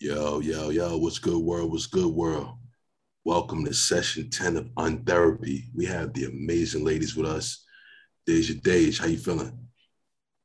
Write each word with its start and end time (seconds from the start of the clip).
Yo, 0.00 0.38
yo, 0.38 0.68
yo, 0.68 0.96
what's 0.96 1.18
good, 1.18 1.42
world? 1.42 1.72
What's 1.72 1.86
good, 1.86 2.06
world? 2.06 2.50
Welcome 3.24 3.64
to 3.64 3.74
session 3.74 4.30
10 4.30 4.56
of 4.56 4.70
Untherapy. 4.76 5.64
We 5.74 5.86
have 5.86 6.12
the 6.12 6.26
amazing 6.26 6.84
ladies 6.84 7.16
with 7.16 7.26
us. 7.26 7.64
Deja 8.24 8.54
Dej, 8.54 9.00
how 9.00 9.06
you 9.06 9.18
feeling? 9.18 9.58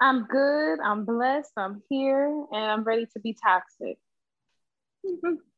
I'm 0.02 0.26
good. 0.26 0.79
I'm 0.84 1.05
blessed. 1.05 1.52
I'm 1.55 1.84
here 1.88 2.46
and 2.52 2.66
I'm 2.66 2.84
ready 2.84 3.05
to 3.13 3.20
be 3.20 3.38
toxic. 3.46 4.00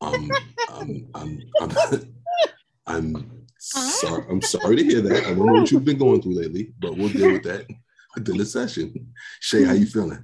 Um, 0.02 0.30
I'm, 0.68 1.07
I'm, 1.16 1.39
I'm, 1.62 1.71
I'm, 2.88 3.46
sorry. 3.59 4.25
I'm 4.30 4.41
sorry 4.41 4.75
to 4.75 4.84
hear 4.84 5.00
that. 5.00 5.23
I 5.23 5.30
don't 5.30 5.38
know 5.38 5.62
what 5.62 5.71
you've 5.71 5.86
been 5.86 6.00
going 6.00 6.21
through 6.21 6.36
lately, 6.36 6.73
but 6.80 6.98
we'll 6.98 7.07
deal 7.07 7.32
with 7.32 7.43
that 7.43 7.66
within 8.16 8.36
the 8.36 8.46
session. 8.46 9.14
Shay, 9.39 9.64
how 9.64 9.71
you 9.71 9.86
feeling? 9.86 10.21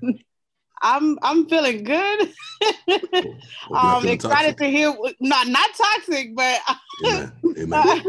I'm 0.81 1.17
I'm 1.21 1.47
feeling 1.47 1.83
good. 1.83 2.33
I'm 3.73 4.07
excited 4.07 4.19
toxic. 4.19 4.57
to 4.57 4.65
hear 4.67 4.95
not 5.19 5.47
not 5.47 5.69
toxic, 5.75 6.35
but 6.35 6.59
Amen. 7.05 7.33
Amen. 7.57 8.03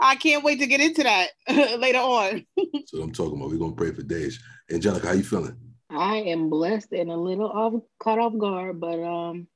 I 0.00 0.16
can't 0.16 0.42
wait 0.42 0.58
to 0.58 0.66
get 0.66 0.80
into 0.80 1.04
that 1.04 1.28
later 1.78 1.98
on. 1.98 2.44
so 2.86 3.02
I'm 3.02 3.12
talking 3.12 3.36
about. 3.36 3.50
We're 3.50 3.58
gonna 3.58 3.72
pray 3.72 3.92
for 3.92 4.02
days. 4.02 4.42
Angelica, 4.70 5.06
how 5.06 5.12
you 5.12 5.22
feeling? 5.22 5.56
I 5.90 6.16
am 6.16 6.48
blessed 6.48 6.92
and 6.92 7.10
a 7.10 7.16
little 7.16 7.48
off 7.50 7.74
caught 8.00 8.18
off 8.18 8.36
guard, 8.38 8.80
but 8.80 9.02
um 9.02 9.46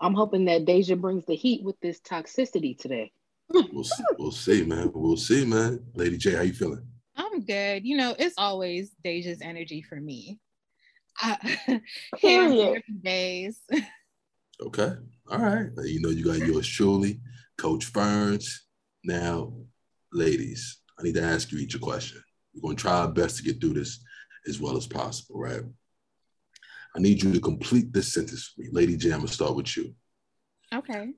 I'm 0.00 0.14
hoping 0.14 0.44
that 0.44 0.64
Deja 0.64 0.94
brings 0.94 1.24
the 1.24 1.34
heat 1.34 1.64
with 1.64 1.80
this 1.80 2.00
toxicity 2.00 2.78
today. 2.78 3.12
we'll, 3.48 3.84
see, 3.84 4.04
we'll 4.18 4.30
see, 4.30 4.62
man. 4.62 4.90
We'll 4.94 5.16
see, 5.16 5.46
man. 5.46 5.82
Lady 5.94 6.18
J, 6.18 6.34
how 6.34 6.42
you 6.42 6.52
feeling? 6.52 6.86
I'm 7.16 7.44
good. 7.44 7.86
You 7.86 7.96
know, 7.96 8.14
it's 8.18 8.34
always 8.36 8.90
Deja's 9.02 9.40
energy 9.40 9.80
for 9.80 9.96
me. 9.96 10.38
Period. 12.20 12.82
days. 13.02 13.58
Okay. 14.58 14.94
All 15.30 15.38
right. 15.38 15.68
You 15.84 16.00
know, 16.00 16.08
you 16.08 16.24
got 16.24 16.38
yours 16.38 16.66
truly, 16.66 17.20
Coach 17.58 17.84
Ferns. 17.84 18.64
Now, 19.04 19.52
ladies, 20.14 20.80
I 20.98 21.02
need 21.02 21.16
to 21.16 21.22
ask 21.22 21.52
you 21.52 21.58
each 21.58 21.74
a 21.74 21.78
question. 21.78 22.22
We're 22.54 22.62
going 22.62 22.76
to 22.76 22.80
try 22.80 23.00
our 23.00 23.08
best 23.08 23.36
to 23.36 23.42
get 23.42 23.60
through 23.60 23.74
this 23.74 24.02
as 24.48 24.58
well 24.58 24.78
as 24.78 24.86
possible, 24.86 25.38
right? 25.38 25.60
I 26.96 26.98
need 27.00 27.22
you 27.22 27.34
to 27.34 27.40
complete 27.40 27.92
this 27.92 28.14
sentence 28.14 28.46
for 28.54 28.62
me. 28.62 28.68
Lady 28.72 28.96
J, 28.96 29.10
I'm 29.10 29.18
going 29.18 29.28
to 29.28 29.34
start 29.34 29.54
with 29.54 29.76
you. 29.76 29.94
Okay. 30.74 31.10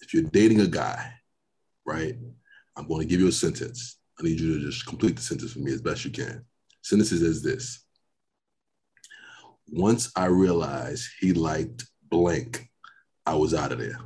If 0.00 0.14
you're 0.14 0.22
dating 0.22 0.62
a 0.62 0.66
guy, 0.66 1.12
right, 1.84 2.14
I'm 2.76 2.88
going 2.88 3.02
to 3.02 3.06
give 3.06 3.20
you 3.20 3.28
a 3.28 3.32
sentence. 3.32 3.98
I 4.18 4.22
need 4.22 4.40
you 4.40 4.58
to 4.58 4.64
just 4.64 4.86
complete 4.86 5.16
the 5.16 5.22
sentence 5.22 5.52
for 5.52 5.58
me 5.58 5.72
as 5.72 5.82
best 5.82 6.06
you 6.06 6.10
can. 6.10 6.46
Sentences 6.80 7.20
is 7.20 7.42
this 7.42 7.84
once 9.70 10.10
I 10.16 10.26
realized 10.26 11.08
he 11.20 11.32
liked 11.32 11.86
blank, 12.10 12.68
I 13.26 13.34
was 13.34 13.54
out 13.54 13.72
of 13.72 13.78
there. 13.78 13.98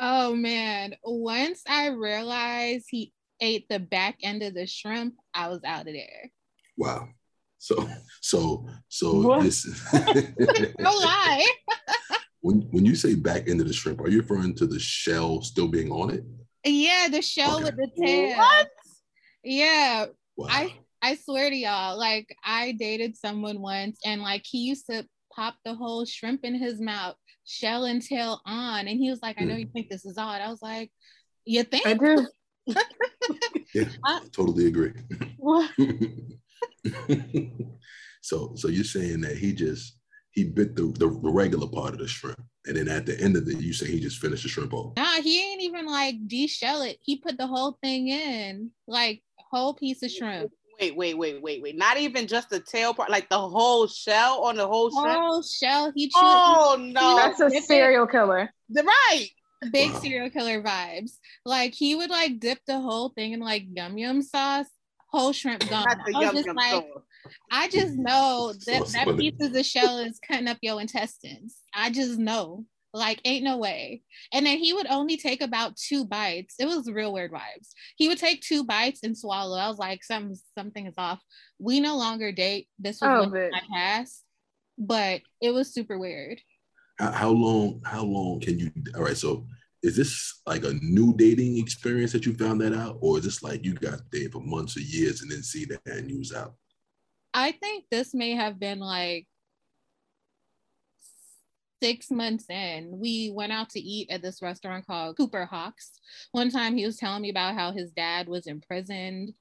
Oh 0.00 0.34
man. 0.34 0.94
Once 1.02 1.62
I 1.68 1.88
realized 1.88 2.86
he 2.88 3.12
ate 3.40 3.66
the 3.68 3.78
back 3.78 4.16
end 4.22 4.42
of 4.42 4.54
the 4.54 4.66
shrimp, 4.66 5.14
I 5.34 5.48
was 5.48 5.60
out 5.64 5.86
of 5.88 5.92
there. 5.92 6.30
Wow. 6.76 7.08
So 7.58 7.88
so 8.20 8.68
so 8.88 9.20
what? 9.20 9.42
this 9.42 9.66
no 10.78 10.90
lie. 10.90 11.44
when 12.40 12.60
when 12.70 12.86
you 12.86 12.94
say 12.94 13.14
back 13.16 13.48
end 13.48 13.60
of 13.60 13.66
the 13.66 13.72
shrimp, 13.72 14.00
are 14.00 14.08
you 14.08 14.20
referring 14.20 14.54
to 14.56 14.66
the 14.66 14.78
shell 14.78 15.42
still 15.42 15.68
being 15.68 15.90
on 15.90 16.10
it? 16.10 16.24
Yeah, 16.64 17.08
the 17.10 17.22
shell 17.22 17.56
okay. 17.56 17.64
with 17.64 17.76
the 17.76 17.90
tail. 18.04 18.38
What? 18.38 18.68
Yeah. 19.42 20.06
Wow. 20.36 20.46
I 20.48 20.74
I 21.02 21.16
swear 21.16 21.50
to 21.50 21.56
y'all, 21.56 21.98
like 21.98 22.34
I 22.44 22.72
dated 22.72 23.16
someone 23.16 23.60
once 23.60 23.98
and 24.04 24.22
like 24.22 24.42
he 24.44 24.58
used 24.58 24.86
to 24.86 25.06
pop 25.34 25.56
the 25.64 25.74
whole 25.74 26.04
shrimp 26.04 26.44
in 26.44 26.54
his 26.54 26.80
mouth, 26.80 27.16
shell 27.44 27.84
and 27.84 28.02
tail 28.02 28.40
on. 28.44 28.88
And 28.88 28.98
he 28.98 29.10
was 29.10 29.20
like, 29.22 29.40
I 29.40 29.44
know 29.44 29.56
you 29.56 29.66
mm-hmm. 29.66 29.72
think 29.72 29.90
this 29.90 30.04
is 30.04 30.18
odd. 30.18 30.40
I 30.40 30.48
was 30.48 30.62
like, 30.62 30.90
You 31.44 31.64
think? 31.64 31.86
I 31.86 31.94
do. 31.94 32.26
yeah, 33.74 33.88
I 34.04 34.20
totally 34.32 34.66
agree. 34.66 34.92
so 38.20 38.52
so 38.56 38.68
you're 38.68 38.84
saying 38.84 39.22
that 39.22 39.38
he 39.38 39.52
just 39.52 39.98
he 40.32 40.44
bit 40.44 40.76
the, 40.76 40.82
the, 40.82 41.08
the 41.08 41.30
regular 41.30 41.66
part 41.66 41.94
of 41.94 41.98
the 41.98 42.06
shrimp. 42.06 42.40
And 42.66 42.76
then 42.76 42.88
at 42.88 43.06
the 43.06 43.18
end 43.20 43.36
of 43.36 43.48
it, 43.48 43.60
you 43.60 43.72
say 43.72 43.86
he 43.86 43.98
just 43.98 44.18
finished 44.18 44.42
the 44.42 44.48
shrimp 44.48 44.74
off. 44.74 44.94
Nah, 44.96 45.22
he 45.22 45.52
ain't 45.52 45.62
even 45.62 45.86
like 45.86 46.16
de-shell 46.26 46.82
it. 46.82 46.98
He 47.00 47.16
put 47.16 47.38
the 47.38 47.46
whole 47.46 47.78
thing 47.82 48.08
in, 48.08 48.70
like 48.86 49.22
whole 49.50 49.74
piece 49.74 50.02
of 50.02 50.10
shrimp. 50.10 50.52
Wait, 50.80 50.96
wait, 50.96 51.18
wait, 51.18 51.42
wait, 51.42 51.62
wait. 51.62 51.76
Not 51.76 51.98
even 51.98 52.26
just 52.26 52.50
the 52.50 52.60
tail 52.60 52.94
part, 52.94 53.10
like 53.10 53.28
the 53.28 53.38
whole 53.38 53.88
shell 53.88 54.44
on 54.44 54.56
the 54.56 54.66
whole 54.66 54.90
shrimp. 54.90 55.18
Whole 55.18 55.42
shell. 55.42 55.92
He 55.94 56.06
chewed. 56.06 56.12
Oh 56.22 56.76
no, 56.78 57.16
that's 57.16 57.40
a 57.40 57.50
serial 57.60 58.06
killer. 58.06 58.50
The 58.70 58.84
right. 58.84 59.28
Big 59.72 59.92
wow. 59.92 59.98
serial 59.98 60.30
killer 60.30 60.62
vibes. 60.62 61.18
Like 61.44 61.74
he 61.74 61.96
would 61.96 62.10
like 62.10 62.38
dip 62.38 62.60
the 62.66 62.78
whole 62.78 63.08
thing 63.08 63.32
in 63.32 63.40
like 63.40 63.64
yum 63.72 63.98
yum 63.98 64.22
sauce, 64.22 64.68
whole 65.10 65.32
shrimp 65.32 65.68
gone. 65.68 65.84
I 66.14 66.30
was 66.32 66.44
just 66.44 66.56
like, 66.56 66.70
sauce. 66.70 67.02
I 67.50 67.68
just 67.68 67.94
know 67.94 68.52
that 68.66 68.86
that 68.86 69.16
piece 69.16 69.40
of 69.40 69.52
the 69.52 69.64
shell 69.64 69.98
is 69.98 70.20
cutting 70.26 70.46
up 70.46 70.58
your 70.62 70.80
intestines. 70.80 71.56
I 71.74 71.90
just 71.90 72.18
know. 72.18 72.66
Like, 72.98 73.20
ain't 73.24 73.44
no 73.44 73.56
way. 73.56 74.02
And 74.32 74.44
then 74.44 74.58
he 74.58 74.72
would 74.72 74.86
only 74.88 75.16
take 75.16 75.40
about 75.40 75.76
two 75.76 76.04
bites. 76.04 76.56
It 76.58 76.66
was 76.66 76.90
real 76.90 77.12
weird 77.12 77.32
vibes. 77.32 77.70
He 77.96 78.08
would 78.08 78.18
take 78.18 78.40
two 78.40 78.64
bites 78.64 79.00
and 79.02 79.16
swallow. 79.16 79.56
I 79.56 79.68
was 79.68 79.78
like, 79.78 80.02
some 80.02 80.32
something 80.56 80.86
is 80.86 80.94
off. 80.98 81.20
We 81.58 81.80
no 81.80 81.96
longer 81.96 82.32
date. 82.32 82.68
This 82.78 83.00
was 83.00 83.28
oh, 83.28 83.30
my 83.30 83.60
past, 83.72 84.24
but 84.76 85.20
it 85.40 85.50
was 85.50 85.72
super 85.72 85.98
weird. 85.98 86.40
How, 86.98 87.12
how 87.12 87.30
long? 87.30 87.80
How 87.84 88.02
long 88.02 88.40
can 88.40 88.58
you? 88.58 88.70
All 88.96 89.02
right, 89.02 89.16
so 89.16 89.46
is 89.82 89.96
this 89.96 90.40
like 90.46 90.64
a 90.64 90.74
new 90.82 91.14
dating 91.14 91.58
experience 91.58 92.12
that 92.12 92.26
you 92.26 92.34
found 92.34 92.60
that 92.60 92.74
out, 92.74 92.98
or 93.00 93.18
is 93.18 93.24
this 93.24 93.42
like 93.42 93.64
you 93.64 93.74
got 93.74 94.00
dated 94.10 94.32
for 94.32 94.40
months 94.40 94.76
or 94.76 94.80
years 94.80 95.22
and 95.22 95.30
then 95.30 95.42
see 95.42 95.64
that 95.66 95.80
and 95.86 96.10
use 96.10 96.34
out? 96.34 96.54
I 97.34 97.52
think 97.52 97.84
this 97.90 98.14
may 98.14 98.32
have 98.32 98.58
been 98.58 98.80
like 98.80 99.26
six 101.82 102.10
months 102.10 102.48
in, 102.48 102.90
we 102.98 103.30
went 103.34 103.52
out 103.52 103.70
to 103.70 103.80
eat 103.80 104.10
at 104.10 104.22
this 104.22 104.42
restaurant 104.42 104.86
called 104.86 105.16
Cooper 105.16 105.46
Hawks. 105.46 105.92
One 106.32 106.50
time 106.50 106.76
he 106.76 106.86
was 106.86 106.96
telling 106.96 107.22
me 107.22 107.30
about 107.30 107.54
how 107.54 107.72
his 107.72 107.90
dad 107.92 108.28
was 108.28 108.46
imprisoned 108.46 109.32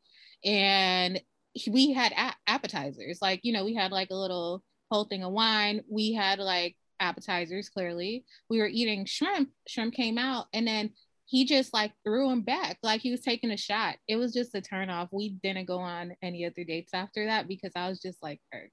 and 0.43 1.21
we 1.69 1.93
had 1.93 2.11
a- 2.11 2.35
appetizers. 2.49 3.19
Like, 3.21 3.41
you 3.43 3.53
know, 3.53 3.65
we 3.65 3.73
had 3.73 3.91
like 3.91 4.09
a 4.11 4.15
little 4.15 4.63
whole 4.91 5.05
thing 5.05 5.23
of 5.23 5.31
wine. 5.31 5.81
We 5.89 6.13
had 6.13 6.39
like 6.39 6.75
appetizers, 6.99 7.69
clearly. 7.69 8.25
We 8.49 8.59
were 8.59 8.67
eating 8.67 9.05
shrimp. 9.05 9.49
Shrimp 9.67 9.93
came 9.93 10.17
out 10.17 10.47
and 10.53 10.67
then 10.67 10.91
he 11.25 11.45
just 11.45 11.73
like 11.73 11.91
threw 12.05 12.29
him 12.29 12.41
back 12.41 12.77
like 12.83 13.01
he 13.01 13.11
was 13.11 13.21
taking 13.21 13.51
a 13.51 13.57
shot. 13.57 13.97
It 14.07 14.15
was 14.15 14.33
just 14.33 14.55
a 14.55 14.61
turn 14.61 14.89
off. 14.89 15.09
We 15.11 15.29
didn't 15.43 15.65
go 15.65 15.79
on 15.79 16.15
any 16.21 16.45
other 16.45 16.63
dates 16.63 16.93
after 16.93 17.25
that 17.25 17.47
because 17.47 17.73
I 17.75 17.89
was 17.89 17.99
just 17.99 18.23
like 18.23 18.39
hurt. 18.51 18.71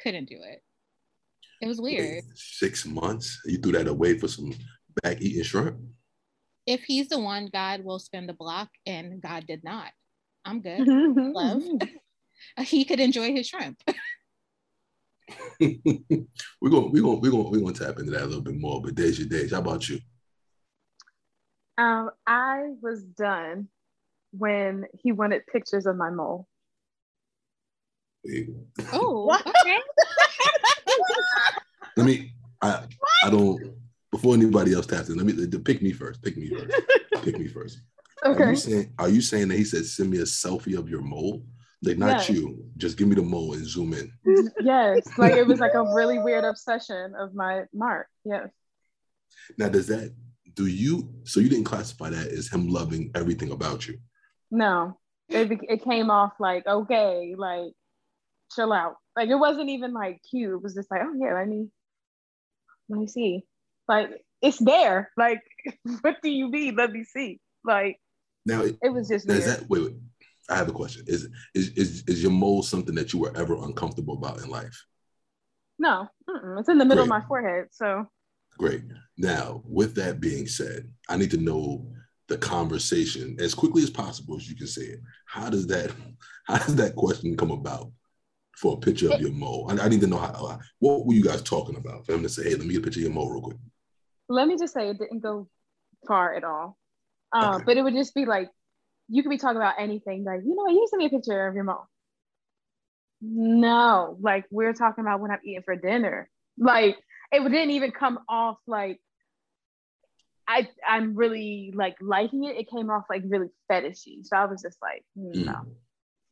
Couldn't 0.00 0.28
do 0.28 0.38
it. 0.42 0.62
It 1.60 1.68
was 1.68 1.80
weird. 1.80 2.24
Six 2.34 2.84
months? 2.84 3.40
You 3.46 3.58
threw 3.58 3.72
that 3.72 3.88
away 3.88 4.18
for 4.18 4.28
some 4.28 4.52
back 5.02 5.20
eating 5.20 5.42
shrimp? 5.42 5.78
If 6.66 6.82
he's 6.82 7.08
the 7.08 7.20
one, 7.20 7.48
God 7.52 7.84
will 7.84 7.98
spin 7.98 8.26
the 8.26 8.34
block, 8.34 8.68
and 8.86 9.22
God 9.22 9.46
did 9.46 9.62
not. 9.64 9.92
I'm 10.44 10.60
good. 10.60 10.86
Love. 10.88 11.62
he 12.60 12.84
could 12.84 13.00
enjoy 13.00 13.32
his 13.32 13.48
shrimp. 13.48 13.80
we're 15.60 16.70
gonna 16.70 16.86
we're 16.88 17.02
gonna 17.02 17.18
we're 17.18 17.30
gonna 17.30 17.48
we're 17.50 17.60
gonna 17.60 17.72
tap 17.72 17.98
into 17.98 18.12
that 18.12 18.22
a 18.22 18.26
little 18.26 18.42
bit 18.42 18.56
more. 18.56 18.82
But 18.82 18.94
Deja 18.94 19.24
Dej, 19.24 19.52
how 19.52 19.58
about 19.58 19.88
you? 19.88 19.98
Um, 21.78 22.10
I 22.26 22.68
was 22.80 23.02
done 23.02 23.68
when 24.32 24.86
he 24.92 25.12
wanted 25.12 25.46
pictures 25.46 25.86
of 25.86 25.96
my 25.96 26.10
mole. 26.10 26.46
Oh, 28.92 29.38
okay. 29.46 29.78
Let 31.96 32.06
me. 32.06 32.32
I 32.62 32.70
what? 32.70 33.10
I 33.24 33.30
don't. 33.30 33.74
Before 34.10 34.34
anybody 34.34 34.72
else 34.72 34.86
taps 34.86 35.08
in, 35.08 35.16
let 35.16 35.26
me 35.26 35.46
pick 35.58 35.82
me 35.82 35.92
first. 35.92 36.22
Pick 36.22 36.36
me 36.36 36.48
first. 36.48 36.74
pick 37.22 37.38
me 37.38 37.48
first. 37.48 37.80
Okay. 38.24 38.44
Are 38.44 38.50
you 38.50 38.56
saying? 38.56 38.92
Are 38.98 39.08
you 39.08 39.20
saying 39.20 39.48
that 39.48 39.58
he 39.58 39.64
said 39.64 39.84
send 39.84 40.10
me 40.10 40.18
a 40.18 40.22
selfie 40.22 40.78
of 40.78 40.88
your 40.88 41.02
mole? 41.02 41.44
Like 41.82 41.98
not 41.98 42.18
yes. 42.18 42.30
you. 42.30 42.64
Just 42.76 42.96
give 42.96 43.08
me 43.08 43.14
the 43.14 43.22
mole 43.22 43.52
and 43.52 43.66
zoom 43.66 43.92
in. 43.92 44.10
Yes, 44.60 45.06
like 45.18 45.34
it 45.34 45.46
was 45.46 45.60
like 45.60 45.74
a 45.74 45.94
really 45.94 46.18
weird 46.18 46.44
obsession 46.44 47.14
of 47.14 47.34
my 47.34 47.64
mark. 47.74 48.08
Yes. 48.24 48.48
Now, 49.58 49.68
does 49.68 49.86
that 49.88 50.12
do 50.54 50.66
you? 50.66 51.08
So 51.24 51.40
you 51.40 51.48
didn't 51.48 51.64
classify 51.64 52.10
that 52.10 52.28
as 52.28 52.48
him 52.48 52.68
loving 52.68 53.10
everything 53.14 53.52
about 53.52 53.86
you? 53.86 53.98
No, 54.50 54.98
it 55.28 55.50
it 55.68 55.84
came 55.84 56.10
off 56.10 56.32
like 56.40 56.66
okay, 56.66 57.34
like 57.36 57.72
chill 58.54 58.72
out. 58.72 58.96
Like 59.16 59.30
it 59.30 59.36
wasn't 59.36 59.70
even 59.70 59.94
like 59.94 60.20
cute. 60.30 60.52
It 60.52 60.62
was 60.62 60.74
just 60.74 60.90
like, 60.90 61.00
oh 61.02 61.14
yeah, 61.18 61.34
let 61.34 61.48
me 61.48 61.68
let 62.88 63.00
me 63.00 63.06
see. 63.06 63.44
Like 63.88 64.10
it's 64.42 64.58
there. 64.58 65.10
Like 65.16 65.40
what 66.02 66.16
do 66.22 66.30
you 66.30 66.48
mean? 66.50 66.76
Let 66.76 66.92
me 66.92 67.02
see. 67.04 67.40
Like 67.64 67.98
now 68.44 68.62
it, 68.62 68.76
it 68.82 68.90
was 68.90 69.08
just 69.08 69.28
is 69.28 69.46
that 69.46 69.68
wait, 69.68 69.82
wait. 69.84 69.96
I 70.48 70.56
have 70.56 70.68
a 70.68 70.72
question. 70.72 71.04
Is, 71.08 71.28
is 71.54 71.70
is 71.70 72.04
is 72.06 72.22
your 72.22 72.30
mole 72.30 72.62
something 72.62 72.94
that 72.94 73.12
you 73.12 73.18
were 73.18 73.36
ever 73.36 73.56
uncomfortable 73.56 74.14
about 74.14 74.38
in 74.42 74.48
life? 74.48 74.84
No, 75.78 76.08
it's 76.58 76.68
in 76.68 76.78
the 76.78 76.84
middle 76.84 77.04
Great. 77.04 77.16
of 77.16 77.22
my 77.22 77.26
forehead. 77.26 77.66
So 77.72 78.06
Great. 78.58 78.82
Now, 79.18 79.62
with 79.66 79.94
that 79.96 80.20
being 80.20 80.46
said, 80.46 80.90
I 81.08 81.16
need 81.16 81.30
to 81.32 81.36
know 81.36 81.86
the 82.28 82.38
conversation 82.38 83.36
as 83.38 83.54
quickly 83.54 83.82
as 83.82 83.90
possible 83.90 84.36
as 84.36 84.48
you 84.48 84.56
can 84.56 84.66
say 84.66 84.82
it. 84.82 85.00
How 85.26 85.48
does 85.50 85.66
that 85.68 85.90
how 86.46 86.58
does 86.58 86.76
that 86.76 86.94
question 86.94 87.36
come 87.36 87.50
about 87.50 87.90
for 88.56 88.74
a 88.74 88.76
picture 88.78 89.12
of 89.12 89.20
your 89.20 89.32
mole? 89.32 89.70
I, 89.70 89.84
I 89.84 89.88
need 89.88 90.00
to 90.00 90.06
know 90.06 90.18
how 90.18 90.58
what 90.78 91.06
were 91.06 91.14
you 91.14 91.22
guys 91.22 91.42
talking 91.42 91.76
about 91.76 92.06
for 92.06 92.12
him 92.12 92.22
to 92.22 92.28
say, 92.28 92.44
hey, 92.44 92.54
let 92.56 92.66
me 92.66 92.74
get 92.74 92.82
a 92.82 92.84
picture 92.84 93.00
of 93.00 93.04
your 93.04 93.12
mole 93.12 93.30
real 93.30 93.42
quick. 93.42 93.56
Let 94.28 94.48
me 94.48 94.56
just 94.56 94.74
say 94.74 94.88
it 94.88 94.98
didn't 94.98 95.20
go 95.20 95.48
far 96.06 96.34
at 96.34 96.44
all. 96.44 96.76
Um, 97.32 97.56
okay. 97.56 97.64
but 97.66 97.76
it 97.76 97.82
would 97.82 97.94
just 97.94 98.14
be 98.14 98.24
like 98.24 98.50
you 99.08 99.22
could 99.22 99.30
be 99.30 99.38
talking 99.38 99.56
about 99.56 99.74
anything, 99.78 100.24
like, 100.24 100.40
you 100.44 100.54
know, 100.56 100.68
you 100.68 100.86
send 100.90 100.98
me 100.98 101.06
a 101.06 101.10
picture 101.10 101.46
of 101.46 101.54
your 101.54 101.64
mole. 101.64 101.86
No, 103.20 104.16
like 104.20 104.44
we're 104.50 104.72
talking 104.72 105.02
about 105.02 105.20
when 105.20 105.30
I'm 105.30 105.38
eating 105.44 105.62
for 105.64 105.76
dinner. 105.76 106.28
Like 106.58 106.96
it 107.32 107.40
didn't 107.42 107.70
even 107.70 107.90
come 107.90 108.18
off 108.28 108.58
like 108.66 109.00
I 110.48 110.68
I'm 110.86 111.14
really 111.14 111.72
like 111.74 111.96
liking 112.00 112.44
it. 112.44 112.56
It 112.56 112.70
came 112.70 112.90
off 112.90 113.04
like 113.10 113.22
really 113.26 113.48
fetishy. 113.70 114.24
So 114.24 114.36
I 114.36 114.44
was 114.46 114.62
just 114.62 114.78
like, 114.82 115.04
hmm, 115.16 115.44
no. 115.44 115.52
Mm. 115.52 115.66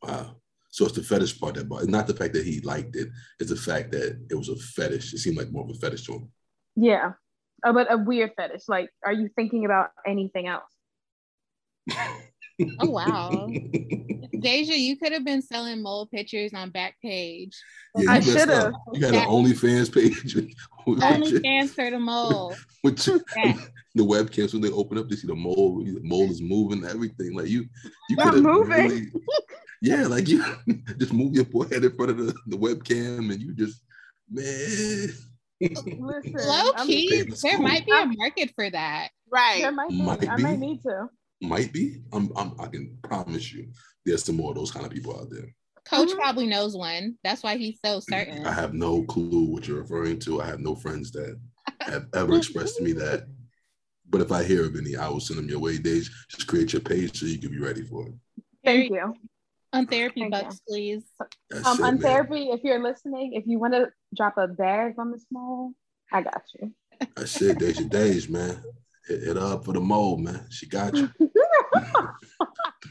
Wow. 0.03 0.37
So 0.75 0.87
it's 0.87 0.97
the 0.97 1.05
fetish 1.05 1.39
part 1.39 1.55
that 1.55 1.69
It's 1.71 1.87
not 1.87 2.09
the 2.09 2.15
fact 2.15 2.35
that 2.35 2.45
he 2.45 2.59
liked 2.63 2.97
it. 2.97 3.07
It's 3.39 3.51
the 3.51 3.57
fact 3.57 3.93
that 3.93 4.19
it 4.29 4.35
was 4.35 4.49
a 4.49 4.57
fetish. 4.57 5.15
It 5.15 5.19
seemed 5.19 5.37
like 5.37 5.53
more 5.53 5.63
of 5.63 5.71
a 5.71 5.75
fetish 5.75 6.05
to 6.07 6.15
him. 6.15 6.33
Yeah. 6.75 7.13
Oh, 7.65 7.73
but 7.73 7.93
a 7.93 7.97
weird 7.97 8.33
fetish. 8.37 8.63
Like, 8.67 8.91
are 9.07 9.13
you 9.13 9.31
thinking 9.37 9.67
about 9.67 9.91
anything 10.05 10.49
else? 10.49 10.65
oh 12.81 12.91
wow. 12.91 13.47
Deja, 14.41 14.75
you 14.75 14.97
could 14.97 15.13
have 15.13 15.25
been 15.25 15.43
selling 15.43 15.81
mole 15.81 16.07
pictures 16.07 16.53
on 16.53 16.73
Backpage. 16.73 17.55
Yeah, 17.97 18.11
I 18.11 18.19
should 18.19 18.49
have. 18.49 18.73
You 18.95 19.07
had 19.07 19.15
an 19.15 19.29
OnlyFans 19.29 19.95
page. 19.95 20.35
OnlyFans 20.89 21.71
for 21.71 21.89
the 21.89 22.01
mole. 22.01 22.53
Which 22.83 23.05
the 23.95 24.03
webcams 24.03 24.53
when 24.53 24.63
they 24.63 24.71
open 24.71 24.99
up, 24.99 25.09
they 25.09 25.17
see 25.17 25.29
the 25.29 25.35
mole. 25.35 25.85
The 25.85 26.01
mole 26.03 26.31
is 26.31 26.43
moving, 26.43 26.85
everything. 26.85 27.35
Like 27.35 27.49
you, 27.49 27.67
you 28.11 28.17
could 28.17 28.35
have 28.35 28.43
moving. 28.43 28.89
Really, 28.89 29.13
yeah, 29.85 30.07
like 30.07 30.29
you 30.29 30.43
just 30.99 31.13
move 31.13 31.35
your 31.35 31.45
forehead 31.45 31.85
in 31.85 31.95
front 31.95 32.11
of 32.11 32.17
the, 32.17 32.35
the 32.47 32.57
webcam, 32.57 33.31
and 33.31 33.41
you 33.41 33.55
just 33.55 33.83
man. 34.31 35.09
Listen, 35.61 36.01
low 36.01 36.73
key, 36.85 37.23
there 37.43 37.61
might 37.61 37.87
be 37.87 37.93
a 37.93 38.07
market 38.07 38.51
for 38.55 38.69
that. 38.71 39.11
Right. 39.31 39.61
There 39.61 39.73
might 39.73 39.91
be. 39.91 40.03
Might 40.03 40.29
I 40.29 40.37
might 40.37 40.59
need 40.59 40.83
to. 40.83 41.09
Might 41.41 41.73
be. 41.73 42.03
I'm, 42.13 42.31
I'm, 42.37 42.55
I 42.59 42.67
can 42.67 42.97
promise 43.03 43.53
you 43.53 43.69
there's 44.05 44.25
some 44.25 44.37
more 44.37 44.51
of 44.51 44.57
those 44.57 44.71
kind 44.71 44.85
of 44.85 44.93
people 44.93 45.19
out 45.19 45.31
there. 45.31 45.55
Coach 45.85 46.09
mm-hmm. 46.09 46.19
probably 46.19 46.47
knows 46.47 46.77
one. 46.77 47.17
That's 47.23 47.43
why 47.43 47.57
he's 47.57 47.79
so 47.85 48.01
certain. 48.01 48.47
I 48.47 48.53
have 48.53 48.75
no 48.75 49.03
clue 49.05 49.45
what 49.45 49.69
you're 49.69 49.81
referring 49.81 50.19
to. 50.21 50.41
I 50.41 50.47
have 50.47 50.61
no 50.61 50.75
friends 50.75 51.13
that 51.13 51.39
have 51.83 52.07
ever 52.15 52.35
expressed 52.39 52.79
to 52.79 52.83
me 52.83 52.93
that. 52.93 53.27
But 54.09 54.23
if 54.23 54.33
I 54.33 54.45
hear 54.45 54.65
of 54.67 54.77
any, 54.77 54.97
I 54.97 55.09
will 55.09 55.21
send 55.21 55.39
them 55.39 55.49
your 55.49 55.61
way. 55.61 55.79
Days, 55.79 56.11
just 56.31 56.47
create 56.47 56.73
your 56.73 56.83
page 56.83 57.21
so 57.21 57.27
you 57.27 57.39
can 57.39 57.51
be 57.51 57.59
ready 57.59 57.83
for 57.83 58.07
it. 58.07 58.15
Thank 58.65 58.91
you. 58.91 59.15
On 59.75 59.87
therapy 59.87 60.21
Thank 60.21 60.33
bucks, 60.33 60.61
you. 60.69 60.73
please. 60.73 61.03
That's 61.51 61.67
um, 61.67 61.81
it, 61.81 61.83
on 61.83 61.95
man. 61.95 61.99
therapy, 61.99 62.51
if 62.51 62.63
you're 62.63 62.83
listening, 62.83 63.33
if 63.33 63.45
you 63.47 63.59
want 63.59 63.75
to 63.75 63.89
drop 64.17 64.39
a 64.39 64.47
bag 64.47 64.95
on 64.99 65.11
the 65.11 65.19
small, 65.19 65.73
I 66.13 66.23
got 66.23 66.43
you. 66.61 66.73
I 67.17 67.25
said, 67.25 67.59
Deja 67.59 67.83
Days, 67.83 68.29
man. 68.29 68.63
Hit, 69.09 69.23
hit 69.25 69.37
up 69.37 69.65
for 69.65 69.73
the 69.73 69.81
mold, 69.81 70.21
man. 70.21 70.47
She 70.51 70.67
got 70.67 70.95
you. 70.95 71.11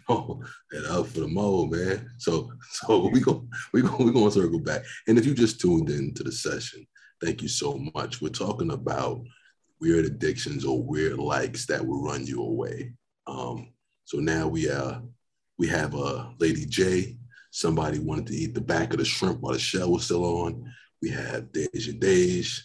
oh, 0.10 0.44
hit 0.72 0.86
up 0.86 1.08
for 1.08 1.22
the 1.22 1.28
mold, 1.28 1.72
man. 1.72 2.10
So, 2.18 2.52
so 2.72 3.08
we 3.08 3.22
go, 3.22 3.48
we 3.72 3.82
go, 3.82 3.96
we 3.98 4.12
going 4.12 4.26
to 4.26 4.32
circle 4.32 4.60
back. 4.60 4.84
And 5.08 5.18
if 5.18 5.26
you 5.26 5.34
just 5.34 5.62
tuned 5.62 5.90
into 5.90 6.24
the 6.24 6.34
session, 6.34 6.86
thank 7.22 7.42
you 7.42 7.48
so 7.48 7.80
much. 7.96 8.22
We're 8.22 8.28
talking 8.28 8.72
about 8.72 9.24
weird 9.80 10.04
addictions 10.04 10.66
or 10.66 10.84
weird 10.84 11.18
likes 11.18 11.66
that 11.68 11.86
will 11.86 12.04
run 12.04 12.28
you 12.28 12.42
away. 12.42 12.92
Um, 13.26 13.70
so 14.04 14.18
now 14.18 14.50
we 14.50 14.70
uh 14.70 15.00
we 15.58 15.68
have 15.68 15.94
a 15.94 15.98
uh, 15.98 16.30
Lady 16.40 16.66
J. 16.66 17.18
Somebody 17.52 18.00
wanted 18.00 18.28
to 18.28 18.36
eat 18.36 18.54
the 18.54 18.62
back 18.62 18.94
of 18.94 19.00
the 19.00 19.06
shrimp 19.06 19.40
while 19.42 19.54
the 19.54 19.60
shell 19.60 19.92
was 19.92 20.06
still 20.06 20.26
on. 20.26 20.72
We 21.02 21.10
have 21.10 21.52
Deja 21.52 21.92
Dej. 21.92 22.60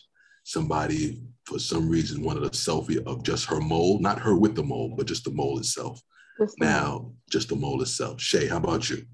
Somebody 0.44 1.20
for 1.44 1.58
some 1.58 1.88
reason 1.88 2.23
wanted 2.23 2.44
a 2.44 2.50
selfie 2.50 3.05
of 3.06 3.23
just 3.23 3.46
her 3.46 3.61
mole, 3.61 3.99
not 4.00 4.19
her 4.19 4.35
with 4.35 4.55
the 4.55 4.62
mole, 4.62 4.94
but 4.96 5.06
just 5.06 5.25
the 5.25 5.31
mole 5.31 5.58
itself. 5.58 6.00
Just 6.38 6.58
now, 6.58 7.12
just 7.31 7.49
the 7.49 7.56
mole 7.56 7.82
itself. 7.82 8.20
Shay, 8.20 8.46
how 8.46 8.58
about 8.58 8.88
you? 8.88 9.05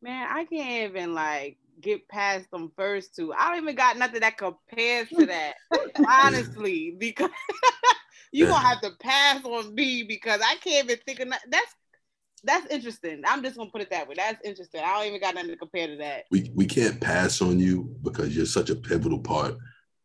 Man, 0.00 0.26
I 0.28 0.44
can't 0.44 0.90
even 0.90 1.14
like 1.14 1.58
get 1.80 2.08
past 2.08 2.50
them 2.50 2.72
first 2.76 3.14
two. 3.14 3.32
I 3.32 3.50
don't 3.50 3.62
even 3.62 3.76
got 3.76 3.96
nothing 3.96 4.20
that 4.20 4.38
compares 4.38 5.08
to 5.10 5.26
that, 5.26 5.54
honestly, 6.08 6.96
because 6.98 7.30
you 8.32 8.46
gonna 8.46 8.66
have 8.66 8.80
to 8.80 8.90
pass 9.00 9.44
on 9.44 9.74
me 9.74 10.02
because 10.02 10.40
I 10.44 10.56
can't 10.56 10.86
even 10.86 10.98
think 11.06 11.20
of 11.20 11.30
that. 11.30 11.42
That's 11.48 11.74
that's 12.44 12.66
interesting. 12.72 13.22
I'm 13.26 13.42
just 13.42 13.56
gonna 13.56 13.70
put 13.70 13.82
it 13.82 13.90
that 13.90 14.08
way. 14.08 14.14
That's 14.16 14.40
interesting. 14.44 14.80
I 14.80 14.98
don't 14.98 15.06
even 15.06 15.20
got 15.20 15.34
nothing 15.34 15.50
to 15.50 15.56
compare 15.56 15.86
to 15.86 15.96
that. 15.96 16.24
We 16.30 16.50
we 16.54 16.66
can't 16.66 17.00
pass 17.00 17.40
on 17.40 17.58
you 17.58 17.94
because 18.02 18.36
you're 18.36 18.46
such 18.46 18.70
a 18.70 18.76
pivotal 18.76 19.20
part 19.20 19.56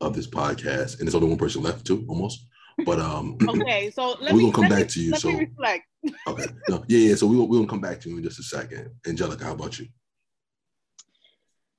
of 0.02 0.16
this 0.16 0.28
podcast, 0.28 1.00
and 1.00 1.08
there's 1.08 1.16
only 1.16 1.30
one 1.30 1.38
person 1.38 1.64
left 1.64 1.86
too, 1.86 2.06
almost. 2.08 2.46
But 2.86 3.00
um, 3.00 3.38
okay, 3.48 3.90
so 3.92 4.16
we're 4.22 4.40
gonna 4.40 4.52
come 4.52 4.70
back 4.70 4.86
me, 4.86 4.88
to 4.88 5.02
you. 5.02 5.16
so 5.16 5.32
reflect. 5.32 5.86
okay, 6.28 6.46
no, 6.70 6.84
yeah, 6.88 7.10
yeah. 7.10 7.16
So 7.16 7.28
we 7.28 7.38
we're 7.38 7.58
gonna 7.58 7.68
come 7.68 7.82
back 7.82 8.00
to 8.02 8.10
you 8.10 8.18
in 8.18 8.24
just 8.24 8.40
a 8.40 8.44
second. 8.44 8.90
Angelica, 9.08 9.44
how 9.44 9.54
about 9.54 9.80
you? 9.80 9.88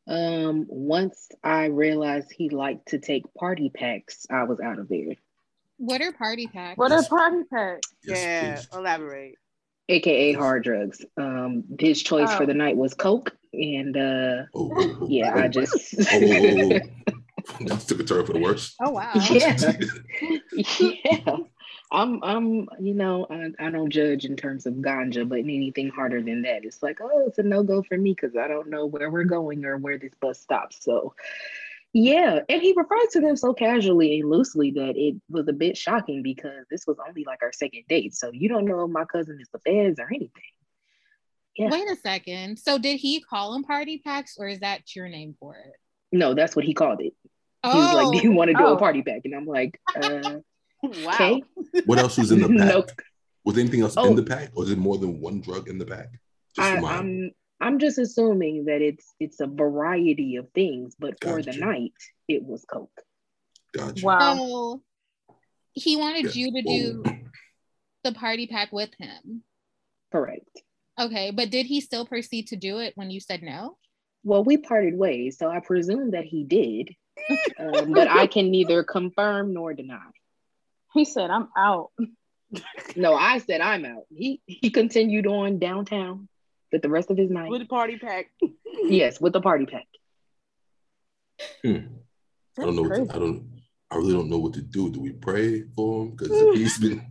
Um, 0.09 0.65
once 0.69 1.29
I 1.45 1.67
realized 1.67 2.33
he 2.33 2.49
liked 2.49 2.89
to 2.89 2.99
take 2.99 3.33
party 3.35 3.71
packs, 3.71 4.27
I 4.31 4.45
was 4.45 4.59
out 4.59 4.79
of 4.79 4.89
there. 4.89 5.15
What 5.77 6.01
are 6.01 6.13
party 6.13 6.49
packs? 6.49 6.79
What 6.79 6.91
are 6.91 7.05
party 7.05 7.43
packs? 7.53 7.89
Yes, 8.03 8.19
yeah, 8.19 8.55
please. 8.55 8.69
elaborate. 8.73 9.35
AKA 9.89 10.33
hard 10.33 10.65
drugs. 10.65 11.05
Um, 11.17 11.65
his 11.79 12.03
choice 12.03 12.29
oh. 12.31 12.37
for 12.37 12.47
the 12.47 12.55
night 12.55 12.77
was 12.77 12.95
coke, 12.95 13.37
and 13.53 13.97
uh, 13.97 14.45
oh, 14.55 14.73
oh, 14.77 14.99
oh 15.01 15.07
yeah, 15.09 15.35
I 15.35 15.49
just. 15.49 15.97
that 15.97 17.85
took 17.87 18.01
a 18.01 18.05
turn 18.05 18.27
for 18.27 18.33
the 18.33 18.41
worse. 18.41 18.75
Oh 18.81 18.91
wow. 18.91 19.13
Yeah. 19.31 19.57
yeah. 21.05 21.37
I'm 21.91 22.23
I'm 22.23 22.69
you 22.79 22.93
know, 22.95 23.27
I, 23.31 23.67
I 23.67 23.71
don't 23.71 23.91
judge 23.91 24.25
in 24.25 24.37
terms 24.37 24.67
of 24.67 24.75
ganja, 24.75 25.27
but 25.27 25.39
anything 25.39 25.89
harder 25.89 26.21
than 26.21 26.43
that, 26.43 26.65
it's 26.65 26.83
like, 26.83 26.99
oh, 27.01 27.27
it's 27.27 27.39
a 27.39 27.43
no-go 27.43 27.83
for 27.83 27.97
me 27.97 28.13
because 28.13 28.37
I 28.37 28.47
don't 28.47 28.69
know 28.69 28.85
where 28.85 29.11
we're 29.11 29.25
going 29.25 29.65
or 29.65 29.79
where 29.79 29.97
this 29.97 30.13
bus 30.21 30.39
stops. 30.39 30.85
So 30.85 31.15
yeah, 31.93 32.41
and 32.49 32.61
he 32.61 32.75
referred 32.77 33.11
to 33.13 33.21
them 33.21 33.37
so 33.37 33.55
casually 33.55 34.21
and 34.21 34.29
loosely 34.29 34.71
that 34.73 34.97
it 34.97 35.17
was 35.31 35.49
a 35.49 35.53
bit 35.53 35.77
shocking 35.77 36.23
because 36.23 36.67
this 36.71 36.87
was 36.87 36.97
only 37.07 37.25
like 37.25 37.43
our 37.43 37.53
second 37.53 37.85
date. 37.89 38.15
So 38.15 38.31
you 38.33 38.49
don't 38.49 38.67
know 38.67 38.85
if 38.85 38.91
my 38.91 39.05
cousin 39.05 39.39
is 39.41 39.49
the 39.53 39.59
feds 39.61 39.99
or 39.99 40.07
anything. 40.09 40.31
Yeah. 41.57 41.71
Wait 41.71 41.89
a 41.91 41.97
second. 41.97 42.59
So 42.59 42.79
did 42.79 42.99
he 42.99 43.21
call 43.21 43.53
them 43.53 43.65
party 43.65 44.01
packs 44.05 44.37
or 44.39 44.47
is 44.47 44.61
that 44.61 44.95
your 44.95 45.09
name 45.09 45.35
for 45.41 45.57
it? 45.57 45.73
No, 46.13 46.35
that's 46.35 46.55
what 46.55 46.65
he 46.65 46.75
called 46.75 47.01
it. 47.01 47.15
Oh. 47.65 47.73
He 47.73 47.79
was 47.79 47.95
like, 47.95 48.21
"Do 48.21 48.29
you 48.29 48.33
want 48.35 48.49
to 48.49 48.55
do 48.55 48.65
oh. 48.65 48.75
a 48.75 48.79
party 48.79 49.03
pack?" 49.03 49.23
And 49.25 49.35
I'm 49.35 49.47
like, 49.47 49.81
uh, 49.97 50.39
"Wow." 50.83 51.15
Okay. 51.15 51.43
What 51.87 51.99
else 51.99 52.17
was 52.17 52.31
in 52.31 52.41
the 52.41 52.49
pack? 52.59 52.69
nope. 52.69 52.91
Was 53.45 53.59
anything 53.59 53.81
else 53.81 53.95
oh. 53.97 54.07
in 54.07 54.17
the 54.17 54.23
pack, 54.23 54.51
or 54.55 54.65
is 54.65 54.71
it 54.71 54.79
more 54.79 54.99
than 54.99 55.21
one 55.21 55.41
drug 55.41 55.69
in 55.69 55.79
the 55.79 55.87
pack? 55.87 56.09
I, 56.59 56.77
I'm, 56.77 57.31
I'm 57.61 57.79
just 57.79 57.99
assuming 57.99 58.67
that 58.67 58.83
it's 58.83 59.15
it's 59.19 59.41
a 59.41 59.47
variety 59.47 60.37
of 60.37 60.49
things, 60.55 60.95
but 60.99 61.19
gotcha. 61.21 61.35
for 61.35 61.43
the 61.43 61.57
night, 61.59 61.93
it 62.29 62.45
was 62.45 62.65
coke. 62.65 63.03
Gotcha. 63.75 64.05
Wow. 64.05 64.37
So 64.37 64.83
he 65.73 65.97
wanted 65.97 66.35
yeah. 66.35 66.47
you 66.47 66.53
to 66.53 66.63
do 66.63 67.03
Whoa. 67.05 67.19
the 68.05 68.13
party 68.13 68.47
pack 68.47 68.73
with 68.73 68.91
him. 68.99 69.43
Correct. 70.13 70.49
Okay, 70.99 71.31
but 71.31 71.51
did 71.51 71.67
he 71.67 71.81
still 71.81 72.07
proceed 72.07 72.49
to 72.49 72.57
do 72.57 72.79
it 72.79 72.93
when 72.97 73.11
you 73.11 73.21
said 73.21 73.43
no? 73.43 73.77
Well, 74.25 74.43
we 74.43 74.57
parted 74.57 74.97
ways, 74.97 75.39
so 75.39 75.49
I 75.49 75.61
presume 75.61 76.11
that 76.13 76.25
he 76.25 76.45
did, 76.45 76.95
um, 77.59 77.93
but 77.93 78.09
I 78.09 78.27
can 78.27 78.51
neither 78.51 78.83
confirm 78.83 79.55
nor 79.55 79.75
deny. 79.75 80.11
He 80.95 81.05
said, 81.05 81.31
"I'm 81.31 81.49
out." 81.57 81.91
no, 82.97 83.15
I 83.15 83.39
said 83.39 83.61
I'm 83.61 83.85
out. 83.85 84.05
He 84.11 84.41
he 84.47 84.71
continued 84.71 85.27
on 85.27 85.59
downtown 85.59 86.29
with 86.73 86.83
the 86.83 86.89
rest 86.89 87.11
of 87.11 87.17
his 87.17 87.31
night 87.31 87.51
with 87.51 87.63
the 87.63 87.67
party 87.67 87.99
pack. 87.99 88.31
yes, 88.85 89.21
with 89.21 89.33
the 89.33 89.41
party 89.41 89.67
pack. 89.67 89.87
Hmm. 91.63 91.99
I 92.59 92.63
don't 92.63 92.77
know. 92.77 92.89
To, 92.89 93.15
I 93.15 93.19
don't. 93.19 93.47
I 93.91 93.97
really 93.97 94.13
don't 94.13 94.29
know 94.29 94.39
what 94.39 94.53
to 94.55 94.63
do. 94.63 94.91
Do 94.91 95.01
we 95.01 95.13
pray 95.13 95.65
for 95.75 96.03
him 96.03 96.11
because 96.11 96.31
he's 96.57 96.79
been 96.79 97.07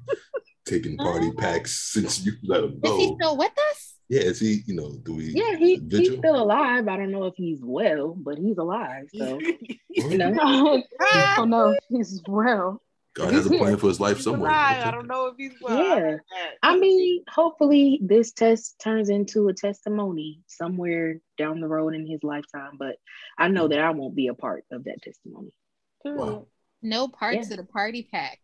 taking 0.66 0.98
party 0.98 1.32
packs 1.32 1.92
since 1.94 2.26
you 2.26 2.34
let 2.44 2.64
him 2.64 2.80
go? 2.80 2.94
Is 2.94 3.08
he 3.08 3.16
still 3.16 3.38
with 3.38 3.54
us? 3.72 3.96
Yeah, 4.10 4.22
is 4.22 4.40
he? 4.40 4.62
You 4.66 4.76
know, 4.76 4.92
do 5.04 5.16
we? 5.16 5.26
Yeah, 5.26 5.56
he, 5.56 5.82
he's 5.90 6.18
still 6.18 6.42
alive. 6.42 6.88
I 6.88 6.98
don't 6.98 7.12
know 7.12 7.26
if 7.26 7.34
he's 7.36 7.60
well, 7.62 8.16
but 8.18 8.38
he's 8.38 8.58
alive. 8.58 9.06
So 9.14 9.40
you 9.90 10.18
know. 10.18 10.84
oh 11.14 11.46
no, 11.46 11.76
he's 11.90 12.22
well. 12.28 12.82
God 13.18 13.34
has 13.34 13.48
a 13.48 13.50
plan 13.50 13.78
for 13.78 13.88
his 13.88 14.00
life 14.00 14.22
somewhere. 14.22 14.52
I 14.52 14.92
don't 14.92 15.08
know 15.08 15.26
if 15.28 15.36
he's 15.38 15.60
well. 15.60 16.00
Yeah. 16.00 16.18
I 16.62 16.78
mean, 16.78 17.24
hopefully 17.28 18.00
this 18.04 18.32
test 18.32 18.80
turns 18.80 19.10
into 19.10 19.48
a 19.48 19.54
testimony 19.54 20.42
somewhere 20.46 21.20
down 21.38 21.60
the 21.60 21.68
road 21.68 21.96
in 21.96 22.06
his 22.06 22.24
lifetime, 22.24 22.74
but 22.78 22.98
I 23.38 23.48
know 23.48 23.68
that 23.70 23.80
I 23.80 23.90
won't 23.90 24.16
be 24.16 24.28
a 24.28 24.36
part 24.36 24.66
of 24.72 24.84
that 24.84 25.02
testimony. 25.02 25.52
Wow. 26.06 26.46
No 26.84 27.08
parts 27.08 27.48
yeah. 27.48 27.54
of 27.56 27.58
the 27.58 27.66
party 27.66 28.08
pack. 28.12 28.40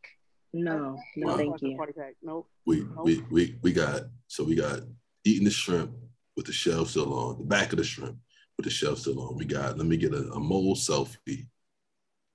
No, 0.54 1.00
no, 1.16 1.28
wow. 1.28 1.38
thank 1.38 1.62
you. 1.62 1.78
Party 1.78 1.94
pack. 1.94 2.16
Nope. 2.24 2.48
We, 2.66 2.80
nope. 2.82 3.06
we 3.06 3.24
we 3.30 3.60
we 3.62 3.74
got 3.74 4.02
so 4.28 4.44
we 4.44 4.56
got 4.56 4.80
eating 5.24 5.46
the 5.46 5.52
shrimp 5.52 5.92
with 6.36 6.48
the 6.48 6.52
shell 6.52 6.86
still 6.86 7.14
on, 7.14 7.38
the 7.38 7.44
back 7.46 7.74
of 7.74 7.78
the 7.78 7.84
shrimp 7.84 8.18
with 8.58 8.66
the 8.66 8.72
shell 8.72 8.96
still 8.96 9.20
on. 9.22 9.38
We 9.38 9.46
got 9.46 9.78
let 9.78 9.88
me 9.88 9.98
get 9.98 10.14
a, 10.14 10.32
a 10.32 10.40
mole 10.40 10.76
selfie. 10.76 11.48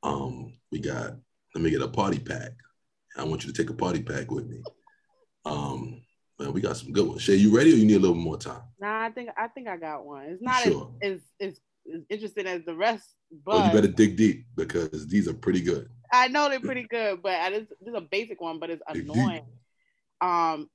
Um, 0.02 0.54
we 0.70 0.80
got 0.80 1.16
let 1.58 1.64
me 1.64 1.70
get 1.70 1.82
a 1.82 1.88
party 1.88 2.20
pack. 2.20 2.52
I 3.16 3.24
want 3.24 3.44
you 3.44 3.52
to 3.52 3.62
take 3.62 3.68
a 3.68 3.74
party 3.74 4.00
pack 4.00 4.30
with 4.30 4.46
me. 4.46 4.62
Um, 5.44 6.02
man, 6.38 6.52
we 6.52 6.60
got 6.60 6.76
some 6.76 6.92
good 6.92 7.04
ones. 7.04 7.20
Shay, 7.20 7.34
you 7.34 7.54
ready 7.54 7.72
or 7.72 7.76
you 7.76 7.84
need 7.84 7.96
a 7.96 7.98
little 7.98 8.14
more 8.14 8.38
time? 8.38 8.62
Nah, 8.78 9.06
I 9.06 9.10
think 9.10 9.30
I 9.36 9.48
think 9.48 9.66
I 9.66 9.76
got 9.76 10.06
one. 10.06 10.22
It's 10.26 10.40
not 10.40 10.62
sure? 10.62 10.92
as, 11.02 11.14
as, 11.40 11.48
as, 11.48 11.60
as 11.96 12.02
interesting 12.10 12.46
as 12.46 12.64
the 12.64 12.76
rest, 12.76 13.16
but 13.44 13.56
oh, 13.56 13.66
you 13.66 13.72
better 13.72 13.92
dig 13.92 14.16
deep 14.16 14.46
because 14.54 15.08
these 15.08 15.26
are 15.26 15.34
pretty 15.34 15.60
good. 15.60 15.88
I 16.12 16.28
know 16.28 16.48
they're 16.48 16.60
pretty 16.60 16.86
good, 16.88 17.22
but 17.22 17.50
this, 17.50 17.66
this 17.80 17.88
is 17.88 17.94
a 17.94 18.02
basic 18.02 18.40
one, 18.40 18.60
but 18.60 18.70
it's 18.70 18.82
annoying. 18.86 19.42
Um, 20.20 20.70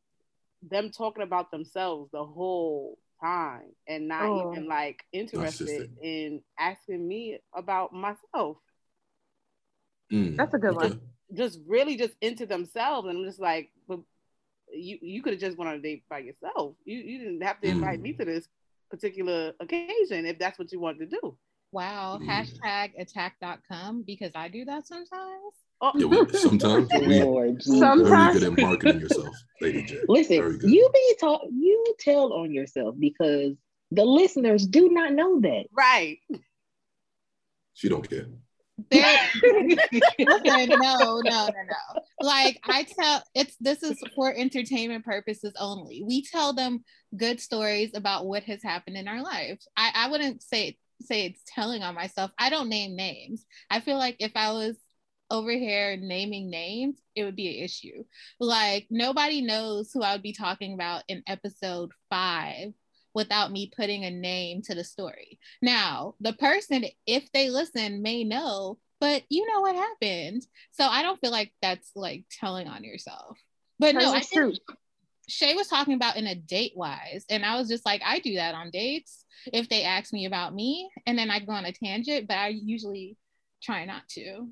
them 0.69 0.91
talking 0.91 1.23
about 1.23 1.49
themselves 1.49 2.09
the 2.11 2.25
whole 2.25 2.97
time 3.21 3.71
and 3.87 4.09
not 4.09 4.23
oh. 4.23 4.51
even 4.51 4.67
like 4.67 5.05
interested 5.13 5.91
in 6.01 6.41
asking 6.59 7.07
me 7.07 7.39
about 7.55 7.93
myself. 7.93 8.57
Mm, 10.13 10.37
That's 10.37 10.53
a 10.53 10.59
good 10.59 10.75
okay. 10.75 10.89
one. 10.89 11.01
Just 11.33 11.59
really 11.67 11.97
just 11.97 12.13
into 12.21 12.45
themselves, 12.45 13.07
and 13.07 13.17
I'm 13.17 13.25
just 13.25 13.39
like, 13.39 13.71
but 13.87 13.99
you 14.71 14.99
you 15.01 15.23
could 15.23 15.33
have 15.33 15.41
just 15.41 15.57
went 15.57 15.69
on 15.69 15.75
a 15.75 15.81
date 15.81 16.03
by 16.09 16.19
yourself. 16.19 16.75
You 16.85 16.99
you 16.99 17.17
didn't 17.19 17.41
have 17.41 17.59
to 17.61 17.67
invite 17.67 17.99
mm. 17.99 18.03
me 18.03 18.13
to 18.13 18.25
this 18.25 18.47
particular 18.91 19.53
occasion 19.59 20.25
if 20.25 20.37
that's 20.37 20.59
what 20.59 20.71
you 20.71 20.79
wanted 20.79 21.09
to 21.09 21.17
do. 21.21 21.37
Wow. 21.71 22.19
Mm. 22.21 22.27
Hashtag 22.27 22.91
attack.com 22.99 24.03
because 24.03 24.31
I 24.35 24.47
do 24.47 24.63
that 24.65 24.85
sometimes. 24.87 25.53
Oh. 25.81 25.91
Yeah, 25.95 26.05
we, 26.05 26.29
sometimes 26.37 26.87
we 26.93 27.59
sometimes. 27.59 28.07
very 28.07 28.33
good 28.33 28.43
at 28.43 28.59
marketing 28.59 29.01
yourself, 29.01 29.35
Lady 29.59 29.83
J. 29.83 29.99
Listen, 30.07 30.59
you 30.63 30.89
be 30.93 31.15
taught 31.19 31.41
you 31.51 31.95
tell 31.99 32.31
on 32.33 32.51
yourself 32.51 32.95
because 32.99 33.55
the 33.91 34.05
listeners 34.05 34.67
do 34.67 34.89
not 34.89 35.13
know 35.13 35.41
that. 35.41 35.65
Right. 35.71 36.19
She 37.73 37.89
don't 37.89 38.07
care. 38.07 38.27
No, 40.19 41.21
no, 41.21 41.21
no, 41.21 41.47
no. 41.47 42.01
Like 42.21 42.59
I 42.63 42.83
tell, 42.83 43.23
it's 43.35 43.55
this 43.59 43.83
is 43.83 44.01
for 44.15 44.33
entertainment 44.33 45.05
purposes 45.05 45.53
only. 45.59 46.03
We 46.05 46.23
tell 46.23 46.53
them 46.53 46.83
good 47.15 47.39
stories 47.39 47.91
about 47.93 48.25
what 48.25 48.43
has 48.43 48.63
happened 48.63 48.97
in 48.97 49.07
our 49.07 49.21
lives. 49.21 49.67
I, 49.77 49.91
I 49.95 50.09
wouldn't 50.09 50.41
say 50.43 50.77
say 51.01 51.25
it's 51.25 51.41
telling 51.47 51.83
on 51.83 51.95
myself. 51.95 52.31
I 52.37 52.49
don't 52.49 52.69
name 52.69 52.95
names. 52.95 53.45
I 53.69 53.79
feel 53.81 53.97
like 53.97 54.17
if 54.19 54.31
I 54.35 54.51
was 54.51 54.75
over 55.29 55.51
here 55.51 55.97
naming 55.97 56.49
names, 56.49 56.97
it 57.15 57.23
would 57.23 57.35
be 57.35 57.57
an 57.57 57.63
issue. 57.63 58.03
Like 58.39 58.87
nobody 58.89 59.41
knows 59.41 59.91
who 59.91 60.01
I 60.01 60.13
would 60.13 60.23
be 60.23 60.33
talking 60.33 60.73
about 60.73 61.03
in 61.07 61.23
episode 61.27 61.91
five 62.09 62.73
without 63.13 63.51
me 63.51 63.71
putting 63.75 64.05
a 64.05 64.11
name 64.11 64.61
to 64.63 64.75
the 64.75 64.83
story. 64.83 65.39
Now, 65.61 66.15
the 66.19 66.33
person, 66.33 66.85
if 67.05 67.31
they 67.31 67.49
listen, 67.49 68.01
may 68.01 68.23
know, 68.23 68.79
but 68.99 69.23
you 69.29 69.45
know 69.47 69.61
what 69.61 69.75
happened. 69.75 70.45
So 70.71 70.85
I 70.85 71.01
don't 71.03 71.19
feel 71.19 71.31
like 71.31 71.51
that's 71.61 71.91
like 71.95 72.25
telling 72.39 72.67
on 72.67 72.83
yourself. 72.83 73.37
But 73.79 73.95
no, 73.95 74.13
I 74.13 74.21
think 74.21 74.55
Shay 75.27 75.55
was 75.55 75.67
talking 75.67 75.93
about 75.93 76.17
in 76.17 76.27
a 76.27 76.35
date 76.35 76.73
wise, 76.75 77.25
and 77.29 77.45
I 77.45 77.57
was 77.57 77.67
just 77.67 77.85
like, 77.85 78.01
I 78.05 78.19
do 78.19 78.35
that 78.35 78.55
on 78.55 78.71
dates 78.71 79.25
if 79.51 79.69
they 79.69 79.83
ask 79.83 80.13
me 80.13 80.25
about 80.25 80.53
me, 80.53 80.89
and 81.05 81.17
then 81.17 81.29
I 81.29 81.39
go 81.39 81.53
on 81.53 81.65
a 81.65 81.71
tangent, 81.71 82.27
but 82.27 82.37
I 82.37 82.49
usually 82.49 83.17
try 83.61 83.85
not 83.85 84.07
to. 84.09 84.47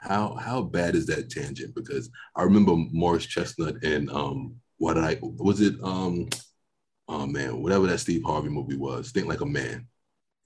How 0.00 0.34
how 0.34 0.62
bad 0.62 0.94
is 0.94 1.06
that 1.06 1.30
tangent? 1.30 1.74
Because 1.74 2.10
I 2.36 2.42
remember 2.42 2.74
Morris 2.76 3.26
Chestnut 3.26 3.82
and 3.84 4.10
um 4.10 4.56
what 4.78 4.98
I 4.98 5.18
was 5.22 5.60
it 5.60 5.76
um 5.82 6.28
oh 7.08 7.26
man, 7.26 7.62
whatever 7.62 7.86
that 7.86 7.98
Steve 7.98 8.22
Harvey 8.24 8.48
movie 8.48 8.76
was, 8.76 9.10
Think 9.10 9.26
Like 9.26 9.40
a 9.40 9.46
Man. 9.46 9.86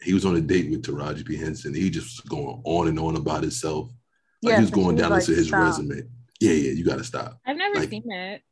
He 0.00 0.14
was 0.14 0.24
on 0.24 0.36
a 0.36 0.40
date 0.40 0.70
with 0.70 0.82
Taraji 0.82 1.26
P. 1.26 1.36
Henson. 1.36 1.74
He 1.74 1.90
just 1.90 2.22
was 2.22 2.28
going 2.28 2.60
on 2.64 2.86
and 2.86 3.00
on 3.00 3.16
about 3.16 3.42
himself. 3.42 3.90
Like 4.42 4.52
yeah, 4.52 4.56
he 4.58 4.62
was 4.62 4.70
going 4.70 4.96
down 4.96 5.10
like, 5.10 5.22
into 5.22 5.34
his 5.34 5.48
stop. 5.48 5.64
resume. 5.64 6.02
Yeah, 6.40 6.52
yeah, 6.52 6.70
you 6.72 6.84
gotta 6.84 7.02
stop. 7.02 7.40
I've 7.44 7.56
never 7.56 7.80
like, 7.80 7.90
seen 7.90 8.10
it. 8.10 8.42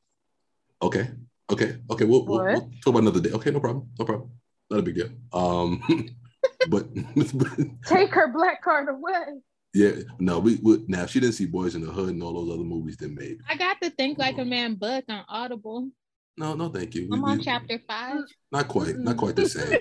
Okay, 0.82 1.08
okay, 1.50 1.76
okay. 1.88 2.04
We'll, 2.04 2.26
we'll, 2.26 2.44
we'll, 2.44 2.60
talk 2.60 2.86
about 2.86 3.02
another 3.02 3.20
day. 3.20 3.30
Okay, 3.30 3.52
no 3.52 3.60
problem, 3.60 3.88
no 3.98 4.04
problem. 4.04 4.30
Not 4.70 4.80
a 4.80 4.82
big 4.82 4.96
deal. 4.96 5.10
Um, 5.32 5.80
but 6.68 6.88
take 7.86 8.12
her 8.12 8.32
black 8.32 8.62
card 8.62 8.88
away. 8.88 9.40
Yeah, 9.72 9.92
no, 10.18 10.38
we, 10.38 10.58
we 10.62 10.84
now 10.88 11.06
she 11.06 11.20
didn't 11.20 11.34
see 11.34 11.46
Boys 11.46 11.75
in 11.75 11.82
the 11.82 11.92
Hood 11.92 12.08
and 12.08 12.22
all 12.22 12.32
those 12.32 12.52
other 12.52 12.64
movies. 12.64 12.96
Then 12.96 13.14
maybe 13.14 13.38
I 13.48 13.56
got 13.56 13.80
to 13.82 13.90
think 13.90 14.18
like 14.18 14.38
a 14.38 14.44
man 14.44 14.75
book 14.75 15.04
on 15.08 15.25
Audible. 15.28 15.90
No, 16.38 16.55
no, 16.55 16.69
thank 16.69 16.95
you. 16.95 17.09
I'm 17.12 17.23
we, 17.23 17.31
on 17.31 17.38
we, 17.38 17.45
chapter 17.45 17.81
five. 17.88 18.21
Not 18.52 18.69
quite, 18.69 18.97
not 18.97 19.16
quite 19.16 19.37
the 19.37 19.49
same. 19.49 19.78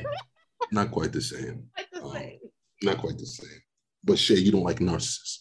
not 0.72 0.92
quite 0.92 1.12
the 1.12 1.22
same. 1.22 1.68
Um, 2.04 2.12
not 2.84 2.98
quite 3.00 3.18
the 3.18 3.26
same. 3.26 3.62
But 4.04 4.20
Shay, 4.20 4.36
you 4.36 4.52
don't 4.52 4.64
like 4.64 4.80
narcissists. 4.80 5.40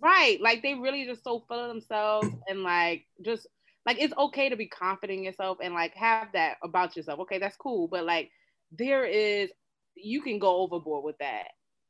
Right. 0.00 0.40
Like 0.40 0.62
they 0.62 0.74
really 0.74 1.04
just 1.04 1.22
so 1.22 1.44
full 1.46 1.60
of 1.60 1.68
themselves 1.68 2.28
and 2.48 2.62
like 2.62 3.06
just 3.24 3.46
like 3.84 3.98
it's 4.00 4.14
okay 4.16 4.48
to 4.48 4.56
be 4.56 4.66
confident 4.66 5.18
in 5.18 5.24
yourself 5.24 5.58
and 5.62 5.74
like 5.74 5.94
have 5.94 6.28
that 6.32 6.56
about 6.64 6.96
yourself. 6.96 7.20
Okay, 7.20 7.38
that's 7.38 7.56
cool. 7.56 7.88
But 7.88 8.04
like 8.04 8.30
there 8.72 9.04
is 9.04 9.50
you 9.94 10.22
can 10.22 10.38
go 10.38 10.58
overboard 10.58 11.04
with 11.04 11.18
that. 11.18 11.48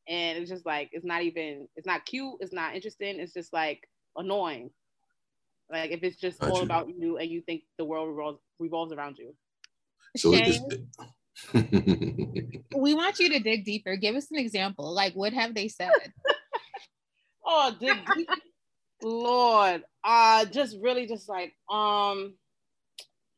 And 0.09 0.39
it's 0.39 0.51
just 0.51 0.67
like 0.67 0.91
it's 0.93 1.05
not 1.05 1.23
even 1.23 1.69
it's 1.75 1.87
not 1.87 2.07
cute, 2.07 2.37
it's 2.41 2.53
not 2.53 2.75
interesting, 2.75 3.19
it's 3.19 3.33
just 3.33 3.53
like 3.53 3.89
annoying. 4.17 4.71
Like 5.71 5.91
if 5.91 6.03
it's 6.03 6.17
just 6.17 6.43
all 6.43 6.63
about 6.63 6.89
you 6.89 7.19
and 7.19 7.29
you 7.31 7.41
think 7.41 7.63
the 7.79 7.85
world 7.85 8.09
revolves, 8.09 8.41
revolves 8.59 8.93
around 8.93 9.19
you. 9.19 9.35
So 10.17 10.31
we 11.55 12.95
want 12.95 13.19
you 13.19 13.31
to 13.31 13.41
dig 13.41 13.65
deeper. 13.65 13.97
Give 13.97 14.15
us 14.17 14.31
an 14.31 14.39
example. 14.39 14.93
Like 14.95 15.15
what 15.15 15.33
have 15.33 15.55
they 15.55 15.69
said? 15.69 15.91
oh, 17.45 17.75
dig 17.79 17.99
deep. 18.15 18.29
Lord, 19.03 19.83
uh, 20.05 20.47
just 20.47 20.77
really 20.81 21.07
just 21.07 21.29
like 21.29 21.53
um, 21.71 22.35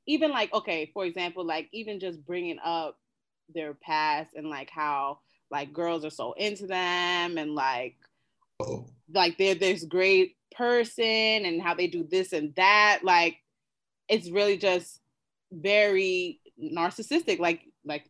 even 0.07 0.31
like 0.31 0.53
okay, 0.53 0.91
for 0.95 1.05
example, 1.05 1.45
like 1.45 1.69
even 1.73 1.99
just 1.99 2.25
bringing 2.25 2.59
up 2.65 2.97
their 3.55 3.75
past 3.75 4.35
and 4.35 4.49
like 4.49 4.71
how 4.71 5.19
like 5.51 5.73
girls 5.73 6.05
are 6.05 6.11
so 6.11 6.33
into 6.35 6.67
them 6.67 7.39
and 7.39 7.55
like 7.55 7.97
oh. 8.61 8.87
like 9.13 9.39
they're 9.39 9.55
this 9.55 9.85
great 9.85 10.37
person 10.57 11.45
and 11.45 11.63
how 11.63 11.75
they 11.75 11.87
do 11.87 12.07
this 12.11 12.33
and 12.33 12.55
that 12.57 13.01
like 13.03 13.37
it's 14.09 14.31
really 14.31 14.57
just 14.57 15.01
very 15.53 16.41
narcissistic 16.63 17.39
like 17.39 17.63
like 17.85 18.05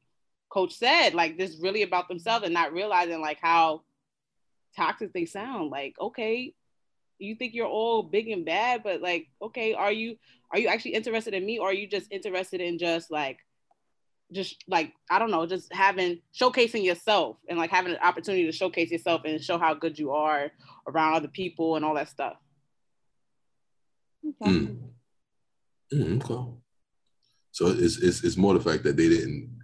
coach 0.49 0.75
said 0.75 1.15
like 1.15 1.37
this 1.37 1.59
really 1.61 1.83
about 1.83 2.09
themselves 2.09 2.45
and 2.45 2.55
not 2.55 2.73
realizing 2.73 3.21
like 3.21 3.39
how 3.41 3.83
toxic 4.77 5.13
they 5.13 5.27
sound. 5.27 5.71
Like 5.71 5.95
okay 6.01 6.55
you 7.19 7.35
think 7.35 7.53
you're 7.53 7.67
all 7.67 8.03
big 8.03 8.29
and 8.29 8.45
bad 8.45 8.83
but 8.85 9.03
like 9.03 9.27
okay 9.43 9.75
are 9.75 9.91
you 9.91 10.17
are 10.53 10.59
you 10.59 10.69
actually 10.69 10.95
interested 10.95 11.35
in 11.35 11.45
me 11.45 11.59
or 11.59 11.69
are 11.71 11.75
you 11.75 11.89
just 11.89 12.07
interested 12.13 12.61
in 12.61 12.79
just 12.79 13.11
like 13.11 13.39
just 14.33 14.63
like 14.69 14.93
I 15.11 15.19
don't 15.19 15.31
know, 15.31 15.47
just 15.47 15.73
having 15.73 16.21
showcasing 16.39 16.85
yourself 16.85 17.37
and 17.49 17.59
like 17.59 17.71
having 17.71 17.93
an 17.93 17.99
opportunity 18.03 18.45
to 18.47 18.53
showcase 18.53 18.91
yourself 18.91 19.23
and 19.25 19.43
show 19.43 19.59
how 19.59 19.75
good 19.75 19.99
you 19.99 20.13
are 20.13 20.51
around 20.87 21.15
other 21.15 21.29
people 21.29 21.77
and 21.77 21.85
all 21.85 21.95
that 21.95 22.09
stuff. 22.09 22.37
Okay. 24.27 24.51
Mm. 24.51 24.79
Mm, 25.93 26.23
okay. 26.23 26.53
So 27.53 27.69
it's, 27.69 27.97
it's 27.99 28.23
it's 28.23 28.37
more 28.37 28.55
the 28.55 28.61
fact 28.61 28.85
that 28.85 28.97
they 28.97 29.09
didn't, 29.09 29.59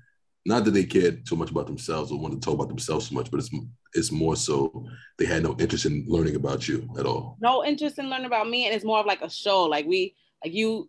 not 0.47 0.65
that 0.65 0.71
they 0.73 0.85
cared 0.85 1.27
too 1.27 1.37
much 1.37 1.51
about 1.51 1.67
themselves 1.67 2.11
or 2.11 2.19
wanted 2.19 2.41
to 2.41 2.45
talk 2.45 2.55
about 2.55 2.69
themselves 2.69 3.09
so 3.09 3.15
much, 3.15 3.31
but 3.31 3.41
it's 3.41 3.51
it's 3.93 4.11
more 4.11 4.37
so 4.37 4.87
they 5.19 5.27
had 5.27 5.43
no 5.43 5.55
interest 5.59 5.87
in 5.87 6.05
learning 6.09 6.37
about 6.37 6.67
you 6.67 6.89
at 6.99 7.07
all. 7.07 7.37
No 7.41 7.65
interest 7.65 7.99
in 7.99 8.09
learning 8.09 8.27
about 8.27 8.49
me, 8.49 8.67
and 8.67 8.75
it's 8.75 8.85
more 8.85 8.99
of 8.99 9.07
like 9.07 9.23
a 9.23 9.31
show. 9.31 9.65
Like 9.65 9.87
we, 9.87 10.17
like 10.43 10.55
you, 10.55 10.89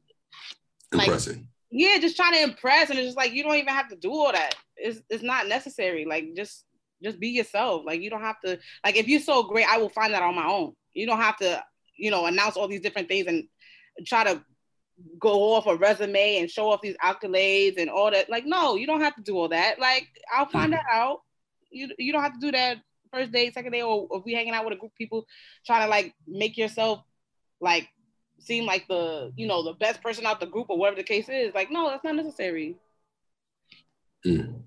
impressing. 0.93 1.35
Like, 1.35 1.45
yeah, 1.71 1.97
just 1.99 2.15
trying 2.15 2.33
to 2.33 2.43
impress, 2.43 2.89
and 2.89 2.99
it's 2.99 3.07
just 3.07 3.17
like 3.17 3.33
you 3.33 3.43
don't 3.43 3.55
even 3.55 3.73
have 3.73 3.89
to 3.89 3.95
do 3.95 4.11
all 4.11 4.31
that. 4.31 4.55
It's 4.77 5.01
it's 5.09 5.23
not 5.23 5.47
necessary. 5.47 6.05
Like 6.05 6.35
just 6.35 6.65
just 7.03 7.19
be 7.19 7.29
yourself. 7.29 7.83
Like 7.85 8.01
you 8.01 8.09
don't 8.09 8.21
have 8.21 8.39
to. 8.45 8.59
Like 8.83 8.95
if 8.95 9.07
you're 9.07 9.19
so 9.19 9.43
great, 9.43 9.67
I 9.67 9.77
will 9.77 9.89
find 9.89 10.13
that 10.13 10.23
on 10.23 10.35
my 10.35 10.47
own. 10.47 10.73
You 10.93 11.05
don't 11.05 11.21
have 11.21 11.37
to, 11.37 11.63
you 11.97 12.11
know, 12.11 12.25
announce 12.25 12.55
all 12.55 12.67
these 12.67 12.81
different 12.81 13.07
things 13.07 13.27
and 13.27 13.45
try 14.05 14.23
to 14.23 14.43
go 15.19 15.53
off 15.53 15.67
a 15.67 15.75
resume 15.75 16.37
and 16.37 16.49
show 16.49 16.69
off 16.71 16.81
these 16.81 16.95
accolades 17.03 17.79
and 17.79 17.89
all 17.89 18.11
that. 18.11 18.29
Like 18.29 18.45
no, 18.45 18.75
you 18.75 18.87
don't 18.87 19.01
have 19.01 19.15
to 19.15 19.21
do 19.21 19.37
all 19.37 19.49
that. 19.49 19.79
Like 19.79 20.07
I'll 20.33 20.47
find 20.47 20.73
that 20.73 20.85
out. 20.91 21.21
You 21.71 21.89
you 21.97 22.13
don't 22.13 22.23
have 22.23 22.33
to 22.33 22.39
do 22.39 22.51
that 22.51 22.77
first 23.11 23.31
day, 23.31 23.51
second 23.51 23.71
day, 23.71 23.81
or 23.81 24.07
if 24.11 24.23
we 24.25 24.33
hanging 24.33 24.53
out 24.53 24.65
with 24.65 24.73
a 24.73 24.77
group 24.77 24.91
of 24.91 24.97
people 24.97 25.25
trying 25.65 25.83
to 25.83 25.89
like 25.89 26.13
make 26.27 26.57
yourself 26.57 27.01
like 27.59 27.89
seem 28.39 28.65
like 28.65 28.87
the 28.87 29.31
you 29.35 29.47
know 29.47 29.63
the 29.63 29.73
best 29.73 30.01
person 30.01 30.25
out 30.25 30.39
the 30.39 30.45
group 30.45 30.67
or 30.69 30.77
whatever 30.77 30.97
the 30.97 31.03
case 31.03 31.29
is. 31.29 31.53
Like, 31.53 31.71
no, 31.71 31.89
that's 31.89 32.03
not 32.03 32.15
necessary. 32.15 32.75
Mm, 34.25 34.61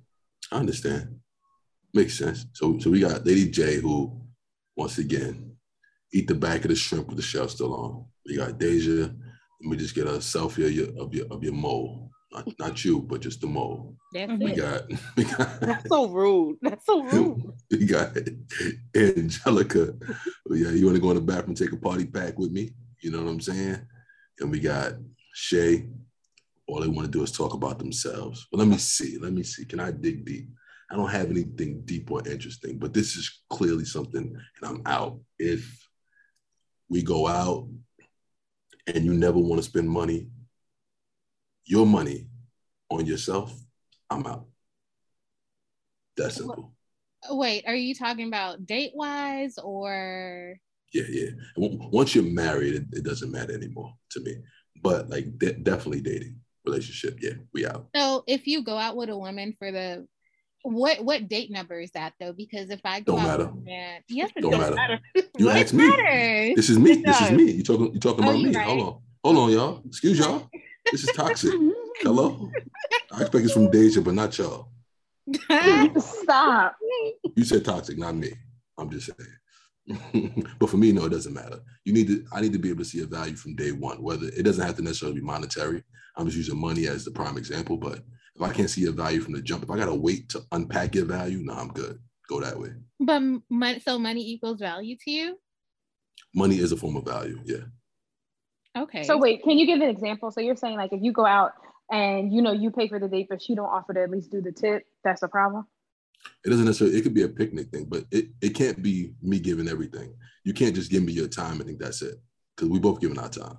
I 0.53 0.57
understand. 0.57 1.21
Makes 1.95 2.19
sense. 2.19 2.47
So 2.53 2.79
so 2.79 2.91
we 2.91 3.01
got 3.01 3.27
Lady 3.27 3.51
J 3.51 3.77
who 3.77 4.21
once 4.77 4.99
again 4.99 5.57
eat 6.13 6.29
the 6.29 6.35
back 6.35 6.63
of 6.63 6.69
the 6.69 6.77
shrimp 6.77 7.09
with 7.09 7.17
the 7.17 7.23
shell 7.23 7.49
still 7.49 7.75
on. 7.75 8.05
We 8.27 8.37
got 8.37 8.59
Deja. 8.59 9.11
Let 9.61 9.71
me 9.71 9.77
just 9.77 9.95
get 9.95 10.07
a 10.07 10.13
selfie 10.19 10.67
of 10.67 10.73
your 10.73 10.89
of 11.03 11.15
your 11.15 11.27
of 11.31 11.43
your 11.43 11.55
mole. 11.55 12.11
Not, 12.31 12.47
not 12.59 12.85
you, 12.85 13.01
but 13.01 13.23
just 13.23 13.41
the 13.41 13.47
mole. 13.47 13.97
That's 14.13 14.31
we, 14.33 14.53
got, 14.53 14.83
we 15.17 15.25
got 15.25 15.61
That's 15.61 15.89
so 15.89 16.09
rude. 16.09 16.59
That's 16.61 16.85
so 16.85 17.03
rude. 17.05 17.53
We 17.71 17.87
got 17.87 18.17
Angelica. 18.95 19.95
yeah, 20.51 20.71
you 20.71 20.85
want 20.85 20.97
to 20.97 21.01
go 21.01 21.11
in 21.11 21.17
the 21.17 21.23
bathroom 21.23 21.55
take 21.55 21.73
a 21.73 21.77
party 21.77 22.05
pack 22.05 22.39
with 22.39 22.53
me? 22.53 22.73
You 23.01 23.11
know 23.11 23.23
what 23.23 23.31
I'm 23.31 23.41
saying? 23.41 23.81
And 24.41 24.51
we 24.51 24.61
got 24.61 24.95
Shay. 25.35 25.89
All 26.67 26.81
they 26.81 26.89
want 26.89 27.07
to 27.07 27.11
do 27.11 27.23
is 27.23 27.33
talk 27.33 27.55
about 27.55 27.79
themselves. 27.79 28.47
But 28.51 28.59
let 28.59 28.69
me 28.69 28.77
see. 28.77 29.19
Let 29.19 29.33
me 29.33 29.43
see. 29.43 29.65
Can 29.65 29.81
I 29.81 29.91
dig 29.91 30.25
deep? 30.25 30.49
I 30.91 30.97
don't 30.97 31.11
have 31.11 31.31
anything 31.31 31.83
deep 31.85 32.11
or 32.11 32.27
interesting, 32.27 32.79
but 32.79 32.95
this 32.95 33.15
is 33.17 33.43
clearly 33.51 33.85
something, 33.85 34.23
and 34.23 34.63
I'm 34.63 34.83
out. 34.87 35.21
If 35.39 35.87
we 36.89 37.03
go 37.03 37.27
out 37.27 37.69
and 38.87 39.05
you 39.05 39.13
never 39.13 39.39
want 39.39 39.63
to 39.63 39.69
spend 39.69 39.89
money, 39.89 40.29
your 41.67 41.85
money 41.85 42.29
on 42.89 43.05
yourself, 43.05 43.55
I'm 44.09 44.27
out. 44.27 44.47
That's 46.17 46.37
simple. 46.37 46.73
Wait, 47.29 47.65
are 47.67 47.75
you 47.75 47.95
talking 47.95 48.29
about 48.29 48.65
date 48.65 48.93
wise 48.95 49.59
or? 49.59 50.59
Yeah, 50.93 51.05
yeah. 51.09 51.31
Once 51.57 52.15
you're 52.15 52.25
married, 52.25 52.75
it, 52.75 52.85
it 52.93 53.05
doesn't 53.05 53.31
matter 53.31 53.53
anymore 53.53 53.93
to 54.11 54.21
me. 54.21 54.37
But 54.83 55.11
like 55.11 55.39
de- 55.39 55.55
definitely 55.55 56.01
dating 56.01 56.37
relationship, 56.65 57.19
yeah, 57.21 57.35
we 57.53 57.67
out. 57.67 57.89
So 57.95 58.25
if 58.27 58.47
you 58.47 58.63
go 58.63 58.77
out 58.77 58.97
with 58.97 59.11
a 59.11 59.19
woman 59.19 59.55
for 59.59 59.71
the 59.71 60.07
what 60.63 61.05
what 61.05 61.29
date 61.29 61.51
number 61.51 61.81
is 61.81 61.91
that 61.93 62.15
though? 62.21 62.33
Because 62.33 62.71
if 62.71 62.81
I 62.85 63.01
go 63.01 63.17
don't 63.17 63.21
out 63.21 63.39
matter. 63.39 63.53
Man, 63.65 64.01
yes, 64.09 64.31
it 64.37 64.41
don't, 64.41 64.53
don't 64.53 64.61
matter. 64.61 64.75
matter. 64.75 65.01
You 65.39 65.51
ask 65.51 65.73
me. 65.73 65.87
Matters. 65.87 66.57
This 66.57 66.69
is 66.69 66.79
me. 66.79 67.03
This 67.03 67.21
is 67.21 67.31
me. 67.31 67.53
You 67.53 67.63
talking? 67.63 67.95
You 67.95 68.01
talking 68.01 68.25
oh, 68.25 68.31
about 68.31 68.43
me? 68.43 68.55
Right. 68.55 68.67
Hold 68.67 68.81
on. 68.81 69.01
Hold 69.25 69.37
on, 69.37 69.51
y'all. 69.51 69.83
Excuse 69.87 70.19
y'all. 70.19 70.49
This 70.91 71.05
is 71.05 71.15
toxic. 71.15 71.53
Hello. 72.01 72.51
I 73.13 73.21
expect 73.23 73.45
it's 73.45 73.53
from 73.53 73.71
Deja, 73.71 74.01
but 74.01 74.15
not 74.15 74.37
y'all. 74.37 74.69
Stop. 76.01 76.77
You 77.37 77.45
said 77.45 77.65
toxic, 77.65 77.99
not 77.99 78.15
me. 78.17 78.33
I'm 78.79 78.91
just 78.91 79.07
saying. 79.07 79.31
but 80.59 80.69
for 80.69 80.77
me, 80.77 80.93
no, 80.93 81.07
it 81.07 81.11
doesn't 81.11 81.33
matter. 81.33 81.61
You 81.85 81.93
need 81.93 82.09
to. 82.09 82.25
I 82.33 82.41
need 82.41 82.53
to 82.53 82.59
be 82.59 82.69
able 82.69 82.85
to 82.85 82.89
see 82.89 83.03
a 83.03 83.07
value 83.07 83.37
from 83.37 83.57
day 83.57 83.73
one. 83.73 84.03
Whether 84.03 84.27
it 84.27 84.43
doesn't 84.43 84.65
have 84.65 84.77
to 84.77 84.83
necessarily 84.83 85.21
be 85.21 85.27
monetary. 85.27 85.83
I'm 86.17 86.27
just 86.27 86.37
using 86.37 86.61
money 86.61 86.89
as 86.89 87.05
the 87.05 87.11
prime 87.11 87.39
example, 87.39 87.77
but 87.77 88.01
if 88.35 88.43
I 88.43 88.53
can't 88.53 88.69
see 88.69 88.87
a 88.87 88.93
value 88.93 89.21
from 89.21 89.35
the 89.35 89.43
jump, 89.43 89.63
if 89.63 89.71
I 89.71 89.77
gotta 89.77 89.95
wait 89.95 90.29
to 90.31 90.43
unpack 90.53 90.95
your 90.95 91.05
value, 91.05 91.39
no, 91.39 91.55
I'm 91.55 91.69
good. 91.69 91.99
Go 92.29 92.41
that 92.41 92.59
way. 92.59 92.71
But 93.01 93.23
money, 93.49 93.81
so 93.81 93.99
money 93.99 94.29
equals 94.29 94.61
value 94.61 94.97
to 95.05 95.11
you. 95.11 95.39
Money 96.35 96.59
is 96.59 96.73
a 96.73 96.77
form 96.77 96.97
of 96.97 97.05
value. 97.05 97.41
Yeah. 97.45 97.65
Okay. 98.77 99.05
So 99.05 99.17
wait, 99.17 99.43
can 99.43 99.59
you 99.59 99.67
give 99.67 99.81
an 99.81 99.89
example? 99.89 100.31
So 100.31 100.41
you're 100.41 100.57
saying 100.57 100.77
like 100.77 100.93
if 100.93 101.03
you 101.03 101.13
go 101.13 101.25
out 101.25 101.53
and 101.91 102.33
you 102.33 102.43
know 102.43 102.53
you 102.53 102.71
pay 102.71 102.89
for 102.89 102.99
the 102.99 103.09
date, 103.09 103.29
but 103.31 103.41
she 103.41 103.55
don't 103.55 103.67
offer 103.67 103.95
to 103.95 104.03
at 104.03 104.11
least 104.11 104.31
do 104.31 104.43
the 104.43 104.53
tip, 104.53 104.85
that's 105.05 105.23
a 105.23 105.29
problem. 105.29 105.67
It 106.45 106.51
doesn't 106.51 106.65
necessarily. 106.65 106.97
It 106.97 107.03
could 107.03 107.15
be 107.15 107.23
a 107.23 107.29
picnic 107.29 107.71
thing, 107.71 107.87
but 107.89 108.05
it, 108.11 108.29
it 108.41 108.51
can't 108.51 108.83
be 108.83 109.15
me 109.23 109.39
giving 109.39 109.69
everything. 109.69 110.15
You 110.45 110.53
can't 110.53 110.75
just 110.75 110.91
give 110.91 111.03
me 111.03 111.13
your 111.13 111.29
time 111.29 111.61
and 111.61 111.67
think 111.67 111.79
that's 111.79 112.03
it, 112.03 112.17
because 112.57 112.69
we 112.69 112.79
both 112.79 113.01
giving 113.01 113.19
our 113.19 113.29
time. 113.29 113.59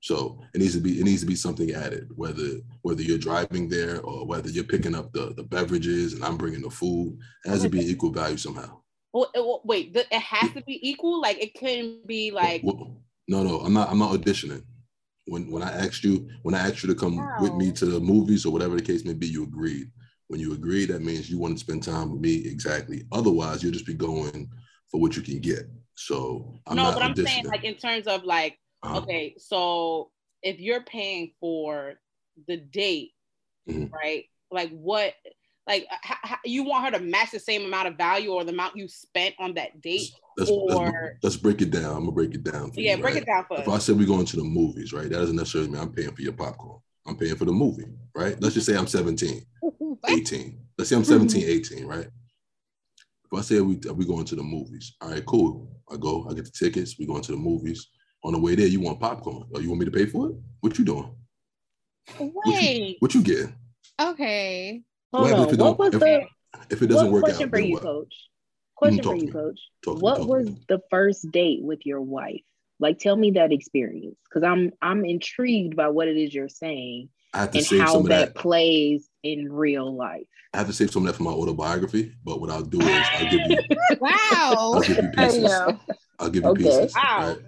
So 0.00 0.40
it 0.54 0.60
needs 0.60 0.74
to 0.74 0.80
be 0.80 1.00
it 1.00 1.04
needs 1.04 1.22
to 1.22 1.26
be 1.26 1.34
something 1.34 1.72
added, 1.72 2.10
whether 2.14 2.60
whether 2.82 3.02
you're 3.02 3.18
driving 3.18 3.68
there 3.68 4.00
or 4.02 4.24
whether 4.26 4.48
you're 4.48 4.64
picking 4.64 4.94
up 4.94 5.12
the 5.12 5.32
the 5.34 5.42
beverages 5.42 6.12
and 6.12 6.24
I'm 6.24 6.36
bringing 6.36 6.62
the 6.62 6.70
food. 6.70 7.18
It 7.44 7.48
has 7.50 7.62
to 7.62 7.68
be 7.68 7.90
equal 7.90 8.12
value 8.12 8.36
somehow. 8.36 8.80
Well, 9.12 9.62
wait, 9.64 9.96
it 9.96 10.12
has 10.12 10.52
to 10.52 10.62
be 10.62 10.78
equal. 10.88 11.20
Like 11.20 11.42
it 11.42 11.54
couldn't 11.54 12.06
be 12.06 12.30
like. 12.30 12.62
Well, 12.62 13.00
no, 13.26 13.42
no, 13.42 13.60
I'm 13.60 13.72
not. 13.72 13.90
I'm 13.90 13.98
not 13.98 14.12
auditioning. 14.12 14.62
When 15.24 15.50
when 15.50 15.62
I 15.62 15.72
asked 15.72 16.04
you 16.04 16.28
when 16.42 16.54
I 16.54 16.68
asked 16.68 16.82
you 16.82 16.88
to 16.90 16.94
come 16.94 17.16
wow. 17.16 17.38
with 17.40 17.54
me 17.54 17.72
to 17.72 17.86
the 17.86 17.98
movies 17.98 18.46
or 18.46 18.52
whatever 18.52 18.76
the 18.76 18.82
case 18.82 19.04
may 19.04 19.14
be, 19.14 19.26
you 19.26 19.42
agreed. 19.42 19.90
When 20.28 20.40
you 20.40 20.52
agree, 20.54 20.86
that 20.86 21.02
means 21.02 21.30
you 21.30 21.38
want 21.38 21.54
to 21.54 21.60
spend 21.60 21.82
time 21.82 22.10
with 22.10 22.20
me 22.20 22.46
exactly. 22.46 23.04
Otherwise, 23.12 23.62
you'll 23.62 23.72
just 23.72 23.86
be 23.86 23.94
going 23.94 24.50
for 24.90 25.00
what 25.00 25.16
you 25.16 25.22
can 25.22 25.40
get. 25.40 25.68
So 25.94 26.60
I'm 26.66 26.76
no, 26.76 26.92
but 26.92 27.02
I'm 27.02 27.14
saying 27.14 27.46
like 27.46 27.64
in 27.64 27.74
terms 27.74 28.06
of 28.06 28.24
like 28.24 28.58
uh-huh. 28.82 28.98
Okay, 28.98 29.34
so 29.38 30.10
if 30.42 30.60
you're 30.60 30.82
paying 30.82 31.32
for 31.40 31.94
the 32.46 32.56
date, 32.56 33.12
mm-hmm. 33.68 33.92
right? 33.92 34.24
Like 34.50 34.70
what? 34.70 35.14
Like 35.66 35.86
you 36.44 36.62
want 36.62 36.84
her 36.84 36.98
to 36.98 37.04
match 37.04 37.32
the 37.32 37.40
same 37.40 37.64
amount 37.64 37.88
of 37.88 37.96
value 37.96 38.30
or 38.30 38.44
the 38.44 38.52
amount 38.52 38.76
you 38.76 38.86
spent 38.86 39.34
on 39.40 39.54
that 39.54 39.80
date? 39.80 40.10
Let's, 40.36 40.50
or 40.50 40.68
let's, 40.68 41.24
let's 41.24 41.36
break 41.36 41.60
it 41.62 41.70
down. 41.70 41.96
I'm 41.96 42.00
gonna 42.00 42.12
break 42.12 42.34
it 42.34 42.44
down. 42.44 42.70
yeah, 42.74 42.94
you, 42.94 43.02
break 43.02 43.14
right? 43.14 43.22
it 43.22 43.26
down 43.26 43.44
for 43.48 43.54
us. 43.54 43.60
If 43.62 43.68
I 43.68 43.78
said 43.78 43.98
we're 43.98 44.06
going 44.06 44.26
to 44.26 44.36
the 44.36 44.44
movies, 44.44 44.92
right? 44.92 45.08
That 45.08 45.18
doesn't 45.18 45.34
necessarily 45.34 45.70
mean 45.70 45.80
I'm 45.80 45.92
paying 45.92 46.12
for 46.12 46.22
your 46.22 46.34
popcorn. 46.34 46.78
I'm 47.06 47.16
paying 47.16 47.36
for 47.36 47.44
the 47.44 47.52
movie, 47.52 47.86
right? 48.14 48.36
Let's 48.40 48.54
just 48.54 48.66
say 48.66 48.76
I'm 48.76 48.86
17, 48.86 49.44
18. 50.08 50.58
Let's 50.78 50.90
say 50.90 50.96
I'm 50.96 51.04
17, 51.04 51.42
mm-hmm. 51.42 51.50
18, 51.50 51.86
right? 51.86 52.06
If 52.06 53.38
I 53.38 53.40
say 53.40 53.60
we 53.60 53.76
we 53.94 54.04
going 54.04 54.24
to 54.24 54.36
the 54.36 54.42
movies, 54.42 54.94
all 55.00 55.10
right, 55.10 55.24
cool. 55.26 55.68
I 55.90 55.96
go, 55.96 56.26
I 56.30 56.34
get 56.34 56.44
the 56.44 56.50
tickets, 56.50 56.96
we 56.98 57.06
going 57.06 57.22
to 57.22 57.32
the 57.32 57.38
movies 57.38 57.88
on 58.24 58.32
the 58.32 58.40
way 58.40 58.54
there, 58.54 58.66
you 58.66 58.80
want 58.80 59.00
popcorn. 59.00 59.36
Or 59.36 59.48
oh, 59.56 59.60
you 59.60 59.68
want 59.68 59.80
me 59.80 59.86
to 59.86 59.92
pay 59.92 60.06
for 60.06 60.30
it? 60.30 60.36
What 60.60 60.78
you 60.78 60.84
doing? 60.84 61.10
Wait. 62.18 62.32
What 62.34 62.62
you, 62.62 62.94
what 63.00 63.14
you 63.14 63.22
getting? 63.22 63.54
Okay. 64.00 64.82
Hold 65.12 65.32
on. 65.32 65.48
If 65.48 65.58
what 65.58 65.78
was 65.78 65.94
if, 65.94 66.00
the 66.00 66.26
if 66.70 66.82
it 66.82 66.86
doesn't 66.86 67.10
work 67.10 67.24
question 67.24 67.46
out, 67.46 67.50
for 67.50 67.58
you, 67.58 67.74
what? 67.74 67.82
coach? 67.82 68.14
Question 68.76 69.02
for 69.02 69.16
you, 69.16 69.32
coach. 69.32 69.60
Talk 69.82 70.02
what 70.02 70.26
was 70.26 70.48
the 70.68 70.80
first 70.90 71.30
date 71.30 71.62
with 71.62 71.86
your 71.86 72.00
wife? 72.00 72.42
Like 72.78 72.98
tell 72.98 73.16
me 73.16 73.32
that 73.32 73.52
experience. 73.52 74.16
Because 74.24 74.46
I'm 74.46 74.72
I'm 74.82 75.04
intrigued 75.04 75.76
by 75.76 75.88
what 75.88 76.08
it 76.08 76.16
is 76.16 76.34
you're 76.34 76.48
saying 76.48 77.08
and 77.34 77.54
how 77.80 78.02
that, 78.02 78.08
that 78.08 78.34
plays 78.34 79.08
in 79.22 79.50
real 79.52 79.94
life. 79.94 80.26
I 80.54 80.58
have 80.58 80.66
to 80.68 80.72
save 80.72 80.90
some 80.90 81.02
of 81.02 81.06
that 81.08 81.16
for 81.16 81.22
my 81.22 81.32
autobiography, 81.32 82.14
but 82.24 82.40
what 82.40 82.50
I'll 82.50 82.62
do 82.62 82.80
is 82.80 83.06
I'll 83.12 83.30
give 83.30 83.40
you 83.50 83.58
Wow. 84.00 84.12
I'll 84.40 84.80
give 84.80 84.96
you 84.96 85.10
pieces. 85.10 85.52
I'll 86.18 86.30
give 86.30 86.42
you 86.44 86.50
okay. 86.50 86.62
pieces. 86.62 86.94
Wow. 86.94 87.28
Right? 87.28 87.38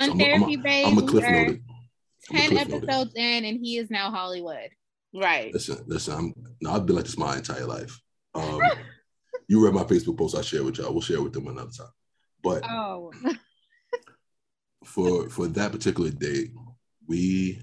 on 0.00 0.10
so 0.10 0.16
Therapy 0.16 0.54
I'm, 0.54 0.62
Babe. 0.62 0.86
I'm 0.86 0.98
a 0.98 1.02
cliff 1.02 1.24
noted. 1.24 1.62
Ten 2.30 2.50
cliff 2.50 2.60
episodes 2.60 2.86
noted. 2.86 3.16
in, 3.16 3.44
and 3.44 3.58
he 3.60 3.78
is 3.78 3.90
now 3.90 4.10
Hollywood. 4.10 4.70
Right. 5.14 5.52
Listen, 5.52 5.82
listen. 5.86 6.14
I'm. 6.14 6.34
No, 6.60 6.72
I've 6.72 6.86
been 6.86 6.96
like 6.96 7.04
this 7.04 7.18
my 7.18 7.36
entire 7.36 7.66
life. 7.66 7.98
Um, 8.34 8.60
you 9.48 9.64
read 9.64 9.74
my 9.74 9.84
Facebook 9.84 10.18
post 10.18 10.36
I 10.36 10.42
share 10.42 10.62
with 10.62 10.78
y'all. 10.78 10.92
We'll 10.92 11.00
share 11.00 11.22
with 11.22 11.32
them 11.32 11.48
another 11.48 11.70
time. 11.70 11.88
But 12.42 12.64
oh. 12.68 13.12
For 14.88 15.28
for 15.28 15.46
that 15.46 15.72
particular 15.72 16.10
date, 16.10 16.50
we 17.06 17.60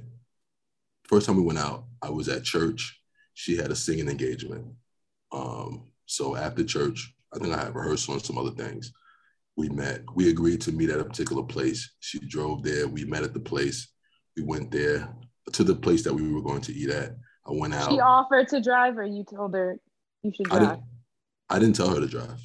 first 1.07 1.25
time 1.25 1.35
we 1.35 1.43
went 1.43 1.59
out, 1.59 1.85
I 2.01 2.09
was 2.09 2.29
at 2.29 2.43
church. 2.43 2.99
She 3.33 3.57
had 3.57 3.71
a 3.71 3.75
singing 3.75 4.07
engagement. 4.07 4.65
Um, 5.31 5.87
so 6.05 6.35
after 6.35 6.63
church, 6.63 7.13
I 7.33 7.39
think 7.39 7.53
I 7.53 7.63
had 7.63 7.75
rehearsal 7.75 8.13
and 8.13 8.23
some 8.23 8.37
other 8.37 8.51
things 8.51 8.93
we 9.57 9.69
met. 9.69 10.01
We 10.13 10.29
agreed 10.29 10.61
to 10.61 10.71
meet 10.71 10.89
at 10.89 10.99
a 10.99 11.05
particular 11.05 11.43
place. 11.43 11.91
She 11.99 12.19
drove 12.19 12.63
there. 12.63 12.87
We 12.87 13.05
met 13.05 13.23
at 13.23 13.33
the 13.33 13.39
place. 13.39 13.87
We 14.37 14.43
went 14.43 14.71
there 14.71 15.13
to 15.51 15.63
the 15.63 15.75
place 15.75 16.03
that 16.03 16.13
we 16.13 16.31
were 16.31 16.41
going 16.41 16.61
to 16.61 16.73
eat 16.73 16.89
at. 16.89 17.15
I 17.47 17.51
went 17.51 17.73
out. 17.73 17.91
She 17.91 17.99
offered 17.99 18.47
to 18.49 18.61
drive, 18.61 18.97
or 18.97 19.05
you 19.05 19.23
told 19.23 19.53
her 19.53 19.79
you 20.23 20.31
should 20.33 20.47
drive. 20.47 20.61
I 20.61 20.65
didn't, 20.65 20.83
I 21.49 21.59
didn't 21.59 21.75
tell 21.75 21.93
her 21.93 21.99
to 21.99 22.07
drive. 22.07 22.39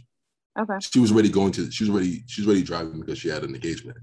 Okay. 0.58 0.78
She 0.80 1.00
was 1.00 1.12
already 1.12 1.30
going 1.30 1.52
to. 1.52 1.70
She 1.70 1.84
was 1.84 1.90
ready. 1.90 2.24
She 2.26 2.42
was 2.42 2.48
already 2.48 2.62
driving 2.62 3.00
because 3.00 3.18
she 3.18 3.28
had 3.28 3.44
an 3.44 3.54
engagement. 3.54 3.98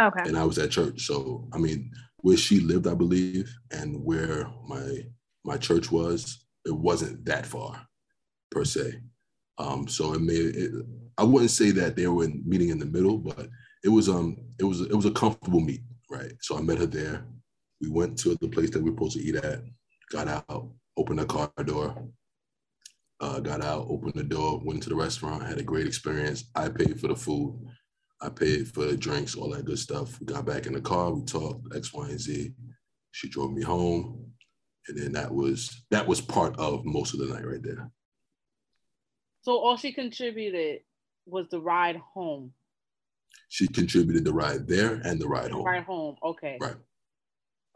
Okay. 0.00 0.22
And 0.24 0.36
I 0.36 0.44
was 0.44 0.58
at 0.58 0.70
church, 0.70 1.06
so 1.06 1.48
I 1.52 1.58
mean, 1.58 1.90
where 2.18 2.36
she 2.36 2.60
lived, 2.60 2.86
I 2.86 2.94
believe, 2.94 3.52
and 3.70 4.02
where 4.04 4.46
my 4.66 5.04
my 5.44 5.56
church 5.56 5.90
was, 5.90 6.44
it 6.64 6.74
wasn't 6.74 7.24
that 7.26 7.46
far, 7.46 7.86
per 8.50 8.64
se. 8.64 9.00
Um, 9.58 9.86
so 9.88 10.14
it 10.14 10.20
made 10.20 10.56
it, 10.56 10.72
I 11.18 11.24
wouldn't 11.24 11.50
say 11.50 11.70
that 11.72 11.96
they 11.96 12.06
were 12.06 12.28
meeting 12.44 12.70
in 12.70 12.78
the 12.78 12.86
middle, 12.86 13.18
but 13.18 13.48
it 13.84 13.88
was 13.88 14.08
um 14.08 14.36
it 14.58 14.64
was 14.64 14.80
it 14.80 14.94
was 14.94 15.06
a 15.06 15.10
comfortable 15.10 15.60
meet, 15.60 15.82
right? 16.10 16.32
So 16.40 16.56
I 16.56 16.62
met 16.62 16.78
her 16.78 16.86
there. 16.86 17.26
We 17.80 17.88
went 17.88 18.18
to 18.20 18.36
the 18.40 18.48
place 18.48 18.70
that 18.70 18.82
we 18.82 18.90
were 18.90 18.96
supposed 18.96 19.16
to 19.16 19.22
eat 19.22 19.36
at, 19.36 19.60
got 20.10 20.28
out, 20.28 20.70
opened 20.96 21.18
the 21.18 21.26
car 21.26 21.50
door, 21.64 22.08
uh, 23.20 23.40
got 23.40 23.62
out, 23.62 23.86
opened 23.88 24.14
the 24.14 24.22
door, 24.22 24.60
went 24.64 24.82
to 24.82 24.88
the 24.88 24.94
restaurant, 24.94 25.46
had 25.46 25.58
a 25.58 25.62
great 25.62 25.86
experience. 25.86 26.44
I 26.54 26.68
paid 26.68 27.00
for 27.00 27.08
the 27.08 27.16
food, 27.16 27.58
I 28.22 28.28
paid 28.28 28.68
for 28.68 28.84
the 28.84 28.96
drinks, 28.96 29.34
all 29.34 29.50
that 29.50 29.64
good 29.64 29.78
stuff. 29.78 30.20
We 30.20 30.26
got 30.26 30.44
back 30.44 30.66
in 30.66 30.74
the 30.74 30.80
car, 30.80 31.12
we 31.12 31.24
talked 31.24 31.74
X, 31.74 31.92
Y, 31.92 32.08
and 32.08 32.20
Z. 32.20 32.52
She 33.12 33.28
drove 33.28 33.52
me 33.52 33.62
home, 33.62 34.30
and 34.88 34.98
then 34.98 35.12
that 35.12 35.32
was 35.32 35.84
that 35.90 36.06
was 36.06 36.20
part 36.20 36.58
of 36.58 36.84
most 36.84 37.14
of 37.14 37.20
the 37.20 37.32
night 37.32 37.46
right 37.46 37.62
there. 37.62 37.90
So 39.42 39.58
all 39.58 39.76
she 39.76 39.92
contributed 39.92 40.80
was 41.26 41.46
the 41.50 41.60
ride 41.60 41.96
home. 42.14 42.52
She 43.48 43.66
contributed 43.66 44.24
the 44.24 44.32
ride 44.32 44.68
there 44.68 45.00
and 45.04 45.20
the 45.20 45.26
ride 45.26 45.50
home. 45.50 45.64
Ride 45.64 45.84
home. 45.84 46.16
Okay. 46.22 46.58
Right. 46.60 46.76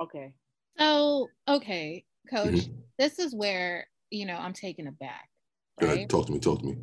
Okay. 0.01 0.35
So, 0.79 1.29
okay, 1.49 2.05
coach, 2.31 2.53
mm-hmm. 2.53 2.73
this 2.99 3.19
is 3.19 3.35
where, 3.35 3.87
you 4.11 4.27
know, 4.27 4.37
I'm 4.37 4.53
taken 4.53 4.89
aback. 4.89 5.29
Right? 5.81 5.87
Go 5.87 5.95
ahead. 5.95 6.11
Talk 6.11 6.27
to 6.27 6.33
me. 6.33 6.39
Talk 6.41 6.61
to 6.61 6.67
me. 6.67 6.77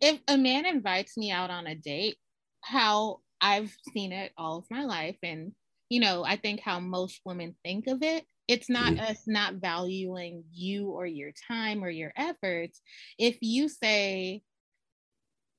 If 0.00 0.20
a 0.28 0.36
man 0.36 0.66
invites 0.66 1.16
me 1.16 1.30
out 1.30 1.50
on 1.50 1.66
a 1.66 1.74
date, 1.74 2.16
how 2.64 3.20
I've 3.40 3.72
seen 3.92 4.12
it 4.12 4.32
all 4.36 4.58
of 4.58 4.64
my 4.70 4.84
life, 4.84 5.16
and, 5.22 5.52
you 5.88 6.00
know, 6.00 6.24
I 6.24 6.36
think 6.36 6.60
how 6.60 6.80
most 6.80 7.20
women 7.24 7.54
think 7.64 7.86
of 7.86 8.02
it, 8.02 8.24
it's 8.48 8.68
not 8.68 8.98
us 8.98 9.22
not 9.26 9.54
valuing 9.54 10.44
you 10.52 10.90
or 10.90 11.06
your 11.06 11.32
time 11.48 11.82
or 11.82 11.88
your 11.88 12.12
efforts. 12.16 12.80
If 13.18 13.38
you 13.40 13.68
say, 13.68 14.42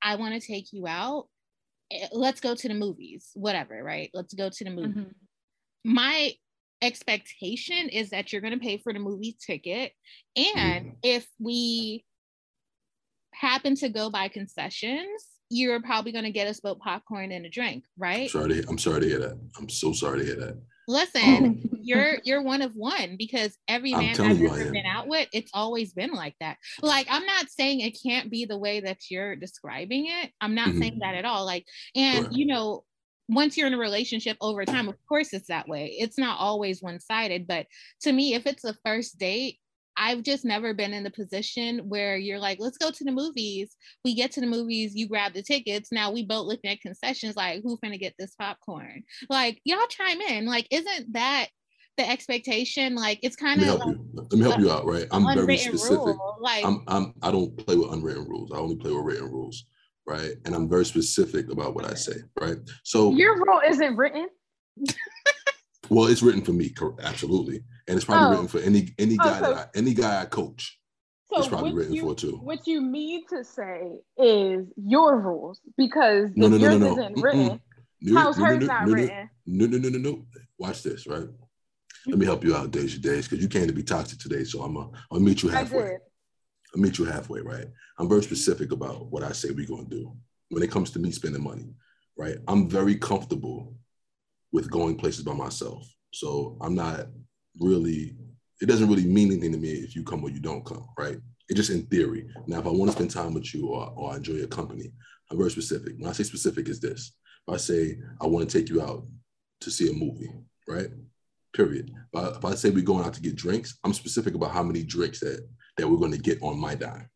I 0.02 0.16
want 0.16 0.40
to 0.40 0.46
take 0.46 0.72
you 0.72 0.86
out, 0.86 1.26
eh, 1.90 2.08
let's 2.12 2.40
go 2.40 2.54
to 2.54 2.68
the 2.68 2.74
movies, 2.74 3.30
whatever, 3.34 3.82
right? 3.82 4.10
Let's 4.14 4.34
go 4.34 4.50
to 4.50 4.64
the 4.64 4.70
movie. 4.70 5.00
Mm-hmm. 5.00 5.92
My 5.94 6.32
expectation 6.82 7.88
is 7.88 8.10
that 8.10 8.32
you're 8.32 8.42
going 8.42 8.54
to 8.54 8.64
pay 8.64 8.78
for 8.78 8.92
the 8.92 8.98
movie 8.98 9.36
ticket. 9.44 9.92
And 10.36 10.92
if 11.02 11.26
we 11.40 12.04
happen 13.32 13.74
to 13.76 13.88
go 13.88 14.10
by 14.10 14.28
concessions, 14.28 15.24
you're 15.50 15.80
probably 15.80 16.12
going 16.12 16.24
to 16.24 16.30
get 16.30 16.48
us 16.48 16.60
both 16.60 16.78
popcorn 16.78 17.32
and 17.32 17.46
a 17.46 17.48
drink, 17.48 17.84
right? 17.98 18.22
I'm 18.22 18.28
sorry, 18.28 18.62
to, 18.62 18.68
I'm 18.68 18.78
sorry 18.78 19.00
to 19.00 19.06
hear 19.06 19.18
that. 19.20 19.38
I'm 19.58 19.68
so 19.68 19.92
sorry 19.92 20.20
to 20.20 20.24
hear 20.24 20.36
that. 20.36 20.58
Listen, 20.88 21.68
you're 21.82 22.18
you're 22.24 22.42
one 22.42 22.62
of 22.62 22.72
one 22.74 23.16
because 23.18 23.56
every 23.66 23.92
man 23.92 24.20
I've 24.20 24.40
ever 24.40 24.70
been 24.70 24.86
out 24.86 25.08
with, 25.08 25.28
it's 25.32 25.50
always 25.52 25.92
been 25.92 26.12
like 26.12 26.34
that. 26.40 26.58
Like 26.80 27.06
I'm 27.10 27.26
not 27.26 27.48
saying 27.48 27.80
it 27.80 27.98
can't 28.02 28.30
be 28.30 28.44
the 28.44 28.58
way 28.58 28.80
that 28.80 29.10
you're 29.10 29.34
describing 29.36 30.06
it. 30.06 30.30
I'm 30.40 30.54
not 30.54 30.68
mm-hmm. 30.68 30.80
saying 30.80 30.98
that 31.00 31.16
at 31.16 31.24
all. 31.24 31.44
Like, 31.44 31.66
and 31.96 32.26
right. 32.26 32.32
you 32.32 32.46
know, 32.46 32.84
once 33.28 33.56
you're 33.56 33.66
in 33.66 33.74
a 33.74 33.78
relationship 33.78 34.36
over 34.40 34.64
time, 34.64 34.88
of 34.88 34.94
course 35.08 35.32
it's 35.32 35.48
that 35.48 35.68
way. 35.68 35.96
It's 35.98 36.18
not 36.18 36.38
always 36.38 36.82
one-sided, 36.82 37.48
but 37.48 37.66
to 38.02 38.12
me, 38.12 38.34
if 38.34 38.46
it's 38.46 38.64
a 38.64 38.76
first 38.84 39.18
date, 39.18 39.58
I've 39.96 40.22
just 40.22 40.44
never 40.44 40.74
been 40.74 40.92
in 40.92 41.04
the 41.04 41.10
position 41.10 41.88
where 41.88 42.16
you're 42.16 42.38
like, 42.38 42.58
let's 42.60 42.78
go 42.78 42.90
to 42.90 43.04
the 43.04 43.12
movies. 43.12 43.76
We 44.04 44.14
get 44.14 44.30
to 44.32 44.40
the 44.40 44.46
movies, 44.46 44.94
you 44.94 45.08
grab 45.08 45.32
the 45.32 45.42
tickets. 45.42 45.90
Now 45.90 46.10
we 46.10 46.24
both 46.24 46.46
looking 46.46 46.70
at 46.70 46.80
concessions 46.80 47.36
like, 47.36 47.62
who's 47.62 47.80
gonna 47.80 47.98
get 47.98 48.14
this 48.18 48.34
popcorn? 48.34 49.04
Like, 49.30 49.60
y'all 49.64 49.86
chime 49.88 50.20
in. 50.20 50.46
Like, 50.46 50.68
isn't 50.70 51.12
that 51.14 51.48
the 51.96 52.08
expectation? 52.08 52.94
Like, 52.94 53.20
it's 53.22 53.36
kind 53.36 53.62
of 53.62 53.78
like, 53.78 53.96
let 54.12 54.32
me 54.32 54.40
help 54.40 54.60
you 54.60 54.70
out, 54.70 54.84
right? 54.84 55.06
I'm 55.10 55.34
very 55.34 55.56
specific. 55.56 55.98
Rule. 55.98 56.36
Like, 56.40 56.64
I'm, 56.64 56.82
I'm 56.88 57.14
I 57.22 57.30
don't 57.30 57.56
play 57.66 57.76
with 57.76 57.92
unwritten 57.92 58.28
rules. 58.28 58.52
I 58.52 58.58
only 58.58 58.76
play 58.76 58.92
with 58.92 59.04
written 59.04 59.30
rules, 59.30 59.64
right? 60.06 60.32
And 60.44 60.54
I'm 60.54 60.68
very 60.68 60.84
specific 60.84 61.50
about 61.50 61.74
what 61.74 61.90
I 61.90 61.94
say, 61.94 62.16
right? 62.38 62.58
So 62.84 63.12
your 63.12 63.36
rule 63.36 63.60
isn't 63.66 63.96
written. 63.96 64.28
well, 65.88 66.06
it's 66.06 66.22
written 66.22 66.42
for 66.42 66.52
me, 66.52 66.74
absolutely 67.02 67.62
and 67.88 67.96
it's 67.96 68.04
probably 68.04 68.26
oh. 68.26 68.30
written 68.30 68.48
for 68.48 68.58
any 68.60 68.94
any 68.98 69.16
guy 69.16 69.38
oh, 69.38 69.42
so, 69.42 69.54
that 69.54 69.70
I, 69.74 69.78
any 69.78 69.94
guy 69.94 70.22
I 70.22 70.24
coach. 70.26 70.78
So 71.28 71.38
it's 71.38 71.48
probably 71.48 71.74
written 71.74 71.92
you, 71.92 72.02
for 72.02 72.14
too. 72.14 72.38
What 72.42 72.66
you 72.66 72.80
mean 72.80 73.26
to 73.28 73.42
say 73.42 73.90
is 74.16 74.66
your 74.76 75.18
rules 75.18 75.60
because 75.76 76.30
no, 76.36 76.48
no, 76.48 76.56
yours 76.56 76.78
no, 76.78 76.92
isn't 76.92 77.20
written. 77.20 77.60
No, 78.00 78.20
how's 78.20 78.36
hers 78.36 78.60
no, 78.60 78.66
not 78.66 78.86
written? 78.86 79.28
No, 79.44 79.66
no, 79.66 79.78
no, 79.78 79.88
no, 79.88 79.98
no. 79.98 80.26
Watch 80.58 80.82
this, 80.82 81.06
right? 81.06 81.26
Let 82.06 82.18
me 82.18 82.26
help 82.26 82.44
you 82.44 82.54
out, 82.54 82.70
Deja 82.70 83.00
Days, 83.00 83.26
because 83.26 83.42
you 83.42 83.48
came 83.48 83.66
to 83.66 83.72
be 83.72 83.82
toxic 83.82 84.20
today. 84.20 84.44
So 84.44 84.62
I'm 84.62 84.74
gonna 84.74 84.90
I'll 85.10 85.18
meet 85.18 85.42
you 85.42 85.48
halfway. 85.48 85.96
I'll 86.74 86.80
meet 86.80 86.98
you 86.98 87.04
halfway, 87.04 87.40
right? 87.40 87.66
I'm 87.98 88.08
very 88.08 88.20
mm-hmm. 88.20 88.26
specific 88.26 88.70
about 88.70 89.10
what 89.10 89.24
I 89.24 89.32
say 89.32 89.50
we're 89.50 89.66
gonna 89.66 89.88
do 89.88 90.16
when 90.50 90.62
it 90.62 90.70
comes 90.70 90.90
to 90.92 91.00
me 91.00 91.10
spending 91.10 91.42
money, 91.42 91.74
right? 92.16 92.36
I'm 92.46 92.68
very 92.68 92.94
comfortable 92.94 93.74
with 94.52 94.70
going 94.70 94.96
places 94.96 95.24
by 95.24 95.34
myself. 95.34 95.92
So 96.12 96.56
I'm 96.60 96.74
not 96.74 97.08
really 97.60 98.16
it 98.60 98.66
doesn't 98.66 98.88
really 98.88 99.04
mean 99.04 99.32
anything 99.32 99.52
to 99.52 99.58
me 99.58 99.70
if 99.70 99.94
you 99.94 100.02
come 100.02 100.24
or 100.24 100.30
you 100.30 100.40
don't 100.40 100.64
come, 100.64 100.86
right? 100.98 101.18
It's 101.48 101.58
just 101.58 101.70
in 101.70 101.86
theory. 101.86 102.26
Now, 102.46 102.60
if 102.60 102.66
I 102.66 102.70
want 102.70 102.90
to 102.90 102.96
spend 102.96 103.10
time 103.10 103.34
with 103.34 103.54
you 103.54 103.68
or, 103.68 103.92
or 103.94 104.12
I 104.12 104.16
enjoy 104.16 104.34
your 104.34 104.48
company, 104.48 104.92
I'm 105.30 105.38
very 105.38 105.50
specific. 105.50 105.94
When 105.98 106.08
I 106.08 106.12
say 106.12 106.24
specific, 106.24 106.68
is 106.68 106.80
this. 106.80 107.12
If 107.46 107.54
I 107.54 107.56
say 107.58 107.98
I 108.20 108.26
want 108.26 108.48
to 108.48 108.58
take 108.58 108.68
you 108.68 108.82
out 108.82 109.06
to 109.60 109.70
see 109.70 109.90
a 109.90 109.92
movie, 109.92 110.30
right? 110.66 110.88
Period. 111.54 111.92
But 112.12 112.36
if 112.36 112.44
I 112.44 112.54
say 112.54 112.70
we're 112.70 112.82
going 112.82 113.04
out 113.04 113.14
to 113.14 113.20
get 113.20 113.36
drinks, 113.36 113.78
I'm 113.84 113.92
specific 113.92 114.34
about 114.34 114.52
how 114.52 114.62
many 114.62 114.82
drinks 114.82 115.20
that 115.20 115.46
that 115.76 115.88
we're 115.88 115.98
going 115.98 116.12
to 116.12 116.18
get 116.18 116.42
on 116.42 116.58
my 116.58 116.74
dime. 116.74 117.08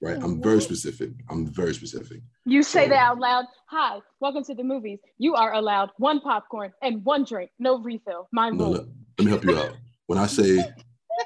Right? 0.00 0.16
I'm 0.16 0.40
very 0.40 0.56
mm-hmm. 0.56 0.60
specific. 0.60 1.10
I'm 1.28 1.46
very 1.46 1.74
specific. 1.74 2.20
You 2.44 2.62
say 2.62 2.84
so, 2.84 2.90
that 2.90 2.98
out 2.98 3.18
loud. 3.18 3.46
Hi, 3.68 3.98
welcome 4.20 4.44
to 4.44 4.54
the 4.54 4.62
movies. 4.62 5.00
You 5.18 5.34
are 5.34 5.54
allowed 5.54 5.90
one 5.96 6.20
popcorn 6.20 6.72
and 6.82 7.04
one 7.04 7.24
drink, 7.24 7.50
no 7.58 7.80
refill. 7.80 8.28
My 8.32 8.50
no, 8.50 8.64
rule. 8.64 8.88
Let 9.18 9.24
me 9.24 9.30
help 9.30 9.44
you 9.44 9.58
out. 9.58 9.76
When 10.06 10.18
I 10.18 10.26
say, 10.26 10.64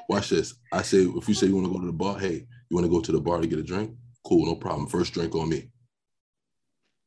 watch 0.09 0.29
this, 0.29 0.55
I 0.71 0.81
say, 0.81 1.03
if 1.03 1.27
you 1.27 1.35
say 1.35 1.47
you 1.47 1.55
want 1.55 1.67
to 1.67 1.73
go 1.73 1.79
to 1.79 1.85
the 1.85 1.93
bar, 1.93 2.17
hey, 2.17 2.45
you 2.69 2.75
want 2.75 2.85
to 2.85 2.91
go 2.91 2.99
to 2.99 3.11
the 3.11 3.21
bar 3.21 3.39
to 3.39 3.47
get 3.47 3.59
a 3.59 3.63
drink? 3.63 3.91
Cool, 4.25 4.45
no 4.45 4.55
problem. 4.55 4.87
First 4.87 5.13
drink 5.13 5.35
on 5.35 5.49
me. 5.49 5.69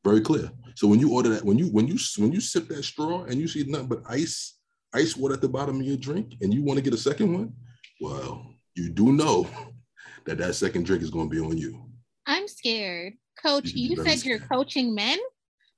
Very 0.05 0.21
clear. 0.21 0.49
So 0.75 0.87
when 0.87 0.99
you 0.99 1.13
order 1.13 1.29
that, 1.29 1.43
when 1.43 1.57
you 1.57 1.67
when 1.67 1.87
you 1.87 1.97
when 2.17 2.31
you 2.31 2.39
sip 2.39 2.67
that 2.69 2.83
straw 2.83 3.23
and 3.23 3.35
you 3.41 3.47
see 3.47 3.63
nothing 3.63 3.87
but 3.87 4.03
ice, 4.07 4.57
ice 4.93 5.17
water 5.17 5.33
at 5.33 5.41
the 5.41 5.49
bottom 5.49 5.81
of 5.81 5.85
your 5.85 5.97
drink, 5.97 6.35
and 6.41 6.53
you 6.53 6.63
want 6.63 6.77
to 6.77 6.83
get 6.83 6.93
a 6.93 6.97
second 6.97 7.33
one, 7.33 7.53
well, 7.99 8.53
you 8.75 8.89
do 8.89 9.11
know 9.11 9.47
that 10.25 10.37
that 10.37 10.55
second 10.55 10.85
drink 10.85 11.03
is 11.03 11.09
going 11.09 11.29
to 11.29 11.35
be 11.35 11.41
on 11.41 11.57
you. 11.57 11.83
I'm 12.25 12.47
scared, 12.47 13.13
Coach. 13.41 13.73
You, 13.73 13.89
you 13.89 13.95
said 13.97 14.19
scared. 14.19 14.39
you're 14.39 14.47
coaching 14.47 14.95
men 14.95 15.17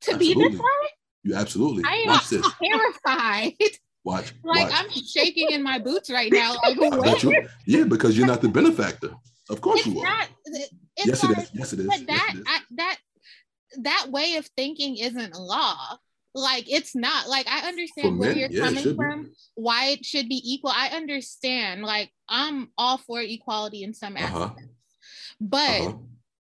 to 0.02 0.13
absolutely. 0.13 0.43
be 0.43 0.50
this 0.50 0.60
way. 0.60 0.89
You 1.24 1.36
absolutely. 1.36 1.84
I 1.88 2.06
am 2.08 2.19
terrified. 2.63 3.54
Watch. 4.10 4.34
Like 4.43 4.72
watch. 4.72 4.74
I'm 4.76 4.89
shaking 4.89 5.52
in 5.52 5.62
my 5.62 5.78
boots 5.78 6.10
right 6.10 6.32
now. 6.32 6.56
Like, 6.63 7.24
yeah, 7.67 7.84
because 7.84 8.17
you're 8.17 8.26
not 8.26 8.41
the 8.41 8.50
benefactor. 8.50 9.12
Of 9.52 9.62
course 9.62 9.82
it's 9.82 9.88
you 9.89 10.00
are. 10.00 10.04
Not, 10.04 10.28
yes, 10.98 11.24
like, 11.24 11.38
it 11.38 11.43
is. 11.43 11.50
Yes, 11.54 11.74
it 11.74 11.80
is. 11.82 11.86
But 11.86 12.08
that 12.08 12.32
yes, 12.34 12.43
I, 12.48 12.60
that 12.78 12.98
that 13.84 14.08
way 14.10 14.38
of 14.38 14.48
thinking 14.58 14.98
isn't 14.98 15.36
law. 15.36 15.98
Like 16.34 16.72
it's 16.72 16.95
not 16.95 17.30
like 17.30 17.48
I 17.48 17.67
understand 17.67 18.15
for 18.15 18.19
where 18.19 18.36
you're 18.36 18.50
yeah, 18.50 18.63
coming 18.63 18.95
from, 18.95 19.24
be. 19.26 19.30
why 19.54 19.89
it 19.89 20.04
should 20.04 20.28
be 20.28 20.41
equal. 20.43 20.72
I 20.74 20.88
understand. 20.88 21.84
Like 21.84 22.12
I'm 22.28 22.69
all 22.80 22.98
for 22.98 23.22
equality 23.22 23.84
in 23.84 23.93
some 23.93 24.15
uh-huh. 24.15 24.45
aspects, 24.45 24.74
but 25.39 25.82
uh-huh. 25.82 25.93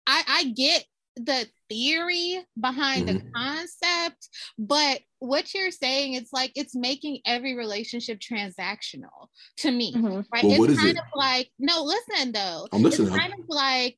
I 0.09 0.23
I 0.27 0.45
get 0.57 0.85
the 1.17 1.47
theory 1.69 2.45
behind 2.61 3.09
mm-hmm. 3.09 3.19
the 3.19 3.33
concept, 3.35 4.29
but 4.59 5.01
what 5.19 5.55
you're 5.55 5.71
saying 5.71 6.15
it's 6.15 6.33
like 6.33 6.53
it's 6.55 6.75
making 6.75 7.21
every 7.27 7.55
relationship 7.55 8.19
transactional 8.19 9.29
to 9.59 9.71
me, 9.71 9.95
mm-hmm. 9.95 10.21
right? 10.33 10.45
Well, 10.45 10.65
it's 10.65 10.79
kind 10.79 10.97
it? 10.97 10.99
of 10.99 11.05
like 11.15 11.51
no, 11.59 11.83
listen 11.85 12.33
though, 12.33 12.67
I'm 12.73 12.83
listening. 12.83 13.09
It's 13.09 13.17
kind 13.17 13.33
of 13.33 13.45
like 13.49 13.97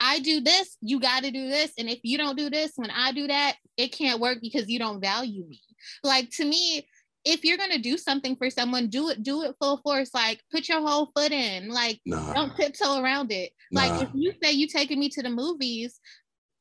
I 0.00 0.20
do 0.20 0.40
this, 0.40 0.76
you 0.80 1.00
got 1.00 1.24
to 1.24 1.30
do 1.30 1.48
this, 1.48 1.72
and 1.78 1.88
if 1.88 1.98
you 2.02 2.18
don't 2.18 2.38
do 2.38 2.50
this 2.50 2.72
when 2.76 2.90
I 2.90 3.12
do 3.12 3.26
that, 3.26 3.56
it 3.76 3.88
can't 3.88 4.20
work 4.20 4.38
because 4.40 4.68
you 4.68 4.78
don't 4.78 5.00
value 5.00 5.44
me. 5.48 5.60
Like 6.04 6.30
to 6.36 6.44
me, 6.44 6.86
if 7.24 7.44
you're 7.44 7.58
gonna 7.58 7.78
do 7.78 7.98
something 7.98 8.36
for 8.36 8.48
someone, 8.48 8.88
do 8.88 9.10
it, 9.10 9.22
do 9.22 9.42
it 9.42 9.54
full 9.60 9.78
force. 9.78 10.14
Like 10.14 10.40
put 10.50 10.68
your 10.68 10.80
whole 10.80 11.10
foot 11.14 11.32
in. 11.32 11.68
Like 11.68 12.00
nah. 12.06 12.32
don't 12.32 12.56
tiptoe 12.56 13.02
around 13.02 13.32
it. 13.32 13.50
Nah. 13.70 13.82
Like 13.82 14.02
if 14.02 14.08
you 14.14 14.32
say 14.42 14.52
you 14.52 14.66
taking 14.66 14.98
me 14.98 15.08
to 15.10 15.22
the 15.22 15.30
movies, 15.30 16.00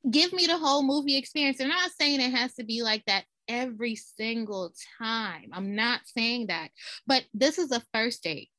give 0.10 0.34
me 0.34 0.46
the 0.46 0.58
whole 0.58 0.84
movie 0.84 1.18
experience. 1.18 1.60
I'm 1.60 1.70
not 1.70 1.92
saying 2.00 2.22
it 2.22 2.34
has 2.34 2.54
to 2.56 2.64
be 2.64 2.84
like 2.84 3.04
that 3.06 3.26
every 3.48 3.96
single 3.96 4.74
time. 5.00 5.50
I'm 5.54 5.76
not 5.76 6.02
saying 6.06 6.48
that. 6.48 6.70
But 7.06 7.24
this 7.34 7.58
is 7.58 7.72
a 7.72 7.84
first 7.94 8.24
date. 8.24 8.50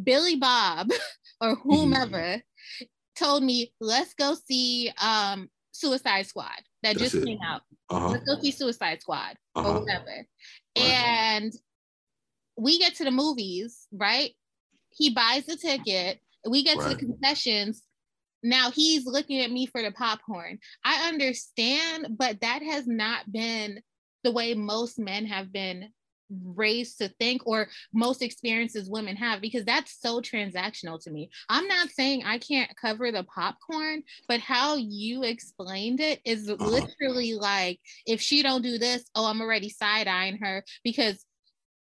Billy 0.00 0.36
Bob 0.36 0.90
or 1.40 1.56
whomever 1.56 2.18
mm-hmm. 2.18 2.84
told 3.16 3.42
me, 3.42 3.72
let's 3.80 4.14
go 4.14 4.34
see 4.48 4.92
um, 5.02 5.48
Suicide 5.72 6.26
Squad 6.26 6.46
that 6.82 6.96
That's 6.96 7.12
just 7.12 7.14
it. 7.16 7.26
came 7.26 7.40
out. 7.44 7.62
Uh-huh. 7.88 8.10
Let's 8.10 8.24
go 8.24 8.40
see 8.40 8.50
Suicide 8.50 9.00
Squad 9.00 9.36
uh-huh. 9.54 9.68
or 9.68 9.80
whatever. 9.80 10.26
Right. 10.76 10.86
And 10.86 11.52
we 12.56 12.78
get 12.78 12.96
to 12.96 13.04
the 13.04 13.10
movies, 13.10 13.86
right? 13.92 14.32
He 14.90 15.10
buys 15.10 15.46
the 15.46 15.56
ticket. 15.56 16.20
We 16.48 16.62
get 16.62 16.78
right. 16.78 16.90
to 16.90 16.94
the 16.94 16.96
concessions 16.96 17.82
now 18.42 18.70
he's 18.70 19.06
looking 19.06 19.40
at 19.40 19.50
me 19.50 19.66
for 19.66 19.82
the 19.82 19.90
popcorn. 19.90 20.58
I 20.84 21.08
understand, 21.08 22.16
but 22.18 22.40
that 22.40 22.62
has 22.62 22.86
not 22.86 23.30
been 23.30 23.80
the 24.24 24.32
way 24.32 24.54
most 24.54 24.98
men 24.98 25.26
have 25.26 25.52
been 25.52 25.90
raised 26.44 26.98
to 26.98 27.08
think 27.18 27.42
or 27.46 27.68
most 27.92 28.22
experiences 28.22 28.88
women 28.88 29.16
have 29.16 29.40
because 29.40 29.64
that's 29.64 30.00
so 30.00 30.20
transactional 30.20 31.02
to 31.02 31.10
me. 31.10 31.30
I'm 31.48 31.66
not 31.66 31.90
saying 31.90 32.22
I 32.24 32.38
can't 32.38 32.70
cover 32.76 33.10
the 33.10 33.24
popcorn, 33.24 34.02
but 34.28 34.40
how 34.40 34.76
you 34.76 35.24
explained 35.24 36.00
it 36.00 36.20
is 36.24 36.48
uh-huh. 36.48 36.64
literally 36.64 37.34
like 37.34 37.80
if 38.06 38.20
she 38.20 38.42
don't 38.42 38.62
do 38.62 38.78
this, 38.78 39.04
oh, 39.14 39.26
I'm 39.26 39.40
already 39.40 39.68
side-eyeing 39.68 40.38
her 40.38 40.64
because 40.84 41.24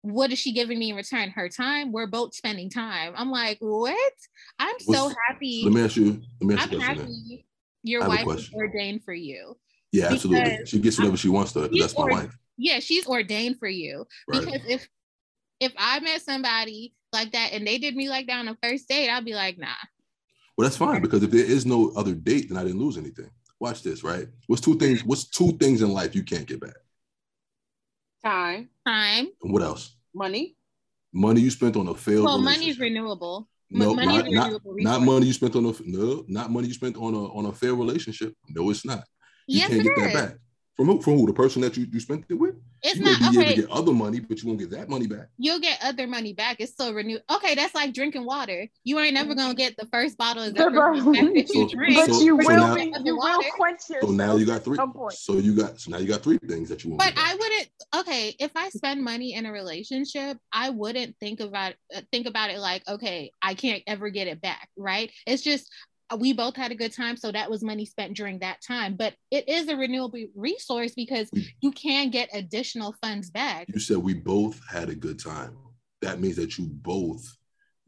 what 0.04 0.32
is 0.32 0.38
she 0.40 0.54
giving 0.54 0.78
me 0.78 0.92
in 0.92 0.96
return? 0.96 1.32
Her 1.32 1.50
time. 1.50 1.92
We're 1.92 2.08
both 2.08 2.36
spending 2.36 2.70
time. 2.70 3.14
I'm 3.18 3.32
like, 3.32 3.58
what? 3.60 4.14
I'm 4.60 4.80
so 4.80 5.12
happy. 5.28 5.64
Let 5.66 5.74
me 5.74 5.84
ask 5.84 5.96
you. 5.96 6.22
Let 6.40 6.48
me 6.48 6.56
ask 6.56 6.68
I'm 6.68 6.74
you 6.74 6.80
happy 6.80 7.46
your 7.84 8.08
wife 8.08 8.26
is 8.28 8.52
ordained 8.54 9.04
for 9.04 9.14
you. 9.14 9.58
Yeah, 9.92 10.08
absolutely. 10.12 10.66
She 10.66 10.80
gets 10.80 10.98
whatever 10.98 11.18
she 11.18 11.30
wants 11.30 11.54
to. 11.54 11.68
That's 11.68 11.98
my 11.98 12.06
wife. 12.06 12.36
Yeah, 12.58 12.80
she's 12.80 13.06
ordained 13.06 13.60
for 13.60 13.68
you. 13.68 14.08
Right. 14.28 14.46
Because 14.46 14.62
if 14.68 14.88
if 15.60 15.74
I 15.78 16.00
met 16.00 16.22
somebody 16.22 16.94
like 17.12 17.32
that 17.34 17.52
and 17.54 17.68
they 17.68 17.78
did 17.78 17.96
me 17.96 18.10
like 18.10 18.28
that 18.28 18.40
on 18.40 18.48
a 18.48 18.58
first 18.64 18.88
date, 18.88 19.10
I'd 19.10 19.26
be 19.26 19.36
like, 19.36 19.58
nah. 19.58 19.68
Well, 20.58 20.68
that's 20.68 20.78
fine 20.78 21.02
because 21.02 21.24
if 21.24 21.32
there 21.32 21.46
is 21.46 21.66
no 21.66 21.92
other 21.96 22.14
date, 22.14 22.50
then 22.50 22.58
I 22.58 22.64
didn't 22.64 22.80
lose 22.80 22.98
anything. 22.98 23.30
Watch 23.60 23.82
this, 23.82 24.04
right? 24.04 24.28
What's 24.48 24.62
two 24.62 24.78
things? 24.78 25.04
What's 25.04 25.26
two 25.30 25.54
things 25.54 25.82
in 25.82 25.92
life 25.92 26.16
you 26.16 26.24
can't 26.24 26.48
get 26.48 26.60
back? 26.60 26.76
Time. 28.24 28.70
Time. 28.86 29.28
And 29.42 29.54
what 29.54 29.62
else? 29.62 29.96
Money. 30.14 30.56
Money 31.14 31.42
you 31.42 31.52
spent 31.52 31.76
on 31.76 31.88
a 31.88 31.94
failed. 31.94 32.26
Well, 32.26 32.42
money 32.42 32.70
is 32.70 32.80
renewable. 32.80 33.48
No, 33.70 33.94
not, 33.94 34.30
not, 34.30 34.62
not, 34.78 35.02
money 35.02 35.26
you 35.26 35.34
spent 35.34 35.56
on 35.56 35.66
a 35.66 35.74
no, 35.84 36.24
not 36.28 36.52
money 36.52 36.68
you 36.68 36.74
spent 36.76 36.96
on 36.96 37.14
a 37.16 37.26
on 37.34 37.48
a 37.48 37.52
fair 37.52 37.74
relationship. 37.74 38.34
No, 38.50 38.70
it's 38.70 38.86
not. 38.86 39.04
You 39.48 39.60
yes, 39.60 39.70
can't 39.70 39.84
get 39.84 39.98
is. 39.98 40.04
that 40.04 40.14
back. 40.14 40.38
From 40.76 40.88
who? 40.88 41.02
From 41.02 41.18
who? 41.18 41.28
The 41.28 41.34
person 41.34 41.62
that 41.62 41.78
you, 41.78 41.86
you 41.92 42.00
spent 42.00 42.26
it 42.30 42.34
with? 42.34 42.56
It's 42.82 42.98
you 42.98 43.06
not 43.06 43.22
may 43.22 43.30
be 43.30 43.38
okay. 43.38 43.46
able 43.46 43.56
to 43.56 43.62
get 43.62 43.72
other 43.72 43.94
money, 43.94 44.20
but 44.20 44.42
you 44.42 44.48
won't 44.48 44.60
get 44.60 44.72
that 44.72 44.90
money 44.90 45.06
back. 45.06 45.30
You'll 45.38 45.60
get 45.60 45.80
other 45.84 46.08
money 46.08 46.34
back. 46.34 46.58
It's 46.60 46.74
still 46.74 46.94
renewed. 46.94 47.22
Okay, 47.32 47.54
that's 47.54 47.76
like 47.76 47.94
drinking 47.94 48.26
water. 48.26 48.68
You 48.84 49.00
ain't 49.00 49.14
never 49.14 49.36
gonna 49.36 49.54
get 49.54 49.76
the 49.78 49.86
first 49.88 50.18
bottle 50.18 50.44
of 50.44 50.56
that 50.56 50.72
you 50.72 51.46
so, 51.48 51.68
drink, 51.68 51.96
but 51.96 52.10
you 52.22 52.36
will. 52.36 52.50
Now, 52.50 52.76
you 52.76 53.16
will 53.16 53.44
quench 53.52 53.82
So 53.82 54.08
now 54.08 54.36
you 54.36 54.46
got 54.48 54.64
three. 54.64 54.78
So 55.12 55.34
you 55.38 55.56
got 55.56 55.80
so 55.80 55.92
now 55.92 55.98
you 55.98 56.08
got 56.08 56.24
three 56.24 56.40
things 56.40 56.70
that 56.70 56.84
you 56.84 56.92
want. 56.92 57.00
But 57.00 57.14
I 57.18 57.36
wouldn't. 57.36 57.70
Okay, 57.98 58.36
if 58.40 58.52
I 58.56 58.70
spend 58.70 59.04
money 59.04 59.36
in 59.36 59.46
a 59.46 59.52
relationship, 59.52 60.38
I 60.52 60.72
wouldn't 60.72 61.16
think 61.20 61.40
about 61.40 61.76
uh, 61.96 62.02
think 62.12 62.26
about 62.26 62.50
it 62.50 62.58
like, 62.58 62.88
okay, 62.88 63.32
I 63.42 63.54
can't 63.54 63.84
ever 63.86 64.10
get 64.10 64.28
it 64.28 64.42
back. 64.42 64.70
Right? 64.76 65.12
It's 65.28 65.44
just 65.44 65.70
Uh, 66.10 66.18
we 66.18 66.34
both 66.34 66.56
had 66.56 66.72
a 66.72 66.76
good 66.76 66.94
time 66.94 67.16
so 67.16 67.32
that 67.32 67.50
was 67.50 67.64
money 67.64 67.86
spent 67.86 68.16
during 68.16 68.40
that 68.40 68.58
time 68.66 68.96
but 68.96 69.14
it 69.32 69.48
is 69.48 69.68
a 69.70 69.76
renewable 69.76 70.26
resource 70.36 70.94
because 70.96 71.30
mm. 71.32 71.46
you 71.62 71.72
can 71.72 72.10
get 72.10 72.30
additional 72.34 72.94
funds 73.02 73.30
back 73.30 73.66
you 73.70 73.80
said 73.80 73.98
we 73.98 74.14
both 74.14 74.60
had 74.70 74.90
a 74.90 74.96
good 74.96 75.18
time 75.18 75.58
that 76.02 76.20
means 76.20 76.36
that 76.36 76.58
you 76.58 76.66
both 76.66 77.26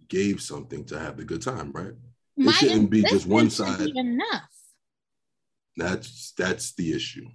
gave 0.08 0.41
something 0.41 0.86
to 0.86 0.97
have 0.97 1.17
the 1.17 1.25
good 1.25 1.41
time 1.41 1.71
right 1.73 1.93
My 2.38 2.51
it 2.51 2.56
shouldn't 2.56 2.89
be 2.89 3.04
just 3.04 3.25
one 3.25 3.49
side 3.49 3.82
enough 3.82 4.49
that's 5.75 6.34
that's 6.38 6.73
the 6.75 6.93
issue 6.93 7.28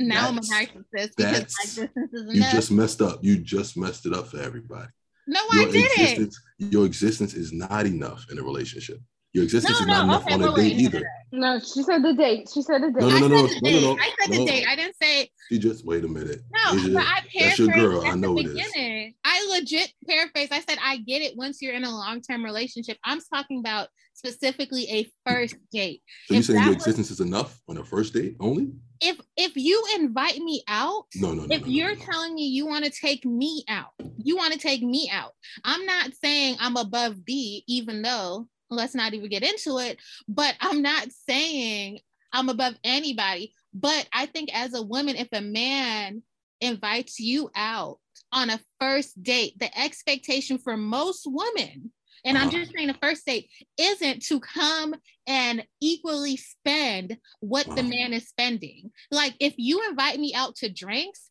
now 0.00 0.32
that's, 0.32 0.50
I'm 0.50 0.60
a 0.60 0.66
narcissist 0.66 1.16
because 1.16 1.32
my 1.32 1.38
existence 1.38 2.12
is 2.12 2.22
enough. 2.22 2.34
You 2.34 2.42
just 2.42 2.70
messed 2.70 3.00
up. 3.00 3.18
You 3.22 3.38
just 3.38 3.76
messed 3.76 4.06
it 4.06 4.12
up 4.12 4.28
for 4.28 4.40
everybody. 4.40 4.88
No, 5.26 5.40
your 5.52 5.68
I 5.68 5.70
didn't. 5.70 6.34
Your 6.58 6.84
existence 6.84 7.34
is 7.34 7.52
not 7.52 7.86
enough 7.86 8.26
in 8.30 8.38
a 8.38 8.42
relationship. 8.42 8.98
Your 9.34 9.42
existence 9.42 9.80
no, 9.80 9.80
is 9.80 9.86
not 9.88 10.04
enough 10.04 10.22
okay, 10.22 10.34
on 10.34 10.42
a 10.42 10.54
date 10.54 10.76
either. 10.78 11.02
No, 11.32 11.58
she 11.58 11.82
said 11.82 12.04
the 12.04 12.14
date. 12.14 12.48
She 12.54 12.62
said 12.62 12.84
the 12.84 12.92
date. 12.92 13.00
No, 13.00 13.08
no, 13.08 13.26
no, 13.26 13.46
no, 13.46 13.46
no, 13.62 13.70
no, 13.70 13.80
no, 13.80 13.98
I 14.00 14.10
said 14.20 14.32
the 14.32 14.46
date. 14.46 14.64
I 14.68 14.76
didn't 14.76 14.94
say. 15.02 15.28
She 15.48 15.58
just 15.58 15.84
wait 15.84 16.04
a 16.04 16.08
minute. 16.08 16.42
No, 16.52 16.92
but 16.94 17.02
I 17.02 17.20
That's 17.40 17.58
your 17.58 17.68
girl. 17.68 18.04
I 18.06 18.14
know 18.14 18.38
it 18.38 18.46
is. 18.46 19.12
I 19.24 19.46
legit 19.50 19.92
paraphrase. 20.08 20.48
I 20.52 20.60
said 20.60 20.78
I 20.80 20.98
get 20.98 21.20
it 21.20 21.36
once 21.36 21.60
you're 21.60 21.74
in 21.74 21.82
a 21.82 21.90
long 21.90 22.20
term 22.20 22.44
relationship. 22.44 22.96
I'm 23.02 23.20
talking 23.32 23.58
about 23.58 23.88
specifically 24.12 24.86
a 24.88 25.10
first 25.28 25.56
date. 25.72 26.02
So 26.26 26.34
you 26.34 26.42
saying 26.42 26.62
your 26.62 26.72
existence 26.72 27.10
was, 27.10 27.18
is 27.18 27.26
enough 27.26 27.60
on 27.68 27.78
a 27.78 27.84
first 27.84 28.14
date 28.14 28.36
only? 28.38 28.70
If 29.00 29.20
if 29.36 29.56
you 29.56 29.84
invite 29.96 30.38
me 30.38 30.62
out, 30.68 31.06
no, 31.16 31.34
no, 31.34 31.46
no 31.46 31.54
if 31.54 31.62
no, 31.62 31.66
you're 31.66 31.94
no, 31.94 31.98
no. 31.98 32.04
telling 32.04 32.34
me 32.34 32.46
you 32.46 32.66
want 32.66 32.84
to 32.84 32.90
take 32.92 33.24
me 33.24 33.64
out, 33.68 33.90
you 34.16 34.36
want 34.36 34.52
to 34.52 34.60
take 34.60 34.82
me 34.82 35.10
out. 35.12 35.32
I'm 35.64 35.84
not 35.84 36.12
saying 36.22 36.56
I'm 36.60 36.76
above 36.76 37.24
B, 37.24 37.64
even 37.66 38.00
though 38.02 38.46
let's 38.70 38.94
not 38.94 39.14
even 39.14 39.28
get 39.28 39.42
into 39.42 39.78
it. 39.78 39.98
But 40.28 40.54
I'm 40.60 40.82
not 40.82 41.08
saying 41.28 42.00
I'm 42.32 42.48
above 42.48 42.74
anybody. 42.82 43.54
But 43.72 44.08
I 44.12 44.26
think 44.26 44.50
as 44.54 44.74
a 44.74 44.82
woman, 44.82 45.16
if 45.16 45.28
a 45.32 45.40
man 45.40 46.22
invites 46.60 47.18
you 47.18 47.50
out 47.54 47.98
on 48.32 48.50
a 48.50 48.60
first 48.80 49.22
date, 49.22 49.58
the 49.58 49.76
expectation 49.78 50.58
for 50.58 50.76
most 50.76 51.26
women, 51.26 51.92
and 52.24 52.38
I'm 52.38 52.48
uh-huh. 52.48 52.58
just 52.58 52.72
saying 52.74 52.88
the 52.88 52.96
first 53.02 53.26
date, 53.26 53.50
isn't 53.78 54.22
to 54.26 54.40
come 54.40 54.94
and 55.26 55.64
equally 55.80 56.36
spend 56.36 57.18
what 57.40 57.66
the 57.66 57.72
uh-huh. 57.72 57.88
man 57.88 58.12
is 58.12 58.28
spending. 58.28 58.90
Like 59.10 59.34
if 59.40 59.54
you 59.56 59.86
invite 59.88 60.18
me 60.18 60.34
out 60.34 60.56
to 60.56 60.72
drinks, 60.72 61.30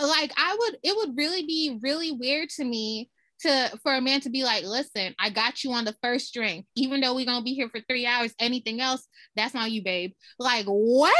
like 0.00 0.32
I 0.36 0.56
would, 0.58 0.78
it 0.82 0.96
would 0.96 1.16
really 1.16 1.44
be 1.44 1.78
really 1.82 2.12
weird 2.12 2.48
to 2.50 2.64
me 2.64 3.10
to 3.42 3.78
for 3.82 3.94
a 3.94 4.00
man 4.00 4.20
to 4.22 4.30
be 4.30 4.44
like, 4.44 4.64
listen, 4.64 5.14
I 5.18 5.30
got 5.30 5.62
you 5.62 5.72
on 5.72 5.84
the 5.84 5.94
first 6.02 6.32
drink, 6.34 6.66
even 6.76 7.00
though 7.00 7.14
we're 7.14 7.26
gonna 7.26 7.44
be 7.44 7.54
here 7.54 7.68
for 7.68 7.80
three 7.88 8.06
hours. 8.06 8.34
Anything 8.38 8.80
else, 8.80 9.06
that's 9.36 9.54
on 9.54 9.70
you, 9.70 9.82
babe. 9.82 10.12
Like, 10.38 10.66
what? 10.66 11.16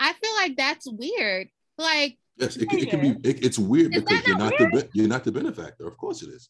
I 0.00 0.12
feel 0.12 0.34
like 0.36 0.56
that's 0.56 0.86
weird. 0.90 1.48
Like, 1.78 2.18
yes, 2.36 2.56
it, 2.56 2.72
it 2.72 2.90
can 2.90 3.00
be. 3.00 3.28
It, 3.28 3.44
it's 3.44 3.58
weird 3.58 3.94
is 3.94 4.02
because 4.02 4.26
you're 4.26 4.38
not, 4.38 4.54
not 4.58 4.72
the 4.72 4.88
you're 4.94 5.08
not 5.08 5.24
the 5.24 5.32
benefactor. 5.32 5.86
Of 5.86 5.96
course, 5.96 6.22
it 6.22 6.28
is. 6.28 6.48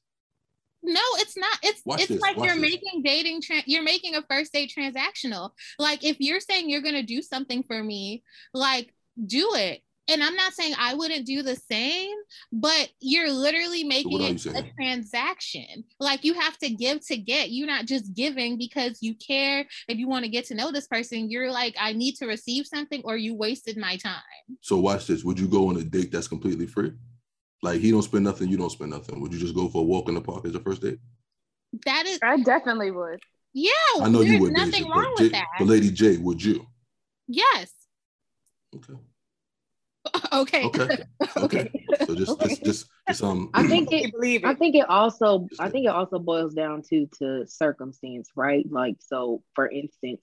No, 0.82 1.00
it's 1.16 1.36
not. 1.36 1.58
It's 1.62 1.80
Watch 1.84 2.00
it's 2.00 2.08
this. 2.08 2.20
like 2.20 2.36
you're 2.36 2.54
this. 2.54 2.60
making 2.60 3.02
dating. 3.04 3.42
Tra- 3.42 3.62
you're 3.66 3.84
making 3.84 4.16
a 4.16 4.22
first 4.28 4.52
date 4.52 4.72
transactional. 4.76 5.50
Like 5.78 6.04
if 6.04 6.16
you're 6.18 6.40
saying 6.40 6.68
you're 6.68 6.82
gonna 6.82 7.02
do 7.04 7.22
something 7.22 7.62
for 7.62 7.82
me, 7.82 8.22
like 8.52 8.92
do 9.24 9.54
it 9.54 9.82
and 10.08 10.22
I'm 10.22 10.34
not 10.34 10.52
saying 10.52 10.74
I 10.78 10.94
wouldn't 10.94 11.26
do 11.26 11.42
the 11.42 11.56
same, 11.56 12.16
but 12.52 12.88
you're 13.00 13.30
literally 13.30 13.84
making 13.84 14.20
it 14.20 14.46
a 14.46 14.64
transaction. 14.74 15.84
Like 16.00 16.24
you 16.24 16.34
have 16.34 16.58
to 16.58 16.70
give 16.70 17.06
to 17.06 17.16
get. 17.16 17.50
You're 17.50 17.68
not 17.68 17.86
just 17.86 18.14
giving 18.14 18.58
because 18.58 18.98
you 19.00 19.14
care 19.14 19.66
if 19.88 19.98
you 19.98 20.08
want 20.08 20.24
to 20.24 20.30
get 20.30 20.46
to 20.46 20.54
know 20.54 20.72
this 20.72 20.88
person. 20.88 21.30
You're 21.30 21.50
like, 21.50 21.74
I 21.78 21.92
need 21.92 22.16
to 22.16 22.26
receive 22.26 22.66
something, 22.66 23.02
or 23.04 23.16
you 23.16 23.34
wasted 23.34 23.76
my 23.76 23.96
time. 23.96 24.22
So 24.60 24.78
watch 24.78 25.06
this. 25.06 25.24
Would 25.24 25.38
you 25.38 25.48
go 25.48 25.68
on 25.68 25.76
a 25.76 25.84
date 25.84 26.10
that's 26.10 26.28
completely 26.28 26.66
free? 26.66 26.92
Like 27.62 27.80
he 27.80 27.92
don't 27.92 28.02
spend 28.02 28.24
nothing, 28.24 28.48
you 28.48 28.56
don't 28.56 28.70
spend 28.70 28.90
nothing. 28.90 29.20
Would 29.20 29.32
you 29.32 29.38
just 29.38 29.54
go 29.54 29.68
for 29.68 29.82
a 29.82 29.84
walk 29.84 30.08
in 30.08 30.14
the 30.14 30.20
park 30.20 30.44
as 30.46 30.54
a 30.54 30.60
first 30.60 30.82
date? 30.82 30.98
That 31.86 32.06
is 32.06 32.18
I 32.22 32.38
definitely 32.38 32.90
would. 32.90 33.20
Yeah, 33.54 33.70
I 34.00 34.08
know 34.08 34.22
you 34.22 34.40
would. 34.40 34.52
Nothing 34.52 34.84
Deja, 34.84 34.90
wrong 34.90 35.12
with 35.16 35.26
J- 35.26 35.32
that. 35.32 35.46
But 35.58 35.68
Lady 35.68 35.90
J, 35.90 36.16
would 36.16 36.42
you? 36.42 36.66
Yes. 37.28 37.70
Okay. 38.74 38.98
Okay. 40.32 40.64
Okay. 40.64 40.98
Okay. 41.36 41.70
So 42.06 42.14
just, 42.14 42.32
okay. 42.32 42.48
just, 42.48 42.64
just, 42.64 42.90
just, 43.08 43.22
um. 43.22 43.50
I 43.54 43.66
think 43.66 43.88
it. 43.92 44.12
it. 44.14 44.44
I 44.44 44.54
think 44.54 44.74
it 44.74 44.88
also. 44.88 45.48
I 45.58 45.68
think 45.68 45.86
it 45.86 45.90
also 45.90 46.18
boils 46.18 46.54
down 46.54 46.82
to 46.90 47.06
to 47.18 47.46
circumstance, 47.46 48.30
right? 48.34 48.64
Like, 48.70 48.96
so 49.00 49.42
for 49.54 49.68
instance, 49.68 50.22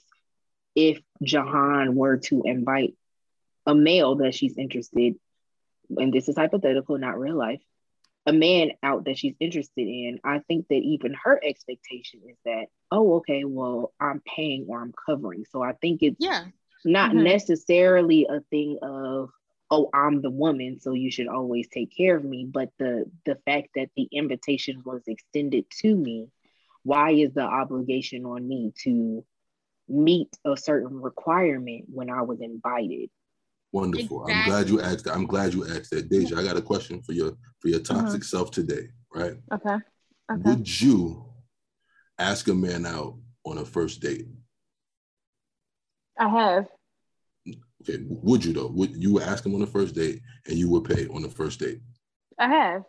if 0.76 1.00
Jahan 1.24 1.96
were 1.96 2.18
to 2.18 2.44
invite 2.46 2.96
a 3.66 3.76
male 3.76 4.16
that 4.16 4.36
she's 4.36 4.58
interested, 4.58 5.16
and 5.96 6.14
this 6.14 6.28
is 6.28 6.36
hypothetical, 6.36 6.98
not 6.98 7.20
real 7.20 7.36
life, 7.36 7.62
a 8.26 8.34
man 8.34 8.72
out 8.82 9.06
that 9.06 9.18
she's 9.18 9.36
interested 9.40 9.88
in, 9.88 10.20
I 10.24 10.40
think 10.40 10.68
that 10.70 10.76
even 10.76 11.16
her 11.24 11.40
expectation 11.44 12.22
is 12.28 12.38
that, 12.46 12.68
oh, 12.92 13.18
okay, 13.18 13.44
well, 13.44 13.94
I'm 14.00 14.22
paying 14.22 14.68
or 14.70 14.82
I'm 14.82 14.94
covering. 15.06 15.46
So 15.52 15.62
I 15.62 15.74
think 15.74 16.02
it's 16.02 16.18
yeah 16.20 16.46
not 16.86 17.12
mm-hmm. 17.12 17.24
necessarily 17.24 18.28
a 18.30 18.42
thing 18.50 18.80
of 18.82 19.30
oh 19.72 19.90
i'm 19.94 20.22
the 20.22 20.30
woman 20.30 20.80
so 20.80 20.94
you 20.94 21.12
should 21.12 21.28
always 21.28 21.68
take 21.68 21.96
care 21.96 22.18
of 22.18 22.24
me 22.24 22.46
but 22.46 22.70
the 22.80 23.06
the 23.26 23.36
fact 23.46 23.70
that 23.76 23.90
the 23.96 24.08
invitation 24.12 24.82
was 24.86 25.02
extended 25.08 25.66
to 25.70 25.96
me 25.96 26.28
why 26.84 27.12
is 27.12 27.34
the 27.34 27.42
obligation 27.42 28.26
on 28.26 28.48
me 28.48 28.74
to 28.84 29.24
meet 29.88 30.30
a 30.46 30.56
certain 30.56 31.02
requirement 31.02 31.86
when 31.92 32.10
i 32.10 32.22
was 32.22 32.40
invited 32.42 33.10
wonderful 33.72 34.26
exactly. 34.26 34.34
i'm 34.34 34.50
glad 34.50 34.70
you 34.70 34.82
asked 34.82 35.06
that 35.06 35.14
i'm 35.14 35.26
glad 35.26 35.54
you 35.54 35.68
asked 35.68 35.92
that 35.92 36.10
deja 36.10 36.38
i 36.38 36.44
got 36.44 36.58
a 36.58 36.62
question 36.62 37.02
for 37.02 37.14
your 37.14 37.34
for 37.60 37.68
your 37.68 37.80
uh-huh. 37.80 38.02
toxic 38.02 38.22
uh-huh. 38.22 38.28
self 38.28 38.52
today 38.52 38.88
right 39.14 39.36
okay. 39.52 39.76
okay 40.32 40.42
would 40.50 40.82
you 40.82 41.26
ask 42.18 42.48
a 42.48 42.54
man 42.54 42.86
out 42.86 43.16
on 43.46 43.58
a 43.58 43.66
first 43.66 44.02
date 44.02 44.28
i 46.20 46.28
have 46.28 46.68
Okay, 47.82 48.04
would 48.08 48.44
you 48.44 48.54
though? 48.54 48.68
Would 48.68 49.02
you 49.02 49.22
ask 49.22 49.46
him 49.46 49.54
on 49.56 49.62
the 49.62 49.68
first 49.68 49.96
date 49.96 50.22
and 50.48 50.58
you 50.58 50.70
would 50.70 50.84
pay 50.84 51.08
on 51.08 51.22
the 51.22 51.30
first 51.30 51.60
date? 51.60 51.80
I 52.38 52.50
have. 52.50 52.84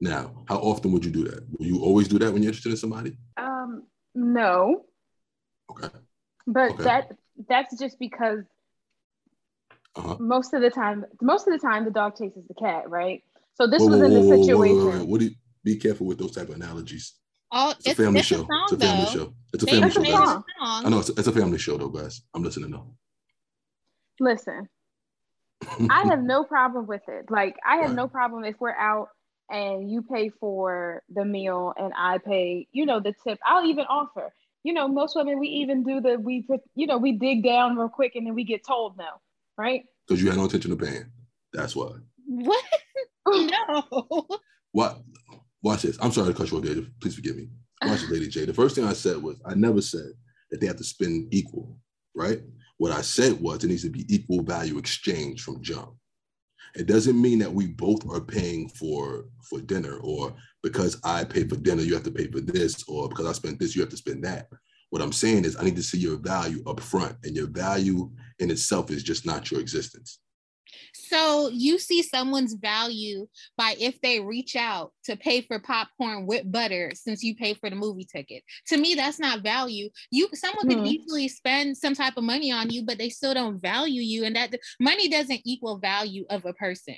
Now, 0.00 0.44
how 0.48 0.56
often 0.56 0.92
would 0.92 1.04
you 1.04 1.10
do 1.10 1.24
that? 1.24 1.44
Will 1.58 1.66
you 1.66 1.80
always 1.82 2.06
do 2.08 2.18
that 2.18 2.32
when 2.32 2.42
you're 2.42 2.50
interested 2.50 2.70
in 2.70 2.76
somebody? 2.76 3.16
Um, 3.36 3.84
no. 4.14 4.84
Okay. 5.70 5.88
But 6.46 6.72
okay. 6.72 6.84
that 6.84 7.12
that's 7.48 7.78
just 7.78 7.98
because 7.98 8.44
uh-huh. 9.96 10.16
most 10.20 10.54
of 10.54 10.60
the 10.60 10.70
time, 10.70 11.04
most 11.20 11.46
of 11.48 11.52
the 11.52 11.58
time, 11.58 11.84
the 11.84 11.90
dog 11.90 12.16
chases 12.16 12.44
the 12.46 12.54
cat, 12.54 12.88
right? 12.88 13.22
So 13.54 13.66
this 13.66 13.80
whoa, 13.80 13.88
was 13.88 14.00
whoa, 14.00 14.06
in 14.06 14.14
the 14.14 14.20
whoa, 14.20 14.42
situation. 14.42 15.08
What 15.08 15.20
do 15.20 15.26
you 15.26 15.34
be 15.64 15.76
careful 15.76 16.06
with 16.06 16.18
those 16.18 16.32
type 16.32 16.48
of 16.48 16.54
analogies? 16.56 17.14
Oh, 17.52 17.70
it's, 17.70 17.86
it's 17.86 17.98
a 17.98 18.02
family 18.04 18.22
show. 18.22 18.36
A 18.36 18.38
song, 18.38 18.62
it's 18.64 18.72
a 18.72 18.76
family 18.76 19.04
though. 19.04 19.10
show. 19.10 19.34
It's 19.54 19.62
a 19.62 19.66
family 19.66 19.90
show. 19.90 20.44
I 20.60 20.88
know 20.88 20.98
it's, 20.98 21.08
it's 21.10 21.26
a 21.26 21.32
family 21.32 21.58
show 21.58 21.78
though, 21.78 21.88
guys. 21.88 22.22
I'm 22.34 22.42
listening 22.42 22.70
though. 22.70 22.94
Listen, 24.20 24.68
I 25.90 26.04
have 26.06 26.22
no 26.22 26.44
problem 26.44 26.86
with 26.86 27.02
it. 27.08 27.30
Like, 27.30 27.56
I 27.66 27.76
have 27.78 27.94
no 27.94 28.08
problem 28.08 28.44
if 28.44 28.56
we're 28.60 28.76
out 28.76 29.08
and 29.50 29.90
you 29.90 30.02
pay 30.02 30.30
for 30.40 31.02
the 31.08 31.24
meal 31.24 31.72
and 31.76 31.92
I 31.96 32.18
pay, 32.18 32.66
you 32.72 32.86
know, 32.86 33.00
the 33.00 33.14
tip. 33.24 33.38
I'll 33.44 33.66
even 33.66 33.84
offer. 33.84 34.32
You 34.64 34.72
know, 34.72 34.88
most 34.88 35.14
women 35.14 35.38
we 35.38 35.46
even 35.48 35.84
do 35.84 36.00
the 36.00 36.18
we 36.18 36.44
you 36.74 36.88
know 36.88 36.98
we 36.98 37.12
dig 37.12 37.44
down 37.44 37.76
real 37.76 37.88
quick 37.88 38.16
and 38.16 38.26
then 38.26 38.34
we 38.34 38.42
get 38.42 38.66
told 38.66 38.98
no. 38.98 39.06
right? 39.56 39.84
Because 40.06 40.20
you 40.20 40.28
had 40.28 40.36
no 40.36 40.44
intention 40.44 40.72
of 40.72 40.80
paying. 40.80 41.06
That's 41.52 41.76
why. 41.76 41.90
What? 42.26 42.64
no. 43.28 44.26
What? 44.72 44.98
Watch 45.62 45.82
this. 45.82 45.96
I'm 46.00 46.10
sorry 46.10 46.32
to 46.32 46.34
cut 46.34 46.50
you 46.50 46.58
off, 46.58 46.64
Deja. 46.64 46.82
Please 47.00 47.14
forgive 47.14 47.36
me. 47.36 47.48
Watch 47.84 48.00
this, 48.00 48.10
Lady 48.10 48.28
J. 48.28 48.44
The 48.44 48.54
first 48.54 48.74
thing 48.74 48.84
I 48.84 48.92
said 48.92 49.22
was 49.22 49.36
I 49.46 49.54
never 49.54 49.80
said 49.80 50.10
that 50.50 50.60
they 50.60 50.66
have 50.66 50.76
to 50.76 50.84
spend 50.84 51.32
equal, 51.32 51.78
right? 52.14 52.40
What 52.78 52.92
I 52.92 53.00
said 53.00 53.40
was 53.40 53.64
it 53.64 53.68
needs 53.68 53.82
to 53.82 53.90
be 53.90 54.04
equal 54.14 54.42
value 54.42 54.78
exchange 54.78 55.42
from 55.42 55.62
jump. 55.62 55.94
It 56.74 56.86
doesn't 56.86 57.20
mean 57.20 57.38
that 57.38 57.52
we 57.52 57.68
both 57.68 58.06
are 58.10 58.20
paying 58.20 58.68
for 58.68 59.26
for 59.48 59.60
dinner, 59.60 59.98
or 60.02 60.34
because 60.62 61.00
I 61.04 61.24
pay 61.24 61.46
for 61.48 61.56
dinner, 61.56 61.82
you 61.82 61.94
have 61.94 62.02
to 62.02 62.10
pay 62.10 62.30
for 62.30 62.40
this, 62.40 62.84
or 62.88 63.08
because 63.08 63.26
I 63.26 63.32
spent 63.32 63.58
this, 63.58 63.74
you 63.74 63.80
have 63.80 63.90
to 63.90 63.96
spend 63.96 64.24
that. 64.24 64.48
What 64.90 65.00
I'm 65.00 65.12
saying 65.12 65.44
is 65.44 65.56
I 65.56 65.64
need 65.64 65.76
to 65.76 65.82
see 65.82 65.98
your 65.98 66.18
value 66.18 66.62
up 66.66 66.80
front, 66.80 67.16
and 67.24 67.34
your 67.34 67.48
value 67.48 68.10
in 68.40 68.50
itself 68.50 68.90
is 68.90 69.02
just 69.02 69.24
not 69.24 69.50
your 69.50 69.60
existence. 69.60 70.20
So 70.94 71.48
you 71.52 71.78
see 71.78 72.02
someone's 72.02 72.54
value 72.54 73.26
by 73.56 73.76
if 73.78 74.00
they 74.00 74.20
reach 74.20 74.56
out 74.56 74.92
to 75.04 75.16
pay 75.16 75.40
for 75.40 75.58
popcorn 75.58 76.26
with 76.26 76.50
butter 76.50 76.92
since 76.94 77.22
you 77.22 77.34
pay 77.34 77.54
for 77.54 77.70
the 77.70 77.76
movie 77.76 78.06
ticket. 78.10 78.42
To 78.68 78.76
me, 78.76 78.94
that's 78.94 79.18
not 79.18 79.42
value. 79.42 79.88
You 80.10 80.28
someone 80.34 80.66
hmm. 80.66 80.70
can 80.70 80.86
easily 80.86 81.28
spend 81.28 81.76
some 81.76 81.94
type 81.94 82.16
of 82.16 82.24
money 82.24 82.50
on 82.50 82.70
you, 82.70 82.84
but 82.84 82.98
they 82.98 83.10
still 83.10 83.34
don't 83.34 83.60
value 83.60 84.02
you. 84.02 84.24
And 84.24 84.36
that 84.36 84.54
money 84.80 85.08
doesn't 85.08 85.42
equal 85.44 85.78
value 85.78 86.24
of 86.30 86.44
a 86.44 86.52
person. 86.54 86.96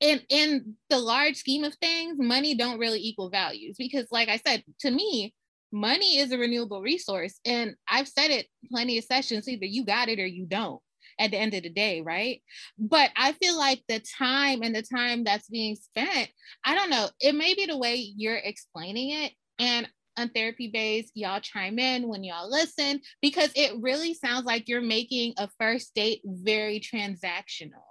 In 0.00 0.20
in 0.28 0.74
the 0.90 0.98
large 0.98 1.36
scheme 1.36 1.64
of 1.64 1.74
things, 1.76 2.16
money 2.18 2.54
don't 2.54 2.78
really 2.78 3.00
equal 3.00 3.30
values 3.30 3.76
because, 3.78 4.08
like 4.10 4.28
I 4.28 4.40
said, 4.44 4.64
to 4.80 4.90
me, 4.90 5.32
money 5.72 6.18
is 6.18 6.32
a 6.32 6.38
renewable 6.38 6.80
resource. 6.80 7.38
And 7.44 7.74
I've 7.88 8.08
said 8.08 8.30
it 8.30 8.46
plenty 8.70 8.98
of 8.98 9.04
sessions, 9.04 9.48
either 9.48 9.66
you 9.66 9.84
got 9.84 10.08
it 10.08 10.18
or 10.18 10.26
you 10.26 10.46
don't 10.46 10.80
at 11.18 11.30
the 11.30 11.36
end 11.36 11.54
of 11.54 11.62
the 11.62 11.68
day, 11.68 12.00
right? 12.00 12.42
But 12.78 13.10
I 13.16 13.32
feel 13.32 13.56
like 13.56 13.82
the 13.88 14.02
time 14.18 14.62
and 14.62 14.74
the 14.74 14.82
time 14.82 15.24
that's 15.24 15.48
being 15.48 15.76
spent, 15.76 16.28
I 16.64 16.74
don't 16.74 16.90
know, 16.90 17.08
it 17.20 17.34
may 17.34 17.54
be 17.54 17.66
the 17.66 17.78
way 17.78 17.94
you're 17.96 18.36
explaining 18.36 19.10
it. 19.10 19.32
And 19.58 19.88
on 20.16 20.28
therapy 20.30 20.68
base, 20.68 21.10
y'all 21.14 21.40
chime 21.40 21.78
in 21.78 22.08
when 22.08 22.24
y'all 22.24 22.50
listen, 22.50 23.00
because 23.20 23.50
it 23.56 23.72
really 23.80 24.14
sounds 24.14 24.44
like 24.44 24.68
you're 24.68 24.80
making 24.80 25.34
a 25.38 25.48
first 25.58 25.94
date 25.94 26.20
very 26.24 26.80
transactional. 26.80 27.82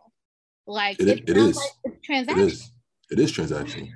Like 0.66 1.00
it, 1.00 1.10
it, 1.10 1.30
it 1.30 1.38
is 1.38 1.56
like 1.58 1.94
transactional. 2.10 2.38
It 2.38 2.38
is. 2.38 2.72
It 3.12 3.20
is 3.20 3.32
transactional. 3.32 3.90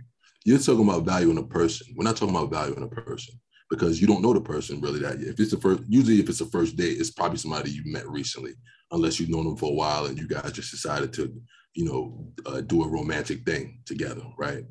You're 0.46 0.60
talking 0.60 0.88
about 0.88 1.06
value 1.06 1.32
in 1.32 1.38
a 1.38 1.44
person. 1.44 1.88
We're 1.96 2.04
not 2.04 2.18
talking 2.18 2.36
about 2.36 2.52
value 2.52 2.76
in 2.76 2.84
a 2.84 2.88
person 2.88 3.40
because 3.70 4.00
you 4.00 4.08
don't 4.08 4.22
know 4.22 4.34
the 4.34 4.42
person 4.42 4.80
really 4.80 5.00
that 5.00 5.20
yet. 5.20 5.30
If 5.30 5.40
it's 5.40 5.52
the 5.52 5.58
first, 5.58 5.84
usually 5.88 6.20
if 6.20 6.30
it's 6.30 6.42
a 6.42 6.46
first 6.46 6.76
date, 6.76 6.98
it's 7.00 7.12
probably 7.12 7.38
somebody 7.38 7.72
you 7.72 7.82
met 7.86 8.08
recently 8.08 8.54
unless 8.92 9.20
you've 9.20 9.30
known 9.30 9.46
them 9.46 9.58
for 9.58 9.70
a 9.70 9.76
while 9.76 10.06
and 10.06 10.18
you 10.18 10.28
guys 10.28 10.52
just 10.52 10.72
decided 10.72 11.14
to, 11.14 11.34
you 11.74 11.86
know, 11.86 12.32
uh, 12.46 12.62
do 12.62 12.84
a 12.84 12.88
romantic 12.88 13.44
thing 13.46 13.82
together, 13.86 14.24
right? 14.38 14.64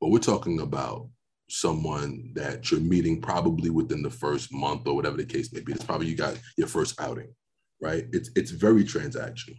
But 0.00 0.08
we're 0.08 0.18
talking 0.18 0.60
about 0.60 1.08
someone 1.48 2.32
that 2.34 2.70
you're 2.70 2.80
meeting 2.80 3.20
probably 3.20 3.70
within 3.70 4.02
the 4.02 4.10
first 4.10 4.52
month 4.52 4.86
or 4.86 4.94
whatever 4.94 5.16
the 5.16 5.24
case 5.24 5.52
may 5.52 5.60
be. 5.60 5.72
It's 5.72 5.84
probably 5.84 6.06
you 6.06 6.16
got 6.16 6.38
your 6.56 6.68
first 6.68 7.00
outing, 7.00 7.34
right? 7.80 8.06
It's 8.12 8.30
it's 8.36 8.50
very 8.50 8.84
transactional, 8.84 9.58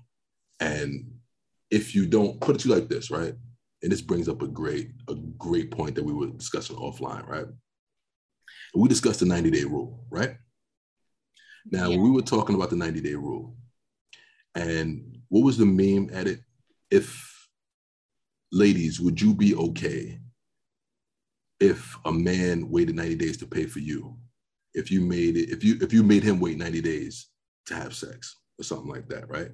and 0.60 1.12
if 1.69 1.93
you 1.93 2.06
don't 2.06 2.39
put 2.39 2.56
it 2.56 2.60
to 2.60 2.69
you 2.69 2.76
like 2.76 2.89
this, 2.89 3.12
right? 3.12 3.34
And 3.84 3.91
this 3.91 4.02
brings 4.02 4.30
up 4.30 4.41
a 4.41 4.47
great 4.47 4.91
a 5.10 5.15
great 5.38 5.71
point 5.71 5.95
that 5.95 6.06
we 6.06 6.13
were 6.13 6.28
discussing 6.28 6.78
offline, 6.78 7.28
right? 7.28 7.45
We 8.74 8.88
discussed 8.88 9.19
the 9.19 9.26
90 9.26 9.52
day 9.52 9.63
rule, 9.65 10.06
right? 10.10 10.38
Now, 11.69 11.89
yeah. 11.89 11.97
when 11.97 12.04
we 12.04 12.12
were 12.12 12.21
talking 12.21 12.56
about 12.56 12.69
the 12.69 12.76
90 12.78 13.02
day 13.02 13.15
rule, 13.15 13.56
and 14.55 15.19
what 15.29 15.43
was 15.43 15.57
the 15.57 15.65
meme 15.65 16.09
at 16.13 16.27
it? 16.27 16.41
If 16.89 17.49
ladies, 18.51 18.99
would 18.99 19.21
you 19.21 19.33
be 19.33 19.55
okay 19.55 20.19
if 21.59 21.97
a 22.05 22.11
man 22.11 22.69
waited 22.69 22.95
90 22.95 23.15
days 23.15 23.37
to 23.37 23.45
pay 23.45 23.65
for 23.65 23.79
you? 23.79 24.17
If 24.73 24.91
you 24.91 25.01
made 25.01 25.37
it, 25.37 25.49
if 25.49 25.63
you 25.63 25.77
if 25.81 25.93
you 25.93 26.03
made 26.03 26.23
him 26.23 26.39
wait 26.39 26.57
90 26.57 26.81
days 26.81 27.27
to 27.67 27.75
have 27.75 27.93
sex 27.93 28.37
or 28.59 28.63
something 28.63 28.89
like 28.89 29.07
that, 29.09 29.29
right? 29.29 29.51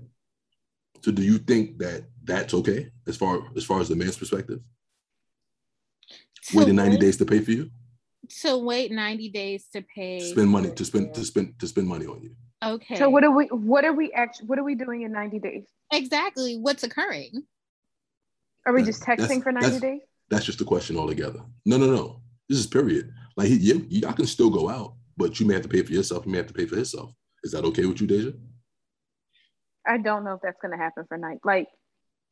So 1.02 1.12
do 1.12 1.22
you 1.22 1.38
think 1.38 1.78
that 1.80 2.06
that's 2.24 2.54
okay 2.54 2.92
as 3.08 3.18
far 3.18 3.42
as 3.56 3.64
far 3.64 3.80
as 3.80 3.90
the 3.90 3.96
man's 3.96 4.18
perspective? 4.18 4.60
So 6.42 6.60
Waiting 6.60 6.76
90 6.76 6.92
wait, 6.92 7.00
days 7.02 7.18
to 7.18 7.26
pay 7.26 7.40
for 7.40 7.52
you? 7.52 7.70
To 8.42 8.58
wait 8.58 8.92
90 8.92 9.30
days 9.30 9.66
to 9.74 9.82
pay 9.82 10.20
spend 10.20 10.50
money 10.50 10.72
to 10.72 10.86
spend 10.86 11.14
to 11.14 11.24
spend 11.24 11.60
to 11.60 11.68
spend 11.68 11.88
money 11.88 12.06
on 12.06 12.22
you. 12.22 12.36
Okay. 12.64 12.96
So 12.96 13.10
what 13.10 13.24
are 13.24 13.32
we 13.32 13.46
what 13.48 13.86
are 13.86 13.94
we 13.94 14.12
actually 14.14 14.48
what 14.48 14.58
are 14.58 14.64
we 14.64 14.76
doing 14.76 15.04
in 15.04 15.12
90 15.12 15.40
days? 15.40 15.66
Exactly. 15.92 16.58
What's 16.58 16.84
occurring? 16.84 17.44
Are 18.66 18.74
we 18.74 18.84
just 18.84 19.02
texting 19.04 19.44
for 19.44 19.52
90 19.52 19.80
days? 19.80 20.02
That's 20.30 20.46
just 20.46 20.60
a 20.60 20.66
question 20.66 20.98
altogether. 20.98 21.40
No, 21.66 21.78
no, 21.78 21.86
no. 21.86 22.22
This 22.50 22.60
is 22.60 22.68
period. 22.68 23.12
Like 23.36 23.50
yeah, 23.52 23.76
y'all 23.90 24.14
can 24.14 24.26
still 24.26 24.50
go 24.50 24.70
out, 24.70 24.96
but 25.16 25.40
you 25.40 25.46
may 25.46 25.54
have 25.54 25.64
to 25.64 25.70
pay 25.70 25.84
for 25.84 25.94
yourself. 25.94 26.26
You 26.26 26.32
may 26.32 26.40
have 26.40 26.48
to 26.48 26.54
pay 26.54 26.66
for 26.66 26.76
himself. 26.76 27.14
Is 27.44 27.52
that 27.52 27.64
okay 27.66 27.86
with 27.86 28.02
you, 28.02 28.08
Deja? 28.08 28.32
I 29.88 29.98
don't 29.98 30.26
know 30.26 30.34
if 30.34 30.42
that's 30.42 30.58
gonna 30.62 30.78
happen 30.78 31.06
for 31.08 31.18
night. 31.18 31.38
Like 31.46 31.68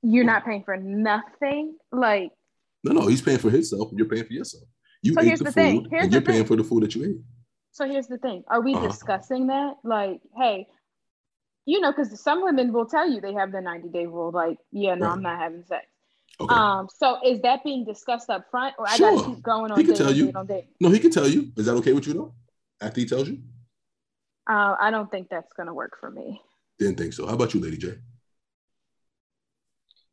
you're 0.02 0.26
not 0.26 0.44
paying 0.46 0.64
for 0.64 0.76
nothing. 0.76 1.78
Like 1.92 2.32
no, 2.84 2.94
no, 2.94 3.08
he's 3.08 3.22
paying 3.22 3.38
for 3.38 3.50
himself. 3.50 3.90
You're 3.94 4.08
paying 4.08 4.26
for 4.26 4.34
yourself. 4.34 4.64
You 5.02 5.14
so 5.14 5.22
ate 5.22 5.38
the, 5.38 5.46
the 5.46 5.52
food, 5.52 5.88
and 5.92 6.12
you're 6.12 6.22
paying 6.22 6.46
for 6.46 6.56
the 6.56 6.64
food 6.64 6.84
that 6.84 6.96
you 6.96 7.04
ate. 7.06 7.18
So 7.76 7.86
here's 7.86 8.08
the 8.08 8.18
thing: 8.18 8.46
Are 8.48 8.62
we 8.62 8.74
uh-huh. 8.74 8.88
discussing 8.88 9.48
that? 9.48 9.74
Like, 9.84 10.22
hey, 10.38 10.68
you 11.66 11.82
know, 11.82 11.92
because 11.92 12.22
some 12.22 12.42
women 12.42 12.72
will 12.72 12.86
tell 12.86 13.10
you 13.10 13.20
they 13.20 13.34
have 13.34 13.52
the 13.52 13.60
90 13.60 13.90
day 13.90 14.06
rule. 14.06 14.32
Like, 14.32 14.60
yeah, 14.72 14.96
no, 14.96 15.08
right. 15.08 15.12
I'm 15.12 15.22
not 15.22 15.40
having 15.40 15.66
sex. 15.66 15.86
Okay. 16.40 16.56
Um, 16.56 16.88
so 16.96 17.20
is 17.26 17.42
that 17.42 17.66
being 17.66 17.84
discussed 17.84 18.30
up 18.30 18.46
front, 18.50 18.76
or 18.80 18.88
sure. 18.88 19.10
I 19.10 19.16
gotta 19.16 19.28
keep 19.28 19.44
going 19.44 19.72
on? 19.74 19.78
He 19.78 19.84
can 19.84 19.94
tell 19.94 20.14
you. 20.14 20.32
No, 20.80 20.90
he 20.90 21.00
can 21.00 21.12
tell 21.12 21.28
you. 21.28 21.52
Is 21.58 21.66
that 21.66 21.74
okay 21.74 21.92
with 21.92 22.08
you 22.08 22.14
though? 22.14 22.34
After 22.80 23.02
he 23.02 23.06
tells 23.06 23.28
you. 23.28 23.40
Uh, 24.50 24.78
I 24.80 24.90
don't 24.90 25.12
think 25.12 25.28
that's 25.28 25.52
gonna 25.52 25.74
work 25.74 25.98
for 26.00 26.10
me. 26.10 26.42
Didn't 26.80 26.98
think 26.98 27.12
so. 27.12 27.28
How 27.28 27.34
about 27.34 27.54
you, 27.54 27.60
Lady 27.60 27.78
J? 27.78 27.96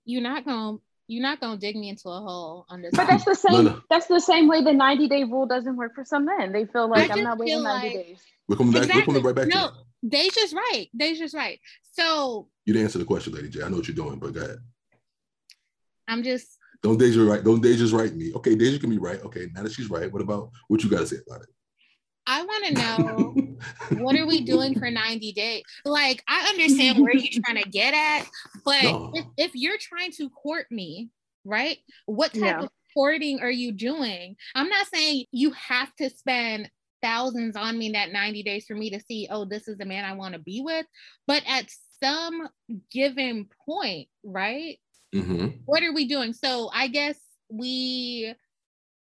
You're 0.05 0.23
not 0.23 0.45
gonna 0.45 0.79
you're 1.13 1.23
not 1.23 1.41
gonna 1.41 1.59
dig 1.59 1.77
me 1.77 1.91
into 1.91 2.09
a 2.09 2.21
hole 2.21 2.65
on 2.71 2.81
this. 2.81 2.93
But 2.95 3.07
that's 3.07 3.25
the 3.25 3.35
same. 3.35 3.65
No, 3.65 3.73
no. 3.73 3.83
That's 3.91 4.07
the 4.07 4.21
same 4.21 4.49
way 4.49 4.63
the 4.63 4.73
90 4.73 5.09
day 5.09 5.25
rule 5.25 5.47
doesn't 5.47 5.77
work 5.77 5.95
for 5.95 6.05
some 6.05 6.25
men. 6.25 6.53
They 6.53 6.65
feel 6.65 6.89
like 6.89 7.11
I 7.11 7.19
am 7.19 7.25
not 7.25 7.39
waiting 7.39 7.63
90 7.63 7.87
like, 7.87 8.07
days. 8.07 8.23
We're 8.49 8.57
coming 8.57 8.73
back. 8.73 8.85
Exactly. 8.85 9.01
We're 9.01 9.21
coming 9.21 9.23
right 9.23 9.35
back. 9.35 9.49
No, 9.49 9.71
they 10.03 10.29
just 10.31 10.55
right. 10.55 10.89
They 10.95 11.15
just 11.15 11.35
right. 11.35 11.61
So 11.93 12.49
you 12.65 12.73
didn't 12.73 12.87
answer 12.87 12.99
the 12.99 13.05
question, 13.05 13.35
Lady 13.35 13.51
J. 13.51 13.63
I 13.63 13.69
know 13.69 13.77
what 13.77 13.89
you're 13.89 13.95
doing, 13.95 14.19
but 14.19 14.33
go 14.33 14.41
ahead. 14.41 14.59
I'm 16.09 16.23
just. 16.23 16.59
Don't 16.83 16.99
Deja 16.99 17.23
right. 17.23 17.45
Don't 17.45 17.63
Deja's 17.63 17.93
right 17.93 18.13
me. 18.15 18.33
Okay, 18.35 18.55
Deja 18.57 18.79
can 18.79 18.91
be 18.91 18.99
right. 18.99 19.23
Okay, 19.23 19.49
now 19.55 19.63
that 19.63 19.73
she's 19.73 19.91
right, 19.91 20.13
what 20.13 20.23
about 20.23 20.51
what 20.69 20.83
you 20.83 20.91
got 20.91 21.01
to 21.01 21.07
say 21.07 21.17
about 21.29 21.43
it? 21.43 21.49
I 22.27 22.45
want 22.45 22.67
to 22.67 22.75
know 22.75 24.03
what 24.03 24.17
are 24.17 24.27
we 24.27 24.41
doing 24.45 24.79
for 24.79 24.91
90 24.91 25.33
days? 25.33 25.63
Like, 25.85 26.23
I 26.29 26.49
understand 26.49 26.99
where 26.99 27.15
you're 27.15 27.43
trying 27.45 27.63
to 27.63 27.69
get 27.69 27.95
at, 27.95 28.29
but 28.65 28.83
no. 28.83 29.13
if, 29.15 29.25
if, 29.37 29.51
you're 29.55 29.79
trying 29.79 30.13
to 30.13 30.31
court 30.31 30.67
me, 30.71 31.11
right? 31.45 31.79
What 32.07 32.33
type 32.33 32.43
yeah. 32.43 32.63
of 32.63 32.69
courting 32.95 33.41
are 33.41 33.51
you 33.51 33.73
doing? 33.73 34.37
I'm 34.55 34.69
not 34.69 34.87
saying 34.93 35.27
you 35.33 35.53
have 35.53 35.95
to 35.97 36.11
spend 36.11 36.71
thousands 37.03 37.57
on 37.57 37.77
me 37.79 37.87
in 37.87 37.93
that 37.93 38.13
90 38.13 38.43
days 38.43 38.65
for 38.67 38.75
me 38.75 38.91
to 38.91 39.01
see, 39.01 39.29
oh, 39.31 39.45
this 39.45 39.69
is 39.69 39.77
the 39.77 39.85
man 39.85 40.05
I 40.05 40.15
want 40.15 40.35
to 40.35 40.41
be 40.41 40.63
with. 40.63 40.87
But 41.27 41.43
at 41.49 41.67
some 42.03 42.49
given 42.91 43.49
point, 43.67 44.09
right? 44.25 44.79
Mm-hmm. 45.15 45.49
What 45.67 45.83
are 45.83 45.93
we 45.93 46.07
doing? 46.07 46.33
So 46.33 46.71
I 46.73 46.89
guess 46.89 47.19
we 47.51 48.35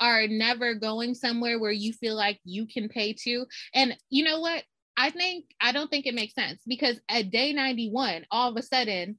are 0.01 0.27
never 0.27 0.75
going 0.75 1.15
somewhere 1.15 1.59
where 1.59 1.73
you 1.73 1.93
feel 1.93 2.17
like 2.17 2.41
you 2.45 2.67
can 2.67 2.89
pay 2.89 3.13
to. 3.25 3.47
And 3.75 3.97
you 4.09 4.25
know 4.25 4.41
what? 4.41 4.65
I 4.97 5.11
think 5.11 5.47
I 5.61 5.73
don't 5.73 5.89
think 5.89 6.07
it 6.07 6.15
makes 6.15 6.35
sense 6.35 6.61
because 6.67 7.01
at 7.09 7.31
day 7.31 7.53
91, 7.53 8.27
all 8.31 8.51
of 8.51 8.57
a 8.57 8.63
sudden, 8.63 9.19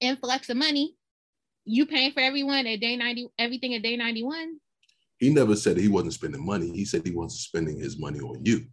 influx 0.00 0.48
of 0.48 0.56
money, 0.56 0.96
you 1.64 1.86
paying 1.86 2.12
for 2.12 2.20
everyone 2.20 2.66
at 2.66 2.80
day 2.80 2.96
90, 2.96 3.28
everything 3.38 3.74
at 3.74 3.82
day 3.82 3.96
91. 3.96 4.56
He 5.18 5.30
never 5.30 5.56
said 5.56 5.76
he 5.76 5.88
wasn't 5.88 6.14
spending 6.14 6.44
money. 6.44 6.70
He 6.70 6.84
said 6.84 7.06
he 7.06 7.12
wasn't 7.12 7.40
spending 7.40 7.78
his 7.78 7.98
money 7.98 8.20
on 8.20 8.44
you. 8.44 8.66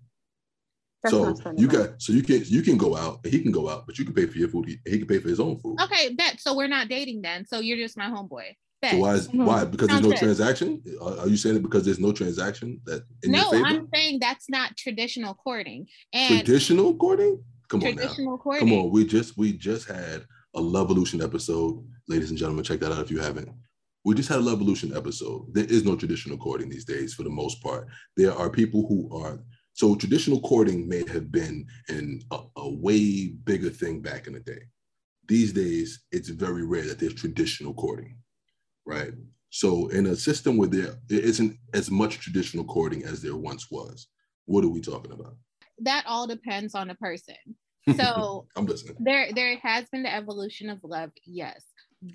That's 1.03 1.15
so 1.15 1.35
you 1.57 1.67
got 1.67 1.99
so 2.01 2.13
you 2.13 2.21
can 2.21 2.43
you 2.45 2.61
can 2.61 2.77
go 2.77 2.95
out 2.95 3.25
he 3.25 3.41
can 3.41 3.51
go 3.51 3.69
out, 3.69 3.87
but 3.87 3.97
you 3.97 4.05
can 4.05 4.13
pay 4.13 4.27
for 4.27 4.37
your 4.37 4.49
food. 4.49 4.67
He, 4.67 4.77
he 4.85 4.99
can 4.99 5.07
pay 5.07 5.19
for 5.19 5.29
his 5.29 5.39
own 5.39 5.57
food. 5.59 5.79
Okay, 5.81 6.13
bet. 6.13 6.39
So 6.39 6.55
we're 6.55 6.67
not 6.67 6.89
dating 6.89 7.21
then. 7.21 7.45
So 7.45 7.59
you're 7.59 7.77
just 7.77 7.97
my 7.97 8.05
homeboy. 8.05 8.55
So 8.83 8.97
why 8.97 9.13
is 9.13 9.27
mm-hmm. 9.27 9.45
why 9.45 9.65
because 9.65 9.89
there's 9.89 10.01
no 10.01 10.13
transaction? 10.13 10.81
Are 11.01 11.27
you 11.27 11.37
saying 11.37 11.57
it 11.57 11.61
because 11.61 11.85
there's 11.85 11.99
no 11.99 12.11
transaction 12.11 12.81
that 12.85 13.03
No, 13.25 13.51
I'm 13.53 13.87
saying 13.93 14.19
that's 14.19 14.49
not 14.49 14.75
traditional 14.75 15.35
courting. 15.35 15.87
And 16.13 16.43
traditional 16.43 16.95
courting? 16.95 17.43
Come 17.67 17.83
on 17.83 17.95
now. 17.95 18.37
Courting. 18.37 18.67
Come 18.67 18.77
on. 18.77 18.91
We 18.91 19.05
just 19.05 19.37
we 19.37 19.53
just 19.53 19.87
had 19.87 20.25
a 20.55 20.61
Love 20.61 20.87
Evolution 20.87 21.21
episode. 21.21 21.85
Ladies 22.07 22.31
and 22.31 22.39
gentlemen, 22.39 22.63
check 22.63 22.79
that 22.79 22.91
out 22.91 23.01
if 23.01 23.11
you 23.11 23.19
haven't. 23.19 23.49
We 24.03 24.15
just 24.15 24.29
had 24.29 24.39
a 24.39 24.41
Love 24.41 24.55
Evolution 24.55 24.95
episode. 24.97 25.53
There 25.53 25.65
is 25.65 25.85
no 25.85 25.95
traditional 25.95 26.37
courting 26.37 26.69
these 26.69 26.85
days 26.85 27.13
for 27.13 27.21
the 27.23 27.29
most 27.29 27.61
part. 27.61 27.87
There 28.17 28.33
are 28.33 28.49
people 28.49 28.87
who 28.87 29.15
are 29.15 29.43
so 29.73 29.95
traditional 29.95 30.41
courting 30.41 30.89
may 30.89 31.07
have 31.07 31.31
been 31.31 31.65
in 31.87 32.21
a, 32.31 32.39
a 32.57 32.69
way 32.69 33.27
bigger 33.43 33.69
thing 33.69 34.01
back 34.01 34.27
in 34.27 34.33
the 34.33 34.39
day 34.39 34.63
these 35.31 35.53
days 35.53 36.03
it's 36.11 36.27
very 36.27 36.65
rare 36.65 36.85
that 36.85 36.99
there's 36.99 37.13
traditional 37.13 37.73
courting, 37.73 38.17
right? 38.85 39.11
So 39.49 39.87
in 39.87 40.05
a 40.07 40.15
system 40.15 40.57
where 40.57 40.69
there 40.69 40.95
isn't 41.09 41.57
as 41.73 41.91
much 41.91 42.19
traditional 42.19 42.63
courting 42.65 43.03
as 43.03 43.21
there 43.21 43.35
once 43.35 43.69
was, 43.69 44.07
what 44.45 44.63
are 44.63 44.69
we 44.69 44.81
talking 44.81 45.11
about? 45.11 45.35
That 45.79 46.05
all 46.07 46.27
depends 46.27 46.75
on 46.75 46.87
the 46.87 46.95
person. 46.95 47.35
So 47.97 48.45
I'm 48.55 48.67
listening. 48.67 48.95
There 48.99 49.33
there 49.33 49.57
has 49.57 49.85
been 49.91 50.03
the 50.03 50.13
evolution 50.13 50.69
of 50.69 50.77
love, 50.83 51.09
yes. 51.25 51.63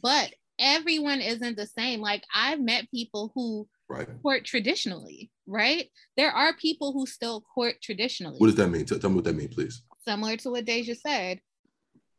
But 0.01 0.33
everyone 0.61 1.21
isn't 1.21 1.57
the 1.57 1.67
same. 1.67 2.01
Like 2.01 2.23
I've 2.33 2.61
met 2.61 2.89
people 2.93 3.33
who 3.35 3.67
right. 3.89 4.07
court 4.23 4.45
traditionally, 4.45 5.31
right? 5.47 5.89
There 6.17 6.31
are 6.31 6.55
people 6.57 6.93
who 6.93 7.05
still 7.05 7.43
court 7.55 7.77
traditionally. 7.83 8.39
What 8.39 8.47
does 8.47 8.57
that 8.57 8.69
mean? 8.69 8.85
Tell, 8.85 8.99
tell 8.99 9.11
me 9.11 9.17
what 9.17 9.25
that 9.25 9.35
means, 9.35 9.55
please. 9.55 9.83
Similar 10.07 10.37
to 10.39 10.51
what 10.51 10.65
Deja 10.65 10.95
said, 10.95 11.41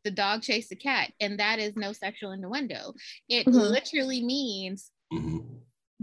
the 0.04 0.12
dog 0.12 0.42
chased 0.42 0.70
the 0.70 0.76
cat, 0.76 1.12
and 1.20 1.40
that 1.40 1.60
is 1.60 1.76
no 1.76 1.94
sexual 1.94 2.32
innuendo. 2.32 2.94
It 3.30 3.46
mm-hmm. 3.46 3.58
literally 3.58 4.24
means 4.24 4.92
mm-hmm. 5.14 5.40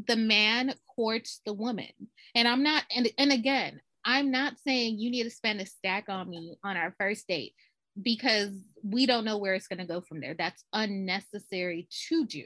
the 0.07 0.17
man 0.17 0.75
courts 0.95 1.41
the 1.45 1.53
woman. 1.53 1.93
And 2.35 2.49
I'm 2.49 2.63
not, 2.63 2.85
and, 2.95 3.09
and 3.19 3.33
again, 3.33 3.81
I'm 4.05 4.31
not 4.31 4.55
saying 4.67 4.99
you 4.99 5.11
need 5.11 5.25
to 5.25 5.31
spend 5.31 5.61
a 5.61 5.67
stack 5.67 6.09
on 6.09 6.29
me 6.29 6.57
on 6.63 6.77
our 6.77 6.95
first 6.99 7.27
date 7.27 7.55
because 8.01 8.51
we 8.83 9.07
don't 9.07 9.25
know 9.25 9.39
where 9.39 9.55
it's 9.55 9.69
going 9.69 9.79
to 9.79 9.87
go 9.87 10.01
from 10.01 10.21
there. 10.21 10.35
That's 10.37 10.65
unnecessary 10.73 11.89
to 12.09 12.27
do, 12.27 12.45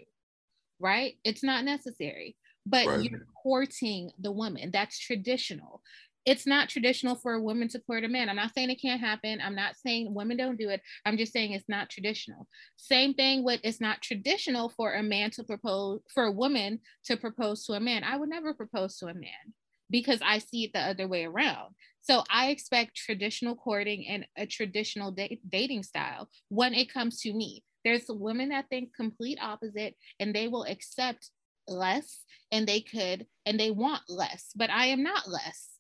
right? 0.79 1.15
It's 1.25 1.43
not 1.43 1.65
necessary, 1.65 2.37
but 2.67 2.87
right. 2.87 3.03
you're 3.03 3.27
courting 3.43 4.11
the 4.21 4.31
woman. 4.31 4.71
That's 4.73 4.99
traditional. 4.99 5.83
It's 6.25 6.47
not 6.47 6.69
traditional 6.69 7.15
for 7.15 7.35
a 7.35 7.41
woman 7.41 7.69
to 7.69 7.81
court 7.81 8.05
a 8.05 8.09
man. 8.09 8.29
I'm 8.29 8.37
not 8.37 8.53
saying 8.55 8.71
it 8.71 8.83
can't 8.83 9.01
happen. 9.01 9.41
I'm 9.43 9.55
not 9.55 9.77
saying 9.77 10.13
women 10.13 10.37
don't 10.37 10.59
do 10.59 10.69
it. 10.69 10.83
I'm 11.05 11.17
just 11.17 11.33
saying 11.33 11.53
it's 11.53 11.69
not 11.69 11.91
traditional. 11.91 12.47
Same 12.77 13.15
thing 13.15 13.45
with 13.45 13.61
it's 13.65 13.81
not 13.81 14.03
traditional 14.03 14.69
for 14.69 14.95
a 14.95 15.03
man 15.03 15.31
to 15.33 15.45
propose, 15.45 16.01
for 16.13 16.25
a 16.25 16.33
woman 16.33 16.81
to 17.07 17.17
propose 17.17 17.65
to 17.65 17.73
a 17.73 17.81
man. 17.81 18.05
I 18.05 18.17
would 18.17 18.29
never 18.29 18.53
propose 18.53 18.99
to 18.99 19.07
a 19.07 19.15
man 19.15 19.55
because 19.91 20.21
I 20.23 20.39
see 20.39 20.65
it 20.65 20.73
the 20.73 20.81
other 20.81 21.09
way 21.09 21.25
around. 21.25 21.75
So 22.03 22.25
I 22.31 22.51
expect 22.51 22.97
traditional 22.97 23.55
courting 23.55 24.07
and 24.09 24.27
a 24.37 24.47
traditional 24.47 25.11
da- 25.11 25.41
dating 25.49 25.83
style 25.83 26.29
when 26.49 26.75
it 26.75 26.93
comes 26.93 27.21
to 27.21 27.33
me. 27.33 27.63
There's 27.85 28.05
women 28.09 28.51
that 28.51 28.69
think 28.69 28.95
complete 28.95 29.39
opposite 29.41 29.95
and 30.21 30.35
they 30.35 30.49
will 30.49 30.65
accept 30.65 31.31
less 31.67 32.21
and 32.51 32.67
they 32.67 32.81
could 32.81 33.27
and 33.47 33.59
they 33.59 33.71
want 33.71 34.03
less, 34.09 34.51
but 34.57 34.71
I 34.71 34.87
am 34.87 35.03
not 35.03 35.29
less. 35.29 35.77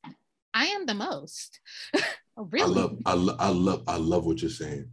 I 0.59 0.67
am 0.67 0.87
the 0.87 0.95
most. 0.95 1.61
really? 1.95 2.05
Oh, 2.61 2.65
I 2.65 2.67
love 2.67 2.99
I, 3.07 3.15
lo- 3.15 3.37
I 3.39 3.49
love 3.51 3.83
I 3.87 3.97
love 3.97 4.27
what 4.27 4.43
you're 4.43 4.51
saying. 4.51 4.91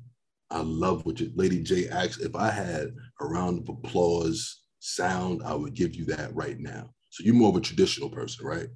I 0.52 0.62
love 0.62 1.06
what 1.06 1.20
you 1.20 1.32
Lady 1.36 1.64
J 1.64 1.90
asked. 1.90 2.22
If 2.22 2.36
I 2.36 2.52
had 2.52 2.94
a 3.22 3.26
round 3.26 3.60
of 3.60 3.70
applause 3.70 4.62
sound, 4.80 5.42
I 5.44 5.56
would 5.56 5.74
give 5.74 5.96
you 5.96 6.06
that 6.06 6.36
right 6.36 6.60
now. 6.60 6.92
So 7.10 7.24
you're 7.24 7.34
more 7.34 7.50
of 7.50 7.56
a 7.56 7.62
traditional 7.62 8.10
person, 8.10 8.46
right? 8.46 8.68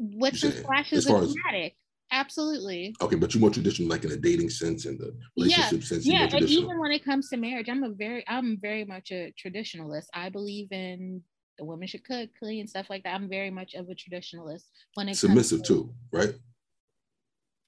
with 0.00 0.36
some 0.38 0.52
flashes 0.52 1.06
of 1.06 1.16
dramatic. 1.16 1.76
Absolutely. 2.12 2.94
Okay, 3.00 3.16
but 3.16 3.32
you're 3.32 3.40
more 3.40 3.50
traditional, 3.50 3.88
like 3.88 4.04
in 4.04 4.10
a 4.10 4.16
dating 4.16 4.50
sense 4.50 4.84
and 4.86 4.98
the 4.98 5.12
relationship 5.36 5.80
yeah, 5.80 5.86
sense. 5.86 6.06
Yeah, 6.06 6.28
and 6.32 6.48
even 6.48 6.80
when 6.80 6.90
it 6.90 7.04
comes 7.04 7.28
to 7.28 7.36
marriage, 7.36 7.68
I'm 7.68 7.84
a 7.84 7.90
very, 7.90 8.24
I'm 8.26 8.58
very 8.60 8.84
much 8.84 9.12
a 9.12 9.32
traditionalist. 9.40 10.06
I 10.12 10.28
believe 10.28 10.72
in 10.72 11.22
the 11.60 11.66
women 11.66 11.86
should 11.86 12.04
cook, 12.04 12.30
clean, 12.38 12.66
stuff 12.66 12.88
like 12.88 13.04
that. 13.04 13.14
I'm 13.14 13.28
very 13.28 13.50
much 13.50 13.74
of 13.74 13.88
a 13.90 13.94
traditionalist 13.94 14.64
when 14.94 15.10
it 15.10 15.16
submissive 15.16 15.62
to, 15.64 15.74
too, 15.74 15.94
right? 16.10 16.34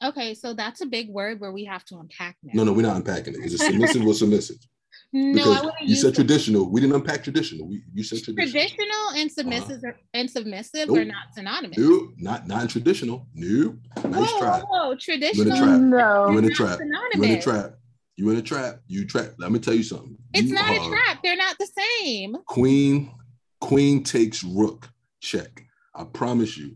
Okay, 0.03 0.35
so 0.35 0.55
that's 0.55 0.81
a 0.81 0.87
big 0.87 1.11
word 1.11 1.41
where 1.41 1.53
we 1.53 1.65
have 1.67 1.85
to 1.85 1.99
unpack 1.99 2.37
now. 2.43 2.53
No, 2.55 2.65
no, 2.65 2.73
we're 2.73 2.83
not 2.83 2.97
unpacking 2.97 3.35
it. 3.35 3.45
Is 3.45 3.55
it 3.55 3.59
submissive 3.59 4.05
or 4.05 4.15
submissive? 4.15 4.57
No, 5.15 5.33
because 5.33 5.57
I 5.57 5.65
wouldn't. 5.65 5.83
You 5.83 5.97
said 5.97 6.15
traditional. 6.15 6.71
We 6.71 6.81
didn't 6.81 6.97
unpack 6.97 7.23
traditional. 7.23 7.67
We 7.67 7.83
you 7.93 8.03
said 8.03 8.23
traditional. 8.23 8.51
Traditional 8.51 9.11
and 9.17 9.31
submissive 9.31 9.85
uh, 9.87 9.93
and 10.15 10.31
submissive 10.31 10.89
nope. 10.89 10.99
are 10.99 11.05
not 11.05 11.35
synonymous. 11.35 11.79
Nope, 11.79 12.13
not 12.17 12.47
non-traditional. 12.47 13.27
No, 13.35 13.77
nice 14.05 14.31
whoa, 14.31 14.39
try. 14.39 14.61
Whoa, 14.61 14.95
traditional. 14.97 15.47
You 15.47 15.53
in 15.53 15.59
a 15.59 15.65
trap. 15.65 15.81
No, 15.81 16.31
You're 16.31 16.39
in 16.39 16.45
a 16.45 16.51
trap. 16.51 16.79
You're 17.15 17.25
in 17.25 17.31
a 17.31 17.43
trap. 17.43 17.75
You're 18.17 18.33
in 18.33 18.39
a 18.39 18.43
trap. 18.43 18.81
You 18.87 19.07
trap. 19.07 19.33
Let 19.39 19.53
me 19.53 19.59
tell 19.59 19.75
you 19.75 19.83
something. 19.83 20.17
It's 20.35 20.49
you 20.49 20.55
not 20.55 20.71
a 20.71 20.89
trap. 20.89 21.19
They're 21.23 21.37
not 21.37 21.57
the 21.59 21.69
same. 22.01 22.37
Queen, 22.47 23.13
queen 23.63 24.03
takes 24.03 24.43
rook. 24.43 24.91
Check. 25.21 25.65
I 25.95 26.05
promise 26.05 26.59
you, 26.59 26.75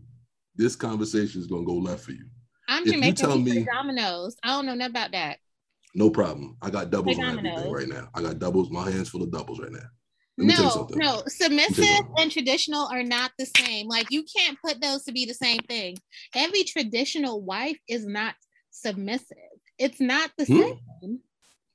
this 0.55 0.75
conversation 0.75 1.41
is 1.41 1.47
gonna 1.47 1.65
go 1.65 1.75
left 1.75 2.05
for 2.05 2.13
you. 2.13 2.25
I'm 2.69 2.83
if 2.83 2.93
Jamaican. 2.93 3.07
You 3.07 3.13
tell 3.13 3.37
me 3.37 3.65
dominoes. 3.65 4.35
I 4.41 4.49
don't 4.49 4.65
know 4.65 4.73
nothing 4.73 4.91
about 4.91 5.11
that. 5.11 5.37
No 5.93 6.09
problem. 6.09 6.57
I 6.61 6.69
got 6.69 6.89
doubles 6.89 7.19
on 7.19 7.45
everything 7.45 7.71
right 7.71 7.87
now. 7.87 8.09
I 8.15 8.21
got 8.21 8.39
doubles. 8.39 8.71
My 8.71 8.89
hands 8.89 9.09
full 9.09 9.21
of 9.21 9.31
doubles 9.31 9.59
right 9.59 9.71
now. 9.71 9.87
no, 10.37 10.87
no, 10.93 11.23
submissive 11.27 12.05
and 12.17 12.31
traditional 12.31 12.87
are 12.87 13.03
not 13.03 13.31
the 13.37 13.47
same. 13.57 13.87
Like 13.87 14.09
you 14.09 14.23
can't 14.23 14.57
put 14.63 14.81
those 14.81 15.03
to 15.05 15.11
be 15.11 15.25
the 15.25 15.33
same 15.33 15.59
thing. 15.67 15.97
Every 16.35 16.63
traditional 16.63 17.41
wife 17.41 17.77
is 17.89 18.05
not 18.05 18.35
submissive. 18.71 19.37
It's 19.77 19.99
not 19.99 20.31
the 20.37 20.45
hmm? 20.45 20.61
same. 21.01 21.19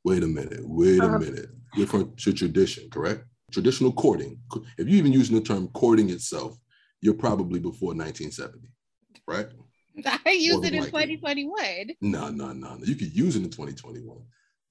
Wait 0.05 0.23
a 0.23 0.27
minute. 0.27 0.61
Wait 0.63 1.01
a 1.01 1.05
uh-huh. 1.05 1.19
minute. 1.19 1.51
Different 1.75 2.17
to 2.19 2.33
tradition, 2.33 2.89
correct? 2.91 3.25
Traditional 3.53 3.93
courting. 3.93 4.39
If 4.79 4.89
you're 4.89 4.99
even 4.99 5.13
using 5.13 5.37
the 5.37 5.43
term 5.43 5.69
courting 5.69 6.11
itself, 6.11 6.57
you're 7.01 7.15
probably 7.15 7.61
before 7.61 7.95
1970, 7.95 8.69
right? 9.27 9.49
I 10.25 10.31
use 10.31 10.65
it 10.65 10.73
in 10.73 10.85
2021. 10.85 11.91
No, 12.01 12.31
no, 12.31 12.53
no. 12.53 12.79
You 12.83 12.95
could 12.95 13.15
use 13.15 13.37
it 13.37 13.43
in 13.43 13.51
2021. 13.51 14.19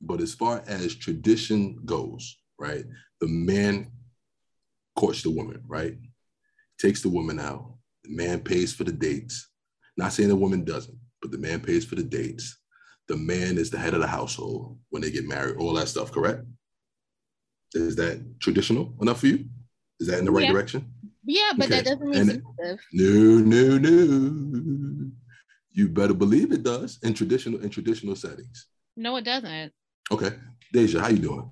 But 0.01 0.21
as 0.21 0.33
far 0.33 0.63
as 0.67 0.95
tradition 0.95 1.79
goes, 1.85 2.37
right, 2.59 2.83
the 3.19 3.27
man 3.27 3.91
courts 4.95 5.21
the 5.21 5.29
woman, 5.29 5.61
right? 5.67 5.95
Takes 6.79 7.01
the 7.01 7.09
woman 7.09 7.39
out. 7.39 7.75
The 8.03 8.15
man 8.15 8.39
pays 8.39 8.73
for 8.73 8.83
the 8.83 8.91
dates. 8.91 9.49
Not 9.97 10.13
saying 10.13 10.29
the 10.29 10.35
woman 10.35 10.63
doesn't, 10.63 10.97
but 11.21 11.31
the 11.31 11.37
man 11.37 11.59
pays 11.59 11.85
for 11.85 11.95
the 11.95 12.03
dates. 12.03 12.57
The 13.07 13.17
man 13.17 13.57
is 13.57 13.69
the 13.69 13.77
head 13.77 13.93
of 13.93 14.01
the 14.01 14.07
household 14.07 14.79
when 14.89 15.01
they 15.01 15.11
get 15.11 15.27
married, 15.27 15.57
all 15.57 15.73
that 15.73 15.87
stuff, 15.87 16.11
correct? 16.11 16.43
Is 17.73 17.95
that 17.95 18.39
traditional 18.39 18.93
enough 19.01 19.21
for 19.21 19.27
you? 19.27 19.45
Is 19.99 20.07
that 20.07 20.19
in 20.19 20.25
the 20.25 20.31
right 20.31 20.45
yeah. 20.45 20.51
direction? 20.51 20.93
Yeah, 21.23 21.51
but 21.55 21.67
okay. 21.67 21.75
that 21.75 21.85
doesn't 21.85 22.09
mean 22.09 22.25
submissive. 22.25 22.79
No, 22.93 23.37
no, 23.39 23.77
no. 23.77 25.11
You 25.73 25.87
better 25.87 26.13
believe 26.13 26.51
it 26.51 26.63
does 26.63 26.99
in 27.03 27.13
traditional 27.13 27.61
in 27.61 27.69
traditional 27.69 28.15
settings. 28.15 28.67
No, 28.97 29.15
it 29.15 29.23
doesn't. 29.23 29.71
Okay, 30.11 30.31
Deja, 30.73 30.99
how 30.99 31.07
you 31.07 31.19
doing? 31.19 31.49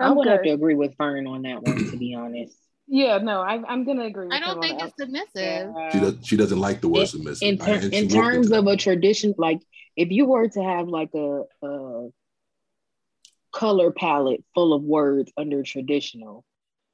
I 0.00 0.10
would 0.10 0.26
have 0.26 0.42
to 0.42 0.50
agree 0.50 0.74
with 0.74 0.94
Fern 0.96 1.26
on 1.26 1.42
that 1.42 1.62
one, 1.62 1.90
to 1.90 1.96
be 1.96 2.14
honest. 2.14 2.56
Yeah, 2.88 3.18
no, 3.18 3.40
I, 3.40 3.54
am 3.72 3.84
gonna 3.84 4.04
agree. 4.04 4.28
I 4.30 4.40
don't 4.40 4.60
think 4.60 4.80
it's 4.80 4.94
submissive. 4.98 5.72
Yeah. 5.74 5.90
She 5.90 6.00
does. 6.00 6.14
She 6.22 6.36
doesn't 6.36 6.58
like 6.58 6.80
the 6.80 6.88
word 6.88 7.00
in, 7.02 7.06
submissive. 7.06 7.48
In, 7.48 7.58
ter- 7.58 7.88
in 7.88 8.08
terms 8.08 8.52
of 8.52 8.66
a 8.66 8.76
tradition, 8.76 9.34
like 9.38 9.60
if 9.96 10.10
you 10.10 10.26
were 10.26 10.48
to 10.48 10.62
have 10.62 10.86
like 10.88 11.10
a, 11.14 11.42
a 11.62 12.08
color 13.56 13.90
palette 13.90 14.44
full 14.54 14.74
of 14.74 14.82
words 14.82 15.32
under 15.36 15.62
traditional, 15.62 16.44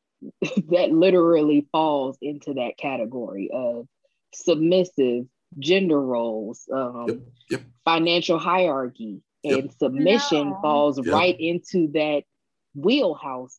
that 0.71 0.93
literally 0.93 1.67
falls 1.73 2.17
into 2.23 2.55
that 2.55 2.77
category 2.79 3.51
of 3.53 3.87
submissive 4.33 5.27
gender 5.59 6.01
roles, 6.01 6.69
um, 6.73 7.07
yep, 7.09 7.19
yep. 7.51 7.63
financial 7.85 8.39
hierarchy, 8.39 9.23
yep. 9.43 9.59
and 9.59 9.73
submission 9.73 10.51
no. 10.51 10.59
falls 10.63 11.05
right 11.09 11.37
into 11.41 11.91
that 11.93 12.23
wheelhouse 12.75 13.59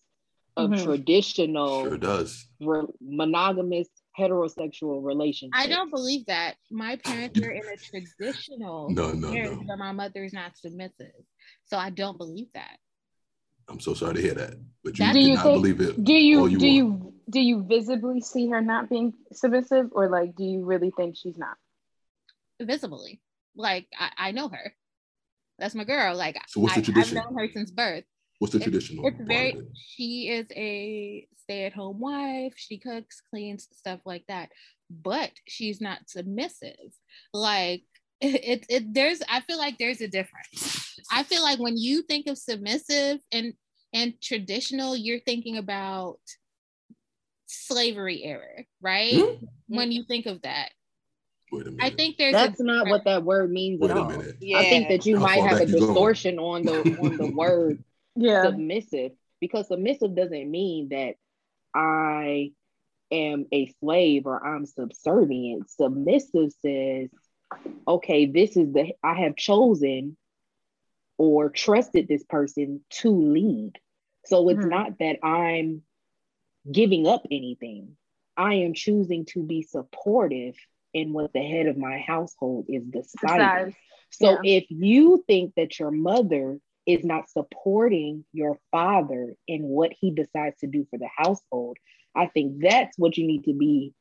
of 0.55 0.69
mm-hmm. 0.69 0.85
traditional 0.85 1.83
sure 1.83 1.97
does. 1.97 2.47
Re- 2.61 2.87
monogamous 3.01 3.89
heterosexual 4.17 5.03
relationship. 5.03 5.59
I 5.59 5.67
don't 5.67 5.89
believe 5.89 6.25
that. 6.27 6.55
My 6.71 6.95
parents 6.97 7.39
were 7.39 7.51
in 7.51 7.63
a 7.67 7.77
traditional 8.11 8.89
no, 8.91 9.11
no, 9.11 9.29
marriage, 9.29 9.57
no. 9.57 9.63
but 9.67 9.77
my 9.77 9.91
mother 9.91 10.23
is 10.23 10.31
not 10.31 10.57
submissive. 10.57 11.11
So 11.65 11.77
I 11.77 11.89
don't 11.89 12.17
believe 12.17 12.47
that. 12.53 12.77
I'm 13.69 13.79
so 13.79 13.93
sorry 13.93 14.15
to 14.15 14.21
hear 14.21 14.33
that, 14.33 14.55
but 14.83 14.97
you 14.99 15.13
do 15.13 15.19
you 15.19 15.35
think, 15.35 15.43
believe 15.43 15.81
it. 15.81 16.03
Do 16.03 16.13
you, 16.13 16.47
you 16.47 16.57
do 16.57 16.65
want. 16.65 16.75
you 16.75 17.13
do 17.29 17.39
you 17.39 17.63
visibly 17.63 18.21
see 18.21 18.49
her 18.49 18.61
not 18.61 18.89
being 18.89 19.13
submissive, 19.31 19.89
or 19.91 20.09
like 20.09 20.35
do 20.35 20.43
you 20.43 20.65
really 20.65 20.91
think 20.91 21.15
she's 21.17 21.37
not? 21.37 21.55
Visibly, 22.61 23.21
like 23.55 23.87
I, 23.97 24.11
I 24.17 24.31
know 24.31 24.49
her. 24.49 24.73
That's 25.59 25.75
my 25.75 25.83
girl. 25.83 26.15
Like 26.15 26.37
so, 26.47 26.61
what's 26.61 26.75
the 26.75 26.81
I, 26.81 26.83
tradition? 26.83 27.17
I've 27.17 27.25
known 27.25 27.37
her 27.37 27.49
since 27.51 27.71
birth. 27.71 28.03
What's 28.39 28.53
the 28.53 28.59
traditional? 28.59 29.07
It's 29.07 29.21
very. 29.21 29.51
It? 29.51 29.65
She 29.75 30.29
is 30.29 30.47
a 30.51 31.27
stay-at-home 31.37 31.99
wife. 31.99 32.53
She 32.57 32.77
cooks, 32.77 33.21
cleans, 33.29 33.67
stuff 33.71 34.01
like 34.05 34.25
that. 34.27 34.49
But 34.89 35.31
she's 35.47 35.79
not 35.79 36.09
submissive. 36.09 36.93
Like 37.33 37.83
it, 38.23 38.65
it 38.69 38.93
there's 38.93 39.21
i 39.29 39.41
feel 39.41 39.57
like 39.57 39.77
there's 39.77 39.99
a 39.99 40.07
difference 40.07 40.82
i 41.11 41.23
feel 41.23 41.43
like 41.43 41.59
when 41.59 41.77
you 41.77 42.01
think 42.03 42.27
of 42.27 42.37
submissive 42.37 43.19
and 43.31 43.53
and 43.93 44.13
traditional 44.21 44.95
you're 44.95 45.19
thinking 45.19 45.57
about 45.57 46.19
slavery 47.47 48.23
era 48.23 48.63
right 48.81 49.13
mm-hmm. 49.13 49.45
when 49.67 49.91
you 49.91 50.03
think 50.03 50.25
of 50.25 50.41
that 50.41 50.69
I 51.79 51.89
think 51.91 52.17
there's 52.17 52.33
that's 52.33 52.59
a, 52.59 52.63
not 52.63 52.87
what 52.87 53.05
that 53.05 53.23
word 53.23 53.51
means 53.51 53.81
at 53.83 53.91
all. 53.91 54.11
Yeah. 54.39 54.57
I 54.57 54.63
think 54.63 54.87
that 54.89 55.05
you 55.05 55.17
How 55.17 55.23
might 55.23 55.43
have 55.43 55.59
a 55.59 55.65
distortion 55.65 56.39
on 56.39 56.63
the 56.63 56.97
on 56.99 57.17
the 57.17 57.27
word 57.27 57.83
yeah. 58.15 58.43
submissive 58.43 59.11
because 59.39 59.67
submissive 59.67 60.15
doesn't 60.15 60.49
mean 60.49 60.89
that 60.89 61.15
I 61.73 62.53
am 63.11 63.45
a 63.51 63.73
slave 63.79 64.25
or 64.25 64.45
I'm 64.45 64.65
subservient. 64.65 65.69
Submissive 65.69 66.51
says, 66.61 67.09
okay, 67.87 68.25
this 68.25 68.57
is 68.57 68.73
the 68.73 68.93
I 69.03 69.15
have 69.21 69.35
chosen 69.35 70.17
or 71.17 71.49
trusted 71.49 72.07
this 72.07 72.23
person 72.23 72.81
to 72.89 73.09
lead. 73.09 73.73
So 74.25 74.49
it's 74.49 74.59
mm-hmm. 74.59 74.69
not 74.69 74.99
that 74.99 75.17
I'm 75.23 75.83
giving 76.71 77.07
up 77.07 77.23
anything. 77.29 77.97
I 78.35 78.55
am 78.55 78.73
choosing 78.73 79.25
to 79.27 79.43
be 79.43 79.63
supportive 79.63 80.55
in 80.93 81.13
what 81.13 81.33
the 81.33 81.41
head 81.41 81.67
of 81.67 81.77
my 81.77 81.99
household 81.99 82.65
is 82.69 82.83
deciding. 82.83 83.75
So 84.11 84.37
yeah. 84.43 84.57
if 84.57 84.65
you 84.69 85.23
think 85.27 85.53
that 85.55 85.79
your 85.79 85.91
mother 85.91 86.59
is 86.85 87.03
not 87.03 87.29
supporting 87.29 88.25
your 88.31 88.57
father 88.71 89.35
in 89.47 89.63
what 89.63 89.91
he 89.99 90.11
decides 90.11 90.59
to 90.59 90.67
do 90.67 90.85
for 90.89 90.99
the 90.99 91.09
household, 91.15 91.77
I 92.15 92.27
think 92.27 92.61
that's 92.61 92.97
what 92.97 93.17
you 93.17 93.25
need 93.25 93.45
to 93.45 93.53
be 93.53 93.93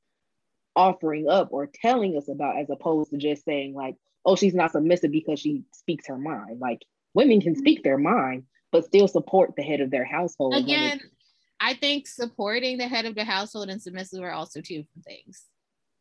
offering 0.75 1.29
up 1.29 1.49
or 1.51 1.69
telling 1.83 2.17
us 2.17 2.29
about 2.29 2.59
as 2.59 2.69
opposed 2.71 3.11
to 3.11 3.17
just 3.17 3.45
saying 3.45 3.75
like, 3.75 3.97
oh, 4.25 4.37
she's 4.37 4.55
not 4.55 4.73
submissive 4.73 5.13
because 5.13 5.41
she 5.41 5.65
speaks 5.73 6.09
her 6.09 6.19
mind. 6.19 6.61
Like 6.61 6.83
women 7.15 7.41
can 7.41 7.55
speak 7.57 7.79
mm-hmm. 7.79 7.89
their 7.89 7.99
mind, 7.99 8.45
but 8.71 8.85
still 8.85 9.09
support 9.09 9.55
the 9.57 9.63
head 9.63 9.81
of 9.81 9.91
their 9.91 10.05
household. 10.05 10.55
Again, 10.55 11.01
I 11.61 11.75
think 11.75 12.09
supporting 12.09 12.79
the 12.79 12.89
head 12.89 13.07
of 13.07 13.15
the 13.15 13.25
household 13.25 13.69
and 13.69 13.81
submissive 13.81 14.23
are 14.23 14.33
also 14.33 14.61
two 14.61 14.83
different 14.83 15.05
things. 15.05 15.45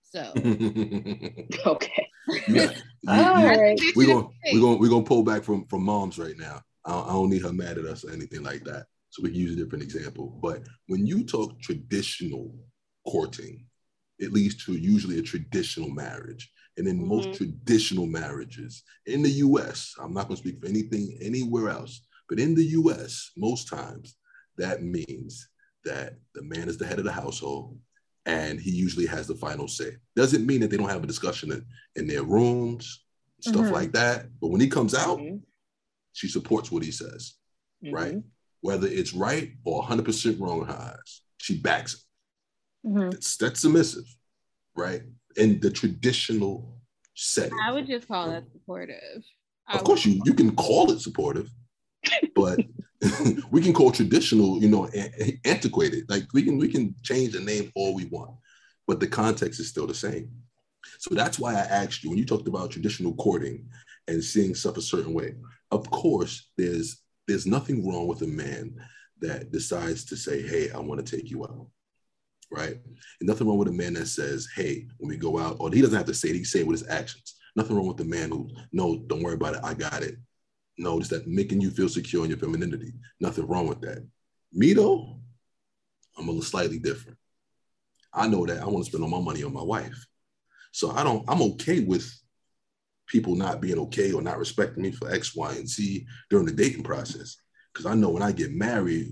So 0.04 0.34
okay. 1.72 2.08
Yeah. 2.48 2.72
All 3.08 3.46
right. 3.46 3.80
We're 3.96 4.08
gonna 4.08 4.28
we're 4.54 4.60
gonna 4.60 4.78
we're 4.78 4.90
gonna 4.90 5.06
pull 5.06 5.24
back 5.24 5.44
from 5.44 5.66
from 5.68 5.84
moms 5.84 6.20
right 6.20 6.38
now. 6.38 6.62
I 6.86 6.92
don't, 6.92 7.08
I 7.08 7.12
don't 7.14 7.30
need 7.30 7.44
her 7.44 7.54
mad 7.54 7.78
at 7.78 7.86
us 7.86 8.04
or 8.04 8.12
anything 8.12 8.44
like 8.44 8.64
that. 8.66 8.88
So 9.10 9.24
we 9.24 9.30
can 9.30 9.40
use 9.40 9.54
a 9.54 9.64
different 9.64 9.84
example. 9.84 10.38
But 10.42 10.64
when 10.88 11.06
you 11.06 11.24
talk 11.24 11.60
traditional 11.62 12.54
courting, 13.08 13.66
it 14.20 14.34
leads 14.34 14.64
to 14.66 14.74
usually 14.74 15.20
a 15.20 15.24
traditional 15.24 15.90
marriage. 15.90 16.52
And 16.78 16.88
in 16.88 17.00
mm-hmm. 17.00 17.10
most 17.10 17.34
traditional 17.34 18.06
marriages 18.06 18.84
in 19.06 19.22
the 19.22 19.30
US, 19.30 19.94
I'm 20.00 20.14
not 20.14 20.28
going 20.28 20.38
to 20.38 20.42
speak 20.42 20.60
for 20.60 20.68
anything 20.68 21.18
anywhere 21.22 21.70
else, 21.70 22.02
but 22.30 22.40
in 22.40 22.56
the 22.56 22.64
US, 22.64 23.32
most 23.38 23.68
times 23.68 24.16
that 24.58 24.82
means 24.82 25.50
that 25.84 26.16
the 26.34 26.44
man 26.44 26.70
is 26.70 26.78
the 26.78 26.86
head 26.86 27.00
of 27.00 27.06
the 27.06 27.12
household 27.12 27.78
and 28.26 28.60
he 28.60 28.72
usually 28.72 29.06
has 29.06 29.28
the 29.28 29.36
final 29.36 29.68
say. 29.68 29.98
Doesn't 30.16 30.46
mean 30.46 30.62
that 30.62 30.70
they 30.70 30.78
don't 30.78 30.90
have 30.90 31.04
a 31.04 31.08
discussion 31.08 31.52
in, 31.52 31.66
in 31.96 32.08
their 32.08 32.24
rooms, 32.24 33.04
stuff 33.40 33.64
mm-hmm. 33.64 33.74
like 33.74 33.92
that. 33.94 34.28
But 34.40 34.50
when 34.50 34.62
he 34.62 34.68
comes 34.68 34.94
out, 34.94 35.18
mm-hmm. 35.18 35.38
she 36.14 36.28
supports 36.28 36.72
what 36.72 36.84
he 36.84 36.92
says, 36.92 37.34
mm-hmm. 37.84 37.96
right? 37.96 38.18
Whether 38.62 38.88
it's 38.88 39.14
right 39.14 39.52
or 39.64 39.84
100% 39.84 40.40
wrong 40.40 40.62
in 40.62 40.68
her 40.68 40.74
eyes, 40.74 41.22
she 41.38 41.58
backs 41.58 41.96
it. 41.96 42.88
Mm-hmm. 42.88 43.10
That's, 43.10 43.38
that's 43.38 43.62
submissive, 43.62 44.06
right? 44.76 45.02
In 45.38 45.60
the 45.60 45.70
traditional 45.70 46.82
setting. 47.16 47.58
I 47.62 47.72
would 47.72 47.88
just 47.88 48.08
call 48.08 48.30
that 48.30 48.44
supportive. 48.52 49.24
of 49.68 49.84
course, 49.84 50.06
you, 50.06 50.22
you 50.26 50.34
can 50.34 50.56
call 50.56 50.92
it 50.92 51.02
supportive, 51.02 51.50
but 52.36 52.60
we 53.52 53.62
can 53.62 53.74
call 53.74 53.92
traditional, 53.92 54.62
you 54.62 54.70
know, 54.70 54.90
antiquated. 55.46 56.10
Like 56.10 56.24
we 56.34 56.44
can 56.44 56.58
we 56.58 56.68
can 56.68 56.96
change 57.04 57.34
the 57.34 57.40
name 57.40 57.72
all 57.76 57.96
we 57.96 58.06
want, 58.06 58.36
but 58.88 59.00
the 59.00 59.08
context 59.08 59.60
is 59.60 59.70
still 59.70 59.88
the 59.88 59.94
same. 59.94 60.30
So 61.00 61.16
that's 61.16 61.40
why 61.40 61.54
I 61.54 61.62
asked 61.62 62.04
you 62.04 62.10
when 62.10 62.20
you 62.20 62.26
talked 62.26 62.48
about 62.48 62.72
traditional 62.72 63.16
courting 63.16 63.68
and 64.08 64.24
seeing 64.24 64.56
stuff 64.56 64.78
a 64.78 64.82
certain 64.82 65.14
way. 65.14 65.36
Of 65.72 65.90
course, 65.90 66.50
there's 66.58 67.02
there's 67.28 67.46
nothing 67.46 67.88
wrong 67.88 68.08
with 68.08 68.22
a 68.24 68.28
man 68.28 68.76
that 69.20 69.52
decides 69.52 70.06
to 70.06 70.18
say, 70.18 70.42
"Hey, 70.42 70.72
I 70.72 70.80
want 70.80 71.06
to 71.06 71.16
take 71.16 71.30
you 71.30 71.44
out." 71.44 71.68
Right? 72.52 72.78
And 73.20 73.30
nothing 73.30 73.48
wrong 73.48 73.58
with 73.58 73.70
a 73.70 73.72
man 73.72 73.94
that 73.94 74.08
says, 74.08 74.48
"Hey, 74.56 74.88
when 74.98 75.10
we 75.10 75.18
go 75.18 75.38
out," 75.38 75.58
or 75.60 75.72
he 75.72 75.82
doesn't 75.82 75.98
have 75.98 76.08
to 76.08 76.14
say 76.14 76.30
it; 76.30 76.36
he 76.36 76.44
say 76.44 76.60
it 76.60 76.68
with 76.68 76.80
his 76.80 76.90
actions. 76.90 77.36
Nothing 77.56 77.76
wrong 77.76 77.88
with 77.88 77.98
the 77.98 78.06
man 78.06 78.30
who, 78.30 78.50
"No, 78.72 79.00
don't 79.08 79.24
worry 79.24 79.36
about 79.36 79.56
it. 79.56 79.62
I 79.64 79.74
got 79.74 80.04
it. 80.04 80.16
No, 80.78 81.00
it's 81.00 81.10
that 81.10 81.28
making 81.28 81.62
you 81.62 81.70
feel 81.70 81.90
secure 81.90 82.24
in 82.24 82.30
your 82.30 82.40
femininity. 82.40 82.94
Nothing 83.20 83.48
wrong 83.48 83.68
with 83.68 83.82
that. 83.82 84.06
Me 84.52 84.74
though, 84.74 85.20
I'm 86.18 86.28
a 86.28 86.32
little 86.32 86.44
slightly 86.44 86.80
different. 86.80 87.18
I 88.14 88.28
know 88.28 88.46
that 88.46 88.62
I 88.62 88.66
want 88.66 88.86
to 88.86 88.90
spend 88.90 89.04
all 89.04 89.10
my 89.10 89.22
money 89.22 89.44
on 89.44 89.54
my 89.54 89.64
wife. 89.64 90.06
So 90.72 90.92
I 90.92 91.04
don't, 91.04 91.24
I'm 91.28 91.42
okay 91.42 91.82
with 91.82 92.10
people 93.08 93.36
not 93.36 93.62
being 93.62 93.78
okay 93.78 94.12
or 94.12 94.22
not 94.22 94.40
respecting 94.40 94.84
me 94.84 94.92
for 94.92 95.10
X, 95.12 95.36
Y, 95.36 95.52
and 95.54 95.68
Z 95.68 96.06
during 96.30 96.46
the 96.46 96.52
dating 96.52 96.84
process. 96.84 97.38
Because 97.72 97.86
I 97.86 97.94
know 97.94 98.10
when 98.10 98.24
I 98.24 98.32
get 98.32 98.54
married, 98.54 99.12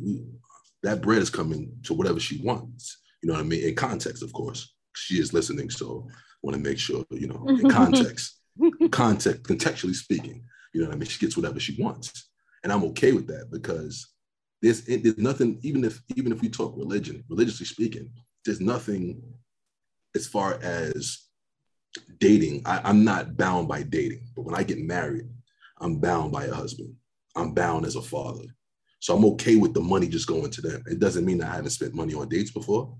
that 0.84 1.02
bread 1.02 1.22
is 1.22 1.30
coming 1.30 1.72
to 1.84 1.94
whatever 1.94 2.20
she 2.20 2.42
wants. 2.42 2.98
You 3.22 3.28
know 3.28 3.34
what 3.34 3.42
I 3.42 3.44
mean? 3.44 3.68
In 3.68 3.76
context, 3.76 4.24
of 4.24 4.34
course. 4.34 4.74
She 4.96 5.20
is 5.20 5.34
listening, 5.34 5.70
so 5.70 6.08
I 6.10 6.14
want 6.42 6.56
to 6.56 6.62
make 6.62 6.80
sure, 6.80 7.06
you 7.12 7.28
know, 7.28 7.46
in 7.48 7.70
context, 7.72 8.40
context, 8.92 9.44
contextually 9.44 9.96
speaking. 9.96 10.44
You 10.74 10.82
know 10.82 10.88
what 10.88 10.96
I 10.96 10.98
mean? 10.98 11.08
She 11.08 11.20
gets 11.20 11.38
whatever 11.38 11.60
she 11.60 11.82
wants, 11.82 12.30
and 12.64 12.74
I'm 12.74 12.84
okay 12.86 13.12
with 13.12 13.28
that 13.28 13.50
because 13.52 14.08
there's 14.62 14.84
there's 14.84 15.18
nothing. 15.18 15.60
Even 15.62 15.84
if 15.84 16.02
even 16.16 16.32
if 16.32 16.42
we 16.42 16.50
talk 16.50 16.76
religion, 16.76 17.24
religiously 17.30 17.66
speaking, 17.66 18.10
there's 18.46 18.62
nothing 18.62 19.22
as 20.16 20.28
far 20.28 20.60
as 20.62 21.28
dating. 22.20 22.62
I, 22.66 22.82
I'm 22.84 23.04
not 23.04 23.38
bound 23.38 23.68
by 23.68 23.84
dating, 23.84 24.28
but 24.36 24.44
when 24.44 24.56
I 24.56 24.64
get 24.64 24.80
married, 24.80 25.30
I'm 25.80 26.00
bound 26.00 26.32
by 26.32 26.46
a 26.46 26.54
husband. 26.54 26.96
I'm 27.36 27.54
bound 27.54 27.86
as 27.86 27.96
a 27.96 28.02
father. 28.02 28.46
So 29.00 29.16
I'm 29.16 29.26
okay 29.26 29.56
with 29.56 29.74
the 29.74 29.82
money 29.82 30.08
just 30.08 30.28
going 30.28 30.52
to 30.52 30.62
them. 30.62 30.84
It 30.88 31.00
doesn't 31.00 31.26
mean 31.26 31.42
I 31.42 31.56
haven't 31.56 31.70
spent 31.72 31.96
money 31.96 32.14
on 32.14 32.28
dates 32.28 32.52
before, 32.52 32.98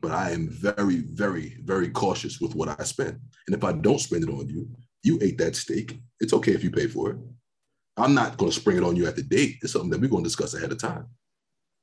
but 0.00 0.12
I 0.12 0.30
am 0.30 0.48
very, 0.48 1.00
very, 1.00 1.56
very 1.64 1.90
cautious 1.90 2.40
with 2.40 2.54
what 2.54 2.80
I 2.80 2.84
spend. 2.84 3.18
And 3.46 3.56
if 3.56 3.64
I 3.64 3.72
don't 3.72 4.00
spend 4.00 4.24
it 4.24 4.30
on 4.30 4.48
you, 4.48 4.68
you 5.02 5.18
ate 5.22 5.38
that 5.38 5.56
steak. 5.56 5.98
It's 6.20 6.32
okay 6.32 6.52
if 6.52 6.64
you 6.64 6.70
pay 6.70 6.86
for 6.86 7.10
it. 7.10 7.16
I'm 7.96 8.14
not 8.14 8.36
going 8.36 8.50
to 8.50 8.58
spring 8.58 8.76
it 8.76 8.84
on 8.84 8.96
you 8.96 9.06
at 9.06 9.16
the 9.16 9.22
date. 9.22 9.56
It's 9.62 9.72
something 9.72 9.90
that 9.90 10.00
we're 10.00 10.10
going 10.10 10.24
to 10.24 10.28
discuss 10.28 10.54
ahead 10.54 10.72
of 10.72 10.78
time. 10.78 11.06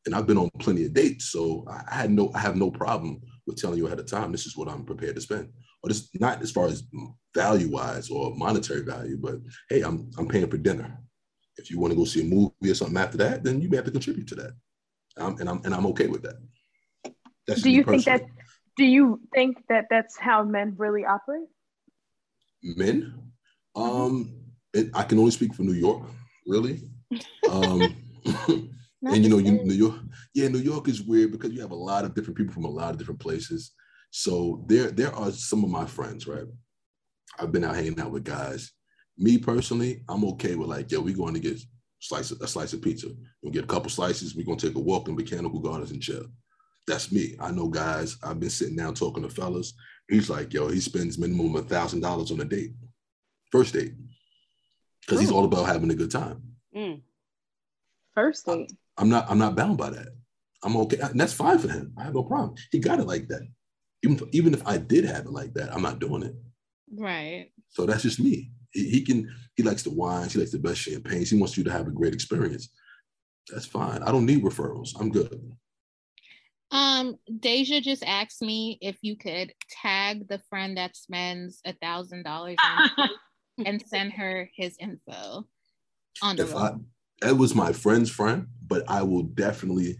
And 0.05 0.15
I've 0.15 0.27
been 0.27 0.37
on 0.37 0.49
plenty 0.59 0.85
of 0.85 0.93
dates, 0.93 1.25
so 1.31 1.65
I 1.67 1.93
had 1.93 2.11
no, 2.11 2.31
I 2.33 2.39
have 2.39 2.55
no 2.55 2.71
problem 2.71 3.19
with 3.45 3.57
telling 3.57 3.77
you 3.77 3.87
ahead 3.87 3.99
of 3.99 4.09
time. 4.09 4.31
This 4.31 4.45
is 4.45 4.55
what 4.55 4.69
I'm 4.69 4.85
prepared 4.85 5.15
to 5.15 5.21
spend. 5.21 5.49
Or 5.83 5.89
this 5.89 6.09
not 6.15 6.41
as 6.41 6.51
far 6.51 6.67
as 6.67 6.83
value 7.35 7.69
wise 7.69 8.09
or 8.09 8.33
monetary 8.35 8.81
value, 8.83 9.17
but 9.17 9.35
hey, 9.69 9.81
I'm 9.81 10.09
I'm 10.17 10.27
paying 10.27 10.49
for 10.49 10.57
dinner. 10.57 10.97
If 11.57 11.69
you 11.69 11.79
want 11.79 11.91
to 11.91 11.97
go 11.97 12.05
see 12.05 12.21
a 12.21 12.23
movie 12.23 12.71
or 12.71 12.73
something 12.73 12.97
after 12.97 13.17
that, 13.17 13.43
then 13.43 13.61
you 13.61 13.69
may 13.69 13.77
have 13.77 13.85
to 13.85 13.91
contribute 13.91 14.27
to 14.27 14.35
that. 14.35 14.51
Um, 15.17 15.37
and 15.39 15.49
I'm 15.49 15.61
and 15.65 15.73
I'm 15.73 15.85
okay 15.87 16.07
with 16.07 16.23
that. 16.23 16.35
That's 17.47 17.61
do 17.61 17.69
you 17.69 17.83
think 17.83 18.05
that? 18.05 18.23
Do 18.75 18.85
you 18.85 19.19
think 19.33 19.57
that 19.69 19.85
that's 19.89 20.17
how 20.17 20.43
men 20.43 20.75
really 20.77 21.05
operate? 21.05 21.47
men. 22.63 23.13
Um, 23.75 24.35
it, 24.73 24.89
I 24.93 25.03
can 25.03 25.19
only 25.19 25.31
speak 25.31 25.53
for 25.53 25.63
New 25.63 25.73
York, 25.73 26.03
really. 26.45 26.81
Um, 27.49 27.95
and 29.05 29.23
you 29.23 29.29
know, 29.29 29.37
you, 29.37 29.63
New 29.63 29.73
York, 29.73 29.95
yeah, 30.33 30.47
New 30.47 30.59
York 30.59 30.87
is 30.87 31.01
weird 31.01 31.31
because 31.31 31.51
you 31.51 31.61
have 31.61 31.71
a 31.71 31.75
lot 31.75 32.05
of 32.05 32.13
different 32.13 32.37
people 32.37 32.53
from 32.53 32.65
a 32.65 32.69
lot 32.69 32.91
of 32.91 32.97
different 32.97 33.19
places. 33.19 33.73
So 34.11 34.65
there, 34.67 34.91
there 34.91 35.13
are 35.13 35.31
some 35.31 35.63
of 35.63 35.69
my 35.69 35.85
friends, 35.85 36.27
right? 36.27 36.45
I've 37.39 37.51
been 37.51 37.63
out 37.63 37.75
hanging 37.75 37.99
out 37.99 38.11
with 38.11 38.23
guys. 38.23 38.71
Me 39.17 39.37
personally, 39.37 40.03
I'm 40.09 40.25
okay 40.25 40.55
with 40.55 40.69
like, 40.69 40.91
yo, 40.91 41.01
we're 41.01 41.15
going 41.15 41.33
to 41.33 41.39
get 41.39 41.59
slice 41.99 42.31
a 42.31 42.47
slice 42.47 42.73
of 42.73 42.81
pizza. 42.81 43.07
We'll 43.41 43.53
get 43.53 43.63
a 43.63 43.67
couple 43.67 43.89
slices. 43.89 44.35
We're 44.35 44.45
gonna 44.45 44.57
take 44.57 44.75
a 44.75 44.79
walk 44.79 45.07
in 45.07 45.15
Botanical 45.15 45.59
Gardens 45.59 45.91
and 45.91 46.01
chill. 46.01 46.25
That's 46.87 47.11
me. 47.11 47.35
I 47.39 47.51
know 47.51 47.67
guys. 47.67 48.17
I've 48.23 48.39
been 48.39 48.49
sitting 48.49 48.77
down 48.77 48.93
talking 48.93 49.23
to 49.23 49.29
fellas, 49.29 49.73
He's 50.09 50.29
like, 50.29 50.53
yo, 50.53 50.69
he 50.69 50.79
spends 50.79 51.17
minimum 51.17 51.55
a 51.55 51.61
thousand 51.61 51.99
dollars 51.99 52.31
on 52.31 52.39
a 52.39 52.45
date, 52.45 52.71
first 53.51 53.73
date, 53.73 53.93
because 55.01 55.19
he's 55.19 55.31
all 55.31 55.43
about 55.43 55.65
having 55.65 55.91
a 55.91 55.95
good 55.95 56.11
time. 56.11 56.41
Mm. 56.75 57.01
First 58.15 58.45
date. 58.45 58.71
I, 58.71 59.01
I'm 59.01 59.09
not. 59.09 59.29
I'm 59.29 59.37
not 59.37 59.55
bound 59.55 59.77
by 59.77 59.89
that. 59.89 60.09
I'm 60.63 60.77
okay, 60.77 60.97
and 60.99 61.19
that's 61.19 61.33
fine 61.33 61.59
for 61.59 61.67
him. 61.67 61.93
I 61.97 62.03
have 62.03 62.13
no 62.13 62.23
problem. 62.23 62.55
He 62.71 62.79
got 62.79 62.99
it 62.99 63.07
like 63.07 63.27
that. 63.27 63.41
Even 64.03 64.29
even 64.31 64.53
if 64.53 64.65
I 64.65 64.77
did 64.77 65.03
have 65.03 65.25
it 65.25 65.31
like 65.31 65.53
that, 65.55 65.73
I'm 65.73 65.81
not 65.81 65.99
doing 65.99 66.23
it. 66.23 66.35
Right. 66.95 67.51
So 67.69 67.85
that's 67.85 68.03
just 68.03 68.19
me. 68.19 68.51
He, 68.71 68.89
he 68.89 69.01
can. 69.01 69.29
He 69.55 69.63
likes 69.63 69.83
the 69.83 69.91
wines. 69.91 70.33
He 70.33 70.39
likes 70.39 70.51
the 70.51 70.59
best 70.59 70.79
champagnes. 70.79 71.31
He 71.31 71.37
wants 71.37 71.57
you 71.57 71.65
to 71.65 71.71
have 71.71 71.87
a 71.87 71.91
great 71.91 72.13
experience. 72.13 72.69
That's 73.49 73.65
fine. 73.65 74.03
I 74.03 74.11
don't 74.11 74.25
need 74.25 74.43
referrals. 74.43 74.91
I'm 74.97 75.11
good. 75.11 75.51
Um, 76.71 77.15
Deja 77.39 77.79
just 77.79 78.03
asked 78.03 78.41
me 78.41 78.77
if 78.81 78.97
you 79.01 79.15
could 79.17 79.53
tag 79.81 80.27
the 80.27 80.39
friend 80.49 80.77
that 80.77 80.95
spends 80.95 81.61
a 81.65 81.73
thousand 81.73 82.23
dollars 82.23 82.59
and 83.65 83.81
send 83.85 84.13
her 84.13 84.49
his 84.55 84.75
info 84.79 85.47
on 86.21 86.35
the 86.35 86.43
if 86.43 86.53
road. 86.53 86.85
I, 87.23 87.29
it 87.29 87.37
was 87.37 87.55
my 87.55 87.71
friend's 87.71 88.09
friend, 88.09 88.47
but 88.67 88.83
I 88.89 89.01
will 89.01 89.23
definitely, 89.23 89.97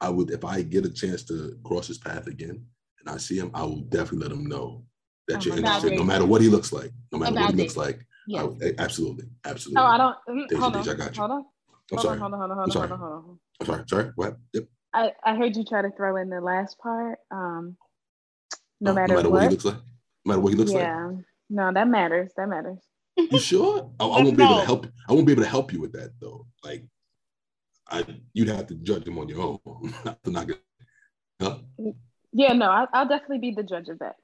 I 0.00 0.10
would 0.10 0.30
if 0.30 0.44
I 0.44 0.62
get 0.62 0.86
a 0.86 0.92
chance 0.92 1.24
to 1.24 1.58
cross 1.64 1.88
his 1.88 1.98
path 1.98 2.28
again 2.28 2.64
and 3.00 3.08
I 3.08 3.16
see 3.16 3.38
him, 3.38 3.50
I 3.52 3.64
will 3.64 3.80
definitely 3.80 4.28
let 4.28 4.32
him 4.32 4.46
know 4.46 4.84
that 5.26 5.38
oh 5.38 5.44
you're 5.44 5.56
interested, 5.56 5.94
no 5.94 6.04
matter 6.04 6.24
what 6.24 6.40
he 6.40 6.48
looks 6.48 6.72
like, 6.72 6.92
no 7.12 7.18
matter 7.18 7.32
About 7.32 7.46
what 7.46 7.54
he 7.54 7.60
looks 7.60 7.76
like. 7.76 8.06
Yeah. 8.28 8.46
I, 8.62 8.74
absolutely, 8.78 9.24
absolutely. 9.44 9.82
Oh, 9.82 9.86
I 9.86 9.98
don't. 9.98 10.16
Mm, 10.28 10.56
hold 10.56 10.76
on. 10.76 10.88
I 10.88 10.94
got 10.94 11.16
you. 11.16 11.20
Hold 11.20 11.30
on. 11.32 11.38
I'm 11.38 11.44
hold 11.90 12.00
sorry. 12.00 12.18
On, 12.18 12.20
hold 12.20 12.32
on, 12.34 12.38
hold 12.38 12.50
on, 12.50 12.56
hold 12.56 12.64
I'm 12.64 12.70
sorry. 12.70 12.88
hold 12.88 13.00
on, 13.00 13.10
hold 13.10 13.24
on. 13.24 13.38
I'm 13.60 13.66
sorry. 13.66 13.84
Sorry. 13.88 14.12
What? 14.14 14.36
Yep. 14.52 14.64
I, 14.92 15.12
I 15.24 15.36
heard 15.36 15.56
you 15.56 15.64
try 15.64 15.82
to 15.82 15.90
throw 15.90 16.16
in 16.16 16.30
the 16.30 16.40
last 16.40 16.78
part. 16.78 17.18
Um, 17.30 17.76
no, 18.80 18.92
no 18.92 18.94
matter, 18.94 19.14
no 19.14 19.16
matter 19.16 19.30
what. 19.30 19.34
what 19.34 19.42
he 19.42 19.48
looks 19.50 19.64
like. 19.64 19.74
No 19.74 19.80
matter 20.24 20.40
what 20.40 20.52
he 20.52 20.58
looks 20.58 20.72
yeah. 20.72 21.06
like. 21.06 21.16
Yeah. 21.16 21.22
No, 21.50 21.72
that 21.72 21.88
matters. 21.88 22.32
That 22.36 22.48
matters. 22.48 22.78
You 23.16 23.38
sure? 23.38 23.90
I, 23.98 24.04
I 24.04 24.22
won't 24.22 24.36
be 24.36 24.42
able 24.42 24.60
to 24.60 24.64
help. 24.64 24.86
I 25.08 25.12
won't 25.12 25.26
be 25.26 25.32
able 25.32 25.42
to 25.42 25.48
help 25.48 25.72
you 25.72 25.80
with 25.80 25.92
that 25.92 26.12
though. 26.20 26.46
Like, 26.64 26.84
I 27.88 28.04
you'd 28.32 28.48
have 28.48 28.66
to 28.68 28.74
judge 28.76 29.06
him 29.06 29.18
on 29.18 29.28
your 29.28 29.40
own. 29.40 29.94
not 30.26 30.46
gonna, 30.46 30.54
huh? 31.40 31.58
Yeah, 32.32 32.52
no, 32.52 32.70
I, 32.70 32.86
will 32.94 33.08
definitely 33.08 33.38
be 33.38 33.50
the 33.50 33.64
judge 33.64 33.88
of 33.88 33.98
that. 33.98 34.16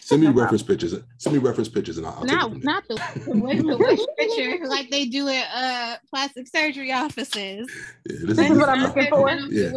Send 0.00 0.22
me 0.22 0.28
reference 0.28 0.62
pictures. 0.62 0.94
Send 1.18 1.36
me 1.36 1.42
reference 1.42 1.68
pictures, 1.68 1.98
and 1.98 2.06
I'll, 2.06 2.18
I'll 2.18 2.24
not 2.24 2.62
not 2.62 2.88
the, 2.88 2.94
the 3.24 3.76
wish 3.76 4.00
picture 4.18 4.66
like 4.66 4.90
they 4.90 5.06
do 5.06 5.28
at 5.28 5.46
uh 5.54 5.96
plastic 6.08 6.48
surgery 6.48 6.92
offices. 6.92 7.70
Yeah, 8.08 8.18
this, 8.22 8.38
is, 8.38 8.58
what 8.58 8.68
I'm 8.68 8.82
looking 8.82 9.06
for. 9.08 9.30
Yeah. 9.30 9.72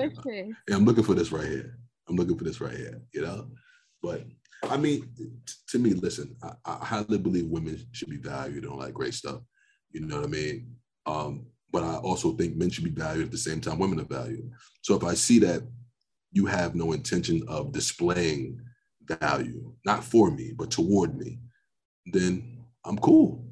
yeah, 0.68 0.76
I'm 0.76 0.86
looking 0.86 1.03
for 1.03 1.14
this 1.14 1.32
right 1.32 1.47
here. 1.47 1.78
I'm 2.07 2.16
looking 2.16 2.38
for 2.38 2.43
this 2.43 2.61
right 2.61 2.76
here. 2.76 3.01
You 3.14 3.22
know, 3.22 3.47
but 4.01 4.26
I 4.70 4.78
mean, 4.78 5.09
t- 5.18 5.53
to 5.70 5.80
me, 5.80 5.93
listen, 5.93 6.36
I, 6.41 6.53
I, 6.66 6.86
highly 6.86 7.18
believe 7.18 7.47
women 7.47 7.80
should 7.91 8.09
be 8.09 8.18
valued 8.18 8.64
and 8.64 8.72
all 8.72 8.80
that 8.80 8.93
great 8.93 9.14
stuff. 9.14 9.41
You 9.91 10.01
know 10.01 10.18
what 10.18 10.26
I 10.26 10.30
mean? 10.30 10.76
Um, 11.05 11.45
but 11.72 11.84
I 11.84 11.95
also 11.95 12.34
think 12.34 12.55
men 12.55 12.70
should 12.70 12.84
be 12.84 12.91
valued 12.91 13.26
at 13.26 13.32
the 13.32 13.38
same 13.38 13.59
time 13.59 13.80
women 13.80 13.99
are 13.99 14.05
valued. 14.05 14.49
So 14.82 14.95
if 14.95 15.03
I 15.03 15.16
see 15.16 15.39
that 15.39 15.64
you 16.32 16.45
have 16.45 16.76
no 16.76 16.93
intention 16.93 17.43
of 17.47 17.72
displaying 17.72 18.59
value, 19.08 19.74
not 19.86 20.04
for 20.04 20.32
me, 20.32 20.54
but 20.56 20.72
toward 20.72 21.18
me, 21.18 21.39
then 22.06 22.64
I'm 22.86 22.97
cool. 22.97 23.45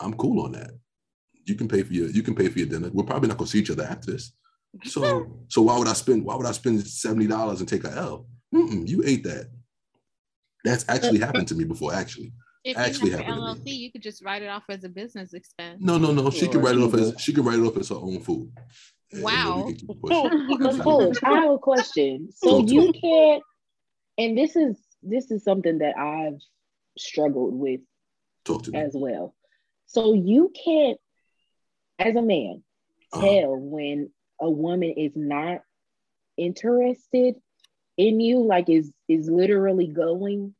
I'm 0.00 0.14
cool 0.14 0.44
on 0.44 0.52
that. 0.52 0.72
You 1.44 1.54
can 1.54 1.68
pay 1.68 1.82
for 1.82 1.92
your 1.92 2.08
you 2.08 2.22
can 2.22 2.34
pay 2.34 2.48
for 2.48 2.58
your 2.58 2.68
dinner. 2.68 2.90
We're 2.92 3.04
probably 3.04 3.28
not 3.28 3.38
gonna 3.38 3.48
see 3.48 3.60
each 3.60 3.70
other 3.70 3.84
after 3.84 4.12
this. 4.12 4.32
So 4.84 5.44
so 5.48 5.62
why 5.62 5.78
would 5.78 5.88
I 5.88 5.92
spend 5.92 6.24
why 6.24 6.36
would 6.36 6.46
I 6.46 6.52
spend 6.52 6.86
seventy 6.86 7.26
dollars 7.26 7.60
and 7.60 7.68
take 7.68 7.84
a 7.84 7.92
L? 7.92 8.26
Mm-mm, 8.54 8.86
you 8.86 9.02
ate 9.04 9.24
that. 9.24 9.50
That's 10.64 10.84
actually 10.88 11.18
happened 11.18 11.48
to 11.48 11.54
me 11.54 11.64
before. 11.64 11.92
Actually, 11.92 12.32
if 12.64 12.76
actually 12.76 13.10
you 13.10 13.16
have 13.16 13.26
LLC, 13.26 13.66
you 13.66 13.90
could 13.90 14.02
just 14.02 14.24
write 14.24 14.42
it 14.42 14.48
off 14.48 14.64
as 14.68 14.84
a 14.84 14.88
business 14.88 15.34
expense. 15.34 15.78
No, 15.80 15.98
no, 15.98 16.12
no. 16.12 16.30
She 16.30 16.46
can 16.46 16.60
write 16.60 16.76
it 16.76 16.82
off 16.82 16.94
as 16.94 17.14
she 17.18 17.32
can 17.32 17.44
write 17.44 17.58
it 17.58 17.62
off 17.62 17.76
as 17.76 17.88
her 17.88 17.96
own 17.96 18.20
food. 18.20 18.52
Wow. 19.14 19.68
Coach, 20.08 21.18
I 21.24 21.40
have 21.40 21.50
a 21.50 21.58
question. 21.58 22.28
So 22.34 22.60
you 22.60 22.92
can't, 22.92 23.42
and 24.22 24.38
this 24.38 24.54
is 24.54 24.76
this 25.02 25.30
is 25.30 25.42
something 25.42 25.78
that 25.78 25.96
I've 25.98 26.40
struggled 26.96 27.54
with 27.54 27.80
as 28.74 28.92
well. 28.94 29.34
So 29.86 30.14
you 30.14 30.52
can't, 30.64 30.98
as 31.98 32.14
a 32.14 32.22
man, 32.22 32.62
uh-huh. 33.12 33.20
tell 33.20 33.56
when 33.56 34.10
a 34.40 34.48
woman 34.48 34.94
is 34.96 35.12
not 35.16 35.62
interested 36.36 37.34
in 37.96 38.20
you, 38.20 38.44
like 38.44 38.68
is 38.68 38.92
is 39.08 39.28
literally 39.28 39.88
going 39.88 40.54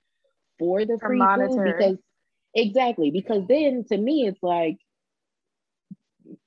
for 0.59 0.85
the 0.85 0.99
free 0.99 1.21
food 1.21 1.65
because 1.65 1.97
exactly 2.55 3.11
because 3.11 3.47
then 3.49 3.85
to 3.89 3.97
me 3.97 4.27
it's 4.27 4.43
like 4.43 4.77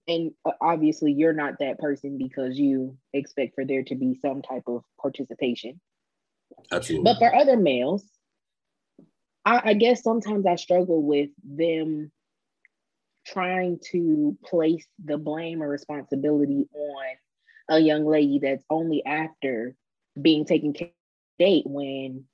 and 0.07 0.31
obviously 0.61 1.11
you're 1.11 1.33
not 1.33 1.55
that 1.59 1.79
person 1.79 2.19
because 2.19 2.59
you 2.59 2.95
expect 3.11 3.55
for 3.55 3.65
there 3.65 3.81
to 3.83 3.95
be 3.95 4.19
some 4.21 4.43
type 4.43 4.61
of 4.67 4.83
participation 5.01 5.81
absolutely. 6.71 7.03
But 7.03 7.19
for 7.19 7.33
other 7.33 7.57
males 7.57 8.03
I, 9.45 9.61
I 9.65 9.73
guess 9.73 10.03
sometimes 10.03 10.45
i 10.45 10.55
struggle 10.55 11.01
with 11.01 11.29
them 11.43 12.11
trying 13.25 13.79
to 13.91 14.37
place 14.45 14.85
the 15.03 15.17
blame 15.17 15.63
or 15.63 15.69
responsibility 15.69 16.67
on 16.73 17.05
a 17.69 17.79
young 17.79 18.05
lady 18.05 18.39
that's 18.39 18.63
only 18.69 19.03
after 19.05 19.75
being 20.21 20.45
taken 20.45 20.73
care 20.73 20.87
of 20.87 20.93
date 21.39 21.65
when 21.65 22.25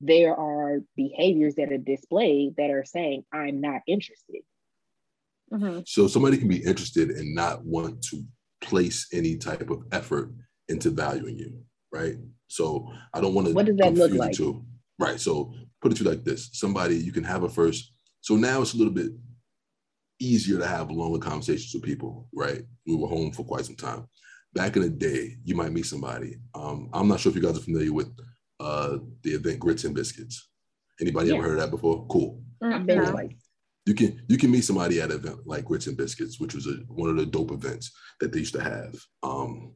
there 0.00 0.36
are 0.36 0.80
behaviors 0.96 1.56
that 1.56 1.72
are 1.72 1.78
displayed 1.78 2.54
that 2.56 2.70
are 2.70 2.84
saying 2.84 3.24
i'm 3.32 3.60
not 3.60 3.80
interested. 3.86 4.42
Mm-hmm. 5.52 5.80
so 5.86 6.08
somebody 6.08 6.38
can 6.38 6.48
be 6.48 6.64
interested 6.64 7.10
and 7.10 7.32
not 7.32 7.64
want 7.64 8.02
to 8.06 8.24
place 8.60 9.06
any 9.12 9.36
type 9.36 9.70
of 9.70 9.84
effort 9.92 10.32
into 10.68 10.90
valuing 10.90 11.38
you 11.38 11.60
right 11.92 12.16
so 12.48 12.90
i 13.14 13.20
don't 13.20 13.34
want 13.34 13.46
to 13.46 13.54
what 13.54 13.66
does 13.66 13.76
that 13.76 13.94
look 13.94 14.12
like 14.12 14.34
too. 14.34 14.64
right 14.98 15.20
so 15.20 15.52
put 15.80 15.92
it 15.92 15.96
to 15.96 16.04
you 16.04 16.10
like 16.10 16.24
this 16.24 16.50
somebody 16.52 16.96
you 16.96 17.12
can 17.12 17.24
have 17.24 17.42
a 17.42 17.48
first 17.48 17.92
so 18.20 18.36
now 18.36 18.62
it's 18.62 18.74
a 18.74 18.76
little 18.76 18.92
bit 18.92 19.10
easier 20.20 20.58
to 20.58 20.66
have 20.66 20.90
longer 20.90 21.18
conversations 21.18 21.72
with 21.74 21.82
people 21.82 22.28
right 22.34 22.62
we 22.86 22.96
were 22.96 23.08
home 23.08 23.30
for 23.30 23.44
quite 23.44 23.64
some 23.64 23.76
time 23.76 24.06
back 24.54 24.76
in 24.76 24.82
the 24.82 24.88
day 24.88 25.36
you 25.44 25.54
might 25.54 25.72
meet 25.72 25.86
somebody 25.86 26.36
um, 26.54 26.88
i'm 26.92 27.08
not 27.08 27.20
sure 27.20 27.30
if 27.30 27.36
you 27.36 27.42
guys 27.42 27.58
are 27.58 27.62
familiar 27.62 27.92
with 27.92 28.08
uh, 28.60 28.98
the 29.22 29.30
event 29.30 29.58
Grits 29.58 29.84
and 29.84 29.94
Biscuits. 29.94 30.48
Anybody 31.00 31.28
yeah. 31.28 31.34
ever 31.34 31.42
heard 31.42 31.58
of 31.58 31.60
that 31.60 31.70
before? 31.70 32.06
Cool. 32.08 32.42
Mm-hmm. 32.62 33.26
You 33.84 33.94
can 33.94 34.22
you 34.28 34.36
can 34.36 34.50
meet 34.50 34.64
somebody 34.64 35.00
at 35.00 35.10
an 35.10 35.18
event 35.18 35.46
like 35.46 35.64
Grits 35.64 35.86
and 35.86 35.96
Biscuits, 35.96 36.40
which 36.40 36.54
was 36.54 36.66
a, 36.66 36.72
one 36.88 37.10
of 37.10 37.16
the 37.16 37.26
dope 37.26 37.52
events 37.52 37.92
that 38.20 38.32
they 38.32 38.40
used 38.40 38.54
to 38.54 38.62
have. 38.62 38.94
Um, 39.22 39.74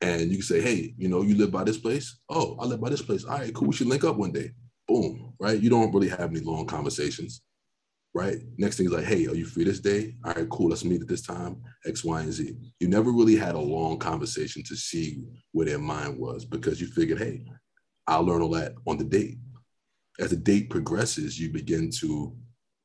and 0.00 0.30
you 0.30 0.38
can 0.38 0.42
say, 0.42 0.60
hey, 0.60 0.94
you 0.96 1.08
know, 1.08 1.22
you 1.22 1.36
live 1.36 1.50
by 1.50 1.64
this 1.64 1.78
place. 1.78 2.20
Oh, 2.28 2.56
I 2.58 2.64
live 2.64 2.80
by 2.80 2.88
this 2.88 3.02
place. 3.02 3.24
All 3.24 3.38
right, 3.38 3.54
cool. 3.54 3.68
We 3.68 3.74
should 3.74 3.86
link 3.86 4.04
up 4.04 4.16
one 4.16 4.32
day. 4.32 4.50
Boom. 4.88 5.34
Right. 5.38 5.60
You 5.60 5.70
don't 5.70 5.92
really 5.92 6.08
have 6.08 6.30
any 6.30 6.40
long 6.40 6.66
conversations. 6.66 7.42
Right. 8.12 8.38
Next 8.58 8.76
thing 8.76 8.86
is 8.86 8.92
like, 8.92 9.04
hey, 9.04 9.26
are 9.26 9.34
you 9.34 9.44
free 9.44 9.64
this 9.64 9.78
day? 9.78 10.16
All 10.24 10.32
right, 10.32 10.48
cool. 10.48 10.70
Let's 10.70 10.84
meet 10.84 11.02
at 11.02 11.08
this 11.08 11.22
time. 11.22 11.62
X, 11.86 12.02
Y, 12.02 12.20
and 12.20 12.32
Z. 12.32 12.56
You 12.80 12.88
never 12.88 13.12
really 13.12 13.36
had 13.36 13.54
a 13.54 13.60
long 13.60 13.98
conversation 13.98 14.62
to 14.64 14.74
see 14.74 15.22
where 15.52 15.66
their 15.66 15.78
mind 15.78 16.18
was 16.18 16.44
because 16.44 16.80
you 16.80 16.88
figured, 16.88 17.18
hey, 17.18 17.44
I'll 18.06 18.24
learn 18.24 18.42
all 18.42 18.50
that 18.50 18.74
on 18.86 18.96
the 18.96 19.04
date. 19.04 19.38
As 20.18 20.30
the 20.30 20.36
date 20.36 20.70
progresses, 20.70 21.38
you 21.38 21.50
begin 21.50 21.90
to 22.00 22.34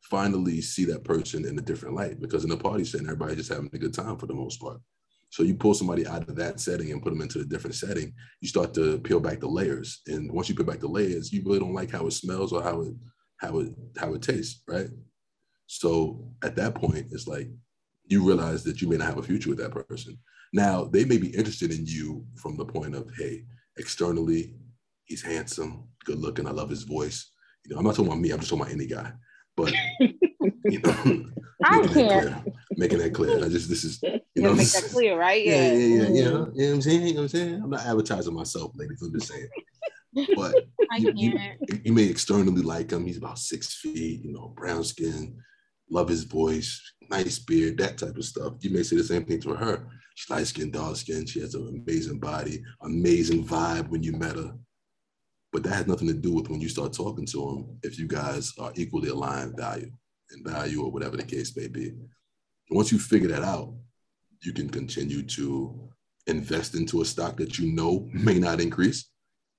finally 0.02 0.62
see 0.62 0.86
that 0.86 1.04
person 1.04 1.46
in 1.46 1.58
a 1.58 1.62
different 1.62 1.96
light 1.96 2.20
because 2.20 2.46
in 2.46 2.52
a 2.52 2.58
party 2.58 2.84
setting, 2.86 3.08
everybody's 3.08 3.38
just 3.38 3.50
having 3.50 3.70
a 3.74 3.78
good 3.78 3.94
time 3.94 4.18
for 4.18 4.28
the 4.28 4.34
most 4.34 4.62
part. 4.62 4.80
So 5.36 5.44
you 5.44 5.54
pull 5.54 5.74
somebody 5.74 6.08
out 6.08 6.30
of 6.30 6.38
that 6.38 6.62
setting 6.62 6.94
and 6.94 7.04
put 7.04 7.10
them 7.10 7.22
into 7.22 7.42
a 7.42 7.44
different 7.44 7.76
setting, 7.76 8.14
you 8.40 8.48
start 8.48 8.74
to 8.76 9.00
peel 9.00 9.20
back 9.20 9.42
the 9.42 9.50
layers. 9.50 10.00
And 10.08 10.32
once 10.32 10.48
you 10.48 10.56
peel 10.56 10.66
back 10.66 10.80
the 10.80 10.88
layers, 10.88 11.34
you 11.34 11.44
really 11.44 11.60
don't 11.60 11.74
like 11.74 11.92
how 11.92 12.08
it 12.08 12.12
smells 12.12 12.54
or 12.54 12.64
how 12.64 12.84
it 12.84 12.94
how 13.36 13.60
it 13.60 13.74
how 13.98 14.14
it 14.14 14.22
tastes, 14.22 14.64
right? 14.66 14.88
So 15.68 16.32
at 16.42 16.56
that 16.56 16.76
point, 16.76 17.08
it's 17.12 17.28
like 17.28 17.50
you 18.06 18.26
realize 18.26 18.64
that 18.64 18.82
you 18.82 18.88
may 18.88 18.96
not 18.96 19.08
have 19.08 19.18
a 19.18 19.24
future 19.24 19.50
with 19.50 19.58
that 19.58 19.72
person. 19.72 20.18
Now 20.54 20.86
they 20.86 21.04
may 21.04 21.18
be 21.18 21.36
interested 21.36 21.70
in 21.70 21.86
you 21.86 22.26
from 22.38 22.56
the 22.56 22.64
point 22.64 22.96
of, 22.96 23.12
hey, 23.18 23.44
externally, 23.78 24.54
He's 25.04 25.22
handsome, 25.22 25.90
good 26.06 26.20
looking. 26.20 26.48
I 26.48 26.52
love 26.52 26.70
his 26.70 26.84
voice. 26.84 27.30
You 27.66 27.74
know, 27.74 27.80
I'm 27.80 27.86
not 27.86 27.96
talking 27.96 28.08
about 28.08 28.22
me. 28.22 28.32
I'm 28.32 28.40
just 28.40 28.50
talking 28.50 28.64
about 28.64 28.74
any 28.74 28.88
guy. 28.88 29.12
But 29.58 29.74
you 30.66 30.80
know, 30.80 31.26
I 31.64 31.82
making 31.82 31.94
can't. 31.94 32.10
That 32.10 32.44
clear, 32.44 32.54
making 32.78 32.98
that 33.00 33.14
clear. 33.14 33.44
I 33.44 33.50
just 33.50 33.70
this 33.70 33.84
is 33.84 34.02
you 34.36 34.44
know 34.44 34.54
make 34.54 34.68
that 34.70 34.90
clear, 34.92 35.18
right? 35.18 35.44
Yeah, 35.44 35.72
yeah, 35.72 35.74
yeah. 35.74 35.78
yeah, 35.78 35.88
yeah. 35.88 36.08
You, 36.08 36.08
know, 36.08 36.14
you 36.14 36.24
know 36.24 36.42
what 36.42 36.74
I'm 36.76 36.82
saying? 36.82 37.02
You 37.02 37.14
know 37.14 37.16
what 37.16 37.22
I'm 37.24 37.30
saying? 37.30 37.62
I'm 37.64 37.70
not 37.70 37.86
advertising 37.86 38.34
myself, 38.34 38.72
ladies. 38.76 39.02
I'm 39.02 39.14
just 39.14 39.32
saying. 39.32 39.48
But 40.36 40.56
you, 40.98 41.12
you, 41.14 41.34
you, 41.84 41.92
may 41.92 42.06
externally 42.06 42.62
like 42.62 42.92
him. 42.92 43.06
He's 43.06 43.18
about 43.18 43.38
six 43.38 43.76
feet, 43.76 44.24
you 44.24 44.32
know, 44.32 44.54
brown 44.56 44.86
skin, 44.86 45.36
love 45.90 46.08
his 46.08 46.24
voice, 46.24 46.82
nice 47.10 47.38
beard, 47.38 47.78
that 47.80 47.98
type 47.98 48.16
of 48.16 48.24
stuff. 48.24 48.54
You 48.62 48.70
may 48.70 48.84
say 48.84 48.96
the 48.96 49.04
same 49.04 49.26
thing 49.26 49.42
to 49.42 49.54
her. 49.56 49.86
She's 50.16 50.30
light 50.30 50.48
skin, 50.48 50.72
dark 50.72 50.96
skin. 50.96 51.26
She 51.26 51.42
has 51.42 51.54
an 51.56 51.84
amazing 51.86 52.20
body, 52.20 52.64
amazing 52.82 53.46
vibe 53.46 53.90
when 53.90 54.04
you 54.04 54.14
met 54.14 54.38
her. 54.38 54.56
But 55.52 55.64
that 55.64 55.74
has 55.74 55.88
nothing 55.88 56.08
to 56.08 56.14
do 56.14 56.34
with 56.34 56.50
when 56.50 56.62
you 56.62 56.70
start 56.70 56.94
talking 56.94 57.26
to 57.26 57.50
him 57.50 57.78
if 57.84 58.00
you 58.00 58.08
guys 58.08 58.54
are 58.58 58.72
equally 58.76 59.10
aligned 59.10 59.58
value 59.58 59.92
and 60.32 60.46
value 60.46 60.84
or 60.84 60.92
whatever 60.92 61.18
the 61.18 61.24
case 61.24 61.56
may 61.56 61.68
be. 61.68 61.94
Once 62.72 62.92
you 62.92 63.00
figure 63.00 63.28
that 63.28 63.44
out, 63.44 63.74
you 64.42 64.54
can 64.54 64.70
continue 64.70 65.24
to 65.24 65.90
invest 66.28 66.76
into 66.76 67.02
a 67.02 67.06
stock 67.06 67.38
that 67.38 67.58
you 67.60 67.72
know 67.72 68.08
may 68.12 68.40
not 68.40 68.60
increase, 68.60 69.10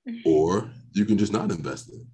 or 0.24 0.70
you 0.92 1.04
can 1.04 1.18
just 1.18 1.32
not 1.32 1.50
invest 1.50 1.92
in. 1.92 2.06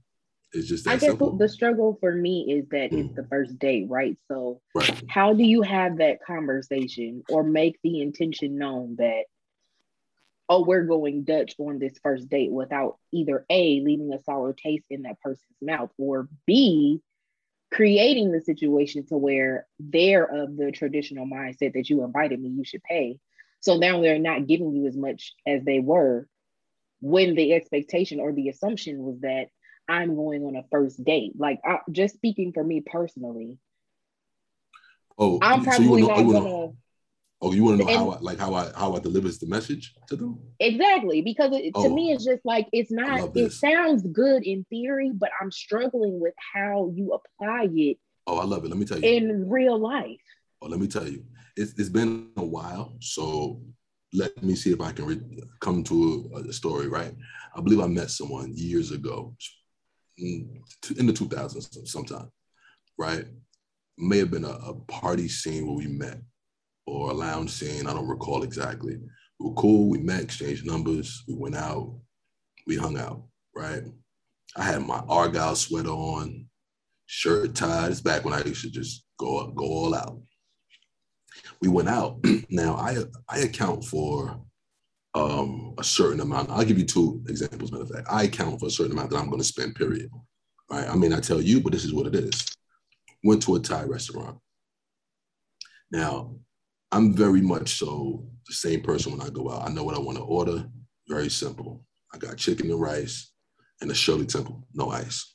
It's 0.54 0.68
just 0.68 0.86
I 0.86 0.96
guess 0.96 1.10
simple. 1.10 1.36
the 1.36 1.48
struggle 1.48 1.96
for 1.98 2.14
me 2.14 2.52
is 2.52 2.68
that 2.70 2.90
mm. 2.90 3.06
it's 3.06 3.16
the 3.16 3.24
first 3.24 3.58
date, 3.58 3.86
right? 3.88 4.18
So 4.28 4.60
right. 4.74 5.02
how 5.08 5.32
do 5.32 5.42
you 5.42 5.62
have 5.62 5.96
that 5.98 6.22
conversation 6.22 7.22
or 7.30 7.42
make 7.42 7.78
the 7.82 8.02
intention 8.02 8.58
known 8.58 8.96
that 8.98 9.22
oh, 10.52 10.62
we're 10.62 10.84
going 10.84 11.24
Dutch 11.24 11.54
on 11.58 11.78
this 11.78 11.98
first 12.02 12.28
date 12.28 12.52
without 12.52 12.98
either 13.10 13.46
A, 13.48 13.80
leaving 13.80 14.12
a 14.12 14.22
sour 14.22 14.52
taste 14.52 14.84
in 14.90 15.02
that 15.02 15.18
person's 15.20 15.56
mouth, 15.62 15.90
or 15.96 16.28
B, 16.46 17.00
creating 17.72 18.30
the 18.30 18.40
situation 18.40 19.06
to 19.06 19.16
where 19.16 19.66
they're 19.80 20.24
of 20.24 20.56
the 20.56 20.70
traditional 20.70 21.26
mindset 21.26 21.72
that 21.72 21.88
you 21.88 22.04
invited 22.04 22.40
me, 22.40 22.50
you 22.50 22.64
should 22.64 22.82
pay. 22.82 23.18
So 23.60 23.78
now 23.78 24.00
they're 24.00 24.18
not 24.18 24.46
giving 24.46 24.74
you 24.74 24.86
as 24.86 24.96
much 24.96 25.32
as 25.46 25.64
they 25.64 25.80
were 25.80 26.28
when 27.00 27.34
the 27.34 27.54
expectation 27.54 28.20
or 28.20 28.32
the 28.32 28.50
assumption 28.50 28.98
was 28.98 29.20
that 29.20 29.46
I'm 29.88 30.14
going 30.14 30.42
on 30.44 30.56
a 30.56 30.64
first 30.70 31.02
date. 31.02 31.32
Like 31.36 31.60
I, 31.64 31.78
just 31.90 32.14
speaking 32.14 32.52
for 32.52 32.62
me 32.62 32.82
personally. 32.84 33.58
Oh, 35.18 35.38
I'm 35.40 35.64
probably 35.64 36.02
so 36.02 36.08
not 36.08 36.16
gonna. 36.16 36.72
Oh, 37.44 37.52
you 37.52 37.64
want 37.64 37.80
to 37.80 37.84
know 37.84 37.90
and, 37.90 37.98
how 37.98 38.10
I, 38.10 38.18
like 38.20 38.38
how 38.38 38.54
I 38.54 38.70
how 38.76 38.94
I 38.94 39.00
delivers 39.00 39.40
the 39.40 39.48
message 39.48 39.96
to 40.06 40.14
them? 40.14 40.38
Exactly, 40.60 41.22
because 41.22 41.50
it, 41.52 41.72
oh, 41.74 41.82
to 41.82 41.92
me 41.92 42.12
oh. 42.12 42.14
it's 42.14 42.24
just 42.24 42.42
like 42.44 42.68
it's 42.72 42.92
not. 42.92 43.36
It 43.36 43.52
sounds 43.52 44.04
good 44.04 44.44
in 44.44 44.64
theory, 44.70 45.10
but 45.12 45.30
I'm 45.40 45.50
struggling 45.50 46.20
with 46.20 46.34
how 46.54 46.92
you 46.94 47.12
apply 47.12 47.68
it. 47.72 47.98
Oh, 48.28 48.38
I 48.38 48.44
love 48.44 48.64
it. 48.64 48.68
Let 48.68 48.78
me 48.78 48.86
tell 48.86 49.00
you. 49.00 49.08
In 49.08 49.50
real 49.50 49.76
life. 49.76 50.20
Oh, 50.62 50.68
let 50.68 50.78
me 50.78 50.86
tell 50.86 51.08
you. 51.08 51.24
It's, 51.56 51.72
it's 51.76 51.88
been 51.88 52.30
a 52.36 52.44
while, 52.44 52.94
so 53.00 53.60
let 54.14 54.40
me 54.40 54.54
see 54.54 54.70
if 54.70 54.80
I 54.80 54.92
can 54.92 55.04
re- 55.06 55.42
come 55.60 55.82
to 55.84 56.30
a, 56.36 56.48
a, 56.48 56.52
story. 56.52 56.86
Right, 56.86 57.12
I 57.56 57.60
believe 57.60 57.80
I 57.80 57.88
met 57.88 58.10
someone 58.10 58.52
years 58.54 58.92
ago, 58.92 59.34
mm, 60.22 60.46
in, 60.90 60.98
in 60.98 61.06
the 61.06 61.12
2000s, 61.12 61.88
sometime. 61.88 62.30
Right, 62.96 63.26
may 63.98 64.18
have 64.18 64.30
been 64.30 64.44
a, 64.44 64.52
a 64.52 64.74
party 64.74 65.26
scene 65.26 65.66
where 65.66 65.76
we 65.76 65.88
met 65.88 66.20
or 66.86 67.10
a 67.10 67.14
lounge 67.14 67.50
scene. 67.50 67.86
I 67.86 67.94
don't 67.94 68.08
recall 68.08 68.42
exactly. 68.42 68.96
We 69.38 69.48
were 69.48 69.54
cool. 69.54 69.88
We 69.88 69.98
met, 69.98 70.22
exchanged 70.22 70.66
numbers. 70.66 71.24
We 71.28 71.34
went 71.34 71.56
out. 71.56 71.94
We 72.66 72.76
hung 72.76 72.98
out. 72.98 73.24
Right. 73.54 73.82
I 74.56 74.64
had 74.64 74.82
my 74.82 75.02
Argyle 75.08 75.56
sweater 75.56 75.90
on, 75.90 76.46
shirt 77.06 77.54
tied. 77.54 77.90
It's 77.90 78.00
back 78.00 78.24
when 78.24 78.34
I 78.34 78.42
used 78.44 78.62
to 78.62 78.70
just 78.70 79.04
go 79.18 79.46
go 79.48 79.64
all 79.64 79.94
out. 79.94 80.20
We 81.60 81.68
went 81.68 81.88
out. 81.88 82.24
now 82.50 82.74
I 82.74 82.98
I 83.28 83.38
account 83.38 83.84
for 83.84 84.40
um, 85.14 85.74
a 85.78 85.84
certain 85.84 86.20
amount. 86.20 86.50
I'll 86.50 86.64
give 86.64 86.78
you 86.78 86.84
two 86.84 87.22
examples. 87.28 87.72
Matter 87.72 87.84
of 87.84 87.90
fact, 87.90 88.08
I 88.10 88.24
account 88.24 88.60
for 88.60 88.66
a 88.66 88.70
certain 88.70 88.92
amount 88.92 89.10
that 89.10 89.18
I'm 89.18 89.28
going 89.28 89.40
to 89.40 89.44
spend. 89.44 89.74
Period. 89.74 90.10
Right. 90.70 90.88
I 90.88 90.94
may 90.94 91.08
not 91.08 91.22
tell 91.22 91.40
you, 91.40 91.60
but 91.60 91.72
this 91.72 91.84
is 91.84 91.92
what 91.92 92.06
it 92.06 92.14
is. 92.14 92.46
Went 93.24 93.42
to 93.42 93.56
a 93.56 93.60
Thai 93.60 93.84
restaurant. 93.84 94.38
Now 95.90 96.36
I'm 96.92 97.14
very 97.14 97.40
much 97.40 97.78
so 97.78 98.26
the 98.46 98.52
same 98.52 98.82
person 98.82 99.12
when 99.12 99.26
I 99.26 99.30
go 99.30 99.50
out. 99.50 99.66
I 99.66 99.72
know 99.72 99.82
what 99.82 99.96
I 99.96 99.98
want 99.98 100.18
to 100.18 100.24
order. 100.24 100.66
Very 101.08 101.30
simple. 101.30 101.84
I 102.14 102.18
got 102.18 102.36
chicken 102.36 102.70
and 102.70 102.80
rice 102.80 103.32
and 103.80 103.90
a 103.90 103.94
Shirley 103.94 104.26
Temple, 104.26 104.66
no 104.74 104.90
ice. 104.90 105.34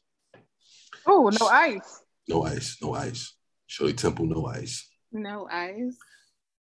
Oh, 1.08 1.32
no 1.40 1.48
ice. 1.48 2.02
No 2.28 2.44
ice, 2.44 2.78
no 2.82 2.94
ice. 2.94 3.34
Shirley 3.66 3.94
Temple, 3.94 4.28
no 4.28 4.46
ice. 4.46 4.88
No 5.12 5.48
ice. 5.52 5.98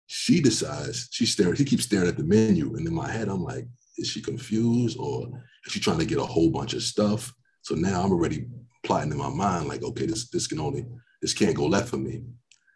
She 0.06 0.40
decides, 0.40 1.10
she's 1.12 1.32
staring, 1.32 1.56
she 1.56 1.66
keeps 1.66 1.86
staring 1.86 2.08
at 2.08 2.18
the 2.18 2.24
menu. 2.24 2.76
And 2.76 2.88
in 2.88 2.94
my 2.94 3.10
head, 3.10 3.28
I'm 3.28 3.44
like, 3.44 3.68
is 3.98 4.08
she 4.08 4.22
confused 4.22 4.98
or 5.00 5.28
is 5.66 5.74
she 5.74 5.80
trying 5.80 6.00
to 6.00 6.06
get 6.06 6.20
a 6.20 6.26
whole 6.26 6.52
bunch 6.52 6.74
of 6.74 6.84
stuff? 6.84 7.34
So 7.64 7.74
now 7.74 8.04
I'm 8.04 8.12
already 8.12 8.46
plotting 8.84 9.12
in 9.12 9.18
my 9.18 9.30
mind, 9.30 9.68
like, 9.68 9.82
okay, 9.82 10.06
this 10.06 10.30
this 10.30 10.46
can 10.46 10.60
only, 10.60 10.86
this 11.22 11.34
can't 11.34 11.56
go 11.56 11.66
left 11.66 11.90
for 11.90 11.98
me. 11.98 12.22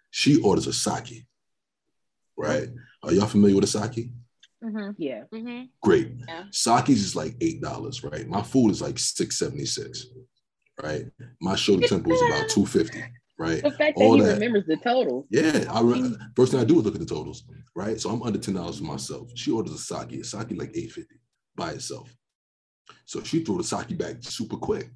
She 0.09 0.41
orders 0.41 0.65
a 0.65 0.73
sake 0.73 1.27
right? 2.39 2.69
Are 3.03 3.11
y'all 3.13 3.27
familiar 3.27 3.55
with 3.55 3.65
a 3.65 3.67
sake? 3.67 4.09
Mm-hmm. 4.63 4.91
Yeah. 4.97 5.23
Mm-hmm. 5.33 5.63
Great. 5.81 6.11
Yeah. 6.27 6.43
Sake's 6.51 6.89
is 6.89 7.15
like 7.15 7.35
eight 7.41 7.61
dollars, 7.61 8.03
right? 8.03 8.27
My 8.27 8.41
food 8.41 8.71
is 8.71 8.81
like 8.81 8.99
six 8.99 9.37
seventy 9.37 9.65
six, 9.65 10.07
right? 10.83 11.05
My 11.41 11.55
Shirley 11.55 11.87
Temple 11.87 12.11
is 12.11 12.21
about 12.21 12.49
two 12.49 12.65
fifty, 12.65 13.01
right? 13.37 13.61
The 13.61 13.71
fact 13.71 13.97
All 13.97 14.11
that 14.11 14.17
he 14.17 14.23
that. 14.23 14.33
remembers 14.33 14.65
the 14.65 14.77
total. 14.77 15.27
Yeah, 15.29 15.65
I 15.69 15.81
re- 15.81 16.15
first 16.35 16.51
thing 16.51 16.59
I 16.59 16.65
do 16.65 16.79
is 16.79 16.85
look 16.85 16.95
at 16.95 16.99
the 16.99 17.05
totals, 17.05 17.43
right? 17.75 17.99
So 17.99 18.09
I'm 18.09 18.23
under 18.23 18.39
ten 18.39 18.55
dollars 18.55 18.79
for 18.79 18.85
myself. 18.85 19.29
She 19.35 19.51
orders 19.51 19.73
a 19.73 19.77
sake. 19.77 20.11
A 20.13 20.23
sake 20.23 20.51
like 20.57 20.75
eight 20.75 20.91
fifty 20.91 21.15
by 21.55 21.71
itself. 21.71 22.13
So 23.05 23.23
she 23.23 23.43
threw 23.43 23.57
the 23.57 23.63
sake 23.63 23.97
back 23.97 24.17
super 24.21 24.57
quick. 24.57 24.89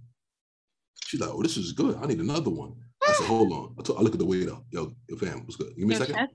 She's 1.05 1.21
like, 1.21 1.29
"Oh, 1.31 1.41
this 1.41 1.55
is 1.55 1.71
good. 1.71 1.97
I 2.01 2.05
need 2.05 2.19
another 2.19 2.49
one." 2.49 2.73
I 3.07 3.13
said, 3.13 3.27
"Hold 3.27 3.51
on." 3.53 3.75
I, 3.77 4.01
look 4.01 4.13
at 4.13 4.19
the 4.19 4.25
waiter. 4.25 4.57
Yo, 4.71 4.93
yo, 5.07 5.15
fam, 5.17 5.39
what's 5.41 5.55
good? 5.55 5.73
Give 5.77 5.87
me 5.87 5.95
a 5.95 5.97
second. 5.99 6.27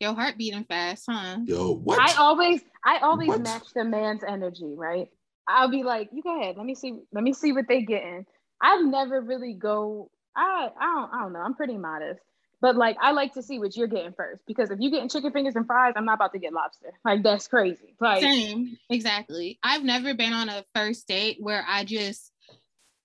Your 0.00 0.14
heart 0.14 0.36
beating 0.36 0.64
fast, 0.64 1.04
huh? 1.08 1.38
Yo, 1.44 1.74
what? 1.74 1.98
I 2.00 2.14
always, 2.18 2.62
I 2.84 2.98
always 2.98 3.28
what? 3.28 3.40
match 3.40 3.72
the 3.74 3.84
man's 3.84 4.22
energy, 4.26 4.74
right? 4.76 5.08
I'll 5.46 5.70
be 5.70 5.82
like, 5.82 6.08
you 6.12 6.22
go 6.22 6.40
ahead. 6.40 6.56
Let 6.56 6.66
me 6.66 6.74
see. 6.74 6.98
Let 7.12 7.22
me 7.22 7.32
see 7.32 7.52
what 7.52 7.68
they 7.68 7.82
getting. 7.82 8.26
I've 8.60 8.84
never 8.84 9.20
really 9.20 9.52
go. 9.54 10.10
I, 10.36 10.68
I 10.78 10.84
don't, 10.84 11.10
I 11.12 11.22
don't 11.22 11.32
know. 11.32 11.40
I'm 11.40 11.54
pretty 11.54 11.76
modest, 11.76 12.20
but 12.60 12.76
like, 12.76 12.96
I 13.00 13.12
like 13.12 13.34
to 13.34 13.42
see 13.42 13.58
what 13.58 13.76
you're 13.76 13.86
getting 13.86 14.12
first 14.12 14.42
because 14.46 14.70
if 14.70 14.80
you're 14.80 14.90
getting 14.90 15.08
chicken 15.08 15.30
fingers 15.32 15.54
and 15.54 15.66
fries, 15.66 15.92
I'm 15.96 16.04
not 16.04 16.14
about 16.14 16.32
to 16.32 16.38
get 16.38 16.52
lobster. 16.52 16.92
Like 17.04 17.22
that's 17.22 17.46
crazy. 17.46 17.94
Like 18.00 18.22
same, 18.22 18.76
exactly. 18.90 19.58
I've 19.62 19.84
never 19.84 20.14
been 20.14 20.32
on 20.32 20.48
a 20.48 20.64
first 20.74 21.06
date 21.06 21.36
where 21.38 21.64
I 21.68 21.84
just 21.84 22.32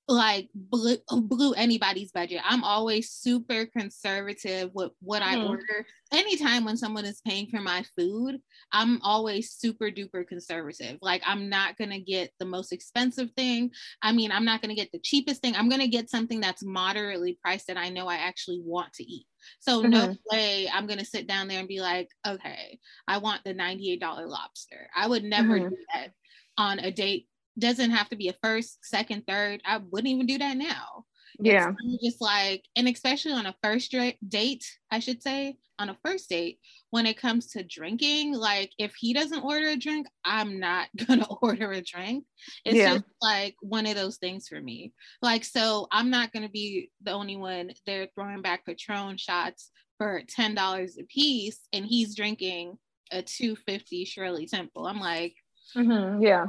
like 0.10 0.50
blew, 0.56 0.98
blew 1.10 1.54
anybody's 1.54 2.12
budget. 2.12 2.42
I'm 2.44 2.64
always 2.64 3.12
super 3.12 3.68
conservative 3.68 4.72
with 4.74 4.92
what 5.02 5.22
I 5.22 5.36
mm. 5.36 5.50
order. 5.50 5.86
Anytime 6.12 6.66
when 6.66 6.78
someone 6.78 7.06
is 7.06 7.22
paying 7.22 7.48
for 7.48 7.62
my 7.62 7.84
food, 7.96 8.40
I'm 8.72 9.00
always 9.04 9.52
super 9.52 9.92
duper 9.92 10.28
conservative. 10.28 10.98
Like 11.04 11.22
I'm 11.26 11.48
not 11.48 11.78
going 11.78 11.92
to 11.92 12.00
get 12.00 12.32
the 12.40 12.46
most 12.46 12.74
expensive 12.74 13.30
thing. 13.38 13.70
I 14.02 14.12
mean, 14.12 14.32
I'm 14.32 14.46
not 14.46 14.64
going 14.64 14.76
to 14.76 14.82
get 14.82 14.92
the 14.92 15.00
cheapest 15.00 15.42
thing. 15.42 15.56
I'm 15.56 15.70
going 15.70 15.82
to 15.82 15.88
get 15.88 16.10
something 16.10 16.42
that's 16.42 16.66
moderately 16.66 17.38
priced 17.40 17.68
that 17.68 17.78
I 17.78 17.90
know 17.90 18.08
I 18.08 18.16
actually 18.16 18.62
want 18.64 18.94
to 18.94 19.04
eat. 19.04 19.28
So 19.60 19.82
mm-hmm. 19.82 19.92
no 19.92 20.16
way 20.32 20.68
I'm 20.74 20.88
going 20.88 21.00
to 21.00 21.06
sit 21.06 21.28
down 21.28 21.48
there 21.48 21.60
and 21.60 21.68
be 21.68 21.82
like, 21.82 22.10
"Okay, 22.28 22.80
I 23.08 23.20
want 23.20 23.44
the 23.46 23.54
$98 23.54 24.02
lobster." 24.02 24.90
I 24.96 25.08
would 25.08 25.24
never 25.24 25.60
mm-hmm. 25.60 25.70
do 25.70 25.78
that 25.94 26.12
on 26.58 26.80
a 26.80 26.92
date 26.92 27.28
doesn't 27.60 27.92
have 27.92 28.10
to 28.10 28.16
be 28.16 28.30
a 28.30 28.36
first, 28.42 28.80
second, 28.84 29.24
third. 29.28 29.62
I 29.66 29.78
wouldn't 29.78 30.08
even 30.08 30.26
do 30.26 30.38
that 30.38 30.58
now. 30.58 31.06
Yeah. 31.42 31.72
It's 31.86 32.04
just 32.04 32.22
like, 32.22 32.64
and 32.76 32.88
especially 32.88 33.32
on 33.32 33.46
a 33.46 33.56
first 33.64 33.96
date, 34.28 34.66
I 34.92 35.00
should 35.00 35.24
say, 35.24 35.56
on 35.78 35.90
a 35.90 35.98
first 36.04 36.30
date, 36.30 36.60
when 36.90 37.06
it 37.06 37.18
comes 37.18 37.48
to 37.52 37.64
drinking, 37.64 38.36
like 38.36 38.72
if 38.78 38.94
he 38.96 39.14
doesn't 39.14 39.44
order 39.44 39.70
a 39.70 39.78
drink, 39.78 40.08
I'm 40.26 40.60
not 40.60 40.88
gonna 41.08 41.28
order 41.42 41.72
a 41.72 41.82
drink. 41.82 42.26
It's 42.66 42.76
yeah. 42.76 42.96
just 42.96 43.06
like 43.22 43.56
one 43.62 43.86
of 43.86 43.96
those 43.96 44.18
things 44.18 44.48
for 44.48 44.60
me. 44.60 44.94
Like, 45.22 45.46
so 45.46 45.88
I'm 45.92 46.10
not 46.10 46.34
gonna 46.34 46.50
be 46.50 46.92
the 47.02 47.12
only 47.12 47.38
one 47.38 47.72
they're 47.86 48.10
throwing 48.16 48.42
back 48.42 48.66
Patron 48.66 49.18
shots 49.18 49.72
for 49.98 50.22
$10 50.38 51.00
a 51.00 51.04
piece 51.04 51.60
and 51.74 51.86
he's 51.86 52.16
drinking 52.16 52.78
a 53.12 53.22
250 53.22 54.06
Shirley 54.06 54.48
Temple. 54.48 54.86
I'm 54.86 55.00
like, 55.00 55.36
mm-hmm, 55.76 56.22
yeah. 56.22 56.48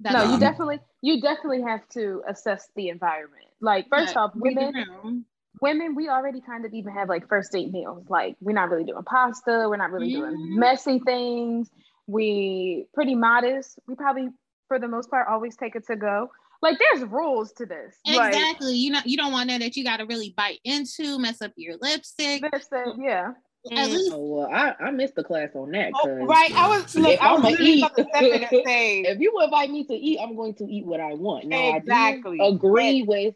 That's 0.00 0.14
no, 0.14 0.34
you 0.34 0.40
definitely 0.40 0.80
you 1.00 1.20
definitely 1.20 1.62
have 1.62 1.88
to 1.90 2.22
assess 2.28 2.68
the 2.76 2.88
environment. 2.88 3.46
Like 3.60 3.86
first 3.90 4.14
yeah, 4.14 4.22
off, 4.22 4.32
women 4.34 5.24
women 5.60 5.94
we 5.94 6.08
already 6.08 6.40
kind 6.40 6.64
of 6.64 6.74
even 6.74 6.92
have 6.92 7.08
like 7.08 7.28
first 7.28 7.52
date 7.52 7.72
meals. 7.72 8.04
Like 8.08 8.36
we're 8.40 8.52
not 8.52 8.70
really 8.70 8.84
doing 8.84 9.02
pasta, 9.04 9.66
we're 9.68 9.76
not 9.76 9.90
really 9.90 10.12
mm-hmm. 10.12 10.34
doing 10.34 10.58
messy 10.58 10.98
things. 10.98 11.70
We 12.06 12.86
pretty 12.94 13.14
modest. 13.14 13.78
We 13.88 13.94
probably 13.94 14.28
for 14.68 14.78
the 14.78 14.88
most 14.88 15.10
part 15.10 15.28
always 15.28 15.56
take 15.56 15.76
it 15.76 15.86
to 15.86 15.96
go. 15.96 16.30
Like 16.62 16.78
there's 16.78 17.08
rules 17.08 17.52
to 17.54 17.66
this. 17.66 17.96
Exactly. 18.06 18.68
Like, 18.68 18.76
you 18.76 18.90
know 18.90 19.00
you 19.04 19.16
don't 19.16 19.32
want 19.32 19.48
that 19.48 19.60
that 19.60 19.76
you 19.76 19.84
got 19.84 19.98
to 19.98 20.06
really 20.06 20.34
bite 20.36 20.60
into, 20.64 21.18
mess 21.18 21.40
up 21.40 21.52
your 21.56 21.76
lipstick. 21.80 22.42
Lipstick, 22.42 22.94
yeah. 22.98 23.32
At 23.72 23.90
least, 23.90 24.12
oh, 24.12 24.20
well, 24.20 24.50
I, 24.52 24.74
I 24.78 24.90
missed 24.90 25.14
the 25.14 25.24
class 25.24 25.50
on 25.54 25.72
that. 25.72 25.92
Oh, 25.94 26.26
right, 26.26 26.52
I 26.54 26.68
was 26.68 26.94
like, 26.94 27.20
I 27.20 27.32
was 27.34 27.60
eat. 27.60 27.84
if 27.96 29.20
you 29.20 29.40
invite 29.42 29.70
me 29.70 29.84
to 29.84 29.94
eat, 29.94 30.18
I'm 30.20 30.36
going 30.36 30.54
to 30.54 30.64
eat 30.64 30.86
what 30.86 31.00
I 31.00 31.14
want. 31.14 31.46
Now, 31.46 31.74
exactly. 31.76 32.40
I 32.40 32.46
agree 32.46 33.02
with 33.02 33.34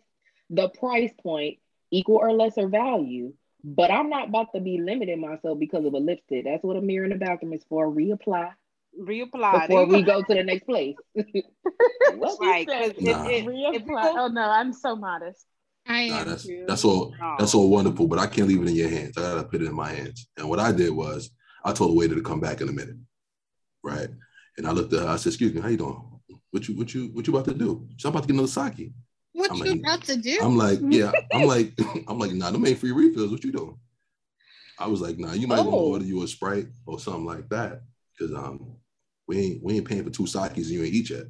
the 0.51 0.69
price 0.69 1.13
point, 1.23 1.59
equal 1.91 2.17
or 2.17 2.33
lesser 2.33 2.69
value, 2.69 3.33
but 3.65 3.91
I'm 3.91 4.09
not 4.09 4.29
about 4.29 4.53
to 4.55 4.61
be 4.61 4.81
limiting 4.81 5.21
myself 5.21 5.59
because 5.59 5.85
of 5.85 5.95
a 5.95 5.99
lipstick. 5.99 6.45
That's 6.45 6.63
what 6.63 6.77
a 6.77 6.81
mirror 6.81 7.05
in 7.05 7.11
the 7.11 7.17
bathroom 7.17 7.53
is 7.53 7.65
for. 7.69 7.89
Reapply. 7.89 8.53
Reapply 9.01 9.69
before 9.69 9.87
we 9.87 10.03
go 10.03 10.23
to 10.23 10.35
the 10.35 10.43
next 10.43 10.65
place. 10.65 10.97
right. 11.17 12.69
Nah. 12.99 13.25
Reapply. 13.25 14.15
Oh 14.17 14.29
no, 14.29 14.43
I'm 14.43 14.73
so 14.73 14.97
modest. 14.97 15.47
I 15.87 16.09
nah, 16.09 16.25
that's, 16.25 16.49
that's 16.67 16.85
all. 16.85 17.15
Oh. 17.21 17.37
That's 17.39 17.55
all 17.55 17.69
wonderful, 17.69 18.07
but 18.07 18.19
I 18.19 18.27
can't 18.27 18.49
leave 18.49 18.63
it 18.63 18.69
in 18.69 18.77
your 18.77 18.89
hands. 18.89 19.17
I 19.17 19.23
gotta 19.23 19.45
put 19.45 19.63
it 19.63 19.67
in 19.67 19.75
my 19.75 19.91
hands. 19.91 20.29
And 20.37 20.49
what 20.49 20.61
I 20.61 20.73
did 20.73 20.91
was, 20.91 21.31
I 21.65 21.73
told 21.73 21.91
the 21.91 21.95
waiter 21.95 22.15
to 22.15 22.23
come 22.23 22.41
back 22.41 22.61
in 22.61 22.69
a 22.69 22.73
minute, 22.73 22.97
right? 23.83 24.09
And 24.57 24.67
I 24.67 24.73
looked 24.73 24.93
at 24.93 25.01
her. 25.01 25.09
I 25.09 25.17
said, 25.17 25.31
"Excuse 25.31 25.55
me, 25.55 25.61
how 25.61 25.69
you 25.69 25.77
doing? 25.77 26.03
What 26.51 26.69
you 26.69 26.77
what 26.77 26.95
you 26.95 27.07
what 27.13 27.27
you 27.27 27.35
about 27.35 27.47
to 27.47 27.55
do? 27.55 27.89
So 27.97 28.09
I'm 28.09 28.15
about 28.15 28.23
to 28.23 28.29
get 28.29 28.35
another 28.35 28.49
sake." 28.49 28.93
What 29.33 29.51
I'm 29.53 29.57
you 29.59 29.65
like, 29.65 29.81
about 29.81 30.03
to 30.05 30.17
do? 30.17 30.39
I'm 30.43 30.57
like, 30.57 30.81
yeah. 30.83 31.13
I'm 31.33 31.47
like, 31.47 31.73
I'm 32.09 32.19
like, 32.19 32.33
nah, 32.33 32.51
them 32.51 32.67
ain't 32.67 32.79
free 32.79 32.93
refills. 32.93 33.31
What 33.31 33.45
you 33.45 33.53
doing? 33.53 33.79
I 34.79 34.87
was 34.87 35.01
like, 35.01 35.19
nah, 35.19 35.33
you 35.33 35.47
might 35.47 35.59
oh. 35.59 35.65
want 35.65 35.73
to 35.73 35.77
order 35.77 36.05
you 36.05 36.23
a 36.23 36.29
sprite 36.29 36.69
or 36.87 36.99
something 36.99 37.27
like 37.27 37.49
that, 37.51 37.83
because 38.19 38.35
um, 38.35 38.77
we 39.29 39.39
ain't 39.39 39.63
we 39.63 39.77
ain't 39.77 39.89
paying 39.89 40.05
for 40.05 40.11
two 40.11 40.27
sakis 40.27 40.67
and 40.67 40.75
you 40.75 40.85
ain't 40.85 40.95
eat 40.95 41.11
yet. 41.11 41.25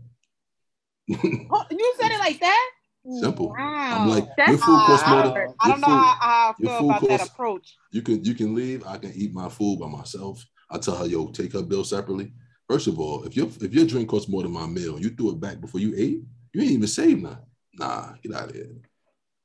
oh, 1.50 1.64
you 1.70 1.94
said 2.00 2.12
it 2.12 2.18
like 2.18 2.40
that? 2.40 2.70
Simple. 3.08 3.48
Wow. 3.50 4.02
I'm 4.02 4.08
like, 4.08 4.28
That's 4.36 4.50
your 4.50 4.58
food 4.58 4.86
costs 4.86 5.08
more 5.08 5.22
than. 5.22 5.54
I 5.60 5.68
don't 5.68 5.80
know 5.80 5.86
how, 5.86 6.16
how 6.20 6.50
I 6.50 6.54
feel 6.60 6.90
about 6.90 7.00
costs, 7.00 7.08
that 7.08 7.28
approach. 7.28 7.76
You 7.92 8.02
can 8.02 8.22
you 8.24 8.34
can 8.34 8.54
leave. 8.54 8.86
I 8.86 8.98
can 8.98 9.12
eat 9.14 9.32
my 9.32 9.48
food 9.48 9.80
by 9.80 9.88
myself. 9.88 10.44
I 10.70 10.78
tell 10.78 10.96
her, 10.96 11.06
yo, 11.06 11.28
take 11.28 11.52
her 11.54 11.62
bill 11.62 11.84
separately. 11.84 12.32
First 12.68 12.86
of 12.86 13.00
all, 13.00 13.24
if 13.24 13.34
your 13.36 13.46
if 13.46 13.72
your 13.72 13.86
drink 13.86 14.08
costs 14.08 14.28
more 14.28 14.42
than 14.42 14.52
my 14.52 14.66
meal, 14.66 15.00
you 15.00 15.10
threw 15.10 15.30
it 15.30 15.40
back 15.40 15.60
before 15.60 15.80
you 15.80 15.94
ate. 15.96 16.20
You 16.52 16.62
ain't 16.62 16.72
even 16.72 16.86
saved 16.86 17.22
nothing. 17.22 17.38
Nah, 17.74 18.12
get 18.22 18.34
out 18.34 18.50
of 18.50 18.54
here. 18.54 18.76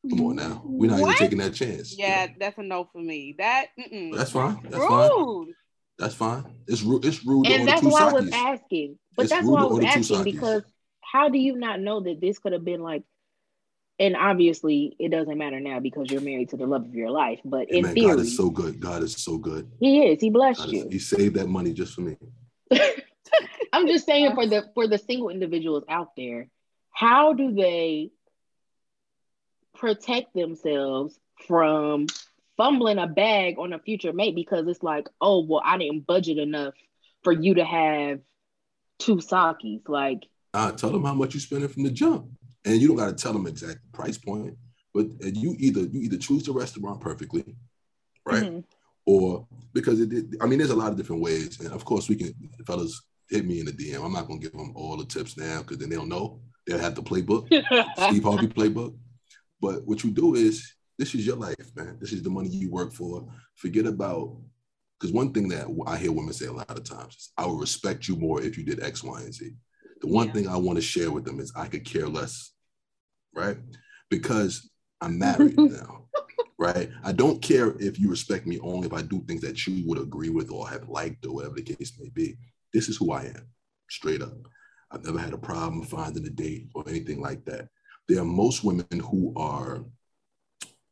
Come 0.09 0.21
on 0.21 0.35
now. 0.35 0.61
We're 0.65 0.91
not 0.91 0.99
what? 0.99 1.15
even 1.15 1.17
taking 1.17 1.37
that 1.39 1.53
chance. 1.53 1.97
Yeah, 1.97 2.23
you 2.23 2.27
know? 2.29 2.35
that's 2.39 2.57
a 2.57 2.63
no 2.63 2.89
for 2.91 3.01
me. 3.01 3.35
That 3.37 3.67
that's 4.13 4.31
fine. 4.31 4.59
That's 4.63 4.75
rude. 4.75 4.89
fine. 4.89 5.55
That's 5.97 6.13
fine. 6.13 6.45
It's 6.67 6.81
rude. 6.81 7.05
It's 7.05 7.25
rude. 7.25 7.47
And 7.47 7.67
that's 7.67 7.81
why 7.81 8.09
I 8.09 8.13
was 8.13 8.29
asking. 8.31 8.99
But 9.15 9.23
it's 9.23 9.31
that's 9.31 9.47
why 9.47 9.61
I 9.61 9.65
was 9.65 9.83
asking 9.83 10.23
because 10.23 10.63
how 11.01 11.29
do 11.29 11.37
you 11.37 11.55
not 11.55 11.79
know 11.79 12.01
that 12.01 12.19
this 12.19 12.37
could 12.37 12.51
have 12.51 12.65
been 12.65 12.81
like 12.81 13.03
and 13.99 14.15
obviously 14.15 14.95
it 14.99 15.09
doesn't 15.09 15.37
matter 15.37 15.59
now 15.59 15.79
because 15.79 16.11
you're 16.11 16.21
married 16.21 16.49
to 16.49 16.57
the 16.57 16.65
love 16.65 16.83
of 16.83 16.93
your 16.93 17.09
life. 17.09 17.39
But 17.45 17.71
in 17.71 17.83
man, 17.83 17.93
theory, 17.93 18.15
God 18.15 18.19
is 18.19 18.35
so 18.35 18.49
good. 18.49 18.79
God 18.79 19.03
is 19.03 19.13
so 19.23 19.37
good. 19.37 19.71
He 19.79 20.05
is. 20.05 20.21
He 20.21 20.29
blessed 20.29 20.67
you. 20.67 20.87
he 20.91 20.99
saved 20.99 21.35
that 21.35 21.47
money 21.47 21.73
just 21.73 21.93
for 21.93 22.01
me. 22.01 22.17
I'm 23.73 23.87
just 23.87 24.05
saying 24.05 24.35
for 24.35 24.47
the 24.47 24.69
for 24.73 24.87
the 24.87 24.97
single 24.97 25.29
individuals 25.29 25.83
out 25.89 26.15
there, 26.17 26.49
how 26.91 27.33
do 27.33 27.53
they 27.53 28.11
protect 29.77 30.33
themselves 30.33 31.17
from 31.47 32.07
fumbling 32.57 32.97
a 32.97 33.07
bag 33.07 33.55
on 33.59 33.73
a 33.73 33.79
future 33.79 34.13
mate 34.13 34.35
because 34.35 34.67
it's 34.67 34.83
like, 34.83 35.07
oh 35.21 35.45
well, 35.45 35.61
I 35.63 35.77
didn't 35.77 36.05
budget 36.05 36.37
enough 36.37 36.73
for 37.23 37.31
you 37.31 37.55
to 37.55 37.65
have 37.65 38.19
two 38.99 39.21
sakis. 39.21 39.81
Like, 39.87 40.23
uh, 40.53 40.71
tell 40.73 40.91
them 40.91 41.03
how 41.03 41.13
much 41.13 41.33
you 41.33 41.39
spending 41.39 41.69
from 41.69 41.83
the 41.83 41.91
jump 41.91 42.27
and 42.65 42.81
you 42.81 42.87
don't 42.87 42.97
got 42.97 43.05
to 43.07 43.13
tell 43.13 43.33
them 43.33 43.47
exact 43.47 43.79
price 43.93 44.17
point, 44.17 44.55
but 44.93 45.07
you 45.21 45.55
either 45.59 45.81
you 45.81 46.01
either 46.01 46.17
choose 46.17 46.43
the 46.43 46.51
restaurant 46.51 46.99
perfectly, 46.99 47.43
right? 48.25 48.43
Mm-hmm. 48.43 48.59
Or 49.05 49.47
because 49.73 49.99
it, 49.99 50.11
it, 50.11 50.25
I 50.41 50.47
mean, 50.47 50.57
there's 50.57 50.71
a 50.71 50.75
lot 50.75 50.91
of 50.91 50.97
different 50.97 51.21
ways, 51.21 51.59
and 51.59 51.71
of 51.71 51.85
course 51.85 52.09
we 52.09 52.15
can. 52.15 52.33
Fellas, 52.65 53.01
hit 53.29 53.45
me 53.45 53.59
in 53.59 53.65
the 53.65 53.71
DM. 53.71 54.03
I'm 54.03 54.13
not 54.13 54.27
gonna 54.27 54.39
give 54.39 54.53
them 54.53 54.71
all 54.75 54.97
the 54.97 55.05
tips 55.05 55.37
now 55.37 55.59
because 55.61 55.77
then 55.77 55.89
they'll 55.89 56.05
know. 56.05 56.39
They'll 56.65 56.79
have 56.79 56.95
the 56.95 57.03
playbook, 57.03 57.47
Steve 58.09 58.23
Harvey 58.23 58.47
playbook. 58.47 58.95
But 59.61 59.85
what 59.85 60.03
you 60.03 60.11
do 60.11 60.33
is 60.33 60.73
this 60.97 61.13
is 61.13 61.25
your 61.25 61.35
life, 61.35 61.55
man. 61.75 61.97
This 61.99 62.13
is 62.13 62.23
the 62.23 62.29
money 62.29 62.49
you 62.49 62.71
work 62.71 62.93
for. 62.93 63.27
Forget 63.55 63.85
about 63.85 64.35
because 64.99 65.13
one 65.13 65.33
thing 65.33 65.49
that 65.49 65.67
I 65.85 65.97
hear 65.97 66.11
women 66.11 66.33
say 66.33 66.47
a 66.47 66.51
lot 66.51 66.71
of 66.71 66.83
times 66.83 67.15
is, 67.15 67.31
"I 67.37 67.45
would 67.45 67.59
respect 67.59 68.07
you 68.07 68.15
more 68.15 68.41
if 68.41 68.57
you 68.57 68.63
did 68.63 68.81
X, 68.81 69.03
Y, 69.03 69.21
and 69.21 69.33
Z." 69.33 69.51
The 70.01 70.07
one 70.07 70.27
yeah. 70.27 70.33
thing 70.33 70.47
I 70.47 70.57
want 70.57 70.77
to 70.77 70.81
share 70.81 71.11
with 71.11 71.25
them 71.25 71.39
is 71.39 71.53
I 71.55 71.67
could 71.67 71.85
care 71.85 72.07
less 72.07 72.54
right? 73.35 73.57
Because 74.09 74.69
I'm 75.01 75.19
married 75.19 75.57
now, 75.57 76.05
right? 76.57 76.89
I 77.03 77.11
don't 77.11 77.41
care 77.41 77.75
if 77.79 77.99
you 77.99 78.09
respect 78.09 78.47
me 78.47 78.59
only 78.59 78.87
if 78.87 78.93
I 78.93 79.01
do 79.01 79.21
things 79.27 79.41
that 79.41 79.67
you 79.67 79.87
would 79.87 79.99
agree 79.99 80.29
with 80.29 80.49
or 80.51 80.67
have 80.69 80.89
liked 80.89 81.25
or 81.25 81.33
whatever 81.33 81.55
the 81.55 81.75
case 81.75 81.93
may 81.99 82.09
be. 82.09 82.37
This 82.73 82.89
is 82.89 82.97
who 82.97 83.11
I 83.11 83.23
am, 83.25 83.47
straight 83.89 84.21
up. 84.21 84.37
I've 84.91 85.03
never 85.03 85.19
had 85.19 85.33
a 85.33 85.37
problem 85.37 85.83
finding 85.83 86.25
a 86.25 86.29
date 86.29 86.69
or 86.73 86.83
anything 86.87 87.21
like 87.21 87.43
that. 87.45 87.67
There 88.07 88.21
are 88.21 88.25
most 88.25 88.63
women 88.63 88.85
who 88.91 89.33
are, 89.35 89.83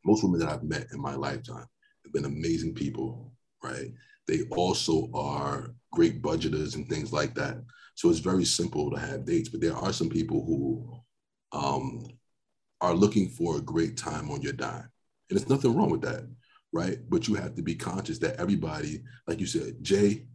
most 0.04 0.22
women 0.22 0.40
that 0.40 0.48
I've 0.48 0.64
met 0.64 0.88
in 0.92 1.00
my 1.00 1.14
lifetime 1.14 1.66
have 2.04 2.12
been 2.12 2.24
amazing 2.24 2.74
people, 2.74 3.32
right? 3.62 3.88
They 4.26 4.42
also 4.50 5.10
are 5.14 5.74
great 5.92 6.22
budgeters 6.22 6.74
and 6.74 6.88
things 6.88 7.12
like 7.12 7.34
that. 7.34 7.58
So 7.94 8.10
it's 8.10 8.18
very 8.18 8.44
simple 8.44 8.90
to 8.90 8.98
have 8.98 9.24
dates, 9.24 9.48
but 9.48 9.60
there 9.60 9.76
are 9.76 9.92
some 9.92 10.08
people 10.08 10.44
who 10.44 11.00
um, 11.52 12.04
are 12.80 12.94
looking 12.94 13.28
for 13.28 13.56
a 13.56 13.62
great 13.62 13.96
time 13.96 14.30
on 14.30 14.42
your 14.42 14.52
dime. 14.52 14.90
And 15.30 15.38
there's 15.38 15.48
nothing 15.48 15.74
wrong 15.74 15.90
with 15.90 16.02
that, 16.02 16.28
right? 16.72 16.98
But 17.08 17.28
you 17.28 17.34
have 17.34 17.54
to 17.54 17.62
be 17.62 17.74
conscious 17.74 18.18
that 18.18 18.36
everybody, 18.36 19.02
like 19.26 19.40
you 19.40 19.46
said, 19.46 19.82
Jay, 19.82 20.26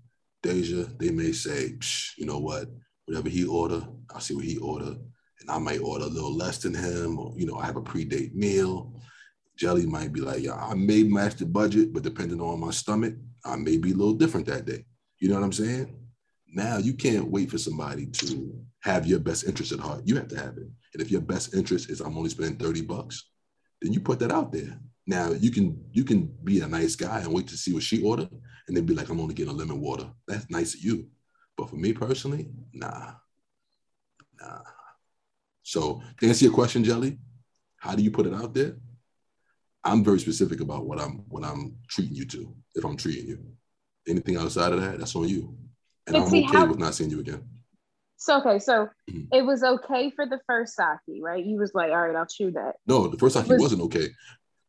Deja, 0.41 0.85
they 0.99 1.11
may 1.11 1.31
say, 1.31 1.77
you 2.17 2.25
know 2.25 2.39
what, 2.39 2.67
whatever 3.05 3.29
he 3.29 3.45
order, 3.45 3.81
I'll 4.13 4.21
see 4.21 4.35
what 4.35 4.45
he 4.45 4.57
order. 4.57 4.95
And 5.41 5.49
I 5.49 5.57
might 5.57 5.81
order 5.81 6.05
a 6.05 6.09
little 6.09 6.35
less 6.35 6.59
than 6.59 6.73
him, 6.73 7.19
or, 7.19 7.33
you 7.37 7.45
know, 7.45 7.57
I 7.57 7.65
have 7.65 7.77
a 7.77 7.81
pre-date 7.81 8.35
meal. 8.35 8.93
Jelly 9.57 9.85
might 9.85 10.13
be 10.13 10.21
like, 10.21 10.41
yeah, 10.41 10.55
I 10.55 10.73
may 10.73 11.03
match 11.03 11.35
the 11.35 11.45
budget, 11.45 11.93
but 11.93 12.03
depending 12.03 12.41
on 12.41 12.59
my 12.59 12.71
stomach, 12.71 13.15
I 13.45 13.57
may 13.57 13.77
be 13.77 13.91
a 13.91 13.95
little 13.95 14.13
different 14.13 14.47
that 14.47 14.65
day. 14.65 14.85
You 15.19 15.29
know 15.29 15.35
what 15.35 15.43
I'm 15.43 15.53
saying? 15.53 15.98
Now 16.51 16.77
you 16.77 16.93
can't 16.93 17.29
wait 17.29 17.51
for 17.51 17.57
somebody 17.57 18.07
to 18.07 18.59
have 18.81 19.05
your 19.05 19.19
best 19.19 19.45
interest 19.45 19.71
at 19.71 19.79
heart. 19.79 20.01
You 20.05 20.15
have 20.15 20.27
to 20.29 20.37
have 20.37 20.57
it. 20.57 20.67
And 20.93 21.01
if 21.01 21.11
your 21.11 21.21
best 21.21 21.53
interest 21.53 21.89
is 21.89 22.01
I'm 22.01 22.17
only 22.17 22.29
spending 22.29 22.57
30 22.57 22.81
bucks, 22.81 23.29
then 23.81 23.93
you 23.93 23.99
put 23.99 24.19
that 24.19 24.31
out 24.31 24.51
there. 24.51 24.79
Now 25.05 25.31
you 25.31 25.51
can 25.51 25.83
you 25.91 26.03
can 26.03 26.33
be 26.43 26.61
a 26.61 26.67
nice 26.67 26.95
guy 26.95 27.19
and 27.19 27.33
wait 27.33 27.47
to 27.47 27.57
see 27.57 27.73
what 27.73 27.83
she 27.83 28.03
ordered 28.03 28.29
and 28.67 28.75
then 28.77 28.85
be 28.85 28.93
like, 28.93 29.09
I'm 29.09 29.19
only 29.19 29.33
getting 29.33 29.53
a 29.53 29.55
lemon 29.55 29.79
water. 29.79 30.09
That's 30.27 30.49
nice 30.49 30.75
of 30.75 30.81
you. 30.81 31.07
But 31.57 31.69
for 31.69 31.75
me 31.75 31.93
personally, 31.93 32.49
nah. 32.73 33.13
Nah. 34.39 34.61
So 35.63 36.01
to 36.19 36.27
answer 36.27 36.45
your 36.45 36.53
question, 36.53 36.83
Jelly, 36.83 37.17
how 37.77 37.95
do 37.95 38.03
you 38.03 38.11
put 38.11 38.27
it 38.27 38.33
out 38.33 38.53
there? 38.53 38.75
I'm 39.83 40.03
very 40.03 40.19
specific 40.19 40.61
about 40.61 40.85
what 40.85 40.99
I'm 40.99 41.23
what 41.29 41.43
I'm 41.43 41.75
treating 41.87 42.15
you 42.15 42.25
to, 42.25 42.55
if 42.75 42.83
I'm 42.83 42.97
treating 42.97 43.27
you. 43.27 43.39
Anything 44.07 44.37
outside 44.37 44.73
of 44.73 44.81
that, 44.81 44.99
that's 44.99 45.15
on 45.15 45.27
you. 45.27 45.57
And 46.09 46.17
but 46.17 46.23
I'm 46.23 46.29
see, 46.29 46.45
okay 46.45 46.57
how, 46.57 46.65
with 46.65 46.79
not 46.79 46.95
seeing 46.95 47.09
you 47.09 47.19
again. 47.19 47.43
So 48.17 48.39
okay, 48.39 48.59
so 48.59 48.89
mm-hmm. 49.09 49.23
it 49.31 49.43
was 49.43 49.63
okay 49.63 50.11
for 50.11 50.25
the 50.25 50.39
first 50.45 50.75
sake, 50.75 51.21
right? 51.21 51.45
You 51.45 51.57
was 51.57 51.73
like, 51.73 51.91
all 51.91 52.07
right, 52.07 52.15
I'll 52.15 52.25
chew 52.25 52.51
that. 52.51 52.75
No, 52.85 53.07
the 53.07 53.17
first 53.17 53.35
sake 53.35 53.47
was, 53.47 53.71
not 53.71 53.85
okay. 53.85 54.07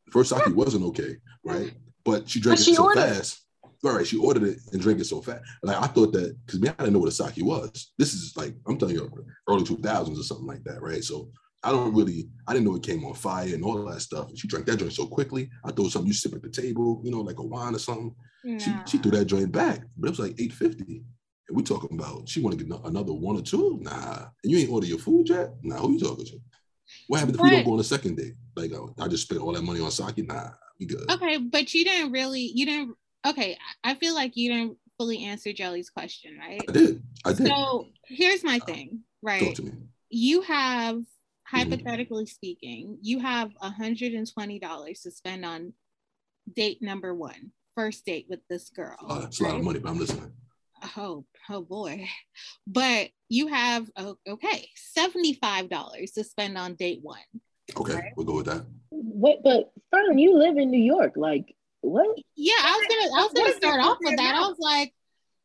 The 0.07 0.13
first 0.13 0.31
sake 0.31 0.55
wasn't 0.55 0.85
okay, 0.85 1.17
right? 1.45 1.73
But 2.05 2.29
she 2.29 2.41
drank 2.41 2.61
but 2.61 2.69
it 2.69 2.75
so 2.75 2.85
ordered. 2.85 3.01
fast. 3.01 3.45
All 3.85 3.97
right, 3.97 4.07
she 4.07 4.19
ordered 4.19 4.45
it 4.45 4.59
and 4.73 4.81
drank 4.81 5.01
it 5.01 5.07
so 5.07 5.21
fast. 5.21 5.43
Like 5.63 5.77
I 5.77 5.87
thought 5.87 6.13
that 6.13 6.37
because 6.45 6.61
me, 6.61 6.69
I 6.69 6.73
didn't 6.73 6.93
know 6.93 6.99
what 7.01 7.09
a 7.09 7.13
sake 7.13 7.45
was. 7.45 7.93
This 7.99 8.13
is 8.13 8.37
like 8.37 8.55
I'm 8.69 8.79
telling 8.79 8.95
you, 8.95 9.11
early 9.49 9.65
2000s 9.65 10.19
or 10.19 10.23
something 10.23 10.47
like 10.47 10.63
that, 10.65 10.83
right? 10.83 11.03
So 11.03 11.31
I 11.63 11.73
don't 11.73 11.95
really, 11.95 12.29
I 12.47 12.53
didn't 12.53 12.67
know 12.67 12.77
it 12.77 12.83
came 12.83 13.05
on 13.05 13.15
fire 13.15 13.53
and 13.55 13.65
all 13.65 13.85
that 13.87 14.01
stuff. 14.01 14.29
And 14.29 14.39
she 14.39 14.49
drank 14.49 14.67
that 14.67 14.79
joint 14.79 14.93
so 14.93 15.07
quickly. 15.07 15.51
I 15.65 15.73
thought 15.73 15.91
something 15.91 16.07
you 16.07 16.15
sip 16.15 16.35
at 16.35 16.43
the 16.43 16.51
table, 16.51 17.01
you 17.05 17.11
know, 17.11 17.21
like 17.21 17.39
a 17.39 17.45
wine 17.45 17.75
or 17.75 17.79
something. 17.79 18.15
She 18.59 18.73
she 18.87 18.99
threw 18.99 19.11
that 19.13 19.27
joint 19.27 19.53
back, 19.53 19.81
but 19.99 20.07
it 20.07 20.11
was 20.11 20.21
like 20.21 20.41
850. 20.41 21.03
And 21.51 21.57
we 21.57 21.65
talking 21.65 21.99
about 21.99 22.29
she 22.29 22.41
want 22.41 22.57
to 22.57 22.65
get 22.65 22.81
another 22.85 23.13
one 23.13 23.37
or 23.37 23.43
two? 23.43 23.81
Nah. 23.83 24.27
And 24.45 24.53
you 24.53 24.59
ain't 24.59 24.71
order 24.71 24.87
your 24.87 24.99
food 24.99 25.29
yet? 25.29 25.51
Nah, 25.63 25.79
who 25.79 25.95
you 25.95 25.99
talking 25.99 26.25
to? 26.25 26.41
What 27.09 27.19
happened 27.19 27.37
if 27.37 27.43
we 27.43 27.51
don't 27.51 27.65
go 27.65 27.73
on 27.73 27.81
a 27.81 27.85
second 27.85 28.17
date? 28.17 28.35
Like 28.55 28.73
uh, 28.73 28.87
I 29.01 29.09
just 29.09 29.25
spent 29.25 29.41
all 29.41 29.53
that 29.53 29.63
money 29.63 29.81
on 29.81 29.91
sake? 29.91 30.27
Nah, 30.29 30.51
we 30.79 30.87
good. 30.87 31.11
Okay, 31.11 31.39
but 31.39 31.75
you 31.75 31.85
didn't 31.85 32.13
really, 32.13 32.53
you 32.55 32.67
didn't, 32.67 32.97
okay, 33.27 33.59
I 33.83 33.95
feel 33.97 34.15
like 34.15 34.37
you 34.37 34.53
didn't 34.53 34.79
fully 34.97 35.25
answer 35.25 35.53
Jelly's 35.53 35.91
question, 35.91 36.39
right? 36.39 36.63
I 36.69 36.73
did. 36.73 37.03
I 37.25 37.33
did. 37.33 37.49
So 37.49 37.89
here's 38.07 38.45
my 38.45 38.61
thing, 38.61 39.01
right? 39.21 39.43
Talk 39.43 39.55
to 39.57 39.63
me. 39.65 39.73
You 40.09 40.43
have, 40.43 40.97
mm-hmm. 40.97 41.57
hypothetically 41.57 42.25
mm-hmm. 42.25 42.31
speaking, 42.31 42.99
you 43.03 43.19
have 43.19 43.51
$120 43.61 45.03
to 45.03 45.11
spend 45.11 45.45
on 45.45 45.73
date 46.55 46.81
number 46.81 47.13
one, 47.13 47.51
first 47.75 48.05
date 48.07 48.27
with 48.29 48.41
this 48.49 48.71
girl. 48.71 48.97
Uh, 49.09 49.23
it's 49.25 49.41
right? 49.41 49.49
a 49.49 49.53
lot 49.53 49.59
of 49.59 49.65
money, 49.65 49.79
but 49.81 49.91
I'm 49.91 49.99
listening 49.99 50.33
oh 50.97 51.25
oh 51.49 51.63
boy 51.63 52.07
but 52.67 53.09
you 53.29 53.47
have 53.49 53.89
okay 53.97 54.69
$75 54.97 56.13
to 56.15 56.25
spend 56.25 56.57
on 56.59 56.75
date 56.75 57.01
one 57.03 57.19
okay 57.77 57.95
right? 57.95 58.13
we'll 58.17 58.27
go 58.27 58.37
with 58.37 58.47
that 58.47 58.65
wait 58.91 59.39
but 59.45 59.71
Fern, 59.91 60.19
you 60.19 60.37
live 60.37 60.57
in 60.57 60.71
new 60.71 60.83
york 60.83 61.13
like 61.17 61.55
what 61.83 62.07
yeah 62.37 62.55
i 62.59 62.73
was 62.73 62.87
gonna 62.89 63.21
i 63.21 63.25
was 63.25 63.33
gonna 63.33 63.55
start 63.55 63.81
off 63.81 63.99
with 64.01 64.17
that 64.17 64.35
i 64.35 64.41
was 64.41 64.57
like 64.59 64.93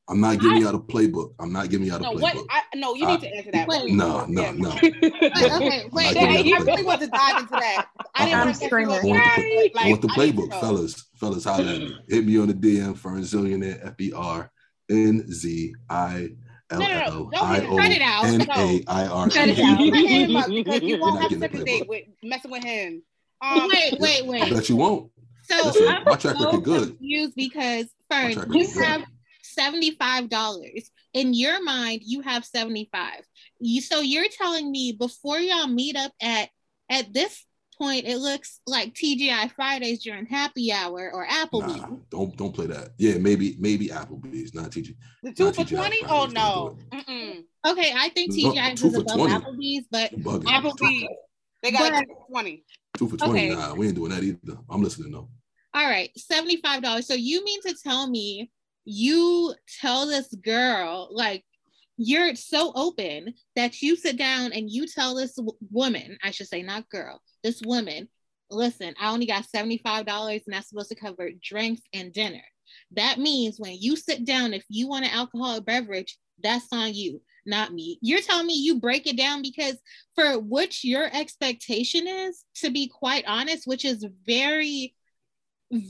I'm 0.08 0.22
not 0.22 0.40
giving 0.40 0.58
you 0.58 0.68
out 0.68 0.76
a 0.76 0.80
playbook. 0.80 1.34
I'm 1.40 1.52
not 1.52 1.70
giving 1.70 1.88
you 1.88 1.94
out 1.94 2.02
a 2.02 2.04
no, 2.04 2.12
playbook. 2.12 2.22
What, 2.22 2.46
I, 2.52 2.62
no, 2.76 2.94
you 2.94 3.08
need 3.08 3.22
to 3.22 3.36
answer 3.36 3.52
that. 3.54 3.68
Wait, 3.68 3.92
no, 3.92 4.24
no, 4.28 4.52
no. 4.52 4.70
okay, 4.74 5.90
wait. 5.92 6.16
Yeah, 6.16 6.38
you 6.38 6.64
really 6.64 6.84
want 6.84 7.02
to 7.02 7.08
dive 7.08 7.42
into 7.42 7.54
that. 7.54 7.88
I 8.14 8.26
didn't 8.26 8.40
want 8.46 8.56
to 8.56 8.66
scream. 8.66 8.92
I 8.92 9.00
want, 9.02 9.04
the, 9.04 9.72
I 9.80 9.90
want 9.90 10.02
the 10.04 10.08
playbook, 10.10 10.52
fellas. 10.60 11.08
Fellas, 11.16 11.44
holla 11.44 11.74
at 11.74 11.80
me. 11.80 11.98
Hit 12.08 12.24
me 12.24 12.38
on 12.38 12.48
the 12.48 12.54
DM, 12.54 12.96
Fern 12.96 13.22
Zillionaire, 13.22 13.84
F 13.84 13.98
B 13.98 14.14
R 14.14 14.52
N 14.90 15.32
Z 15.32 15.76
I 15.90 16.30
L 16.72 16.82
L 16.82 17.32
I 17.36 17.66
O 17.66 17.78
N 17.78 18.42
A 18.50 18.84
I 18.88 19.08
R. 19.08 19.30
Cut 19.30 19.50
it 19.50 19.60
out. 19.60 20.50
Because 20.50 20.82
you 20.82 21.00
won't 21.00 21.22
have 21.22 21.32
a 21.32 21.40
second 21.40 21.66
date 21.66 21.88
with 21.88 22.04
messing 22.24 22.52
with 22.52 22.64
him. 22.64 23.04
Um, 23.42 23.70
wait, 23.72 24.00
wait, 24.00 24.26
wait. 24.26 24.44
I 24.44 24.50
bet 24.50 24.70
you 24.70 24.78
won't. 24.78 25.12
So 25.44 25.56
Listen, 25.66 25.88
I'm 25.88 26.04
my 26.06 26.16
track 26.16 26.40
record 26.40 26.64
good. 26.64 26.88
confused 26.90 27.36
because 27.36 27.86
first 28.10 28.40
you 28.50 28.68
have 28.82 29.04
seventy-five 29.44 30.30
dollars 30.30 30.90
in 31.14 31.34
your 31.34 31.64
mind. 31.64 32.02
You 32.04 32.22
have 32.22 32.44
seventy-five. 32.46 33.22
You 33.60 33.82
so 33.82 34.02
you're 34.02 34.28
telling 34.30 34.72
me 34.72 34.94
before 34.94 35.38
y'all 35.38 35.68
meet 35.68 35.96
up 35.96 36.12
at 36.22 36.50
at 36.90 37.14
this 37.14 37.46
point, 37.78 38.06
it 38.06 38.18
looks 38.18 38.60
like 38.68 38.94
TGI 38.94 39.52
Fridays 39.52 40.04
during 40.04 40.26
happy 40.26 40.72
hour 40.72 41.12
or 41.14 41.28
Applebee's. 41.28 41.78
Nah, 41.78 41.98
don't 42.10 42.36
don't 42.38 42.54
play 42.54 42.68
that. 42.68 42.90
Yeah, 42.98 43.18
maybe 43.18 43.56
maybe 43.60 43.90
Applebee's, 43.90 44.54
not 44.54 44.72
TGI. 44.72 44.96
The 45.24 45.34
two 45.34 45.54
for 45.54 45.66
twenty? 45.66 46.00
Oh 46.08 46.26
no. 46.26 46.78
Okay, 47.68 47.94
I 47.96 48.10
think 48.10 48.32
TGI 48.32 48.74
is 48.74 48.96
above 48.96 49.18
20. 49.18 49.34
Applebee's, 49.34 49.86
but 49.90 50.12
Applebee's 50.14 51.08
they 51.64 51.72
got 51.72 51.92
but, 51.92 52.00
two 52.00 52.06
for 52.08 52.28
twenty. 52.30 52.64
Two 52.98 53.10
for 53.10 53.18
twenty. 53.18 53.52
Okay. 53.52 53.60
Nah, 53.60 53.74
we 53.74 53.88
ain't 53.88 53.96
doing 53.96 54.12
that 54.12 54.24
either. 54.24 54.58
I'm 54.70 54.84
listening 54.84 55.12
though. 55.12 55.30
All 55.74 55.90
right, 55.90 56.12
seventy 56.16 56.58
five 56.58 56.84
dollars. 56.84 57.08
So 57.08 57.16
you 57.16 57.44
mean 57.44 57.62
to 57.64 57.76
tell 57.84 58.08
me 58.08 58.52
you 58.86 59.56
tell 59.82 60.06
this 60.06 60.34
girl 60.36 61.10
like 61.12 61.44
you're 61.98 62.36
so 62.36 62.72
open 62.76 63.34
that 63.56 63.82
you 63.82 63.96
sit 63.96 64.18
down 64.18 64.54
and 64.54 64.70
you 64.70 64.88
tell 64.88 65.16
this 65.16 65.36
w- 65.36 65.58
woman, 65.72 66.18
I 66.24 66.32
should 66.32 66.48
say, 66.48 66.62
not 66.62 66.90
girl, 66.90 67.22
this 67.44 67.62
woman, 67.66 68.10
listen, 68.50 68.94
I 69.00 69.12
only 69.12 69.26
got 69.26 69.46
$75 69.54 70.44
and 70.46 70.54
that's 70.54 70.70
supposed 70.70 70.90
to 70.90 70.96
cover 70.96 71.30
drinks 71.42 71.82
and 71.94 72.14
dinner. 72.14 72.44
That 72.92 73.20
means 73.20 73.60
when 73.60 73.78
you 73.80 73.96
sit 73.96 74.26
down, 74.26 74.54
if 74.54 74.64
you 74.70 74.88
want 74.88 75.06
an 75.06 75.12
alcoholic 75.12 75.66
beverage, 75.66 76.18
that's 76.44 76.68
on 76.72 76.94
you, 76.94 77.22
not 77.46 77.74
me. 77.74 77.98
You're 78.02 78.22
telling 78.22 78.48
me 78.48 78.56
you 78.56 78.80
break 78.80 79.08
it 79.08 79.18
down 79.18 79.42
because 79.42 79.78
for 80.16 80.40
which 80.40 80.84
your 80.84 81.10
expectation 81.14 82.08
is, 82.08 82.44
to 82.56 82.70
be 82.70 82.88
quite 82.88 83.24
honest, 83.28 83.68
which 83.68 83.86
is 83.86 84.06
very 84.26 84.94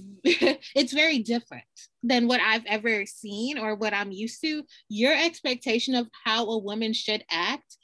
it's 0.23 0.93
very 0.93 1.19
different 1.19 1.63
than 2.03 2.27
what 2.27 2.41
I've 2.41 2.65
ever 2.65 3.05
seen 3.05 3.57
or 3.57 3.75
what 3.75 3.93
I'm 3.93 4.11
used 4.11 4.41
to. 4.41 4.63
Your 4.89 5.13
expectation 5.13 5.95
of 5.95 6.07
how 6.23 6.45
a 6.45 6.57
woman 6.57 6.93
should 6.93 7.23
act 7.29 7.77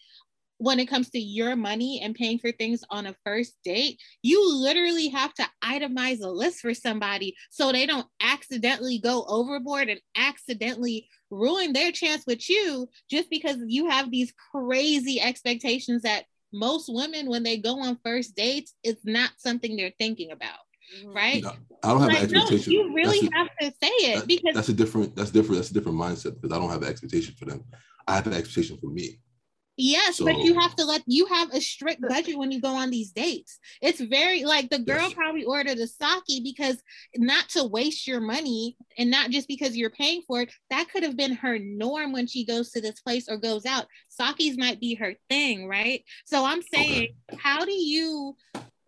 when 0.61 0.79
it 0.79 0.85
comes 0.85 1.09
to 1.09 1.19
your 1.19 1.55
money 1.55 2.01
and 2.03 2.13
paying 2.13 2.37
for 2.37 2.51
things 2.51 2.83
on 2.91 3.07
a 3.07 3.15
first 3.25 3.57
date, 3.65 3.99
you 4.21 4.61
literally 4.61 5.07
have 5.07 5.33
to 5.33 5.43
itemize 5.63 6.21
a 6.21 6.27
list 6.27 6.59
for 6.59 6.75
somebody 6.75 7.35
so 7.49 7.71
they 7.71 7.87
don't 7.87 8.05
accidentally 8.21 8.99
go 8.99 9.25
overboard 9.27 9.89
and 9.89 9.99
accidentally 10.15 11.09
ruin 11.31 11.73
their 11.73 11.91
chance 11.91 12.25
with 12.27 12.47
you 12.47 12.87
just 13.09 13.27
because 13.31 13.57
you 13.65 13.89
have 13.89 14.11
these 14.11 14.31
crazy 14.51 15.19
expectations 15.19 16.03
that 16.03 16.25
most 16.53 16.93
women, 16.93 17.27
when 17.27 17.41
they 17.41 17.57
go 17.57 17.79
on 17.79 17.97
first 18.05 18.35
dates, 18.35 18.75
it's 18.83 19.03
not 19.03 19.31
something 19.37 19.75
they're 19.75 19.93
thinking 19.97 20.29
about. 20.29 20.59
Mm-hmm. 20.99 21.13
right? 21.13 21.43
No, 21.43 21.53
I 21.83 21.89
don't 21.89 22.01
have 22.01 22.09
like, 22.09 22.17
an 22.17 22.23
expectation. 22.23 22.73
No, 22.73 22.79
you 22.79 22.93
really 22.93 23.27
a, 23.27 23.37
have 23.37 23.49
to 23.61 23.65
say 23.81 23.89
it 23.89 24.19
that, 24.19 24.27
because 24.27 24.55
that's 24.55 24.69
a 24.69 24.73
different. 24.73 25.15
That's 25.15 25.31
different. 25.31 25.57
That's 25.57 25.71
a 25.71 25.73
different 25.73 25.97
mindset 25.97 26.41
because 26.41 26.55
I 26.55 26.59
don't 26.59 26.69
have 26.69 26.81
an 26.81 26.89
expectation 26.89 27.35
for 27.37 27.45
them. 27.45 27.63
I 28.07 28.15
have 28.15 28.27
an 28.27 28.33
expectation 28.33 28.77
for 28.77 28.87
me. 28.87 29.19
Yes, 29.77 30.17
so, 30.17 30.25
but 30.25 30.37
you 30.39 30.59
have 30.59 30.75
to 30.75 30.85
let 30.85 31.01
you 31.07 31.25
have 31.27 31.53
a 31.53 31.61
strict 31.61 32.01
budget 32.07 32.37
when 32.37 32.51
you 32.51 32.61
go 32.61 32.75
on 32.75 32.89
these 32.89 33.11
dates. 33.11 33.57
It's 33.81 34.01
very 34.01 34.43
like 34.43 34.69
the 34.69 34.79
girl 34.79 35.07
yes. 35.07 35.13
probably 35.13 35.45
ordered 35.45 35.77
a 35.77 35.87
sake 35.87 36.43
because 36.43 36.81
not 37.15 37.49
to 37.49 37.63
waste 37.63 38.07
your 38.07 38.19
money 38.19 38.75
and 38.97 39.09
not 39.09 39.31
just 39.31 39.47
because 39.47 39.75
you're 39.75 39.89
paying 39.89 40.21
for 40.27 40.41
it. 40.41 40.51
That 40.69 40.89
could 40.91 41.03
have 41.03 41.17
been 41.17 41.33
her 41.33 41.57
norm 41.57 42.11
when 42.11 42.27
she 42.27 42.45
goes 42.45 42.71
to 42.71 42.81
this 42.81 42.99
place 42.99 43.29
or 43.29 43.37
goes 43.37 43.65
out. 43.65 43.85
Sakis 44.09 44.57
might 44.57 44.79
be 44.79 44.93
her 44.95 45.15
thing, 45.29 45.67
right? 45.67 46.03
So 46.25 46.45
I'm 46.45 46.61
saying, 46.61 47.15
okay. 47.31 47.41
how 47.41 47.65
do 47.65 47.71
you 47.71 48.35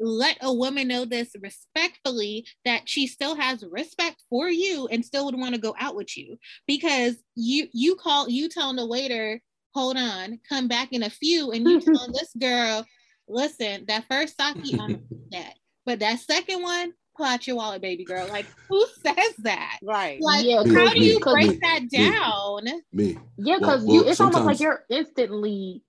let 0.04 0.38
a 0.41 0.54
woman 0.54 0.88
know 0.88 1.06
this 1.06 1.36
respectfully 1.41 2.45
that 2.66 2.88
she 2.88 3.08
still 3.08 3.36
has 3.36 3.64
respect 3.70 4.22
for 4.30 4.49
you 4.49 4.88
and 4.88 5.06
still 5.06 5.26
would 5.26 5.39
want 5.39 5.56
to 5.56 5.62
go 5.62 5.76
out 5.80 5.95
with 5.95 6.16
you. 6.18 6.38
Because 6.68 7.16
you 7.36 7.68
you 7.74 7.95
call 7.95 8.30
you 8.30 8.49
telling 8.49 8.76
the 8.76 8.86
waiter 8.86 9.41
hold 9.74 9.97
on 9.97 10.39
come 10.47 10.68
back 10.68 10.93
in 10.93 11.01
a 11.01 11.10
few 11.10 11.51
and 11.51 11.68
you 11.68 11.80
telling 11.82 12.12
this 12.12 12.32
girl 12.39 12.86
listen 13.28 13.84
that 13.88 14.06
first 14.08 14.39
sake 14.39 14.80
i'm 14.80 15.01
that 15.32 15.56
but 15.84 15.99
that 15.99 16.20
second 16.20 16.62
one 16.62 16.93
pull 17.16 17.26
out 17.26 17.45
your 17.45 17.56
wallet 17.56 17.82
baby 17.82 18.04
girl. 18.04 18.28
Like 18.28 18.45
who 18.70 18.86
says 19.06 19.36
that? 19.39 19.80
Right. 19.84 20.20
Like 20.22 20.45
yeah, 20.45 20.58
how 20.58 20.93
do 20.93 21.04
you 21.04 21.20
break 21.20 21.51
me, 21.51 21.60
that 21.62 21.89
down? 21.89 22.66
me, 22.91 23.14
me. 23.14 23.18
yeah 23.38 23.58
because 23.60 23.84
well, 23.84 23.97
well, 23.97 24.08
it's 24.10 24.20
almost 24.20 24.45
like 24.45 24.60
you're 24.60 24.84
instantly 24.89 25.84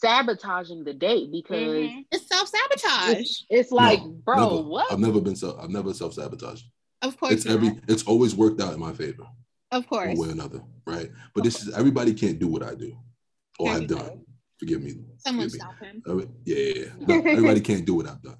sabotaging 0.00 0.84
the 0.84 0.94
date 0.94 1.30
because 1.30 1.90
mm-hmm. 1.90 2.00
it's 2.10 2.28
self 2.28 2.48
sabotage. 2.48 3.18
It's, 3.18 3.44
it's, 3.50 3.72
like, 3.72 4.00
no, 4.00 4.08
bro, 4.24 4.36
never. 4.36 4.68
what? 4.68 4.92
I've 4.92 4.98
never 4.98 5.20
been 5.20 5.36
so. 5.36 5.58
I've 5.60 5.70
never 5.70 5.92
self 5.94 6.14
sabotaged. 6.14 6.64
Of 7.02 7.18
course, 7.18 7.32
it's 7.32 7.44
not. 7.44 7.54
every. 7.54 7.80
It's 7.88 8.04
always 8.04 8.34
worked 8.34 8.60
out 8.60 8.74
in 8.74 8.80
my 8.80 8.92
favor. 8.92 9.24
Of 9.72 9.88
course, 9.88 10.08
one 10.08 10.18
way 10.18 10.28
or 10.28 10.32
another, 10.32 10.62
right? 10.86 11.10
But 11.34 11.40
of 11.40 11.44
this 11.44 11.56
course. 11.56 11.68
is 11.68 11.74
everybody 11.78 12.12
can't 12.14 12.38
do 12.38 12.48
what 12.48 12.62
I 12.62 12.74
do 12.74 12.96
or 13.60 13.70
I've 13.70 13.86
done. 13.86 14.22
Forgive 14.58 14.82
me. 14.82 14.94
Someone 15.18 15.48
Forgive 15.48 15.60
stop 15.60 15.80
me. 15.80 15.88
him. 15.88 16.34
Yeah, 16.44 16.56
yeah, 16.56 16.72
yeah. 16.74 16.84
No, 17.06 17.14
everybody 17.30 17.60
can't 17.60 17.84
do 17.84 17.94
what 17.94 18.06
I've 18.06 18.22
done. 18.22 18.36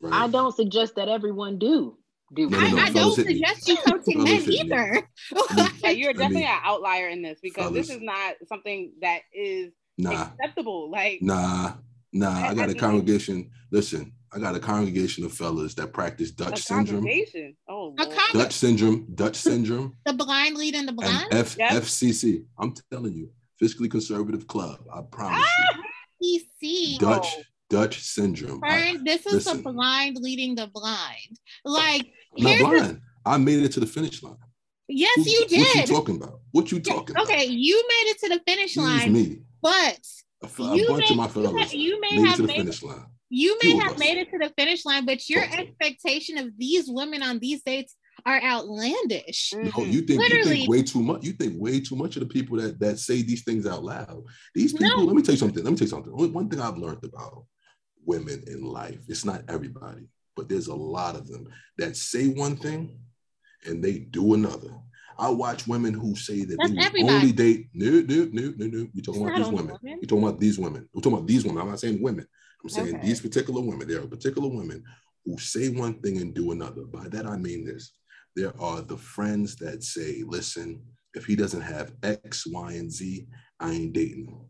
Right? 0.00 0.12
I 0.12 0.28
don't 0.28 0.54
suggest 0.54 0.96
that 0.96 1.08
everyone 1.08 1.58
do. 1.58 1.96
Do 2.34 2.48
no, 2.48 2.58
no, 2.58 2.68
no. 2.68 2.78
I, 2.78 2.86
I 2.86 2.90
don't 2.90 3.14
suggest 3.14 3.68
you 3.68 3.76
coaching 3.76 4.24
men 4.24 4.42
either. 4.50 5.08
yeah, 5.82 5.90
you're 5.90 6.14
definitely 6.14 6.46
I 6.46 6.48
mean, 6.50 6.56
an 6.56 6.60
outlier 6.64 7.08
in 7.08 7.22
this 7.22 7.38
because 7.42 7.64
fellas. 7.64 7.88
this 7.88 7.96
is 7.96 8.02
not 8.02 8.34
something 8.48 8.92
that 9.02 9.20
is 9.34 9.72
nah, 9.98 10.28
acceptable. 10.40 10.90
Like 10.90 11.20
nah, 11.22 11.74
nah. 12.12 12.46
I, 12.46 12.48
I 12.48 12.54
got 12.54 12.68
I 12.68 12.72
a 12.72 12.74
congregation. 12.74 13.50
Listen, 13.70 14.12
I 14.34 14.38
got 14.38 14.54
a 14.54 14.60
congregation 14.60 15.24
of 15.24 15.32
fellas 15.32 15.74
that 15.74 15.92
practice 15.92 16.30
Dutch 16.30 16.62
syndrome. 16.62 17.06
Oh, 17.68 17.94
Dutch 18.32 18.52
syndrome. 18.52 19.06
Dutch 19.14 19.36
syndrome. 19.36 19.94
the 20.06 20.14
blind 20.14 20.56
leading 20.56 20.86
the 20.86 20.92
blind. 20.92 21.26
And 21.30 21.40
F- 21.40 21.58
yep. 21.58 21.72
FCC. 21.72 22.44
I'm 22.58 22.74
telling 22.90 23.12
you, 23.12 23.30
fiscally 23.62 23.90
conservative 23.90 24.46
club. 24.46 24.80
I 24.92 25.02
promise 25.02 25.44
ah! 25.46 25.78
you. 26.20 26.40
FCC. 26.62 26.98
Dutch. 26.98 27.26
Oh. 27.38 27.42
Dutch 27.68 28.00
syndrome. 28.02 28.60
I, 28.62 28.98
this 29.02 29.24
is 29.24 29.32
listen, 29.32 29.62
the 29.62 29.72
blind 29.72 30.18
leading 30.20 30.54
the 30.54 30.66
blind. 30.66 31.38
Like, 31.64 32.06
I'm 32.38 32.44
not 32.44 32.58
blind. 32.58 33.00
A, 33.24 33.28
I 33.30 33.36
made 33.38 33.62
it 33.62 33.72
to 33.72 33.80
the 33.80 33.86
finish 33.86 34.22
line. 34.22 34.36
Yes, 34.88 35.16
Who, 35.16 35.30
you 35.30 35.46
did. 35.46 35.58
What 35.60 35.76
you 35.76 35.94
talking 35.94 36.16
about? 36.16 36.40
What 36.50 36.70
you 36.70 36.80
talking 36.80 37.16
okay, 37.16 37.44
about? 37.44 37.48
you 37.48 37.82
made 37.88 38.10
it 38.10 38.18
to 38.20 38.28
the 38.28 38.40
finish 38.46 38.76
line. 38.76 39.12
me. 39.12 39.38
But 39.62 39.98
a, 40.42 40.62
a 40.62 40.76
you 40.76 40.88
bunch 40.88 41.04
may, 41.04 41.10
of 41.10 41.16
my 41.16 41.28
fellows 41.28 41.72
you 41.72 42.00
may 42.00 42.16
made 42.18 42.26
have 42.26 42.40
it 42.40 42.42
to 42.42 42.46
the 42.48 42.54
finish 42.54 42.82
line. 42.82 43.06
You 43.30 43.58
may 43.62 43.76
have 43.76 43.98
made 43.98 44.18
it 44.18 44.30
to 44.30 44.38
the 44.38 44.52
finish 44.58 44.84
line, 44.84 45.06
but 45.06 45.30
your 45.30 45.42
expectation 45.42 46.36
of 46.36 46.50
these 46.58 46.84
women 46.88 47.22
on 47.22 47.38
these 47.38 47.62
dates 47.62 47.96
are 48.26 48.42
outlandish. 48.42 49.52
No, 49.54 49.62
you 49.62 49.70
mm-hmm. 49.70 49.80
think 49.80 50.32
you 50.32 50.44
think 50.44 50.68
way 50.68 50.82
too 50.82 51.02
much. 51.02 51.24
You 51.24 51.32
think 51.32 51.54
way 51.56 51.80
too 51.80 51.96
much 51.96 52.16
of 52.16 52.20
the 52.20 52.26
people 52.26 52.58
that 52.58 52.78
that 52.80 52.98
say 52.98 53.22
these 53.22 53.42
things 53.42 53.66
out 53.66 53.84
loud. 53.84 54.24
These 54.54 54.74
people. 54.74 54.98
No. 54.98 55.04
Let 55.04 55.16
me 55.16 55.22
tell 55.22 55.34
you 55.34 55.38
something. 55.38 55.64
Let 55.64 55.70
me 55.70 55.76
tell 55.76 55.86
you 55.86 55.90
something. 55.90 56.32
One 56.32 56.48
thing 56.48 56.60
I've 56.60 56.76
learned 56.76 57.04
about 57.04 57.46
women 58.04 58.44
in 58.46 58.64
life. 58.64 58.98
It's 59.08 59.24
not 59.24 59.44
everybody, 59.48 60.08
but 60.36 60.48
there's 60.48 60.66
a 60.66 60.74
lot 60.74 61.16
of 61.16 61.28
them 61.28 61.48
that 61.78 61.96
say 61.96 62.28
one 62.28 62.56
thing 62.56 62.98
and 63.64 63.82
they 63.82 63.98
do 63.98 64.34
another. 64.34 64.74
I 65.18 65.28
watch 65.28 65.66
women 65.66 65.94
who 65.94 66.14
say 66.16 66.44
that 66.44 66.56
That's 66.58 66.92
they 66.92 67.02
only 67.02 67.32
date. 67.32 67.68
No, 67.74 67.90
no, 67.90 68.28
no, 68.32 68.52
no, 68.56 68.66
no. 68.66 68.88
We're 68.94 69.02
talking 69.02 69.22
about 69.22 69.36
these 69.36 69.46
women. 69.46 69.76
women. 69.82 69.98
We're 70.00 70.06
talking 70.06 70.24
about 70.24 70.40
these 70.40 70.58
women. 70.58 70.88
We're 70.92 71.00
talking 71.00 71.18
about 71.18 71.26
these 71.26 71.44
women. 71.44 71.62
I'm 71.62 71.70
not 71.70 71.80
saying 71.80 72.02
women. 72.02 72.26
I'm 72.62 72.68
saying 72.68 72.96
okay. 72.96 73.06
these 73.06 73.20
particular 73.20 73.60
women. 73.60 73.88
There 73.88 74.02
are 74.02 74.06
particular 74.06 74.48
women 74.48 74.84
who 75.24 75.38
say 75.38 75.68
one 75.68 76.00
thing 76.00 76.18
and 76.18 76.34
do 76.34 76.52
another. 76.52 76.82
By 76.82 77.08
that 77.08 77.26
I 77.26 77.36
mean 77.36 77.64
this. 77.64 77.92
There 78.34 78.52
are 78.60 78.80
the 78.80 78.96
friends 78.96 79.56
that 79.56 79.82
say, 79.82 80.22
listen, 80.26 80.82
if 81.14 81.26
he 81.26 81.36
doesn't 81.36 81.60
have 81.60 81.92
X, 82.02 82.46
Y, 82.46 82.72
and 82.72 82.90
Z, 82.90 83.26
I 83.60 83.72
ain't 83.72 83.92
dating 83.92 84.26
him. 84.26 84.40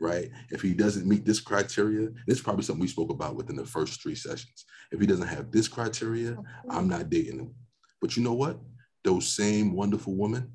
Right? 0.00 0.30
If 0.50 0.60
he 0.60 0.74
doesn't 0.74 1.06
meet 1.06 1.24
this 1.24 1.40
criteria, 1.40 2.08
this 2.26 2.38
is 2.38 2.42
probably 2.42 2.64
something 2.64 2.80
we 2.80 2.88
spoke 2.88 3.10
about 3.10 3.36
within 3.36 3.56
the 3.56 3.64
first 3.64 4.02
three 4.02 4.16
sessions. 4.16 4.64
If 4.90 5.00
he 5.00 5.06
doesn't 5.06 5.28
have 5.28 5.50
this 5.52 5.68
criteria, 5.68 6.36
I'm 6.68 6.88
not 6.88 7.10
dating 7.10 7.38
him. 7.38 7.54
But 8.00 8.16
you 8.16 8.22
know 8.22 8.34
what? 8.34 8.58
Those 9.04 9.34
same 9.34 9.74
wonderful 9.74 10.16
women 10.16 10.50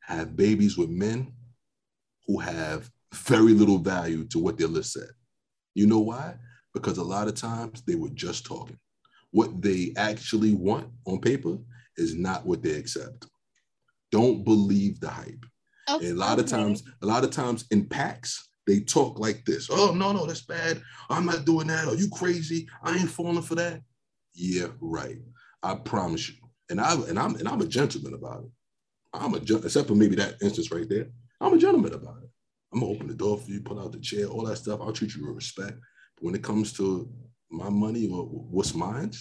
have 0.00 0.36
babies 0.36 0.76
with 0.76 0.88
men 0.88 1.32
who 2.26 2.38
have 2.38 2.90
very 3.14 3.52
little 3.52 3.78
value 3.78 4.24
to 4.24 4.38
what 4.38 4.58
their 4.58 4.68
list 4.68 4.92
said. 4.92 5.10
You 5.74 5.86
know 5.86 6.00
why? 6.00 6.34
Because 6.74 6.98
a 6.98 7.04
lot 7.04 7.28
of 7.28 7.34
times 7.34 7.82
they 7.86 7.94
were 7.94 8.08
just 8.10 8.46
talking. 8.46 8.78
What 9.30 9.62
they 9.62 9.92
actually 9.96 10.54
want 10.54 10.88
on 11.06 11.20
paper 11.20 11.58
is 11.96 12.14
not 12.14 12.46
what 12.46 12.62
they 12.62 12.72
accept. 12.72 13.26
Don't 14.10 14.44
believe 14.44 15.00
the 15.00 15.08
hype. 15.08 15.44
Okay. 15.90 16.10
A 16.10 16.14
lot 16.14 16.38
of 16.38 16.46
times, 16.46 16.82
a 17.02 17.06
lot 17.06 17.24
of 17.24 17.30
times 17.30 17.66
in 17.70 17.86
packs, 17.86 18.50
they 18.66 18.80
talk 18.80 19.18
like 19.18 19.44
this. 19.44 19.68
Oh, 19.70 19.92
no, 19.92 20.12
no, 20.12 20.26
that's 20.26 20.42
bad. 20.42 20.80
I'm 21.10 21.26
not 21.26 21.44
doing 21.44 21.66
that. 21.68 21.88
Are 21.88 21.94
you 21.94 22.08
crazy? 22.10 22.68
I 22.82 22.96
ain't 22.96 23.10
falling 23.10 23.42
for 23.42 23.56
that. 23.56 23.80
Yeah, 24.34 24.68
right. 24.80 25.18
I 25.62 25.74
promise 25.74 26.28
you 26.28 26.41
and 26.70 26.80
I 26.80 26.94
and 26.94 27.18
I'm 27.18 27.36
and 27.36 27.48
I'm 27.48 27.60
a 27.60 27.66
gentleman 27.66 28.14
about 28.14 28.44
it. 28.44 28.50
I'm 29.12 29.34
a 29.34 29.36
except 29.36 29.88
for 29.88 29.94
maybe 29.94 30.16
that 30.16 30.36
instance 30.42 30.70
right 30.70 30.88
there. 30.88 31.06
I'm 31.40 31.54
a 31.54 31.58
gentleman 31.58 31.92
about 31.92 32.22
it. 32.22 32.30
I'm 32.72 32.80
gonna 32.80 32.92
open 32.92 33.08
the 33.08 33.14
door 33.14 33.38
for 33.38 33.50
you, 33.50 33.60
pull 33.60 33.80
out 33.80 33.92
the 33.92 33.98
chair, 33.98 34.26
all 34.26 34.44
that 34.46 34.56
stuff. 34.56 34.80
I'll 34.80 34.92
treat 34.92 35.14
you 35.14 35.26
with 35.26 35.36
respect. 35.36 35.78
But 36.16 36.24
when 36.24 36.34
it 36.34 36.42
comes 36.42 36.72
to 36.74 37.10
my 37.50 37.68
money 37.68 38.08
or 38.08 38.24
what's 38.24 38.74
mine, 38.74 39.12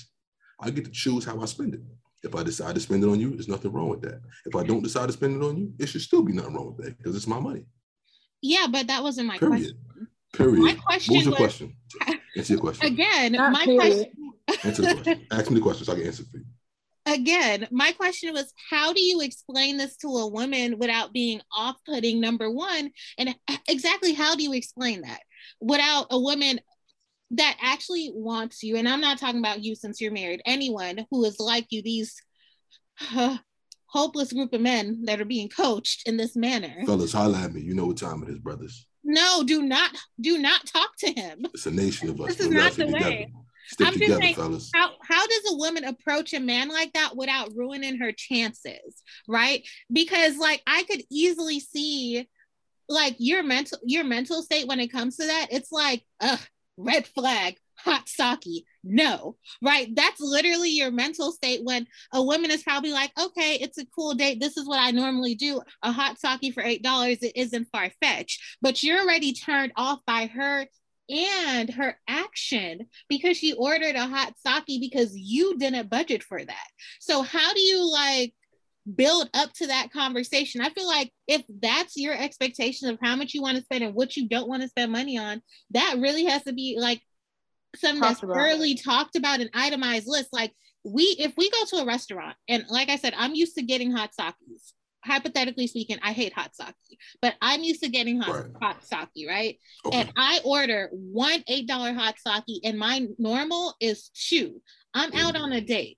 I 0.59 0.69
get 0.69 0.85
to 0.85 0.91
choose 0.91 1.25
how 1.25 1.41
I 1.41 1.45
spend 1.45 1.73
it. 1.73 1.81
If 2.23 2.35
I 2.35 2.43
decide 2.43 2.75
to 2.75 2.81
spend 2.81 3.03
it 3.03 3.07
on 3.09 3.19
you, 3.19 3.31
there's 3.31 3.47
nothing 3.47 3.73
wrong 3.73 3.89
with 3.89 4.01
that. 4.03 4.21
If 4.45 4.55
I 4.55 4.63
don't 4.63 4.83
decide 4.83 5.07
to 5.07 5.13
spend 5.13 5.41
it 5.41 5.45
on 5.45 5.57
you, 5.57 5.73
it 5.79 5.87
should 5.87 6.01
still 6.01 6.21
be 6.21 6.33
nothing 6.33 6.53
wrong 6.53 6.75
with 6.75 6.85
that 6.85 6.97
because 6.97 7.15
it's 7.15 7.27
my 7.27 7.39
money. 7.39 7.65
Yeah, 8.41 8.67
but 8.71 8.87
that 8.87 9.03
wasn't 9.03 9.27
my 9.27 9.37
Period. 9.37 9.75
question. 9.75 10.07
Period. 10.33 10.63
My 10.63 10.75
question 10.75 11.13
what 11.13 11.17
was 11.17 11.25
your 11.25 11.31
was, 11.31 11.37
question? 11.37 11.75
Answer 12.37 12.53
your 12.53 12.61
question. 12.61 12.87
Again, 12.93 13.31
Not 13.33 13.51
my 13.51 13.65
period. 13.65 13.79
question. 14.47 14.63
Answer 14.63 14.81
the 14.83 14.93
question. 14.93 15.27
Ask 15.31 15.49
me 15.49 15.55
the 15.55 15.61
question 15.61 15.85
so 15.85 15.91
I 15.91 15.95
can 15.95 16.05
answer 16.05 16.23
for 16.23 16.37
you 16.37 16.45
again, 17.05 17.67
my 17.71 17.91
question 17.93 18.33
was 18.33 18.53
how 18.69 18.93
do 18.93 19.01
you 19.01 19.21
explain 19.21 19.77
this 19.77 19.97
to 19.97 20.07
a 20.07 20.27
woman 20.27 20.77
without 20.77 21.13
being 21.13 21.41
off 21.55 21.77
putting, 21.85 22.19
number 22.19 22.49
one? 22.49 22.91
And 23.17 23.35
exactly 23.67 24.13
how 24.13 24.35
do 24.35 24.43
you 24.43 24.53
explain 24.53 25.01
that 25.01 25.21
without 25.59 26.07
a 26.11 26.19
woman 26.19 26.59
that 27.31 27.57
actually 27.61 28.11
wants 28.13 28.63
you? 28.63 28.77
And 28.77 28.87
I'm 28.87 29.01
not 29.01 29.17
talking 29.17 29.39
about 29.39 29.63
you 29.63 29.75
since 29.75 30.01
you're 30.01 30.11
married, 30.11 30.41
anyone 30.45 31.05
who 31.11 31.23
is 31.25 31.39
like 31.39 31.67
you, 31.69 31.81
these. 31.81 32.15
Uh, 33.15 33.37
hopeless 33.91 34.31
group 34.31 34.53
of 34.53 34.61
men 34.61 35.01
that 35.03 35.19
are 35.19 35.25
being 35.25 35.49
coached 35.49 36.07
in 36.07 36.15
this 36.15 36.35
manner. 36.35 36.73
Fellas, 36.85 37.11
holla 37.11 37.39
at 37.39 37.53
me. 37.53 37.59
You 37.59 37.75
know 37.75 37.87
what 37.87 37.97
time 37.97 38.23
it 38.23 38.29
is, 38.29 38.39
brothers. 38.39 38.87
No, 39.03 39.43
do 39.43 39.61
not 39.61 39.91
do 40.19 40.37
not 40.37 40.65
talk 40.65 40.91
to 40.99 41.11
him. 41.11 41.45
It's 41.53 41.65
a 41.65 41.71
nation 41.71 42.09
of 42.09 42.21
us. 42.21 42.35
This 42.35 42.47
is 42.47 42.49
not 42.49 42.73
the 42.73 42.87
way. 42.87 43.31
Stick 43.67 43.87
I'm 43.87 43.93
together, 43.93 44.11
just 44.11 44.21
saying, 44.21 44.35
fellas. 44.35 44.71
How, 44.73 44.91
how 45.07 45.27
does 45.27 45.51
a 45.51 45.57
woman 45.57 45.83
approach 45.83 46.33
a 46.33 46.39
man 46.39 46.69
like 46.69 46.93
that 46.93 47.15
without 47.15 47.55
ruining 47.55 47.97
her 47.99 48.11
chances? 48.11 49.01
Right? 49.27 49.67
Because 49.91 50.37
like 50.37 50.61
I 50.67 50.83
could 50.83 51.01
easily 51.09 51.59
see 51.59 52.27
like 52.89 53.15
your 53.19 53.43
mental 53.43 53.79
your 53.83 54.03
mental 54.03 54.41
state 54.43 54.67
when 54.67 54.79
it 54.79 54.91
comes 54.91 55.17
to 55.17 55.25
that, 55.25 55.47
it's 55.51 55.71
like, 55.71 56.03
ugh, 56.19 56.39
red 56.77 57.07
flag 57.07 57.57
hot 57.83 58.07
sake. 58.07 58.65
No, 58.83 59.37
right? 59.61 59.93
That's 59.95 60.19
literally 60.19 60.69
your 60.69 60.91
mental 60.91 61.31
state 61.31 61.61
when 61.63 61.87
a 62.13 62.21
woman 62.21 62.51
is 62.51 62.63
probably 62.63 62.91
like, 62.91 63.11
okay, 63.19 63.55
it's 63.55 63.77
a 63.77 63.85
cool 63.85 64.13
date. 64.13 64.39
This 64.39 64.57
is 64.57 64.67
what 64.67 64.79
I 64.79 64.91
normally 64.91 65.35
do. 65.35 65.61
A 65.83 65.91
hot 65.91 66.19
sake 66.19 66.53
for 66.53 66.63
$8, 66.63 66.81
it 67.21 67.31
isn't 67.35 67.67
far 67.71 67.91
fetched, 68.01 68.41
but 68.61 68.83
you're 68.83 69.01
already 69.01 69.33
turned 69.33 69.71
off 69.75 69.99
by 70.05 70.27
her 70.27 70.65
and 71.11 71.69
her 71.69 71.97
action 72.07 72.87
because 73.09 73.37
she 73.37 73.53
ordered 73.53 73.95
a 73.95 74.07
hot 74.07 74.33
sake 74.45 74.79
because 74.79 75.15
you 75.15 75.57
didn't 75.57 75.89
budget 75.89 76.23
for 76.23 76.43
that. 76.43 76.67
So, 76.99 77.21
how 77.21 77.53
do 77.53 77.61
you 77.61 77.91
like 77.91 78.33
build 78.95 79.29
up 79.33 79.53
to 79.53 79.67
that 79.67 79.91
conversation. 79.91 80.61
I 80.61 80.69
feel 80.69 80.87
like 80.87 81.11
if 81.27 81.43
that's 81.61 81.97
your 81.97 82.13
expectation 82.13 82.89
of 82.89 82.99
how 83.01 83.15
much 83.15 83.33
you 83.33 83.41
want 83.41 83.57
to 83.57 83.63
spend 83.63 83.83
and 83.83 83.93
what 83.93 84.17
you 84.17 84.27
don't 84.27 84.47
want 84.47 84.63
to 84.63 84.69
spend 84.69 84.91
money 84.91 85.17
on, 85.17 85.41
that 85.71 85.97
really 85.99 86.25
has 86.25 86.43
to 86.43 86.53
be 86.53 86.77
like 86.79 87.01
something 87.75 88.01
that's 88.01 88.23
early 88.23 88.75
talked 88.75 89.15
about 89.15 89.39
an 89.39 89.49
itemized 89.53 90.07
list. 90.07 90.29
Like 90.31 90.51
we, 90.83 91.03
if 91.19 91.33
we 91.37 91.49
go 91.49 91.65
to 91.69 91.77
a 91.77 91.85
restaurant 91.85 92.35
and 92.47 92.65
like 92.69 92.89
I 92.89 92.95
said, 92.95 93.13
I'm 93.15 93.35
used 93.35 93.55
to 93.55 93.61
getting 93.61 93.91
hot 93.91 94.11
sakis. 94.15 94.73
Hypothetically 95.03 95.67
speaking, 95.67 95.97
I 96.03 96.11
hate 96.11 96.33
hot 96.33 96.55
sake, 96.55 96.75
but 97.21 97.35
I'm 97.41 97.63
used 97.63 97.81
to 97.83 97.89
getting 97.89 98.19
hot, 98.21 98.35
right. 98.35 98.51
hot 98.61 98.83
sake, 98.85 99.27
right? 99.27 99.57
Okay. 99.85 99.97
And 99.97 100.13
I 100.15 100.41
order 100.43 100.89
one 100.91 101.43
$8 101.49 101.95
hot 101.95 102.15
sake 102.19 102.61
and 102.63 102.77
my 102.77 103.07
normal 103.17 103.73
is 103.79 104.09
two. 104.13 104.61
I'm 104.93 105.13
out 105.13 105.35
on 105.35 105.53
a 105.53 105.61
date. 105.61 105.97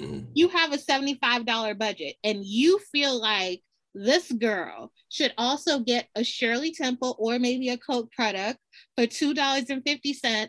Mm-hmm. 0.00 0.30
You 0.34 0.48
have 0.48 0.72
a 0.72 0.78
$75 0.78 1.78
budget 1.78 2.16
and 2.24 2.44
you 2.44 2.80
feel 2.90 3.20
like 3.20 3.62
this 3.94 4.30
girl 4.32 4.90
should 5.08 5.32
also 5.38 5.78
get 5.78 6.08
a 6.16 6.24
Shirley 6.24 6.72
Temple 6.72 7.14
or 7.18 7.38
maybe 7.38 7.68
a 7.68 7.78
Coke 7.78 8.10
product 8.10 8.58
for 8.96 9.06
$2.50 9.06 10.48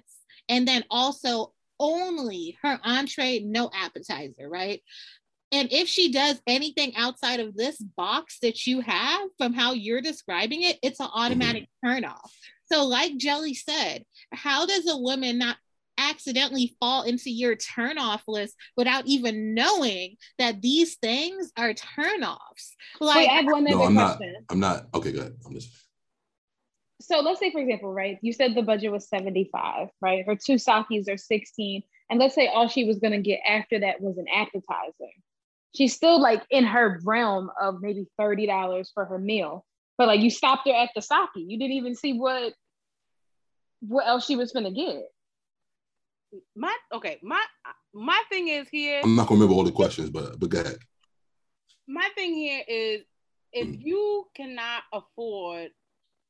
and 0.49 0.67
then 0.67 0.83
also 0.89 1.53
only 1.79 2.57
her 2.61 2.79
entree, 2.83 3.39
no 3.39 3.69
appetizer, 3.73 4.49
right? 4.49 4.81
And 5.51 5.71
if 5.71 5.87
she 5.87 6.11
does 6.11 6.41
anything 6.47 6.95
outside 6.95 7.39
of 7.39 7.55
this 7.55 7.77
box 7.77 8.39
that 8.41 8.65
you 8.65 8.81
have 8.81 9.29
from 9.37 9.53
how 9.53 9.73
you're 9.73 10.01
describing 10.01 10.63
it, 10.63 10.77
it's 10.81 10.99
an 10.99 11.09
automatic 11.13 11.63
mm-hmm. 11.63 11.87
turn 11.87 12.05
off. 12.05 12.33
So, 12.71 12.85
like 12.85 13.17
Jelly 13.17 13.53
said, 13.53 14.03
how 14.33 14.65
does 14.65 14.89
a 14.89 14.97
woman 14.97 15.37
not 15.37 15.57
accidentally 15.97 16.75
fall 16.79 17.03
into 17.03 17.29
your 17.29 17.55
turn 17.55 17.97
off 17.97 18.23
list 18.27 18.55
without 18.75 19.05
even 19.05 19.53
knowing 19.53 20.17
that 20.39 20.61
these 20.61 20.95
things 20.95 21.51
are 21.57 21.73
turn 21.73 22.23
offs? 22.23 22.75
Like, 22.99 23.17
Wait, 23.17 23.29
I 23.29 23.33
have 23.33 23.45
one 23.45 23.63
no, 23.65 23.83
I'm 23.83 23.93
question. 23.93 24.33
Not, 24.33 24.43
I'm 24.49 24.59
not. 24.59 24.87
Okay, 24.95 25.11
go 25.11 25.19
ahead. 25.19 25.35
I'm 25.45 25.53
just 25.53 25.69
so 27.01 27.19
let's 27.19 27.39
say 27.39 27.51
for 27.51 27.59
example 27.59 27.93
right 27.93 28.17
you 28.21 28.31
said 28.31 28.55
the 28.55 28.61
budget 28.61 28.91
was 28.91 29.07
75 29.09 29.89
right 30.01 30.25
her 30.25 30.35
two 30.35 30.57
sakis 30.57 31.09
are 31.09 31.17
16 31.17 31.83
and 32.09 32.19
let's 32.19 32.35
say 32.35 32.47
all 32.47 32.67
she 32.67 32.85
was 32.85 32.99
going 32.99 33.11
to 33.11 33.19
get 33.19 33.41
after 33.47 33.79
that 33.79 33.99
was 34.01 34.17
an 34.17 34.27
appetizer 34.33 35.11
she's 35.75 35.93
still 35.93 36.19
like 36.21 36.43
in 36.49 36.65
her 36.65 36.99
realm 37.03 37.51
of 37.61 37.81
maybe 37.81 38.07
$30 38.19 38.85
for 38.93 39.05
her 39.05 39.19
meal. 39.19 39.65
But 39.97 40.07
like 40.07 40.21
you 40.21 40.29
stopped 40.29 40.67
her 40.67 40.73
at 40.73 40.89
the 40.95 41.01
sake. 41.01 41.29
You 41.35 41.57
didn't 41.57 41.73
even 41.73 41.95
see 41.95 42.13
what 42.13 42.53
what 43.81 44.07
else 44.07 44.25
she 44.25 44.35
was 44.35 44.51
going 44.51 44.65
to 44.65 44.71
get. 44.71 45.03
My 46.55 46.75
okay 46.93 47.17
my 47.23 47.41
my 47.93 48.21
thing 48.29 48.49
is 48.49 48.67
here. 48.69 49.01
I'm 49.03 49.15
not 49.15 49.27
gonna 49.27 49.39
remember 49.39 49.55
all 49.55 49.63
the 49.63 49.71
questions 49.71 50.09
but 50.09 50.39
but 50.39 50.49
go 50.49 50.61
ahead. 50.61 50.77
My 51.87 52.09
thing 52.15 52.33
here 52.33 52.63
is 52.67 53.03
if 53.53 53.67
mm. 53.67 53.81
you 53.81 54.27
cannot 54.35 54.83
afford 54.91 55.69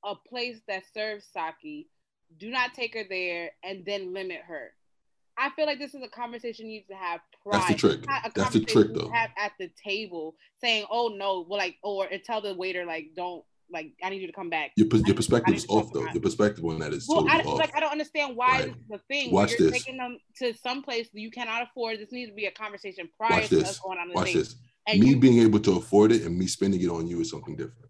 a 0.05 0.13
place 0.29 0.59
that 0.67 0.83
serves 0.93 1.25
sake, 1.33 1.87
do 2.37 2.51
not 2.51 2.75
take 2.75 2.93
her 2.93 3.05
there 3.09 3.51
and 3.63 3.83
then 3.83 4.13
limit 4.13 4.41
her. 4.47 4.73
I 5.37 5.49
feel 5.51 5.65
like 5.65 5.79
this 5.79 5.93
is 5.93 6.01
a 6.03 6.07
conversation 6.07 6.67
you 6.67 6.79
need 6.79 6.87
to 6.89 6.95
have 6.95 7.19
prior. 7.43 7.59
That's 7.59 7.73
the 7.73 7.77
trick. 7.77 8.05
That's 8.33 8.53
the 8.53 8.61
trick, 8.61 8.93
though. 8.93 9.09
Have 9.09 9.31
at 9.37 9.51
the 9.59 9.69
table 9.81 10.35
saying, 10.61 10.85
"Oh 10.89 11.13
no," 11.15 11.45
well, 11.47 11.59
like, 11.59 11.77
or 11.83 12.07
tell 12.23 12.41
the 12.41 12.53
waiter, 12.53 12.85
like, 12.85 13.09
"Don't 13.15 13.43
like 13.71 13.93
I 14.03 14.09
need 14.09 14.21
you 14.21 14.27
to 14.27 14.33
come 14.33 14.49
back. 14.49 14.71
Your, 14.75 14.87
your 15.05 15.15
perspective 15.15 15.55
is 15.55 15.65
off 15.69 15.91
though. 15.91 16.07
Your 16.07 16.21
perspective 16.21 16.63
on 16.65 16.79
that 16.79 16.93
is 16.93 17.07
well, 17.07 17.23
totally 17.23 17.41
I, 17.41 17.43
off. 17.43 17.59
Like 17.59 17.75
I 17.75 17.79
don't 17.79 17.91
understand 17.91 18.35
why 18.35 18.47
right. 18.47 18.73
the 18.89 18.99
thing. 19.09 19.31
Watch 19.31 19.51
you're 19.51 19.71
this. 19.71 19.83
Taking 19.83 19.97
them 19.97 20.17
to 20.37 20.53
some 20.53 20.83
place 20.83 21.09
you 21.13 21.31
cannot 21.31 21.63
afford. 21.63 21.99
This 21.99 22.11
needs 22.11 22.29
to 22.29 22.35
be 22.35 22.45
a 22.45 22.51
conversation 22.51 23.09
prior 23.17 23.41
Watch 23.41 23.49
to 23.49 23.55
this. 23.55 23.69
us 23.69 23.79
going 23.79 23.99
on. 23.99 24.11
Watch 24.13 24.33
this. 24.33 24.55
And 24.87 24.99
me 24.99 25.09
you, 25.09 25.19
being 25.19 25.39
able 25.39 25.59
to 25.61 25.77
afford 25.77 26.11
it 26.11 26.23
and 26.23 26.37
me 26.37 26.45
spending 26.47 26.81
it 26.81 26.89
on 26.89 27.07
you 27.07 27.21
is 27.21 27.29
something 27.29 27.55
different 27.55 27.89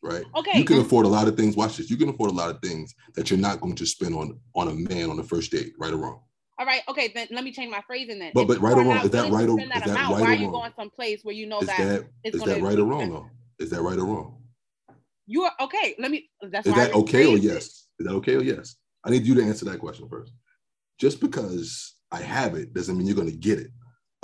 right? 0.00 0.22
Okay. 0.36 0.56
You 0.56 0.64
can 0.64 0.78
afford 0.78 1.06
a 1.06 1.08
lot 1.08 1.26
of 1.26 1.36
things. 1.36 1.56
Watch 1.56 1.76
this. 1.76 1.90
You 1.90 1.96
can 1.96 2.08
afford 2.08 2.30
a 2.30 2.34
lot 2.34 2.50
of 2.50 2.62
things 2.62 2.94
that 3.16 3.30
you're 3.30 3.38
not 3.38 3.60
going 3.60 3.74
to 3.74 3.84
spend 3.84 4.14
on 4.14 4.38
on 4.54 4.68
a 4.68 4.72
man 4.72 5.10
on 5.10 5.16
the 5.16 5.24
first 5.24 5.50
date, 5.50 5.72
right 5.76 5.92
or 5.92 5.96
wrong. 5.96 6.20
All 6.58 6.66
right. 6.66 6.82
Okay. 6.88 7.12
Then 7.14 7.28
let 7.30 7.44
me 7.44 7.52
change 7.52 7.70
my 7.70 7.82
phrasing 7.86 8.18
then. 8.18 8.32
But 8.34 8.42
if 8.42 8.48
but 8.48 8.60
right 8.60 8.76
or 8.76 8.84
wrong, 8.84 9.04
is 9.04 9.10
that 9.10 9.30
right 9.30 9.48
or 9.48 9.60
is 9.60 9.68
that 9.68 9.86
right 9.86 9.88
or 9.88 9.94
wrong? 9.94 10.20
Why 10.20 10.34
are 10.34 10.34
you 10.34 10.50
going 10.50 10.72
someplace 10.76 11.20
where 11.22 11.34
you 11.34 11.46
know 11.46 11.60
is 11.60 11.68
that, 11.68 11.78
that 11.78 12.08
is 12.24 12.40
that 12.42 12.60
right 12.62 12.78
or 12.78 12.84
wrong 12.84 13.10
though? 13.10 13.30
Is 13.58 13.70
that 13.70 13.82
right 13.82 13.98
or 13.98 14.04
wrong? 14.04 14.42
You 15.26 15.42
are 15.42 15.52
okay. 15.60 15.94
Let 15.98 16.10
me. 16.10 16.28
That's 16.42 16.66
is 16.66 16.74
that 16.74 16.94
okay 16.94 17.26
or 17.26 17.36
yes? 17.36 17.86
Is 17.98 18.06
that 18.06 18.14
okay 18.14 18.34
or 18.34 18.42
yes? 18.42 18.76
I 19.04 19.10
need 19.10 19.24
you 19.24 19.34
to 19.36 19.42
answer 19.42 19.64
that 19.66 19.78
question 19.78 20.08
first. 20.08 20.32
Just 20.98 21.20
because 21.20 21.94
I 22.10 22.20
have 22.20 22.54
it 22.54 22.74
doesn't 22.74 22.96
mean 22.96 23.06
you're 23.06 23.16
going 23.16 23.30
to 23.30 23.36
get 23.36 23.58
it 23.58 23.70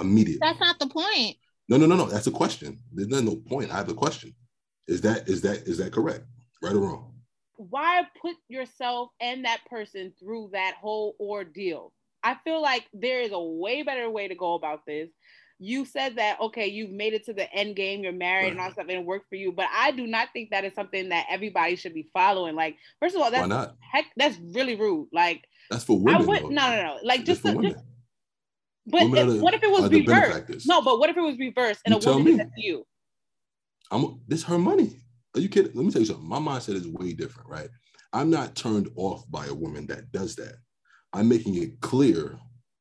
immediately. 0.00 0.40
That's 0.40 0.60
not 0.60 0.78
the 0.78 0.88
point. 0.88 1.36
No, 1.68 1.76
no, 1.76 1.86
no, 1.86 1.96
no. 1.96 2.06
That's 2.06 2.26
a 2.26 2.32
question. 2.32 2.80
There's 2.92 3.22
no 3.22 3.36
point. 3.36 3.70
I 3.70 3.76
have 3.76 3.88
a 3.88 3.94
question. 3.94 4.34
Is 4.88 5.00
that 5.02 5.28
is 5.28 5.42
that 5.42 5.68
is 5.68 5.78
that 5.78 5.92
correct? 5.92 6.24
Right 6.62 6.74
or 6.74 6.80
wrong? 6.80 7.14
Why 7.56 8.02
put 8.20 8.36
yourself 8.48 9.10
and 9.20 9.44
that 9.44 9.60
person 9.70 10.12
through 10.18 10.50
that 10.52 10.74
whole 10.80 11.14
ordeal? 11.20 11.92
I 12.24 12.36
feel 12.42 12.60
like 12.60 12.86
there 12.92 13.20
is 13.20 13.32
a 13.32 13.40
way 13.40 13.82
better 13.82 14.10
way 14.10 14.28
to 14.28 14.34
go 14.34 14.54
about 14.54 14.86
this. 14.86 15.10
You 15.60 15.84
said 15.84 16.16
that 16.16 16.40
okay, 16.40 16.66
you've 16.66 16.90
made 16.90 17.12
it 17.12 17.24
to 17.26 17.32
the 17.32 17.52
end 17.52 17.76
game, 17.76 18.02
you're 18.02 18.12
married 18.12 18.44
right. 18.44 18.52
and 18.52 18.60
all 18.60 18.72
stuff, 18.72 18.86
and 18.88 18.98
it 18.98 19.04
worked 19.04 19.28
for 19.28 19.36
you. 19.36 19.52
But 19.52 19.66
I 19.72 19.92
do 19.92 20.06
not 20.06 20.28
think 20.32 20.50
that 20.50 20.64
is 20.64 20.74
something 20.74 21.10
that 21.10 21.26
everybody 21.30 21.76
should 21.76 21.94
be 21.94 22.08
following. 22.12 22.56
Like, 22.56 22.76
first 23.00 23.14
of 23.14 23.22
all, 23.22 23.30
that's 23.30 23.72
heck, 23.92 24.06
that's 24.16 24.36
really 24.38 24.74
rude. 24.74 25.08
Like, 25.12 25.44
that's 25.70 25.84
for 25.84 25.98
women. 25.98 26.22
I 26.22 26.24
would, 26.24 26.42
no, 26.44 26.48
no, 26.48 26.82
no. 26.82 26.98
Like, 27.04 27.24
just, 27.24 27.44
just, 27.44 27.60
just 27.60 27.76
but 28.86 29.02
if, 29.02 29.40
what 29.40 29.54
if 29.54 29.62
it 29.62 29.70
was 29.70 29.90
reversed? 29.90 30.66
No, 30.66 30.82
but 30.82 30.98
what 30.98 31.08
if 31.08 31.16
it 31.16 31.22
was 31.22 31.38
reversed 31.38 31.80
and 31.86 31.94
you 31.94 32.10
a 32.10 32.14
woman 32.14 32.24
did 32.24 32.40
that 32.40 32.50
to 32.56 32.62
you? 32.62 32.86
I'm 33.90 34.20
this 34.26 34.42
her 34.44 34.58
money. 34.58 35.00
Are 35.34 35.40
you 35.40 35.48
kidding? 35.48 35.72
Let 35.74 35.84
me 35.84 35.90
tell 35.90 36.02
you 36.02 36.06
something. 36.06 36.28
My 36.28 36.38
mindset 36.38 36.74
is 36.74 36.86
way 36.86 37.12
different, 37.12 37.48
right? 37.48 37.68
I'm 38.12 38.30
not 38.30 38.54
turned 38.54 38.88
off 38.96 39.24
by 39.30 39.46
a 39.46 39.54
woman 39.54 39.86
that 39.86 40.12
does 40.12 40.36
that. 40.36 40.56
I'm 41.14 41.28
making 41.28 41.54
it 41.54 41.80
clear 41.80 42.38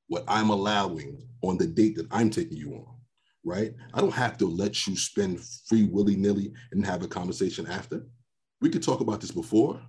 what 0.07 0.23
I'm 0.27 0.49
allowing 0.49 1.22
on 1.43 1.57
the 1.57 1.68
date 1.68 1.95
that 1.97 2.07
I'm 2.11 2.31
taking 2.31 2.57
you 2.57 2.73
on, 2.73 2.95
right? 3.45 3.73
I 3.93 4.01
don't 4.01 4.14
have 4.14 4.38
to 4.39 4.47
let 4.47 4.88
you 4.88 4.97
spend 4.97 5.39
free 5.68 5.84
willy 5.84 6.15
nilly 6.15 6.51
and 6.72 6.85
have 6.85 7.03
a 7.03 7.07
conversation 7.07 7.68
after. 7.68 8.05
We 8.60 8.69
could 8.69 8.81
talk 8.81 9.01
about 9.01 9.22
this 9.22 9.31
before, 9.31 9.80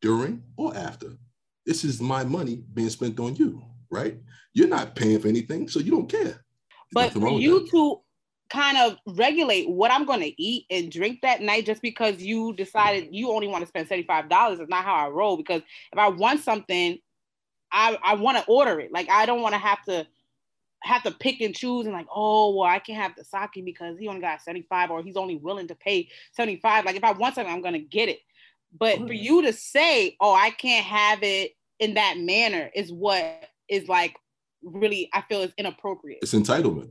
during, 0.00 0.42
or 0.56 0.76
after. 0.76 1.12
This 1.64 1.84
is 1.84 2.00
my 2.00 2.24
money 2.24 2.64
being 2.74 2.90
spent 2.90 3.20
on 3.20 3.36
you, 3.36 3.62
right? 3.90 4.18
You're 4.52 4.68
not 4.68 4.96
paying 4.96 5.20
for 5.20 5.28
anything, 5.28 5.68
so 5.68 5.78
you 5.78 5.92
don't 5.92 6.10
care. 6.10 6.44
There's 6.92 7.12
but 7.12 7.12
for 7.12 7.40
you 7.40 7.68
to 7.70 8.00
kind 8.48 8.78
of 8.78 8.96
regulate 9.06 9.68
what 9.68 9.90
I'm 9.90 10.06
going 10.06 10.20
to 10.20 10.42
eat 10.42 10.66
and 10.70 10.90
drink 10.90 11.20
that 11.22 11.40
night 11.40 11.66
just 11.66 11.82
because 11.82 12.22
you 12.22 12.54
decided 12.54 13.08
you 13.10 13.30
only 13.30 13.48
want 13.48 13.62
to 13.62 13.68
spend 13.68 13.88
$75 13.88 14.60
is 14.60 14.68
not 14.68 14.84
how 14.84 14.94
I 14.94 15.08
roll. 15.08 15.36
Because 15.36 15.62
if 15.92 15.98
I 15.98 16.08
want 16.08 16.40
something, 16.42 16.98
I, 17.76 17.98
I 18.02 18.14
want 18.14 18.38
to 18.38 18.44
order 18.46 18.80
it. 18.80 18.90
Like 18.90 19.10
I 19.10 19.26
don't 19.26 19.42
want 19.42 19.52
to 19.54 19.58
have 19.58 19.84
to 19.84 20.06
have 20.82 21.02
to 21.02 21.10
pick 21.10 21.40
and 21.40 21.54
choose 21.54 21.84
and 21.84 21.94
like, 21.94 22.06
oh, 22.14 22.54
well, 22.54 22.68
I 22.68 22.78
can't 22.78 23.00
have 23.00 23.14
the 23.16 23.24
sake 23.24 23.64
because 23.64 23.98
he 23.98 24.08
only 24.08 24.20
got 24.20 24.40
75 24.40 24.90
or 24.90 25.02
he's 25.02 25.16
only 25.16 25.36
willing 25.36 25.68
to 25.68 25.74
pay 25.74 26.08
75. 26.32 26.84
Like 26.84 26.96
if 26.96 27.04
I 27.04 27.12
want 27.12 27.34
something, 27.34 27.52
I'm 27.52 27.60
going 27.60 27.74
to 27.74 27.80
get 27.80 28.08
it. 28.08 28.20
But 28.78 28.98
for 28.98 29.12
you 29.12 29.42
to 29.42 29.52
say, 29.52 30.16
oh, 30.20 30.34
I 30.34 30.50
can't 30.50 30.84
have 30.84 31.22
it 31.22 31.52
in 31.78 31.94
that 31.94 32.18
manner 32.18 32.70
is 32.74 32.92
what 32.92 33.44
is 33.68 33.88
like 33.88 34.16
really, 34.62 35.10
I 35.12 35.22
feel 35.22 35.42
is 35.42 35.52
inappropriate. 35.58 36.20
It's 36.22 36.34
entitlement. 36.34 36.90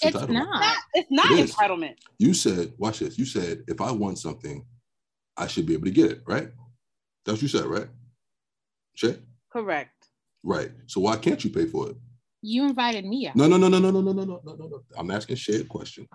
It's, 0.00 0.16
it's 0.16 0.28
not. 0.28 0.76
It's 0.94 1.10
not 1.10 1.30
it 1.32 1.50
entitlement. 1.50 1.96
You 2.18 2.34
said, 2.34 2.72
watch 2.78 3.00
this. 3.00 3.18
You 3.18 3.26
said, 3.26 3.62
if 3.68 3.80
I 3.80 3.92
want 3.92 4.18
something, 4.18 4.64
I 5.36 5.46
should 5.46 5.66
be 5.66 5.74
able 5.74 5.84
to 5.84 5.90
get 5.90 6.10
it, 6.10 6.22
right? 6.26 6.50
That's 7.24 7.36
what 7.36 7.42
you 7.42 7.48
said, 7.48 7.66
right? 7.66 7.88
Shay? 8.94 9.18
Correct. 9.52 10.08
Right. 10.42 10.70
So 10.86 11.00
why 11.00 11.16
can't 11.16 11.42
you 11.44 11.50
pay 11.50 11.66
for 11.66 11.90
it? 11.90 11.96
You 12.40 12.64
invited 12.64 13.04
me 13.04 13.28
out. 13.28 13.36
No, 13.36 13.46
no, 13.46 13.56
no, 13.56 13.68
no, 13.68 13.78
no, 13.78 13.90
no, 13.90 14.00
no, 14.00 14.12
no, 14.12 14.24
no, 14.24 14.40
no, 14.44 14.66
no. 14.66 14.82
I'm 14.96 15.10
asking 15.10 15.36
Shay 15.36 15.60
a 15.60 15.64
question. 15.64 16.08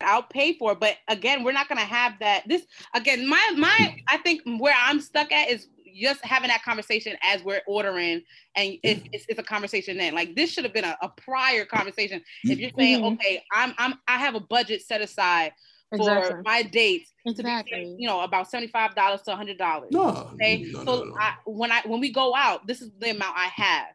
I'll 0.00 0.22
pay 0.22 0.56
for 0.56 0.72
it. 0.72 0.80
But 0.80 0.96
again, 1.08 1.44
we're 1.44 1.52
not 1.52 1.68
gonna 1.68 1.82
have 1.82 2.14
that. 2.20 2.44
This 2.46 2.62
again, 2.94 3.28
my 3.28 3.52
my 3.56 3.96
I 4.08 4.18
think 4.18 4.42
where 4.58 4.74
I'm 4.78 5.00
stuck 5.00 5.32
at 5.32 5.50
is 5.50 5.68
just 5.94 6.24
having 6.24 6.48
that 6.48 6.62
conversation 6.62 7.16
as 7.22 7.42
we're 7.44 7.62
ordering 7.66 8.22
and 8.56 8.74
it's, 8.82 9.02
it's, 9.12 9.26
it's 9.28 9.38
a 9.38 9.44
conversation 9.44 9.96
then 9.96 10.12
like 10.14 10.34
this 10.34 10.50
should 10.50 10.64
have 10.64 10.72
been 10.72 10.84
a, 10.84 10.96
a 11.02 11.08
prior 11.08 11.64
conversation 11.64 12.20
if 12.42 12.58
you're 12.58 12.70
saying 12.76 13.00
mm-hmm. 13.00 13.14
okay 13.14 13.42
i'm 13.52 13.72
i'm 13.78 13.94
i 14.08 14.18
have 14.18 14.34
a 14.34 14.40
budget 14.40 14.82
set 14.82 15.00
aside 15.00 15.52
for 15.90 15.98
exactly. 15.98 16.42
my 16.44 16.62
dates 16.62 17.12
exactly. 17.26 17.70
to 17.72 17.84
be, 17.86 17.96
you 17.98 18.08
know, 18.08 18.20
about 18.20 18.50
seventy-five 18.50 18.94
dollars 18.94 19.22
to 19.22 19.36
hundred 19.36 19.58
dollars. 19.58 19.90
No, 19.90 20.30
okay. 20.34 20.66
No, 20.70 20.84
so 20.84 21.04
no, 21.04 21.16
I, 21.18 21.34
when 21.44 21.70
I 21.72 21.82
when 21.86 22.00
we 22.00 22.12
go 22.12 22.34
out, 22.34 22.66
this 22.66 22.82
is 22.82 22.90
the 22.98 23.10
amount 23.10 23.36
I 23.36 23.46
have. 23.54 23.86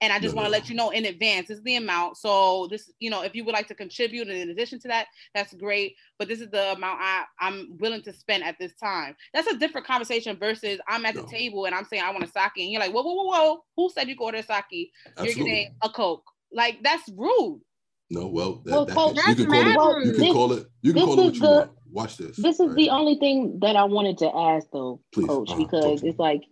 And 0.00 0.12
I 0.12 0.20
just 0.20 0.36
want 0.36 0.46
to 0.46 0.52
let 0.52 0.68
you 0.68 0.76
know 0.76 0.90
in 0.90 1.06
advance, 1.06 1.48
this 1.48 1.58
is 1.58 1.64
the 1.64 1.74
amount. 1.74 2.18
So 2.18 2.68
this, 2.70 2.88
you 3.00 3.10
know, 3.10 3.22
if 3.22 3.34
you 3.34 3.44
would 3.44 3.52
like 3.52 3.66
to 3.66 3.74
contribute 3.74 4.28
in 4.28 4.48
addition 4.48 4.78
to 4.78 4.88
that, 4.88 5.08
that's 5.34 5.52
great. 5.54 5.96
But 6.20 6.28
this 6.28 6.40
is 6.40 6.50
the 6.50 6.70
amount 6.74 7.00
I, 7.02 7.24
I'm 7.40 7.76
willing 7.80 8.02
to 8.02 8.12
spend 8.12 8.44
at 8.44 8.56
this 8.60 8.74
time. 8.74 9.16
That's 9.34 9.48
a 9.48 9.58
different 9.58 9.88
conversation 9.88 10.36
versus 10.36 10.78
I'm 10.86 11.04
at 11.04 11.16
the 11.16 11.24
table 11.24 11.64
and 11.64 11.74
I'm 11.74 11.84
saying 11.84 12.04
I 12.04 12.12
want 12.12 12.22
a 12.22 12.28
sake. 12.28 12.52
And 12.58 12.70
you're 12.70 12.80
like, 12.80 12.92
whoa, 12.92 13.02
whoa, 13.02 13.14
whoa, 13.14 13.24
whoa. 13.24 13.64
Who 13.76 13.90
said 13.90 14.08
you 14.08 14.14
could 14.16 14.26
order 14.26 14.40
sake? 14.40 14.92
Absolutely. 15.16 15.34
You're 15.34 15.46
getting 15.46 15.74
a 15.82 15.88
Coke. 15.88 16.30
Like 16.52 16.78
that's 16.84 17.02
rude. 17.16 17.60
No, 18.10 18.26
well, 18.28 18.62
that, 18.64 18.70
well, 18.70 19.12
that 19.12 19.28
you, 19.28 19.34
can 19.46 19.74
call 19.74 19.96
it, 19.96 20.06
you 20.06 20.12
can 20.12 20.20
this, 20.20 20.32
call 20.32 20.52
it. 20.52 20.66
You 20.80 20.92
can 20.94 21.04
call 21.04 21.20
it. 21.20 21.24
what 21.24 21.34
you 21.34 21.40
the, 21.40 21.46
want. 21.46 21.70
Watch 21.90 22.16
this. 22.16 22.36
This 22.36 22.60
is 22.60 22.68
right? 22.68 22.76
the 22.76 22.90
only 22.90 23.16
thing 23.16 23.58
that 23.60 23.76
I 23.76 23.84
wanted 23.84 24.18
to 24.18 24.34
ask, 24.34 24.66
though, 24.72 25.00
Please, 25.12 25.26
Coach, 25.26 25.50
uh-huh, 25.50 25.58
because 25.58 26.02
it's 26.02 26.18
like 26.18 26.44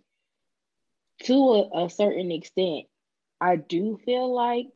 to 1.23 1.33
a, 1.33 1.85
a 1.85 1.89
certain 1.89 2.31
extent, 2.31 2.85
I 3.41 3.55
do 3.55 3.99
feel 4.05 4.33
like 4.33 4.67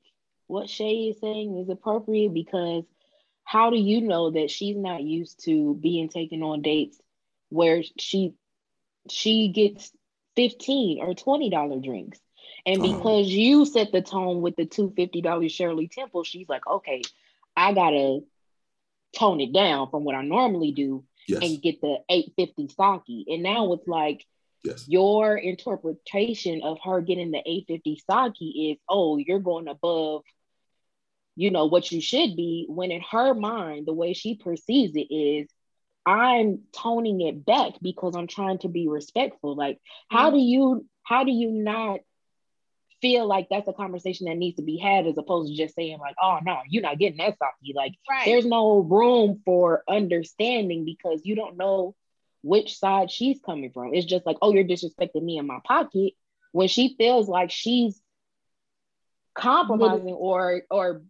what 0.47 0.69
Shay 0.69 1.09
is 1.09 1.19
saying 1.19 1.57
is 1.57 1.69
appropriate 1.69 2.33
because 2.33 2.83
how 3.43 3.69
do 3.69 3.77
you 3.77 4.01
know 4.01 4.31
that 4.31 4.49
she's 4.49 4.77
not 4.77 5.03
used 5.03 5.43
to 5.45 5.77
being 5.81 6.09
taken 6.09 6.41
on 6.41 6.61
dates 6.61 6.99
where 7.49 7.83
she 7.99 8.33
she 9.09 9.49
gets 9.49 9.91
15 10.35 10.99
or 11.01 11.13
20 11.13 11.49
dollar 11.49 11.79
drinks 11.79 12.19
and 12.65 12.81
uh-huh. 12.81 12.97
because 12.97 13.27
you 13.27 13.65
set 13.65 13.91
the 13.91 14.01
tone 14.01 14.41
with 14.41 14.55
the 14.55 14.65
$250 14.65 15.51
Shirley 15.51 15.88
Temple, 15.88 16.23
she's 16.23 16.49
like, 16.49 16.65
okay, 16.67 17.01
I 17.55 17.73
gotta 17.73 18.21
tone 19.15 19.41
it 19.41 19.53
down 19.53 19.89
from 19.89 20.03
what 20.03 20.15
I 20.15 20.23
normally 20.23 20.71
do 20.71 21.03
yes. 21.27 21.41
and 21.41 21.61
get 21.61 21.81
the 21.81 21.97
850 22.09 22.67
sake. 22.67 23.27
And 23.27 23.43
now 23.43 23.73
it's 23.73 23.88
like 23.88 24.25
yes. 24.63 24.85
your 24.88 25.38
interpretation 25.38 26.61
of 26.63 26.77
her 26.83 27.01
getting 27.01 27.31
the 27.31 27.39
850 27.39 28.03
sake 28.09 28.55
is, 28.55 28.77
oh, 28.88 29.17
you're 29.17 29.39
going 29.39 29.67
above, 29.67 30.23
you 31.35 31.51
know, 31.51 31.65
what 31.65 31.91
you 31.91 32.01
should 32.01 32.35
be. 32.35 32.65
When 32.69 32.91
in 32.91 33.01
her 33.11 33.33
mind, 33.33 33.85
the 33.85 33.93
way 33.93 34.13
she 34.13 34.35
perceives 34.35 34.95
it 34.95 35.13
is, 35.13 35.49
I'm 36.05 36.61
toning 36.71 37.21
it 37.21 37.45
back 37.45 37.73
because 37.81 38.15
I'm 38.15 38.27
trying 38.27 38.59
to 38.59 38.67
be 38.67 38.88
respectful. 38.88 39.55
Like, 39.55 39.75
mm-hmm. 39.75 40.17
how 40.17 40.31
do 40.31 40.38
you 40.38 40.85
how 41.03 41.23
do 41.23 41.31
you 41.31 41.51
not 41.51 41.99
feel 43.02 43.26
like 43.26 43.48
that's 43.49 43.68
a 43.68 43.73
conversation 43.73 44.28
that 44.28 44.38
needs 44.38 44.57
to 44.57 44.64
be 44.64 44.78
had 44.78 45.07
as 45.07 45.18
opposed 45.18 45.52
to 45.52 45.57
just 45.57 45.76
saying 45.76 45.98
like, 45.99 46.15
oh 46.22 46.40
no, 46.44 46.60
you're 46.68 46.84
not 46.84 46.99
getting 46.99 47.18
that 47.18 47.38
sake. 47.38 47.76
Like 47.76 47.94
right. 48.10 48.26
there's 48.26 48.45
no 48.45 48.80
room 48.80 49.41
for 49.44 49.84
understanding 49.90 50.86
because 50.86 51.22
you 51.23 51.36
don't 51.36 51.57
know 51.57 51.95
which 52.44 52.78
side 52.78 53.11
she's 53.11 53.40
coming 53.45 53.72
from. 53.72 53.94
It's 53.94 54.06
just 54.06 54.26
like, 54.26 54.38
oh, 54.41 54.53
you're 54.53 54.64
disrespecting 54.64 55.23
me 55.23 55.38
in 55.38 55.48
my 55.48 55.60
pocket 55.65 56.14
when 56.52 56.68
she 56.68 56.95
feels 56.98 57.28
like 57.28 57.52
she's 57.52 57.99
compromising 59.34 60.14
or 60.14 60.64
or 60.69 61.02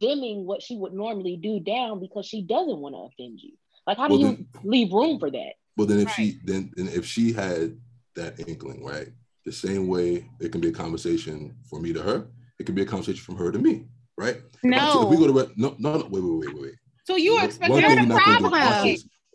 dimming 0.00 0.46
what 0.46 0.62
she 0.62 0.76
would 0.76 0.92
normally 0.92 1.36
do 1.36 1.60
down 1.60 2.00
because 2.00 2.26
she 2.26 2.42
doesn't 2.42 2.78
want 2.78 2.94
to 2.94 3.00
offend 3.00 3.40
you. 3.40 3.52
Like, 3.86 3.98
how 3.98 4.08
do 4.08 4.16
you 4.16 4.26
then, 4.26 4.48
leave 4.62 4.92
room 4.92 5.18
for 5.18 5.30
that? 5.30 5.52
Well, 5.76 5.86
then 5.86 6.00
if 6.00 6.06
right. 6.06 6.14
she 6.14 6.38
then 6.44 6.72
if 6.76 7.04
she 7.06 7.32
had 7.32 7.78
that 8.14 8.40
inkling, 8.48 8.84
right? 8.84 9.08
The 9.44 9.52
same 9.52 9.88
way 9.88 10.28
it 10.40 10.52
can 10.52 10.60
be 10.60 10.68
a 10.68 10.72
conversation 10.72 11.54
for 11.68 11.80
me 11.80 11.92
to 11.92 12.02
her, 12.02 12.26
it 12.58 12.64
can 12.64 12.74
be 12.74 12.82
a 12.82 12.86
conversation 12.86 13.22
from 13.22 13.36
her 13.36 13.52
to 13.52 13.58
me, 13.58 13.86
right? 14.16 14.40
No. 14.62 15.02
If, 15.02 15.08
we 15.08 15.16
go 15.16 15.26
to 15.26 15.52
no, 15.56 15.74
no, 15.78 15.98
no, 15.98 16.08
wait, 16.10 16.22
wait, 16.22 16.54
wait, 16.54 16.62
wait. 16.62 16.74
So 17.04 17.16
you 17.16 17.42
expect 17.42 17.70
you're 17.70 17.80
the 17.82 18.14
problem. 18.14 18.52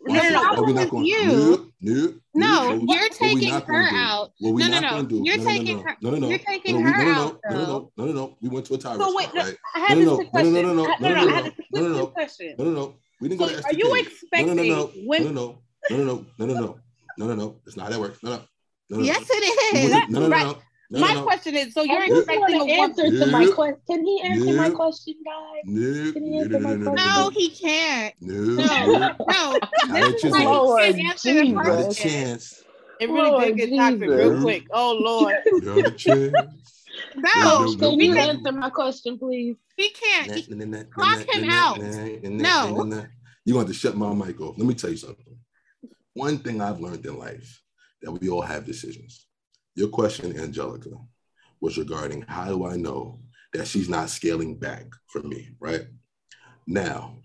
No, 0.02 0.14
no, 0.14 0.30
no. 0.30 0.54
Problem 0.54 0.88
going, 0.88 1.04
you. 1.04 1.72
No, 1.80 2.20
no, 2.34 2.76
no, 2.76 2.94
you're 2.94 3.08
taking 3.10 3.52
her 3.52 3.88
out. 3.92 4.32
no, 4.40 4.50
no, 4.50 4.80
no. 4.80 5.22
You're 5.22 5.36
taking 5.36 5.82
her. 5.82 5.96
No, 6.00 6.10
no, 6.10 6.16
no. 6.16 6.28
You're 6.28 6.38
taking 6.38 6.80
her 6.80 7.12
out. 7.12 7.38
No, 7.50 7.56
no, 7.56 7.66
no, 7.66 7.92
no, 7.96 8.04
no, 8.06 8.12
no. 8.12 8.36
We 8.40 8.48
went 8.48 8.66
to 8.66 8.74
a 8.74 8.78
tire. 8.78 8.96
So 8.96 9.14
wait, 9.14 9.28
right? 9.34 9.56
I 9.76 9.80
had 9.80 9.98
no, 9.98 10.16
this 10.16 10.28
question. 10.30 10.54
No, 10.54 10.62
no, 10.62 10.72
no, 10.72 10.84
no, 10.84 10.96
no, 11.00 11.08
no, 11.08 11.24
no, 11.24 11.50
no, 11.72 11.80
no, 11.80 11.88
no, 11.88 12.06
question. 12.06 12.54
No, 12.58 12.64
no, 12.64 12.70
no. 12.70 12.94
We 13.20 13.28
didn't 13.28 13.40
go 13.40 13.48
to. 13.48 13.62
Are 13.64 13.72
you 13.74 13.94
expecting? 13.96 14.56
No, 14.56 14.62
no, 14.62 14.62
no, 14.62 14.90
no, 14.96 15.18
no, 15.18 15.30
no, 15.30 15.56
no, 15.90 16.04
no, 16.06 16.46
no, 16.46 16.46
no, 16.46 16.54
no, 16.54 16.80
no, 17.18 17.26
no, 17.26 17.34
no. 17.34 17.56
It's 17.66 17.76
not 17.76 17.84
how 17.84 17.90
that 17.90 18.00
works. 18.00 18.22
No, 18.22 18.30
no. 18.30 18.42
No, 18.90 18.98
no, 18.98 19.04
yes, 19.04 19.24
it 19.30 19.76
is. 19.76 19.90
No, 20.10 20.20
no, 20.20 20.28
no. 20.28 20.58
No, 20.92 20.98
my 20.98 21.14
no. 21.14 21.22
question 21.22 21.54
is: 21.54 21.72
So 21.72 21.84
you're 21.84 22.02
expecting 22.02 22.62
an 22.62 22.68
answer 22.68 23.08
to 23.08 23.26
my 23.26 23.46
question? 23.46 23.80
Can 23.86 24.04
he 24.04 24.20
answer 24.22 24.44
yeah. 24.46 24.52
my 24.54 24.70
question, 24.70 25.14
guys? 25.24 25.62
No, 25.64 26.12
Can 26.12 26.24
he 26.24 26.38
answer 26.40 26.58
no, 26.58 26.58
my 26.58 26.84
question? 26.84 26.94
No, 26.94 27.30
he 27.30 27.50
can't. 27.50 28.14
No, 28.20 28.34
no, 28.34 29.16
no. 29.28 29.58
This 29.92 30.24
is 30.24 30.32
Lord, 30.32 30.96
Not 30.96 31.16
a 31.16 31.94
chance. 31.94 32.64
It 33.00 33.08
really 33.08 33.30
Lord, 33.30 33.56
did 33.56 33.56
get 33.56 33.76
toxic 33.76 34.08
real 34.08 34.42
quick. 34.42 34.66
Oh 34.72 34.92
Lord. 35.00 35.36
Not 35.62 35.86
a 35.86 35.90
chance. 35.92 36.34
No, 37.14 37.74
can 37.78 38.00
you 38.00 38.18
answer 38.18 38.50
my 38.50 38.70
question, 38.70 39.16
please? 39.16 39.56
He 39.76 39.90
can't. 39.90 40.34
He, 40.34 40.84
clock 40.90 41.20
him 41.32 41.48
out. 41.50 41.78
No. 42.22 43.06
You 43.44 43.54
want 43.54 43.68
to 43.68 43.74
shut 43.74 43.96
my 43.96 44.12
mic 44.12 44.40
off. 44.40 44.58
Let 44.58 44.66
me 44.66 44.74
tell 44.74 44.90
you 44.90 44.96
something. 44.96 45.38
One 46.14 46.38
thing 46.38 46.60
I've 46.60 46.80
learned 46.80 47.06
in 47.06 47.16
life 47.16 47.62
that 48.02 48.12
we 48.12 48.28
all 48.28 48.42
have 48.42 48.64
decisions 48.64 49.26
your 49.74 49.88
question, 49.88 50.38
Angelica, 50.38 50.90
was 51.60 51.78
regarding 51.78 52.22
how 52.22 52.46
do 52.46 52.66
I 52.66 52.76
know 52.76 53.20
that 53.52 53.66
she's 53.66 53.88
not 53.88 54.10
scaling 54.10 54.56
back 54.56 54.86
for 55.06 55.22
me, 55.22 55.50
right? 55.60 55.86
Now, 56.66 57.16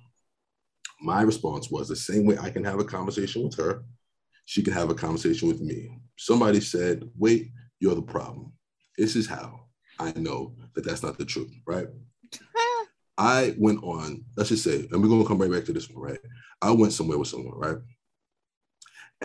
my 1.01 1.21
response 1.21 1.69
was 1.69 1.87
the 1.87 1.95
same 1.95 2.25
way 2.25 2.37
I 2.37 2.49
can 2.49 2.63
have 2.63 2.79
a 2.79 2.85
conversation 2.85 3.43
with 3.43 3.55
her, 3.57 3.83
she 4.45 4.61
can 4.61 4.73
have 4.73 4.89
a 4.89 4.95
conversation 4.95 5.47
with 5.47 5.61
me. 5.61 5.99
Somebody 6.17 6.61
said, 6.61 7.09
wait, 7.17 7.49
you're 7.79 7.95
the 7.95 8.01
problem. 8.01 8.53
This 8.97 9.15
is 9.15 9.27
how 9.27 9.65
I 9.99 10.13
know 10.15 10.55
that 10.75 10.85
that's 10.85 11.03
not 11.03 11.17
the 11.17 11.25
truth, 11.25 11.51
right? 11.65 11.87
I 13.17 13.55
went 13.57 13.83
on, 13.83 14.23
let's 14.37 14.49
just 14.49 14.63
say, 14.63 14.87
and 14.91 15.01
we're 15.01 15.09
gonna 15.09 15.25
come 15.25 15.39
right 15.39 15.51
back 15.51 15.65
to 15.65 15.73
this 15.73 15.89
one, 15.89 16.03
right? 16.03 16.19
I 16.61 16.71
went 16.71 16.93
somewhere 16.93 17.17
with 17.17 17.27
someone, 17.27 17.57
right? 17.57 17.77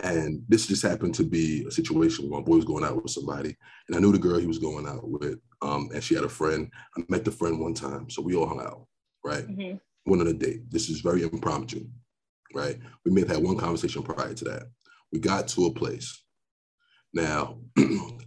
And 0.01 0.43
this 0.47 0.65
just 0.65 0.81
happened 0.81 1.13
to 1.15 1.23
be 1.23 1.63
a 1.67 1.71
situation 1.71 2.27
where 2.27 2.39
my 2.39 2.45
boy 2.45 2.55
was 2.55 2.65
going 2.65 2.83
out 2.83 3.01
with 3.01 3.11
somebody, 3.11 3.55
and 3.87 3.95
I 3.95 3.99
knew 3.99 4.11
the 4.11 4.17
girl 4.17 4.39
he 4.39 4.47
was 4.47 4.57
going 4.57 4.87
out 4.87 5.07
with, 5.07 5.39
um, 5.61 5.89
and 5.93 6.03
she 6.03 6.15
had 6.15 6.23
a 6.23 6.29
friend. 6.29 6.71
I 6.97 7.03
met 7.07 7.23
the 7.23 7.31
friend 7.31 7.59
one 7.59 7.75
time, 7.75 8.09
so 8.09 8.21
we 8.21 8.35
all 8.35 8.47
hung 8.47 8.61
out, 8.61 8.87
right? 9.23 9.47
Mm-hmm. 9.47 9.77
Went 10.07 10.21
on 10.21 10.27
a 10.27 10.33
date. 10.33 10.71
This 10.71 10.89
is 10.89 11.01
very 11.01 11.21
impromptu, 11.21 11.85
right? 12.55 12.79
We 13.05 13.11
may 13.11 13.21
have 13.21 13.29
had 13.29 13.43
one 13.43 13.57
conversation 13.57 14.01
prior 14.01 14.33
to 14.33 14.43
that. 14.45 14.63
We 15.13 15.19
got 15.19 15.47
to 15.49 15.67
a 15.67 15.73
place. 15.73 16.23
Now, 17.13 17.59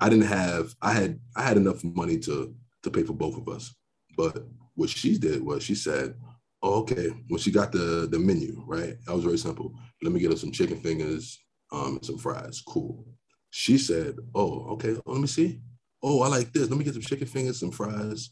I 0.01 0.09
didn't 0.09 0.27
have, 0.27 0.75
I 0.81 0.93
had, 0.93 1.19
I 1.35 1.43
had 1.43 1.57
enough 1.57 1.83
money 1.83 2.19
to 2.21 2.55
to 2.85 2.91
pay 2.91 3.03
for 3.03 3.15
both 3.15 3.37
of 3.37 3.49
us, 3.49 3.75
but 4.17 4.45
what 4.75 4.91
she 4.91 5.19
did 5.19 5.43
was 5.43 5.63
she 5.63 5.75
said, 5.75 6.15
oh, 6.63 6.81
okay, 6.81 7.09
when 7.29 7.41
she 7.41 7.51
got 7.51 7.73
the 7.73 8.07
the 8.11 8.19
menu, 8.19 8.63
right? 8.67 8.95
That 9.07 9.15
was 9.15 9.25
very 9.25 9.39
simple. 9.39 9.75
Let 10.03 10.13
me 10.13 10.21
get 10.21 10.31
her 10.31 10.37
some 10.37 10.53
chicken 10.53 10.79
fingers, 10.79 11.44
um, 11.75 11.99
some 12.03 12.19
fries. 12.19 12.63
Cool. 12.67 13.05
She 13.51 13.79
said, 13.79 14.17
Oh, 14.35 14.67
okay, 14.73 14.97
let 15.07 15.21
me 15.21 15.27
see. 15.27 15.61
Oh, 16.03 16.23
I 16.23 16.29
like 16.29 16.53
this. 16.53 16.69
Let 16.69 16.79
me 16.79 16.85
get 16.85 16.95
some 16.95 17.03
chicken 17.03 17.27
fingers, 17.27 17.61
some 17.61 17.71
fries. 17.71 18.31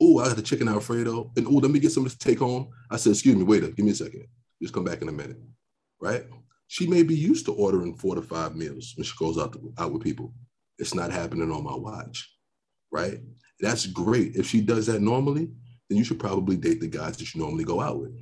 Oh, 0.00 0.20
I 0.20 0.28
got 0.28 0.36
the 0.36 0.42
chicken 0.42 0.68
Alfredo. 0.68 1.32
And 1.36 1.46
oh, 1.46 1.54
let 1.54 1.70
me 1.70 1.80
get 1.80 1.90
some 1.90 2.08
to 2.08 2.18
take 2.18 2.38
home. 2.38 2.68
I 2.90 2.96
said, 2.96 3.10
excuse 3.10 3.34
me, 3.34 3.42
wait, 3.42 3.62
give 3.74 3.84
me 3.84 3.92
a 3.92 3.94
second. 3.94 4.26
Just 4.62 4.74
come 4.74 4.84
back 4.84 5.02
in 5.02 5.08
a 5.08 5.12
minute. 5.12 5.38
Right? 6.00 6.24
She 6.68 6.86
may 6.86 7.02
be 7.02 7.16
used 7.16 7.46
to 7.46 7.54
ordering 7.54 7.96
four 7.96 8.14
to 8.14 8.22
five 8.22 8.54
meals 8.54 8.92
when 8.96 9.04
she 9.04 9.14
goes 9.18 9.38
out, 9.38 9.52
to, 9.54 9.72
out 9.78 9.92
with 9.92 10.02
people. 10.02 10.32
It's 10.78 10.94
not 10.94 11.10
happening 11.10 11.50
on 11.50 11.64
my 11.64 11.74
watch. 11.74 12.32
Right? 12.92 13.18
That's 13.60 13.86
great. 13.86 14.36
If 14.36 14.46
she 14.46 14.60
does 14.60 14.86
that 14.86 15.02
normally, 15.02 15.50
then 15.88 15.98
you 15.98 16.04
should 16.04 16.20
probably 16.20 16.56
date 16.56 16.80
the 16.80 16.86
guys 16.86 17.16
that 17.16 17.34
you 17.34 17.40
normally 17.40 17.64
go 17.64 17.80
out 17.80 17.98
with. 17.98 18.12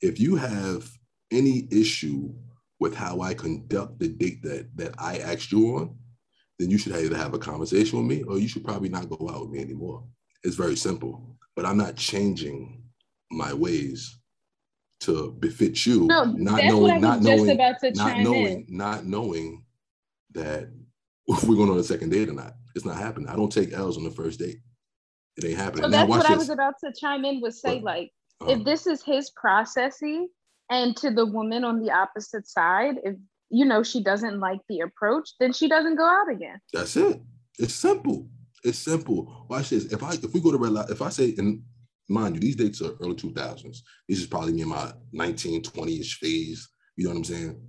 If 0.00 0.18
you 0.18 0.36
have 0.36 0.88
any 1.30 1.68
issue 1.70 2.32
with 2.82 2.96
how 2.96 3.20
I 3.20 3.32
conduct 3.32 4.00
the 4.00 4.08
date 4.08 4.42
that 4.42 4.68
that 4.76 4.94
I 4.98 5.18
asked 5.18 5.52
you 5.52 5.76
on, 5.76 5.96
then 6.58 6.68
you 6.68 6.78
should 6.78 6.92
either 6.92 7.16
have 7.16 7.32
a 7.32 7.38
conversation 7.38 7.98
with 7.98 8.08
me 8.08 8.24
or 8.24 8.38
you 8.38 8.48
should 8.48 8.64
probably 8.64 8.88
not 8.88 9.08
go 9.08 9.30
out 9.30 9.42
with 9.42 9.50
me 9.50 9.60
anymore. 9.60 10.04
It's 10.42 10.56
very 10.56 10.76
simple. 10.76 11.36
But 11.54 11.64
I'm 11.64 11.76
not 11.76 11.96
changing 11.96 12.82
my 13.30 13.54
ways 13.54 14.18
to 15.00 15.32
befit 15.38 15.86
you, 15.86 16.06
no, 16.06 16.24
not 16.24 16.64
knowing, 16.64 17.00
not 17.00 17.22
knowing, 17.22 17.56
not 17.56 18.18
knowing, 18.18 18.46
in. 18.46 18.66
not 18.68 19.04
knowing 19.04 19.64
that 20.32 20.68
we're 21.28 21.56
going 21.56 21.70
on 21.70 21.78
a 21.78 21.84
second 21.84 22.10
date 22.10 22.28
or 22.28 22.34
not. 22.34 22.54
It's 22.74 22.84
not 22.84 22.96
happening. 22.96 23.28
I 23.28 23.36
don't 23.36 23.52
take 23.52 23.72
L's 23.72 23.96
on 23.96 24.04
the 24.04 24.10
first 24.10 24.40
date. 24.40 24.58
It 25.36 25.44
ain't 25.44 25.58
happening. 25.58 25.84
So 25.84 25.90
that's 25.90 26.08
what 26.08 26.22
this. 26.22 26.30
I 26.30 26.34
was 26.34 26.50
about 26.50 26.74
to 26.84 26.92
chime 26.98 27.24
in 27.24 27.40
with 27.40 27.54
say, 27.54 27.80
like, 27.80 28.10
uh-huh. 28.40 28.52
if 28.52 28.64
this 28.64 28.86
is 28.86 29.02
his 29.04 29.30
processing, 29.30 30.28
And 30.72 30.96
to 30.96 31.10
the 31.10 31.26
woman 31.26 31.64
on 31.64 31.80
the 31.80 31.90
opposite 31.90 32.48
side, 32.48 32.94
if 33.04 33.16
you 33.50 33.66
know 33.66 33.82
she 33.82 34.02
doesn't 34.02 34.40
like 34.40 34.60
the 34.70 34.80
approach, 34.80 35.28
then 35.38 35.52
she 35.52 35.68
doesn't 35.68 35.96
go 35.96 36.06
out 36.08 36.30
again. 36.30 36.58
That's 36.72 36.96
it. 36.96 37.20
It's 37.58 37.74
simple. 37.74 38.30
It's 38.64 38.78
simple. 38.78 39.46
Watch 39.50 39.68
this. 39.68 39.92
If 39.92 40.02
I 40.02 40.14
if 40.14 40.32
we 40.32 40.40
go 40.40 40.50
to 40.50 40.56
red 40.56 40.72
light, 40.72 40.88
if 40.88 41.02
I 41.02 41.10
say 41.10 41.34
and 41.36 41.62
mind 42.08 42.36
you, 42.36 42.40
these 42.40 42.56
dates 42.56 42.80
are 42.80 42.94
early 43.02 43.14
2000s. 43.16 43.80
This 44.08 44.18
is 44.18 44.26
probably 44.26 44.54
me 44.54 44.62
in 44.62 44.68
my 44.68 44.92
19, 45.12 45.62
20-ish 45.62 46.18
phase. 46.18 46.66
You 46.96 47.04
know 47.04 47.10
what 47.10 47.18
I'm 47.18 47.24
saying? 47.24 47.60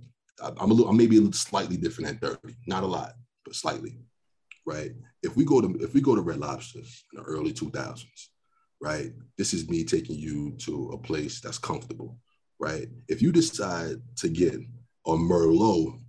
I'm 0.42 0.70
a 0.70 0.74
little, 0.74 0.88
I'm 0.88 0.96
maybe 0.96 1.16
a 1.16 1.20
little 1.20 1.32
slightly 1.34 1.76
different 1.76 2.10
at 2.10 2.20
30. 2.20 2.54
Not 2.66 2.84
a 2.84 2.86
lot, 2.86 3.12
but 3.44 3.54
slightly. 3.54 3.98
Right. 4.66 4.92
If 5.22 5.36
we 5.36 5.44
go 5.44 5.60
to 5.60 5.68
if 5.82 5.92
we 5.92 6.00
go 6.00 6.14
to 6.14 6.22
Red 6.22 6.38
Lobsters 6.38 7.04
in 7.12 7.22
the 7.22 7.28
early 7.28 7.52
2000s, 7.52 8.06
right? 8.80 9.12
This 9.36 9.52
is 9.52 9.68
me 9.68 9.84
taking 9.84 10.16
you 10.16 10.52
to 10.60 10.92
a 10.94 10.98
place 10.98 11.42
that's 11.42 11.58
comfortable, 11.58 12.18
right? 12.58 12.88
If 13.08 13.22
you 13.22 13.32
decide 13.32 13.96
to 14.16 14.28
get 14.28 14.54
a 15.06 15.10
Merlot 15.10 16.00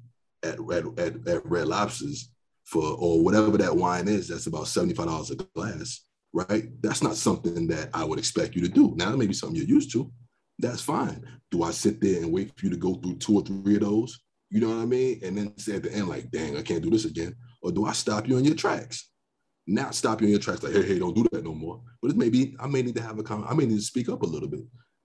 at, 0.43 0.59
at, 0.59 0.99
at, 0.99 1.27
at 1.27 1.45
Red 1.45 1.67
Lobsters 1.67 2.31
for 2.65 2.83
or 2.83 3.23
whatever 3.23 3.57
that 3.57 3.75
wine 3.75 4.07
is, 4.07 4.27
that's 4.27 4.47
about 4.47 4.65
$75 4.65 5.31
a 5.31 5.35
glass, 5.35 6.05
right? 6.33 6.69
That's 6.81 7.03
not 7.03 7.15
something 7.15 7.67
that 7.67 7.89
I 7.93 8.03
would 8.03 8.19
expect 8.19 8.55
you 8.55 8.61
to 8.61 8.67
do. 8.67 8.93
Now, 8.95 9.11
that 9.11 9.17
may 9.17 9.27
be 9.27 9.33
something 9.33 9.55
you're 9.55 9.65
used 9.65 9.91
to. 9.93 10.11
That's 10.59 10.81
fine. 10.81 11.25
Do 11.51 11.63
I 11.63 11.71
sit 11.71 11.99
there 11.99 12.21
and 12.21 12.31
wait 12.31 12.51
for 12.57 12.65
you 12.65 12.71
to 12.71 12.77
go 12.77 12.95
through 12.95 13.17
two 13.17 13.35
or 13.35 13.41
three 13.41 13.75
of 13.75 13.81
those? 13.81 14.19
You 14.49 14.61
know 14.61 14.69
what 14.69 14.81
I 14.81 14.85
mean? 14.85 15.19
And 15.23 15.37
then 15.37 15.57
say 15.57 15.75
at 15.75 15.83
the 15.83 15.93
end, 15.93 16.07
like, 16.07 16.31
dang, 16.31 16.57
I 16.57 16.61
can't 16.61 16.83
do 16.83 16.89
this 16.89 17.05
again. 17.05 17.35
Or 17.61 17.71
do 17.71 17.85
I 17.85 17.93
stop 17.93 18.27
you 18.27 18.37
in 18.37 18.45
your 18.45 18.55
tracks? 18.55 19.09
Not 19.67 19.95
stop 19.95 20.21
you 20.21 20.27
in 20.27 20.31
your 20.31 20.39
tracks, 20.39 20.63
like, 20.63 20.73
hey, 20.73 20.83
hey, 20.83 20.99
don't 20.99 21.15
do 21.15 21.25
that 21.31 21.43
no 21.43 21.53
more. 21.53 21.81
But 22.01 22.11
it 22.11 22.17
may 22.17 22.29
be, 22.29 22.55
I 22.59 22.67
may 22.67 22.83
need 22.83 22.95
to 22.95 23.01
have 23.01 23.17
a 23.17 23.23
comment. 23.23 23.49
I 23.49 23.55
may 23.55 23.65
need 23.65 23.77
to 23.77 23.81
speak 23.81 24.09
up 24.09 24.21
a 24.21 24.27
little 24.27 24.47
bit 24.47 24.61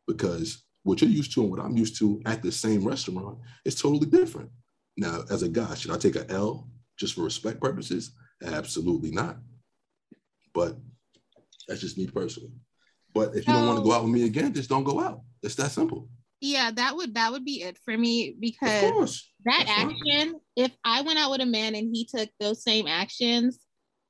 because 0.07 0.63
what 0.83 1.01
you're 1.01 1.11
used 1.11 1.33
to 1.35 1.43
and 1.43 1.51
what 1.51 1.61
I'm 1.61 1.77
used 1.77 1.99
to 1.99 2.21
at 2.27 2.43
the 2.43 2.53
same 2.53 2.85
restaurant 2.85 3.39
is 3.65 3.75
totally 3.75 4.07
different. 4.07 4.51
Now, 4.97 5.25
as 5.31 5.43
a 5.43 5.49
guy, 5.49 5.75
should 5.75 5.91
I 5.91 5.99
take 5.99 6.17
a 6.17 6.31
L 6.31 6.69
just 6.99 7.15
for 7.15 7.23
respect 7.23 7.61
purposes? 7.61 8.13
Absolutely 8.45 9.11
not. 9.11 9.39
But 10.55 10.77
that's 11.69 11.81
just 11.81 11.99
me 11.99 12.07
personally. 12.07 12.53
But 13.15 13.35
if 13.35 13.47
you 13.47 13.53
don't 13.53 13.67
want 13.67 13.79
to 13.79 13.85
go 13.85 13.93
out 13.93 14.05
with 14.05 14.13
me 14.13 14.25
again, 14.25 14.53
just 14.53 14.69
don't 14.69 14.85
go 14.85 15.01
out. 15.01 15.23
It's 15.43 15.55
that 15.57 15.71
simple. 15.71 16.09
Yeah, 16.41 16.71
that 16.71 16.97
would 16.97 17.15
that 17.15 17.33
would 17.33 17.45
be 17.45 17.63
it 17.63 17.77
for 17.85 17.97
me 17.97 18.35
because 18.39 19.11
that 19.45 19.67
That's 19.67 19.71
action, 19.71 20.33
fine. 20.33 20.41
if 20.57 20.73
I 20.85 21.03
went 21.03 21.19
out 21.19 21.31
with 21.31 21.43
a 21.43 21.47
man 21.47 21.75
and 21.75 21.95
he 21.95 22.07
took 22.07 22.31
those 22.41 22.63
same 22.63 22.87
actions 22.87 23.59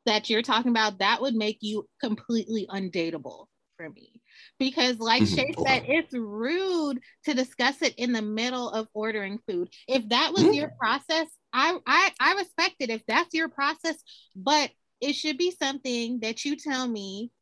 that 0.07 0.31
you're 0.31 0.43
talking 0.43 0.71
about, 0.71 1.01
that 1.01 1.21
would 1.21 1.35
make 1.35 1.59
you 1.61 1.89
completely 2.01 2.67
undateable 2.71 3.47
for 3.77 3.91
me. 3.91 4.20
Because 4.61 4.99
like 4.99 5.23
mm-hmm. 5.23 5.35
Shay 5.35 5.55
said, 5.67 5.85
it's 5.89 6.13
rude 6.13 7.01
to 7.25 7.35
discuss 7.35 7.81
it 7.83 7.95
in 7.97 8.13
the 8.13 8.23
middle 8.23 8.69
of 8.71 8.87
ordering 8.95 9.41
food. 9.49 9.71
If 9.89 10.09
that 10.11 10.33
was 10.33 10.45
mm-hmm. 10.45 10.53
your 10.53 10.73
process, 10.79 11.27
I, 11.53 11.79
I 11.87 12.11
I 12.21 12.35
respect 12.35 12.77
it 12.79 12.91
if 12.91 13.03
that's 13.09 13.35
your 13.35 13.49
process, 13.49 13.97
but 14.37 14.71
it 15.01 15.15
should 15.15 15.39
be 15.39 15.51
something 15.51 16.21
that 16.21 16.45
you 16.45 16.57
tell 16.57 16.87
me 16.87 17.33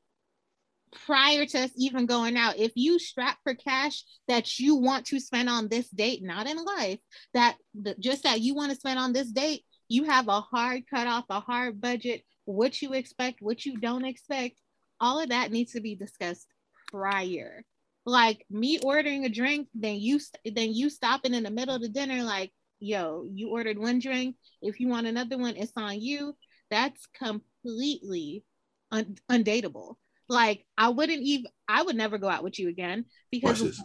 prior 0.92 1.44
to 1.44 1.64
us 1.64 1.70
even 1.76 2.06
going 2.06 2.36
out 2.36 2.56
if 2.56 2.72
you 2.74 2.98
strap 2.98 3.36
for 3.42 3.54
cash 3.54 4.04
that 4.26 4.58
you 4.58 4.76
want 4.76 5.04
to 5.04 5.20
spend 5.20 5.48
on 5.48 5.68
this 5.68 5.86
date 5.90 6.22
not 6.22 6.48
in 6.48 6.56
life 6.56 6.98
that 7.34 7.56
the, 7.74 7.94
just 7.98 8.22
that 8.22 8.40
you 8.40 8.54
want 8.54 8.70
to 8.70 8.76
spend 8.76 8.98
on 8.98 9.12
this 9.12 9.30
date 9.30 9.64
you 9.90 10.04
have 10.04 10.28
a 10.28 10.40
hard 10.40 10.82
cutoff 10.88 11.26
a 11.28 11.40
hard 11.40 11.78
budget 11.78 12.22
what 12.46 12.80
you 12.80 12.94
expect 12.94 13.42
what 13.42 13.66
you 13.66 13.76
don't 13.76 14.06
expect 14.06 14.58
all 14.98 15.20
of 15.20 15.28
that 15.28 15.52
needs 15.52 15.72
to 15.72 15.80
be 15.82 15.94
discussed 15.94 16.46
prior 16.90 17.64
like 18.06 18.44
me 18.50 18.78
ordering 18.82 19.24
a 19.24 19.28
drink 19.28 19.68
then 19.74 19.96
you 19.96 20.18
then 20.44 20.72
you 20.72 20.88
stopping 20.88 21.34
in 21.34 21.42
the 21.42 21.50
middle 21.50 21.74
of 21.74 21.82
the 21.82 21.88
dinner 21.88 22.22
like 22.22 22.52
yo 22.80 23.26
you 23.32 23.50
ordered 23.50 23.78
one 23.78 23.98
drink 23.98 24.36
if 24.62 24.80
you 24.80 24.88
want 24.88 25.06
another 25.06 25.36
one 25.36 25.56
it's 25.56 25.72
on 25.76 26.00
you 26.00 26.34
that's 26.70 27.06
completely 27.18 28.44
un- 28.92 29.16
undateable 29.30 29.96
like 30.28 30.64
I 30.76 30.90
wouldn't 30.90 31.22
even 31.22 31.50
I 31.66 31.82
would 31.82 31.96
never 31.96 32.18
go 32.18 32.28
out 32.28 32.44
with 32.44 32.58
you 32.58 32.68
again 32.68 33.06
because 33.30 33.80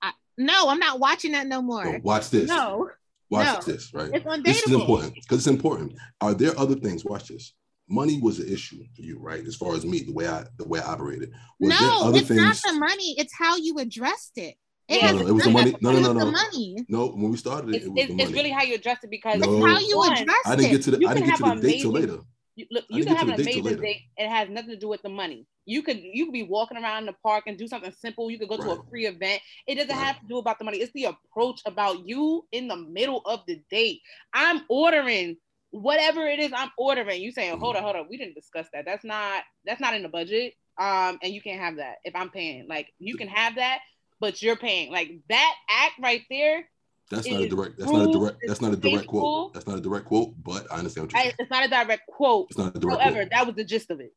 I, 0.00 0.12
no, 0.36 0.68
I'm 0.68 0.78
not 0.78 1.00
watching 1.00 1.32
that 1.32 1.46
no 1.46 1.60
more. 1.60 1.84
No, 1.84 1.98
watch 2.02 2.30
this. 2.30 2.48
No. 2.48 2.90
Watch 3.30 3.66
no. 3.66 3.72
this, 3.72 3.92
right? 3.92 4.10
It's 4.14 4.24
undateable. 4.24 4.44
This 4.44 4.66
is 4.66 4.72
important 4.72 5.14
because 5.14 5.38
it's 5.38 5.46
important. 5.46 5.94
Are 6.20 6.34
there 6.34 6.58
other 6.58 6.76
things? 6.76 7.04
Watch 7.04 7.28
this. 7.28 7.52
Money 7.88 8.20
was 8.20 8.38
an 8.38 8.52
issue 8.52 8.84
for 8.94 9.02
you, 9.02 9.18
right? 9.18 9.44
As 9.46 9.56
far 9.56 9.74
as 9.74 9.84
me, 9.84 10.02
the 10.02 10.12
way 10.12 10.28
I 10.28 10.44
the 10.56 10.68
way 10.68 10.80
I 10.80 10.92
operated. 10.92 11.32
Was 11.58 11.80
no, 11.80 12.14
it's 12.14 12.28
things... 12.28 12.40
not 12.40 12.56
the 12.56 12.78
money. 12.78 13.14
It's 13.18 13.32
how 13.36 13.56
you 13.56 13.78
addressed 13.78 14.36
it. 14.36 14.56
It, 14.88 15.02
no, 15.02 15.20
no, 15.20 15.26
it 15.28 15.32
was 15.32 15.44
the 15.44 15.50
money. 15.50 15.76
No, 15.80 15.92
no, 15.92 16.00
no, 16.00 16.12
no. 16.12 16.30
money. 16.30 16.76
No, 16.88 17.08
when 17.08 17.30
we 17.30 17.36
started 17.36 17.70
it, 17.70 17.76
it's, 17.76 17.86
it 17.86 17.90
was 17.90 18.04
it's, 18.04 18.22
it's 18.22 18.32
really 18.32 18.50
how 18.50 18.62
you 18.62 18.74
address 18.74 18.98
it 19.02 19.10
because 19.10 19.38
no, 19.38 19.64
how 19.66 19.78
you 19.78 20.02
address 20.02 20.28
it. 20.28 20.46
I 20.46 20.56
didn't 20.56 20.70
get 20.70 20.82
to 20.82 20.90
the. 20.92 21.06
I 21.06 21.14
didn't 21.14 21.28
get 21.28 21.38
to 21.38 21.54
the 21.54 21.60
date 21.60 21.80
till 21.82 21.92
later. 21.92 22.20
You, 22.56 22.66
look, 22.72 22.84
you 22.90 23.04
can 23.04 23.14
have 23.14 23.28
an 23.28 23.34
amazing 23.34 23.62
date. 23.62 24.00
It 24.16 24.28
has 24.28 24.48
nothing 24.48 24.70
to 24.70 24.76
do 24.76 24.88
with 24.88 25.02
the 25.02 25.08
money. 25.08 25.46
You 25.64 25.82
could 25.82 26.00
you 26.02 26.24
could 26.24 26.32
be 26.32 26.42
walking 26.42 26.76
around 26.76 27.00
in 27.00 27.06
the 27.06 27.14
park 27.22 27.44
and 27.46 27.56
do 27.56 27.68
something 27.68 27.92
simple. 27.92 28.30
You 28.30 28.38
could 28.38 28.48
go 28.48 28.56
right. 28.56 28.64
to 28.64 28.80
a 28.80 28.82
free 28.90 29.06
event. 29.06 29.40
It 29.66 29.76
doesn't 29.76 29.94
right. 29.94 30.06
have 30.06 30.20
to 30.20 30.26
do 30.26 30.38
about 30.38 30.58
the 30.58 30.64
money. 30.64 30.78
It's 30.78 30.92
the 30.92 31.04
approach 31.04 31.60
about 31.66 32.06
you 32.06 32.46
in 32.50 32.66
the 32.66 32.76
middle 32.76 33.20
of 33.26 33.42
the 33.46 33.62
date. 33.70 34.00
I'm 34.32 34.62
ordering 34.68 35.36
whatever 35.70 36.26
it 36.26 36.38
is 36.38 36.52
I'm 36.54 36.70
ordering. 36.76 37.20
You 37.22 37.32
saying, 37.32 37.58
hold 37.58 37.76
on, 37.76 37.82
hold 37.82 37.96
on. 37.96 38.06
We 38.08 38.16
didn't 38.16 38.34
discuss 38.34 38.66
that. 38.72 38.84
That's 38.84 39.04
not 39.04 39.42
that's 39.64 39.80
not 39.80 39.94
in 39.94 40.02
the 40.02 40.08
budget. 40.08 40.54
Um, 40.78 41.18
and 41.22 41.34
you 41.34 41.42
can't 41.42 41.60
have 41.60 41.76
that 41.76 41.96
if 42.04 42.14
I'm 42.14 42.30
paying. 42.30 42.68
Like 42.68 42.92
you 42.98 43.16
can 43.16 43.28
have 43.28 43.56
that, 43.56 43.80
but 44.20 44.42
you're 44.42 44.56
paying. 44.56 44.92
Like 44.92 45.10
that 45.28 45.54
act 45.68 45.94
right 46.00 46.22
there 46.30 46.64
that's 47.10 47.26
not 47.30 47.40
a 47.40 47.48
direct. 47.48 47.78
That's 47.78 47.90
not 47.90 48.08
a 48.08 48.12
direct. 48.12 48.36
That's 48.46 48.60
not 48.60 48.72
a 48.72 48.76
direct 48.76 49.06
quote. 49.06 49.54
That's 49.54 49.66
not 49.66 49.78
a 49.78 49.80
direct 49.80 50.06
quote. 50.06 50.34
But 50.42 50.66
I 50.70 50.76
understand 50.76 51.06
what 51.06 51.12
you're 51.12 51.22
saying. 51.22 51.34
It's 51.38 51.50
not 51.50 51.64
a 51.64 51.68
direct 51.68 52.02
quote. 52.06 52.46
It's 52.50 52.58
not 52.58 52.76
a 52.76 52.78
direct. 52.78 53.00
However, 53.00 53.20
quote. 53.20 53.30
that 53.30 53.46
was 53.46 53.56
the 53.56 53.64
gist 53.64 53.90
of 53.90 54.00
it. 54.00 54.14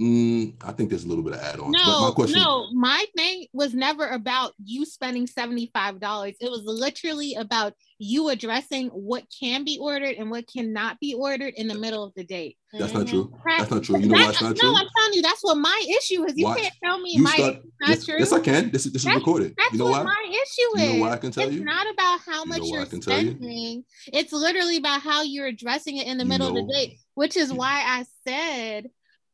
Mm, 0.00 0.52
I 0.62 0.72
think 0.72 0.90
there's 0.90 1.04
a 1.04 1.08
little 1.08 1.24
bit 1.24 1.32
of 1.32 1.40
add-on. 1.40 1.70
No, 1.70 2.02
my 2.02 2.10
question, 2.14 2.38
no, 2.38 2.70
my 2.72 3.06
thing 3.16 3.46
was 3.54 3.72
never 3.72 4.06
about 4.08 4.52
you 4.62 4.84
spending 4.84 5.26
$75. 5.26 6.34
It 6.38 6.50
was 6.50 6.62
literally 6.64 7.34
about 7.34 7.72
you 7.98 8.28
addressing 8.28 8.88
what 8.88 9.24
can 9.40 9.64
be 9.64 9.78
ordered 9.80 10.16
and 10.16 10.30
what 10.30 10.44
cannot 10.52 11.00
be 11.00 11.14
ordered 11.14 11.54
in 11.56 11.66
the 11.66 11.74
middle 11.74 12.04
of 12.04 12.12
the 12.14 12.24
date. 12.24 12.58
That's 12.74 12.92
mm-hmm. 12.92 12.98
not 12.98 13.08
true. 13.08 13.32
That's 13.46 13.70
not 13.70 13.82
true. 13.84 13.98
You 13.98 14.08
know 14.08 14.14
why 14.16 14.28
it's 14.28 14.42
not 14.42 14.54
true? 14.54 14.70
No, 14.70 14.76
I'm 14.76 14.86
telling 14.94 15.14
you, 15.14 15.22
that's 15.22 15.42
what 15.42 15.56
my 15.56 15.84
issue 15.88 16.24
is. 16.24 16.34
You 16.36 16.44
Watch. 16.44 16.58
can't 16.58 16.74
tell 16.84 17.00
me 17.00 17.18
my 17.18 17.30
start, 17.30 17.56
not 17.80 17.88
yes, 17.88 18.04
true. 18.04 18.16
Yes, 18.18 18.32
I 18.34 18.40
can. 18.40 18.70
This 18.70 18.84
is 18.84 18.92
this 18.92 19.00
is 19.00 19.06
that's, 19.06 19.16
recorded. 19.16 19.54
That's 19.56 19.72
you 19.72 19.78
know 19.78 19.86
what 19.86 20.04
why? 20.04 20.12
my 20.12 20.26
issue 20.28 20.78
is. 20.78 20.92
You 20.92 20.98
know 20.98 21.04
why 21.06 21.12
I 21.12 21.16
can 21.16 21.30
tell 21.30 21.44
it's 21.44 21.54
you? 21.54 21.60
It's 21.60 21.66
not 21.66 21.86
about 21.90 22.20
how 22.20 22.44
much 22.44 22.62
you 22.64 22.76
are 22.76 22.84
spending. 22.84 23.84
It's 24.12 24.32
literally 24.32 24.76
about 24.76 25.00
how 25.00 25.22
you're 25.22 25.46
addressing 25.46 25.96
it 25.96 26.06
in 26.06 26.18
the 26.18 26.24
you 26.24 26.28
middle 26.28 26.52
know. 26.52 26.60
of 26.60 26.66
the 26.66 26.72
date, 26.74 26.98
which 27.14 27.38
is 27.38 27.50
why 27.50 27.82
I 27.86 28.04
said 28.26 28.90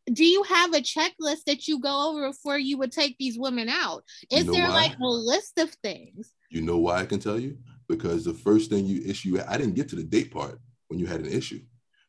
do 0.07 0.25
you 0.25 0.43
have 0.45 0.75
a 0.75 0.81
checklist 0.81 1.45
that 1.47 1.69
you 1.69 1.79
go 1.81 2.11
over 2.11 2.29
before 2.29 2.59
you 2.59 2.79
would 2.79 2.93
take 2.93 3.17
these 3.19 3.39
women 3.39 3.69
out? 3.69 4.05
Is 4.31 4.41
you 4.41 4.47
know 4.47 4.53
there 4.53 4.69
why? 4.69 4.75
like 4.75 4.99
a 4.99 5.07
list 5.07 5.59
of 5.59 5.71
things? 5.83 6.33
You 6.51 6.63
know 6.63 6.79
why 6.79 7.01
I 7.01 7.07
can 7.07 7.21
tell 7.21 7.39
you? 7.39 7.59
Because 7.89 8.25
the 8.25 8.35
first 8.35 8.71
thing 8.71 8.85
you 8.87 9.03
issue, 9.05 9.39
I 9.47 9.57
didn't 9.57 9.75
get 9.75 9.89
to 9.91 9.97
the 9.97 10.03
date 10.03 10.33
part 10.33 10.59
when 10.89 10.99
you 10.99 11.07
had 11.07 11.21
an 11.21 11.33
issue. 11.33 11.61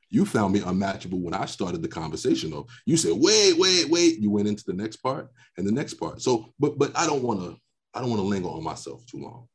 You 0.09 0.25
found 0.25 0.53
me 0.53 0.61
unmatchable 0.61 1.19
when 1.19 1.33
I 1.33 1.45
started 1.45 1.81
the 1.81 1.87
conversation. 1.87 2.51
Though 2.51 2.67
you 2.85 2.97
said, 2.97 3.13
"Wait, 3.15 3.57
wait, 3.57 3.89
wait." 3.89 4.19
You 4.19 4.29
went 4.29 4.47
into 4.47 4.63
the 4.65 4.73
next 4.73 4.97
part 4.97 5.29
and 5.57 5.65
the 5.65 5.71
next 5.71 5.95
part. 5.95 6.21
So, 6.21 6.53
but 6.59 6.77
but 6.77 6.95
I 6.95 7.07
don't 7.07 7.23
want 7.23 7.39
to. 7.39 7.57
I 7.95 7.99
don't 7.99 8.09
want 8.09 8.21
to 8.21 8.27
linger 8.27 8.49
on 8.49 8.63
myself 8.63 9.05
too 9.07 9.17
long. 9.17 9.47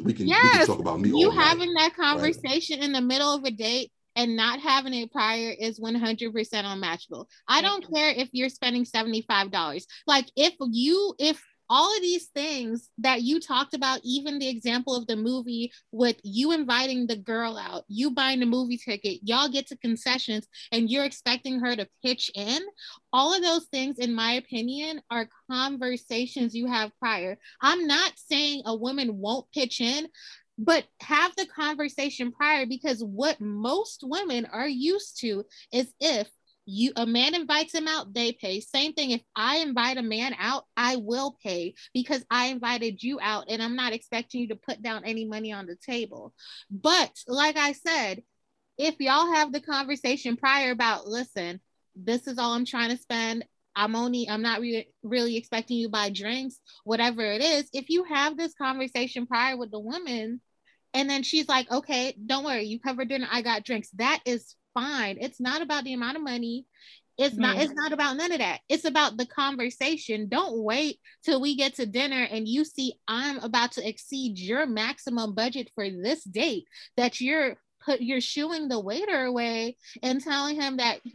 We 0.00 0.12
can, 0.12 0.26
yes, 0.26 0.42
we 0.42 0.50
can 0.50 0.66
talk 0.66 0.78
about 0.80 1.00
me. 1.00 1.10
You 1.10 1.30
having 1.30 1.72
night, 1.72 1.92
that 1.96 1.96
conversation 1.96 2.80
right? 2.80 2.86
in 2.86 2.92
the 2.92 3.00
middle 3.00 3.34
of 3.34 3.44
a 3.44 3.50
date 3.50 3.90
and 4.16 4.36
not 4.36 4.60
having 4.60 4.94
it 4.94 5.12
prior 5.12 5.54
is 5.58 5.80
100% 5.80 6.48
unmatchable. 6.52 7.28
I 7.48 7.62
don't 7.62 7.86
care 7.92 8.10
if 8.10 8.28
you're 8.32 8.48
spending 8.48 8.84
$75. 8.84 9.84
Like 10.06 10.30
if 10.36 10.54
you 10.60 11.14
if 11.18 11.42
all 11.74 11.96
of 11.96 12.02
these 12.02 12.26
things 12.34 12.90
that 12.98 13.22
you 13.22 13.40
talked 13.40 13.72
about, 13.72 14.00
even 14.04 14.38
the 14.38 14.48
example 14.48 14.94
of 14.94 15.06
the 15.06 15.16
movie 15.16 15.72
with 15.90 16.16
you 16.22 16.52
inviting 16.52 17.06
the 17.06 17.16
girl 17.16 17.56
out, 17.56 17.84
you 17.88 18.10
buying 18.10 18.40
the 18.40 18.46
movie 18.46 18.76
ticket, 18.76 19.20
y'all 19.22 19.48
get 19.48 19.66
to 19.68 19.78
concessions 19.78 20.46
and 20.70 20.90
you're 20.90 21.06
expecting 21.06 21.60
her 21.60 21.74
to 21.74 21.88
pitch 22.04 22.30
in. 22.34 22.60
All 23.10 23.34
of 23.34 23.42
those 23.42 23.64
things, 23.68 23.98
in 23.98 24.14
my 24.14 24.32
opinion, 24.32 25.00
are 25.10 25.30
conversations 25.50 26.54
you 26.54 26.66
have 26.66 26.90
prior. 26.98 27.38
I'm 27.62 27.86
not 27.86 28.12
saying 28.16 28.64
a 28.66 28.76
woman 28.76 29.18
won't 29.18 29.50
pitch 29.54 29.80
in 29.80 30.08
but 30.58 30.84
have 31.00 31.34
the 31.36 31.46
conversation 31.46 32.32
prior 32.32 32.66
because 32.66 33.02
what 33.02 33.40
most 33.40 34.02
women 34.04 34.46
are 34.46 34.68
used 34.68 35.18
to 35.20 35.44
is 35.72 35.92
if 36.00 36.28
you 36.64 36.92
a 36.96 37.04
man 37.04 37.34
invites 37.34 37.74
him 37.74 37.88
out 37.88 38.14
they 38.14 38.32
pay. 38.32 38.60
Same 38.60 38.92
thing 38.92 39.10
if 39.10 39.22
i 39.34 39.58
invite 39.58 39.96
a 39.96 40.02
man 40.02 40.34
out 40.38 40.64
i 40.76 40.96
will 40.96 41.36
pay 41.42 41.74
because 41.92 42.24
i 42.30 42.46
invited 42.46 43.02
you 43.02 43.18
out 43.20 43.46
and 43.48 43.62
i'm 43.62 43.74
not 43.74 43.92
expecting 43.92 44.42
you 44.42 44.48
to 44.48 44.56
put 44.56 44.80
down 44.80 45.04
any 45.04 45.24
money 45.24 45.52
on 45.52 45.66
the 45.66 45.76
table. 45.76 46.32
But 46.70 47.10
like 47.26 47.56
i 47.56 47.72
said 47.72 48.22
if 48.78 49.00
y'all 49.00 49.32
have 49.34 49.52
the 49.52 49.60
conversation 49.60 50.36
prior 50.36 50.70
about 50.70 51.06
listen 51.06 51.60
this 51.94 52.26
is 52.26 52.38
all 52.38 52.52
i'm 52.52 52.64
trying 52.64 52.90
to 52.90 52.96
spend 52.96 53.44
I'm 53.74 53.96
only, 53.96 54.28
I'm 54.28 54.42
not 54.42 54.60
re- 54.60 54.88
really 55.02 55.36
expecting 55.36 55.78
you 55.78 55.88
buy 55.88 56.10
drinks, 56.10 56.58
whatever 56.84 57.22
it 57.22 57.42
is. 57.42 57.68
If 57.72 57.88
you 57.88 58.04
have 58.04 58.36
this 58.36 58.54
conversation 58.54 59.26
prior 59.26 59.56
with 59.56 59.70
the 59.70 59.80
woman, 59.80 60.40
and 60.94 61.08
then 61.08 61.22
she's 61.22 61.48
like, 61.48 61.70
okay, 61.70 62.14
don't 62.26 62.44
worry, 62.44 62.64
you 62.64 62.78
covered 62.78 63.08
dinner, 63.08 63.26
I 63.30 63.42
got 63.42 63.64
drinks. 63.64 63.88
That 63.94 64.20
is 64.26 64.54
fine. 64.74 65.16
It's 65.20 65.40
not 65.40 65.62
about 65.62 65.84
the 65.84 65.94
amount 65.94 66.16
of 66.16 66.22
money. 66.22 66.66
It's 67.18 67.36
not 67.36 67.58
it's 67.58 67.74
not 67.74 67.92
about 67.92 68.16
none 68.16 68.32
of 68.32 68.38
that. 68.38 68.60
It's 68.68 68.86
about 68.86 69.18
the 69.18 69.26
conversation. 69.26 70.28
Don't 70.28 70.62
wait 70.62 70.98
till 71.24 71.40
we 71.40 71.56
get 71.56 71.74
to 71.74 71.86
dinner 71.86 72.26
and 72.30 72.48
you 72.48 72.64
see 72.64 72.94
I'm 73.06 73.38
about 73.38 73.72
to 73.72 73.86
exceed 73.86 74.38
your 74.38 74.66
maximum 74.66 75.34
budget 75.34 75.70
for 75.74 75.88
this 75.88 76.24
date 76.24 76.64
that 76.96 77.20
you're 77.20 77.58
put 77.84 78.00
you're 78.00 78.20
shooing 78.20 78.68
the 78.68 78.80
waiter 78.80 79.24
away 79.24 79.76
and 80.02 80.22
telling 80.22 80.60
him 80.60 80.78
that 80.78 81.00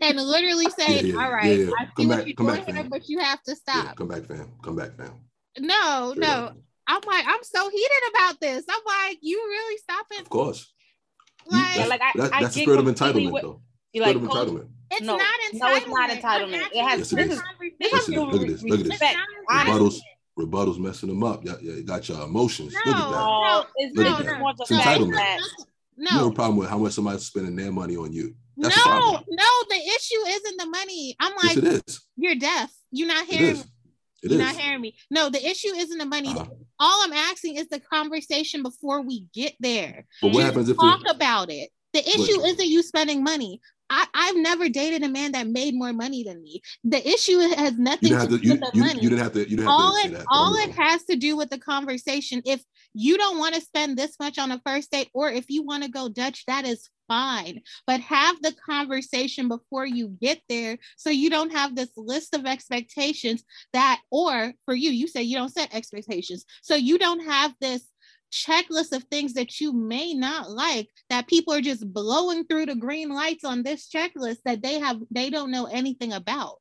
and 0.00 0.20
literally 0.20 0.66
saying, 0.70 1.06
yeah, 1.06 1.12
yeah, 1.14 1.24
All 1.24 1.32
right, 1.32 1.58
yeah, 1.58 1.70
I 1.78 1.84
see 1.84 1.90
come 1.96 2.08
what 2.08 2.16
back, 2.18 2.26
you're 2.26 2.34
doing 2.34 2.64
back, 2.64 2.74
here, 2.74 2.84
but 2.88 3.08
you 3.08 3.18
have 3.20 3.42
to 3.44 3.56
stop. 3.56 3.96
come 3.96 4.08
back, 4.08 4.26
fam. 4.26 4.52
Come 4.62 4.76
back, 4.76 4.96
fam. 4.96 5.12
No, 5.58 6.12
Straight 6.12 6.26
no. 6.26 6.32
Up. 6.32 6.56
I'm 6.88 7.00
like, 7.06 7.24
I'm 7.26 7.42
so 7.42 7.68
heated 7.68 8.02
about 8.10 8.40
this. 8.40 8.64
I'm 8.68 8.80
like, 8.86 9.18
you 9.20 9.36
really 9.36 9.78
stop 9.78 10.06
it. 10.12 10.20
Of 10.20 10.28
course. 10.28 10.72
Like, 11.46 11.74
you, 11.74 11.76
that's, 11.78 11.90
like 11.90 12.00
I, 12.00 12.12
that's, 12.14 12.32
I 12.32 12.42
that's 12.42 12.54
the 12.54 12.62
spirit 12.62 12.80
of 12.80 12.86
entitlement, 12.86 13.32
what, 13.32 13.42
though. 13.42 13.60
You 13.92 14.02
like, 14.02 14.16
spirit 14.16 14.24
of 14.24 14.30
entitlement. 14.30 14.68
It's 14.90 15.02
no, 15.02 15.16
not 15.16 15.26
entitlement. 15.52 15.60
No, 15.60 15.74
it's 15.74 15.86
not 15.88 16.10
entitlement. 16.10 16.68
It 16.72 16.84
has 16.84 16.98
yes, 16.98 17.12
it 17.12 17.16
this 17.16 17.32
is. 17.32 17.42
Listen, 17.80 18.14
look 18.14 18.42
at 18.42 18.48
this. 18.48 18.62
Look 18.62 18.80
at 18.80 18.86
this. 18.86 19.00
Rebuttals, 19.50 19.98
rebuttals 20.38 20.78
messing 20.78 21.08
them 21.08 21.22
up. 21.22 21.44
Yeah, 21.44 21.54
yeah, 21.62 21.74
you 21.74 21.82
got 21.82 22.08
your 22.08 22.22
emotions. 22.22 22.74
No, 22.74 22.90
look 22.90 22.96
at 22.96 23.10
that. 23.10 23.16
No, 23.16 23.64
it's, 23.76 23.96
look 23.96 24.06
at 24.06 24.26
that. 24.26 24.56
it's 24.60 24.70
entitlement. 24.70 25.38
No. 25.98 26.10
You 26.10 26.18
have 26.18 26.26
a 26.26 26.32
problem 26.32 26.58
with 26.58 26.68
how 26.68 26.78
much 26.78 26.92
somebody's 26.92 27.24
spending 27.24 27.56
their 27.56 27.72
money 27.72 27.96
on 27.96 28.12
you. 28.12 28.34
That's 28.58 28.76
no, 28.86 29.22
no, 29.28 29.48
the 29.68 29.76
issue 29.76 30.26
isn't 30.28 30.56
the 30.58 30.66
money. 30.66 31.16
I'm 31.20 31.32
like, 31.42 31.56
yes, 31.56 31.64
it 31.64 31.84
is. 31.88 32.06
You're 32.16 32.34
deaf. 32.36 32.72
You're 32.90 33.08
not 33.08 33.26
hearing. 33.26 33.56
It 34.22 34.30
You're 34.30 34.40
is. 34.40 34.46
not 34.46 34.56
hearing 34.56 34.80
me. 34.80 34.96
No, 35.10 35.28
the 35.28 35.44
issue 35.46 35.68
isn't 35.68 35.98
the 35.98 36.06
money. 36.06 36.28
Uh-huh. 36.28 36.46
All 36.78 37.04
I'm 37.04 37.12
asking 37.12 37.56
is 37.56 37.68
the 37.68 37.80
conversation 37.80 38.62
before 38.62 39.02
we 39.02 39.26
get 39.34 39.54
there. 39.60 40.06
But 40.20 40.28
what 40.28 40.40
Just 40.40 40.46
happens 40.46 40.68
if 40.70 40.76
talk 40.76 41.02
about 41.08 41.50
it? 41.50 41.70
The 41.92 42.00
issue 42.00 42.36
but, 42.36 42.48
isn't 42.48 42.68
you 42.68 42.82
spending 42.82 43.22
money. 43.22 43.60
I, 43.88 44.06
I've 44.14 44.36
never 44.36 44.68
dated 44.68 45.02
a 45.02 45.08
man 45.08 45.32
that 45.32 45.46
made 45.46 45.74
more 45.74 45.92
money 45.92 46.24
than 46.24 46.42
me. 46.42 46.60
The 46.84 47.06
issue 47.06 47.38
has 47.38 47.78
nothing 47.78 48.10
to, 48.10 48.26
do 48.26 48.50
with 48.52 48.60
the 48.60 48.70
you, 48.74 48.80
money. 48.80 49.00
You 49.00 49.10
didn't 49.10 49.22
have 49.22 49.32
to. 49.34 49.48
You 49.48 49.56
didn't 49.56 49.68
all 49.68 49.96
have 49.96 50.10
to 50.10 50.16
it, 50.18 50.26
all 50.30 50.54
it 50.56 50.70
has 50.72 51.04
to 51.04 51.16
do 51.16 51.36
with 51.36 51.50
the 51.50 51.58
conversation. 51.58 52.42
If 52.44 52.62
you 52.94 53.16
don't 53.18 53.38
want 53.38 53.54
to 53.54 53.60
spend 53.60 53.96
this 53.96 54.18
much 54.18 54.38
on 54.38 54.50
a 54.50 54.60
first 54.66 54.90
date, 54.90 55.10
or 55.14 55.30
if 55.30 55.46
you 55.48 55.62
want 55.62 55.84
to 55.84 55.90
go 55.90 56.08
Dutch, 56.08 56.44
that 56.46 56.64
is 56.64 56.88
fine. 57.08 57.60
But 57.86 58.00
have 58.00 58.40
the 58.42 58.54
conversation 58.64 59.48
before 59.48 59.86
you 59.86 60.08
get 60.20 60.40
there, 60.48 60.78
so 60.96 61.10
you 61.10 61.30
don't 61.30 61.52
have 61.52 61.76
this 61.76 61.90
list 61.96 62.34
of 62.34 62.46
expectations 62.46 63.44
that, 63.72 64.00
or 64.10 64.52
for 64.64 64.74
you, 64.74 64.90
you 64.90 65.06
say 65.06 65.22
you 65.22 65.36
don't 65.36 65.52
set 65.52 65.74
expectations, 65.74 66.44
so 66.62 66.74
you 66.74 66.98
don't 66.98 67.24
have 67.24 67.54
this 67.60 67.86
checklist 68.32 68.92
of 68.92 69.04
things 69.04 69.34
that 69.34 69.60
you 69.60 69.72
may 69.72 70.14
not 70.14 70.50
like 70.50 70.88
that 71.10 71.28
people 71.28 71.54
are 71.54 71.60
just 71.60 71.92
blowing 71.92 72.44
through 72.44 72.66
the 72.66 72.74
green 72.74 73.08
lights 73.08 73.44
on 73.44 73.62
this 73.62 73.88
checklist 73.88 74.38
that 74.44 74.62
they 74.62 74.78
have 74.78 75.00
they 75.10 75.30
don't 75.30 75.50
know 75.50 75.66
anything 75.66 76.12
about. 76.12 76.56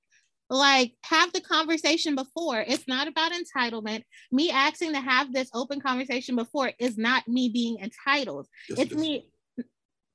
Like 0.49 0.93
have 1.03 1.33
the 1.33 1.41
conversation 1.41 2.15
before. 2.15 2.63
It's 2.67 2.87
not 2.87 3.07
about 3.07 3.31
entitlement. 3.31 4.03
Me 4.31 4.51
asking 4.51 4.93
to 4.93 4.99
have 4.99 5.33
this 5.33 5.49
open 5.53 5.81
conversation 5.81 6.35
before 6.35 6.71
is 6.77 6.97
not 6.97 7.27
me 7.27 7.49
being 7.49 7.79
entitled. 7.79 8.47
Yes, 8.69 8.79
it's 8.79 8.95
me 8.95 9.25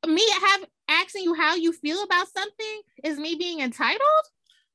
me 0.07 0.27
have 0.31 0.65
asking 0.89 1.25
you 1.25 1.35
how 1.35 1.55
you 1.55 1.73
feel 1.73 2.03
about 2.03 2.29
something 2.29 2.81
is 3.05 3.19
me 3.19 3.35
being 3.35 3.61
entitled? 3.61 4.01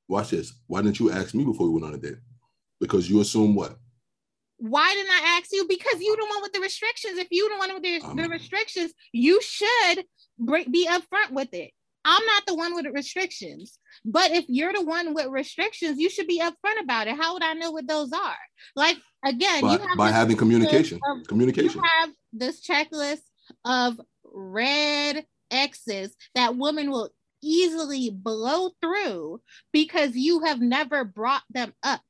Watch 0.08 0.32
this. 0.32 0.54
Why 0.68 0.82
didn't 0.82 1.00
you 1.00 1.12
ask 1.12 1.34
me 1.34 1.44
before 1.44 1.68
we 1.68 1.74
went 1.74 1.86
on 1.86 1.96
a 1.96 1.98
date? 1.98 2.20
Because 2.80 3.10
you 3.10 3.22
assume 3.22 3.56
what 3.56 3.78
why 4.70 4.94
didn't 4.94 5.12
I 5.12 5.38
ask 5.38 5.50
you? 5.52 5.66
Because 5.68 6.02
you 6.02 6.16
the 6.16 6.26
one 6.26 6.42
with 6.42 6.54
the 6.54 6.60
restrictions. 6.60 7.18
If 7.18 7.28
you 7.32 7.50
the 7.50 7.58
one 7.58 7.74
with 7.74 7.84
the, 7.84 8.02
um, 8.02 8.16
the 8.16 8.30
restrictions, 8.30 8.94
you 9.12 9.42
should 9.42 10.06
break, 10.40 10.72
be 10.72 10.88
upfront 10.88 11.32
with 11.32 11.54
it. 11.54 11.72
I'm 12.04 12.26
not 12.26 12.46
the 12.46 12.56
one 12.56 12.76
with 12.76 12.86
the 12.86 12.92
restrictions. 12.92 13.80
But 14.04 14.32
if 14.32 14.46
you're 14.48 14.74
the 14.74 14.84
one 14.84 15.14
with 15.14 15.28
restrictions, 15.28 16.00
you 16.00 16.10
should 16.10 16.28
be 16.28 16.40
upfront 16.40 16.82
about 16.82 17.08
it. 17.08 17.16
How 17.16 17.34
would 17.34 17.44
I 17.44 17.54
know 17.54 17.72
what 17.72 17.88
those 17.88 18.12
are? 18.12 18.38
Like 18.76 18.98
again, 19.26 19.62
by, 19.62 19.74
you 19.74 19.80
have 19.80 19.98
by 19.98 20.12
having 20.12 20.38
communication. 20.38 21.00
Of, 21.08 21.28
communication. 21.28 21.72
You 21.80 21.82
have 22.00 22.10
this 22.32 22.66
checklist 22.66 23.22
of 23.66 24.00
red 24.24 25.26
X's 25.50 26.16
that 26.36 26.58
women 26.58 26.92
will 26.92 27.10
easily 27.42 28.10
blow 28.12 28.72
through 28.82 29.42
because 29.72 30.16
you 30.16 30.42
have 30.42 30.60
never 30.60 31.04
brought 31.04 31.44
them 31.50 31.74
up. 31.84 32.02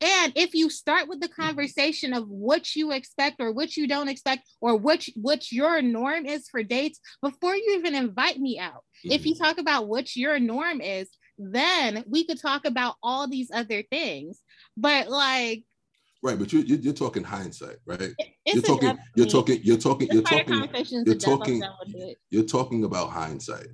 And 0.00 0.32
if 0.36 0.54
you 0.54 0.70
start 0.70 1.08
with 1.08 1.20
the 1.20 1.28
conversation 1.28 2.12
of 2.12 2.28
what 2.28 2.74
you 2.74 2.92
expect 2.92 3.40
or 3.40 3.52
what 3.52 3.76
you 3.76 3.86
don't 3.86 4.08
expect 4.08 4.48
or 4.60 4.76
what 4.76 5.06
what 5.14 5.52
your 5.52 5.82
norm 5.82 6.26
is 6.26 6.48
for 6.48 6.62
dates 6.62 7.00
before 7.22 7.54
you 7.54 7.76
even 7.78 7.94
invite 7.94 8.38
me 8.38 8.58
out. 8.58 8.84
Mm-hmm. 9.04 9.12
If 9.12 9.26
you 9.26 9.34
talk 9.34 9.58
about 9.58 9.88
what 9.88 10.16
your 10.16 10.38
norm 10.38 10.80
is, 10.80 11.08
then 11.38 12.04
we 12.06 12.24
could 12.24 12.40
talk 12.40 12.64
about 12.64 12.96
all 13.02 13.28
these 13.28 13.50
other 13.52 13.82
things. 13.82 14.40
But 14.76 15.08
like 15.08 15.64
Right, 16.24 16.38
but 16.38 16.52
you're, 16.52 16.62
you're, 16.62 16.92
talking 16.92 17.24
hindsight, 17.24 17.78
right? 17.84 18.14
You're 18.46 18.62
talking, 18.62 18.96
you're 19.16 19.26
talking, 19.26 19.58
you're 19.64 19.76
talking, 19.76 20.08
you're 20.12 20.22
talking, 20.22 20.62
you're 21.04 21.16
talking, 21.16 21.62
you're 22.30 22.44
talking 22.44 22.84
about 22.84 23.10
hindsight, 23.10 23.66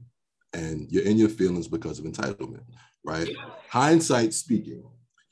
and 0.55 0.91
you're 0.91 1.05
in 1.05 1.19
your 1.19 1.29
feelings 1.29 1.69
because 1.69 1.99
of 1.99 2.07
entitlement, 2.07 2.63
right? 3.05 3.29
Hindsight 3.69 4.33
speaking, 4.33 4.83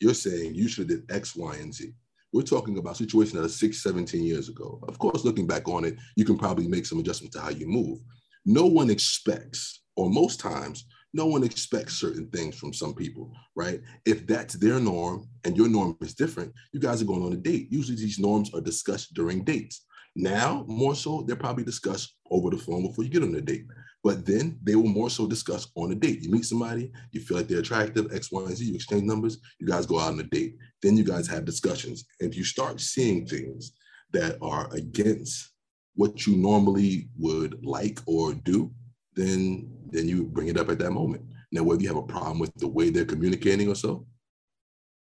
you're 0.00 0.14
saying 0.14 0.54
you 0.54 0.68
should 0.68 0.90
have 0.90 1.06
did 1.06 1.10
X, 1.10 1.36
Y, 1.36 1.56
and 1.56 1.74
Z. 1.74 1.92
We're 2.32 2.42
talking 2.42 2.78
about 2.78 2.96
situations 2.96 3.32
that 3.34 3.44
are 3.44 3.48
six, 3.48 3.82
17 3.82 4.22
years 4.22 4.48
ago. 4.48 4.80
Of 4.88 4.98
course, 4.98 5.24
looking 5.24 5.46
back 5.46 5.68
on 5.68 5.84
it, 5.84 5.96
you 6.16 6.24
can 6.24 6.36
probably 6.36 6.68
make 6.68 6.84
some 6.84 6.98
adjustments 6.98 7.36
to 7.36 7.42
how 7.42 7.50
you 7.50 7.66
move. 7.66 7.98
No 8.44 8.66
one 8.66 8.90
expects, 8.90 9.82
or 9.96 10.10
most 10.10 10.38
times, 10.38 10.86
no 11.14 11.26
one 11.26 11.42
expects 11.42 11.94
certain 11.94 12.28
things 12.28 12.56
from 12.56 12.74
some 12.74 12.94
people, 12.94 13.32
right? 13.54 13.80
If 14.04 14.26
that's 14.26 14.54
their 14.54 14.78
norm 14.78 15.28
and 15.44 15.56
your 15.56 15.68
norm 15.68 15.96
is 16.02 16.14
different, 16.14 16.52
you 16.72 16.80
guys 16.80 17.00
are 17.00 17.06
going 17.06 17.22
on 17.22 17.32
a 17.32 17.36
date. 17.36 17.68
Usually 17.70 17.96
these 17.96 18.18
norms 18.18 18.52
are 18.52 18.60
discussed 18.60 19.14
during 19.14 19.42
dates. 19.42 19.86
Now, 20.14 20.64
more 20.68 20.94
so, 20.94 21.24
they're 21.26 21.36
probably 21.36 21.64
discussed 21.64 22.16
over 22.30 22.50
the 22.50 22.58
phone 22.58 22.86
before 22.86 23.04
you 23.04 23.10
get 23.10 23.22
on 23.22 23.34
a 23.34 23.40
date. 23.40 23.66
But 24.06 24.24
then 24.24 24.56
they 24.62 24.76
will 24.76 24.86
more 24.86 25.10
so 25.10 25.26
discuss 25.26 25.66
on 25.74 25.90
a 25.90 25.96
date. 25.96 26.22
You 26.22 26.30
meet 26.30 26.44
somebody, 26.44 26.92
you 27.10 27.20
feel 27.20 27.38
like 27.38 27.48
they're 27.48 27.58
attractive, 27.58 28.14
X, 28.14 28.30
Y, 28.30 28.40
and 28.40 28.56
Z, 28.56 28.64
you 28.64 28.76
exchange 28.76 29.02
numbers, 29.02 29.38
you 29.58 29.66
guys 29.66 29.84
go 29.84 29.98
out 29.98 30.12
on 30.12 30.20
a 30.20 30.22
date. 30.22 30.54
Then 30.80 30.96
you 30.96 31.02
guys 31.02 31.26
have 31.26 31.44
discussions. 31.44 32.04
And 32.20 32.30
if 32.30 32.38
you 32.38 32.44
start 32.44 32.80
seeing 32.80 33.26
things 33.26 33.72
that 34.12 34.38
are 34.40 34.72
against 34.72 35.50
what 35.96 36.24
you 36.24 36.36
normally 36.36 37.08
would 37.18 37.66
like 37.66 37.98
or 38.06 38.32
do, 38.32 38.70
then 39.16 39.68
then 39.90 40.06
you 40.06 40.22
bring 40.22 40.46
it 40.46 40.56
up 40.56 40.70
at 40.70 40.78
that 40.78 40.92
moment. 40.92 41.24
Now, 41.50 41.64
whether 41.64 41.82
you 41.82 41.88
have 41.88 41.96
a 41.96 42.02
problem 42.02 42.38
with 42.38 42.54
the 42.54 42.68
way 42.68 42.90
they're 42.90 43.04
communicating 43.04 43.68
or 43.68 43.74
so, 43.74 44.06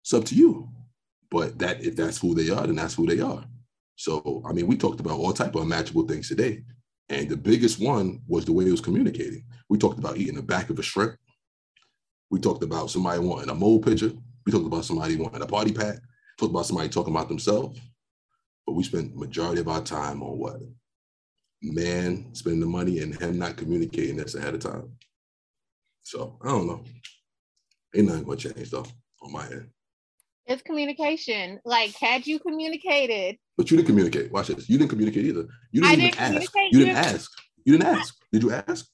it's 0.04 0.14
up 0.14 0.24
to 0.26 0.36
you. 0.36 0.68
But 1.32 1.58
that 1.58 1.84
if 1.84 1.96
that's 1.96 2.18
who 2.18 2.32
they 2.32 2.48
are, 2.48 2.64
then 2.64 2.76
that's 2.76 2.94
who 2.94 3.06
they 3.06 3.20
are. 3.20 3.44
So, 3.96 4.40
I 4.48 4.52
mean, 4.52 4.68
we 4.68 4.76
talked 4.76 5.00
about 5.00 5.18
all 5.18 5.32
type 5.32 5.56
of 5.56 5.62
unmatchable 5.62 6.06
things 6.06 6.28
today. 6.28 6.62
And 7.08 7.28
the 7.28 7.36
biggest 7.36 7.80
one 7.80 8.20
was 8.26 8.44
the 8.44 8.52
way 8.52 8.66
it 8.66 8.70
was 8.70 8.80
communicating. 8.80 9.44
We 9.68 9.78
talked 9.78 9.98
about 9.98 10.16
eating 10.16 10.36
the 10.36 10.42
back 10.42 10.70
of 10.70 10.78
a 10.78 10.82
shrimp. 10.82 11.16
We 12.30 12.40
talked 12.40 12.64
about 12.64 12.90
somebody 12.90 13.20
wanting 13.20 13.50
a 13.50 13.54
mole 13.54 13.80
picture. 13.80 14.12
We 14.46 14.52
talked 14.52 14.66
about 14.66 14.84
somebody 14.84 15.16
wanting 15.16 15.42
a 15.42 15.46
party 15.46 15.72
pack. 15.72 15.98
Talked 16.38 16.50
about 16.50 16.66
somebody 16.66 16.88
talking 16.88 17.14
about 17.14 17.28
themselves. 17.28 17.80
But 18.66 18.72
we 18.74 18.82
spent 18.84 19.16
majority 19.16 19.60
of 19.60 19.68
our 19.68 19.82
time 19.82 20.22
on 20.22 20.38
what? 20.38 20.56
Man 21.62 22.34
spending 22.34 22.60
the 22.60 22.66
money 22.66 23.00
and 23.00 23.14
him 23.20 23.38
not 23.38 23.56
communicating 23.56 24.16
this 24.16 24.34
ahead 24.34 24.54
of 24.54 24.60
time. 24.60 24.92
So 26.02 26.38
I 26.42 26.48
don't 26.48 26.66
know. 26.66 26.84
Ain't 27.94 28.08
nothing 28.08 28.24
gonna 28.24 28.36
change 28.36 28.70
though 28.70 28.86
on 29.22 29.32
my 29.32 29.46
end. 29.46 29.70
It's 30.46 30.62
communication. 30.62 31.60
Like, 31.64 31.94
had 31.96 32.26
you 32.26 32.38
communicated? 32.38 33.38
But 33.56 33.70
you 33.70 33.76
didn't 33.76 33.88
communicate. 33.88 34.30
Watch 34.32 34.48
this. 34.48 34.68
You 34.68 34.78
didn't 34.78 34.90
communicate 34.90 35.24
either. 35.24 35.46
You 35.72 35.82
didn't 35.82 36.00
didn't 36.00 36.20
ask. 36.20 36.52
You 36.70 36.78
didn't 36.80 36.96
ask. 36.96 37.30
You 37.64 37.78
didn't 37.78 37.96
ask. 37.96 38.14
Did 38.32 38.42
you 38.42 38.52
ask? 38.52 38.86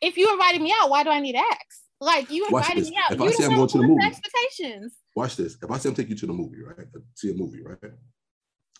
If 0.00 0.16
you 0.16 0.30
invited 0.32 0.60
me 0.60 0.74
out, 0.78 0.90
why 0.90 1.04
do 1.04 1.10
I 1.10 1.20
need 1.20 1.32
to 1.32 1.38
ask? 1.38 1.82
Like 2.00 2.30
you 2.30 2.44
invited 2.46 2.84
me 2.88 2.98
out. 2.98 3.12
If 3.12 3.20
you 3.20 3.26
I 3.26 3.30
say 3.30 3.44
I'm 3.44 3.54
going 3.54 3.68
to 3.68 3.78
the 3.78 3.86
movie, 3.86 4.04
expectations. 4.04 4.94
Watch 5.14 5.36
this. 5.36 5.56
If 5.62 5.70
I 5.70 5.78
say 5.78 5.88
I'm 5.88 5.94
taking 5.94 6.10
you 6.10 6.16
to 6.18 6.26
the 6.26 6.32
movie, 6.32 6.62
right? 6.62 6.86
Uh, 6.94 7.00
see 7.14 7.30
a 7.30 7.34
movie, 7.34 7.62
right? 7.62 7.78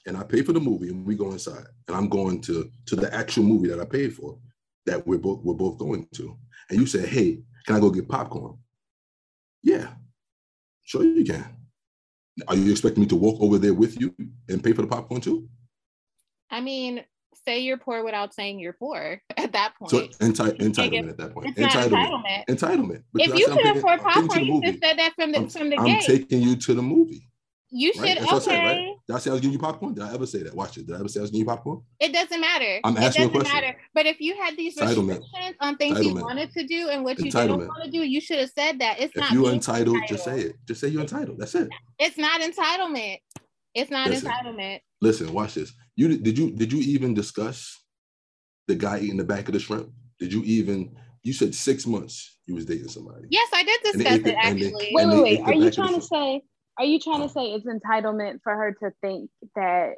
And 0.06 0.16
I 0.16 0.24
pay 0.24 0.42
for 0.42 0.52
the 0.52 0.58
movie, 0.58 0.88
and 0.88 1.06
we 1.06 1.14
go 1.14 1.30
inside, 1.30 1.64
and 1.86 1.96
I'm 1.96 2.08
going 2.08 2.40
to 2.42 2.68
to 2.86 2.96
the 2.96 3.14
actual 3.14 3.44
movie 3.44 3.68
that 3.68 3.78
I 3.78 3.84
paid 3.84 4.12
for, 4.12 4.38
that 4.86 5.06
we're 5.06 5.18
both 5.18 5.44
we're 5.44 5.54
both 5.54 5.78
going 5.78 6.08
to, 6.14 6.36
and 6.68 6.80
you 6.80 6.86
say, 6.86 7.06
"Hey, 7.06 7.44
can 7.64 7.76
I 7.76 7.80
go 7.80 7.90
get 7.90 8.08
popcorn?" 8.08 8.58
Yeah, 9.62 9.92
sure 10.82 11.04
you 11.04 11.24
can. 11.24 11.61
Are 12.48 12.56
you 12.56 12.70
expecting 12.70 13.02
me 13.02 13.08
to 13.08 13.16
walk 13.16 13.40
over 13.40 13.58
there 13.58 13.74
with 13.74 14.00
you 14.00 14.14
and 14.48 14.62
pay 14.62 14.72
for 14.72 14.82
the 14.82 14.88
popcorn 14.88 15.20
too? 15.20 15.48
I 16.50 16.60
mean, 16.60 17.04
say 17.44 17.60
you're 17.60 17.76
poor 17.76 18.04
without 18.04 18.34
saying 18.34 18.58
you're 18.58 18.72
poor 18.72 19.20
at 19.36 19.52
that 19.52 19.74
point. 19.78 19.90
So 19.90 20.06
enti- 20.26 20.56
entitlement 20.58 21.10
at 21.10 21.18
that 21.18 21.34
point. 21.34 21.56
Entitlement. 21.56 22.44
entitlement. 22.46 22.46
Entitlement. 22.48 23.02
if 23.14 23.38
you 23.38 23.46
can 23.46 23.76
afford 23.76 24.00
popcorn, 24.00 24.44
you 24.44 24.62
should 24.64 24.80
said 24.82 24.98
that 24.98 25.12
from 25.14 25.32
the 25.32 25.38
I'm, 25.38 25.48
from 25.48 25.70
the 25.70 25.78
I'm 25.78 25.86
gate. 25.86 26.02
taking 26.02 26.42
you 26.42 26.56
to 26.56 26.74
the 26.74 26.82
movie. 26.82 27.28
You 27.70 27.92
should 27.94 28.02
right? 28.02 28.20
okay. 28.22 28.40
Said, 28.40 28.64
right? 28.64 28.91
Did 29.12 29.16
I 29.16 29.20
say 29.20 29.30
I 29.30 29.32
was 29.34 29.40
giving 29.42 29.52
you 29.52 29.58
popcorn? 29.58 29.92
Did 29.92 30.04
I 30.04 30.14
ever 30.14 30.24
say 30.24 30.42
that? 30.42 30.54
Watch 30.54 30.78
it. 30.78 30.86
Did 30.86 30.96
I 30.96 31.00
ever 31.00 31.08
say 31.08 31.20
I 31.20 31.22
was 31.22 31.30
giving 31.30 31.40
you 31.40 31.46
popcorn? 31.46 31.82
It 32.00 32.14
doesn't 32.14 32.40
matter. 32.40 32.80
I'm 32.82 32.96
asking 32.96 33.26
it 33.26 33.32
doesn't 33.34 33.52
matter. 33.52 33.76
But 33.92 34.06
if 34.06 34.20
you 34.20 34.34
had 34.40 34.56
these 34.56 34.74
restrictions 34.80 35.56
on 35.60 35.76
things 35.76 36.00
you 36.00 36.14
wanted 36.14 36.50
to 36.52 36.66
do 36.66 36.88
and 36.88 37.04
what 37.04 37.18
you 37.18 37.30
didn't 37.30 37.58
want 37.58 37.84
to 37.84 37.90
do, 37.90 37.98
you 37.98 38.22
should 38.22 38.38
have 38.38 38.48
said 38.48 38.78
that. 38.80 38.98
It's 39.00 39.14
if 39.14 39.20
not. 39.20 39.26
If 39.26 39.32
you're 39.34 39.52
entitled, 39.52 39.96
entitled, 39.96 40.08
just 40.08 40.24
say 40.24 40.40
it. 40.40 40.56
Just 40.66 40.80
say 40.80 40.88
you're 40.88 41.02
entitled. 41.02 41.38
That's 41.38 41.54
it. 41.54 41.68
It's 41.98 42.16
not 42.16 42.40
entitlement. 42.40 43.18
It's 43.74 43.90
not 43.90 44.08
listen, 44.08 44.30
entitlement. 44.30 44.80
Listen, 45.02 45.32
watch 45.34 45.54
this. 45.54 45.74
You 45.94 46.16
did 46.16 46.38
you 46.38 46.50
did 46.52 46.72
you 46.72 46.80
even 46.80 47.12
discuss 47.12 47.82
the 48.66 48.74
guy 48.74 49.00
eating 49.00 49.18
the 49.18 49.24
back 49.24 49.46
of 49.46 49.52
the 49.52 49.60
shrimp? 49.60 49.90
Did 50.18 50.32
you 50.32 50.42
even 50.44 50.96
you 51.22 51.34
said 51.34 51.54
six 51.54 51.86
months 51.86 52.38
you 52.46 52.54
was 52.54 52.64
dating 52.64 52.88
somebody? 52.88 53.26
Yes, 53.30 53.48
I 53.52 53.62
did 53.62 53.80
discuss 53.92 54.18
it 54.20 54.36
actually. 54.38 54.90
wait, 54.94 55.06
wait, 55.06 55.22
wait. 55.22 55.40
Are 55.40 55.52
you 55.52 55.70
trying 55.70 56.00
to 56.00 56.00
say 56.00 56.42
are 56.78 56.84
you 56.84 56.98
trying 56.98 57.22
to 57.22 57.28
say 57.28 57.52
it's 57.52 57.66
entitlement 57.66 58.40
for 58.42 58.54
her 58.54 58.72
to 58.80 58.92
think 59.00 59.30
that 59.56 59.94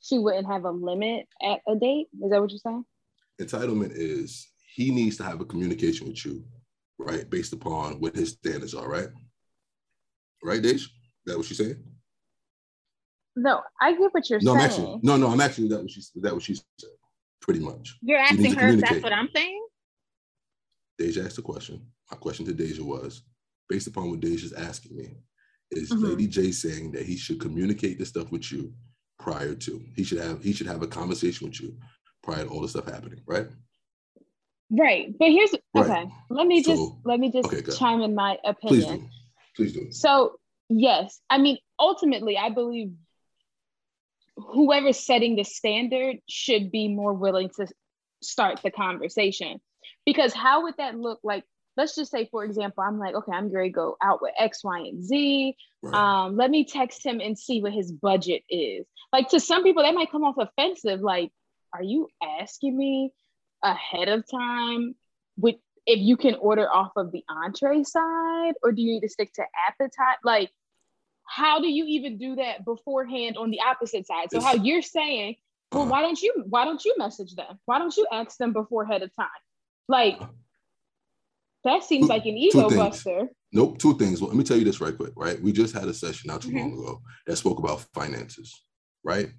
she 0.00 0.18
wouldn't 0.18 0.46
have 0.46 0.64
a 0.64 0.70
limit 0.70 1.26
at 1.42 1.60
a 1.68 1.76
date? 1.76 2.06
Is 2.22 2.30
that 2.30 2.40
what 2.40 2.50
you're 2.50 2.58
saying? 2.58 2.84
Entitlement 3.40 3.92
is 3.94 4.48
he 4.74 4.90
needs 4.90 5.16
to 5.18 5.24
have 5.24 5.40
a 5.40 5.44
communication 5.44 6.08
with 6.08 6.24
you, 6.24 6.44
right? 6.98 7.28
Based 7.28 7.52
upon 7.52 8.00
what 8.00 8.16
his 8.16 8.32
standards 8.32 8.74
are, 8.74 8.88
right? 8.88 9.08
Right, 10.42 10.62
Dej? 10.62 10.82
That 11.26 11.36
what 11.36 11.46
she's 11.46 11.58
saying? 11.58 11.82
No, 13.34 13.60
I 13.80 13.92
get 13.92 14.14
what 14.14 14.30
you're 14.30 14.40
no, 14.40 14.54
saying. 14.54 14.58
I'm 14.58 14.64
actually, 14.64 15.00
no, 15.02 15.16
no, 15.16 15.28
I'm 15.28 15.40
actually 15.40 15.68
that 15.68 15.82
what 15.82 15.90
she 15.90 16.02
that 16.16 16.32
what 16.32 16.42
she 16.42 16.54
said, 16.54 16.90
pretty 17.42 17.60
much. 17.60 17.96
You're 18.00 18.18
asking 18.18 18.54
her 18.54 18.68
if 18.68 18.80
that's 18.80 19.02
what 19.02 19.12
I'm 19.12 19.28
saying? 19.34 19.66
Deja 20.98 21.24
asked 21.24 21.38
a 21.38 21.42
question. 21.42 21.84
My 22.10 22.16
question 22.16 22.46
to 22.46 22.54
Deja 22.54 22.82
was, 22.82 23.22
based 23.68 23.88
upon 23.88 24.10
what 24.10 24.20
Deja's 24.20 24.54
asking 24.54 24.96
me, 24.96 25.16
is 25.70 25.90
mm-hmm. 25.90 26.04
Lady 26.04 26.26
J 26.26 26.52
saying 26.52 26.92
that 26.92 27.04
he 27.04 27.16
should 27.16 27.40
communicate 27.40 27.98
this 27.98 28.08
stuff 28.08 28.30
with 28.30 28.50
you 28.52 28.72
prior 29.18 29.54
to. 29.54 29.84
He 29.94 30.04
should 30.04 30.18
have 30.18 30.42
he 30.42 30.52
should 30.52 30.66
have 30.66 30.82
a 30.82 30.86
conversation 30.86 31.48
with 31.48 31.60
you 31.60 31.76
prior 32.22 32.44
to 32.44 32.50
all 32.50 32.60
the 32.60 32.68
stuff 32.68 32.86
happening, 32.86 33.20
right? 33.26 33.46
Right. 34.70 35.16
But 35.18 35.28
here's 35.28 35.52
right. 35.74 35.86
okay. 35.86 36.10
Let 36.30 36.46
me 36.46 36.62
just 36.62 36.80
so, 36.80 36.98
let 37.04 37.20
me 37.20 37.30
just 37.30 37.52
okay, 37.52 37.62
chime 37.72 38.02
in 38.02 38.14
my 38.14 38.38
opinion. 38.44 39.08
Please 39.56 39.72
do. 39.72 39.72
Please 39.72 39.72
do. 39.72 39.92
So 39.92 40.38
yes, 40.68 41.20
I 41.30 41.38
mean 41.38 41.58
ultimately 41.78 42.36
I 42.36 42.50
believe 42.50 42.92
whoever's 44.36 44.98
setting 44.98 45.36
the 45.36 45.44
standard 45.44 46.16
should 46.28 46.70
be 46.70 46.88
more 46.88 47.14
willing 47.14 47.50
to 47.56 47.66
start 48.22 48.60
the 48.62 48.70
conversation. 48.70 49.60
Because 50.04 50.32
how 50.32 50.64
would 50.64 50.76
that 50.78 50.96
look 50.96 51.20
like 51.22 51.44
let's 51.76 51.94
just 51.94 52.10
say, 52.10 52.28
for 52.30 52.44
example, 52.44 52.82
I'm 52.82 52.98
like, 52.98 53.14
okay, 53.14 53.32
I'm 53.32 53.52
going 53.52 53.64
to 53.64 53.70
go 53.70 53.96
out 54.02 54.22
with 54.22 54.32
X, 54.38 54.64
Y, 54.64 54.78
and 54.78 55.04
Z. 55.04 55.56
Right. 55.82 55.94
Um, 55.94 56.36
let 56.36 56.50
me 56.50 56.64
text 56.64 57.04
him 57.04 57.20
and 57.20 57.38
see 57.38 57.60
what 57.60 57.72
his 57.72 57.92
budget 57.92 58.42
is. 58.48 58.86
Like 59.12 59.28
to 59.30 59.40
some 59.40 59.62
people, 59.62 59.82
that 59.82 59.94
might 59.94 60.10
come 60.10 60.24
off 60.24 60.36
offensive. 60.38 61.00
Like, 61.00 61.30
are 61.72 61.82
you 61.82 62.08
asking 62.40 62.76
me 62.76 63.12
ahead 63.62 64.08
of 64.08 64.24
time 64.30 64.94
with 65.36 65.56
if 65.86 66.00
you 66.00 66.16
can 66.16 66.34
order 66.34 66.68
off 66.68 66.92
of 66.96 67.12
the 67.12 67.22
entree 67.28 67.84
side, 67.84 68.54
or 68.62 68.72
do 68.72 68.82
you 68.82 68.94
need 68.94 69.00
to 69.00 69.08
stick 69.08 69.32
to 69.34 69.44
appetite? 69.68 70.18
Like, 70.24 70.50
how 71.24 71.60
do 71.60 71.68
you 71.68 71.84
even 71.86 72.18
do 72.18 72.36
that 72.36 72.64
beforehand 72.64 73.36
on 73.36 73.50
the 73.50 73.60
opposite 73.60 74.06
side? 74.06 74.30
So, 74.32 74.40
how 74.40 74.54
you're 74.54 74.82
saying, 74.82 75.36
well, 75.72 75.86
why 75.86 76.00
don't 76.00 76.20
you 76.20 76.44
why 76.48 76.64
don't 76.64 76.84
you 76.84 76.94
message 76.98 77.34
them? 77.34 77.58
Why 77.66 77.78
don't 77.78 77.96
you 77.96 78.06
ask 78.10 78.36
them 78.38 78.52
before 78.52 78.82
ahead 78.82 79.02
of 79.02 79.14
time? 79.14 79.28
Like 79.88 80.20
that 81.66 81.84
seems 81.84 82.06
two, 82.06 82.08
like 82.08 82.24
an 82.24 82.36
ego 82.36 82.68
buster. 82.70 83.28
Nope, 83.52 83.78
two 83.78 83.96
things. 83.98 84.20
Well, 84.20 84.28
let 84.28 84.36
me 84.36 84.44
tell 84.44 84.56
you 84.56 84.64
this 84.64 84.80
right 84.80 84.96
quick, 84.96 85.12
right? 85.16 85.40
We 85.40 85.52
just 85.52 85.74
had 85.74 85.88
a 85.88 85.94
session 85.94 86.28
not 86.28 86.42
too 86.42 86.48
mm-hmm. 86.48 86.58
long 86.58 86.72
ago 86.72 87.02
that 87.26 87.36
spoke 87.36 87.58
about 87.58 87.84
finances, 87.94 88.52
right? 89.04 89.30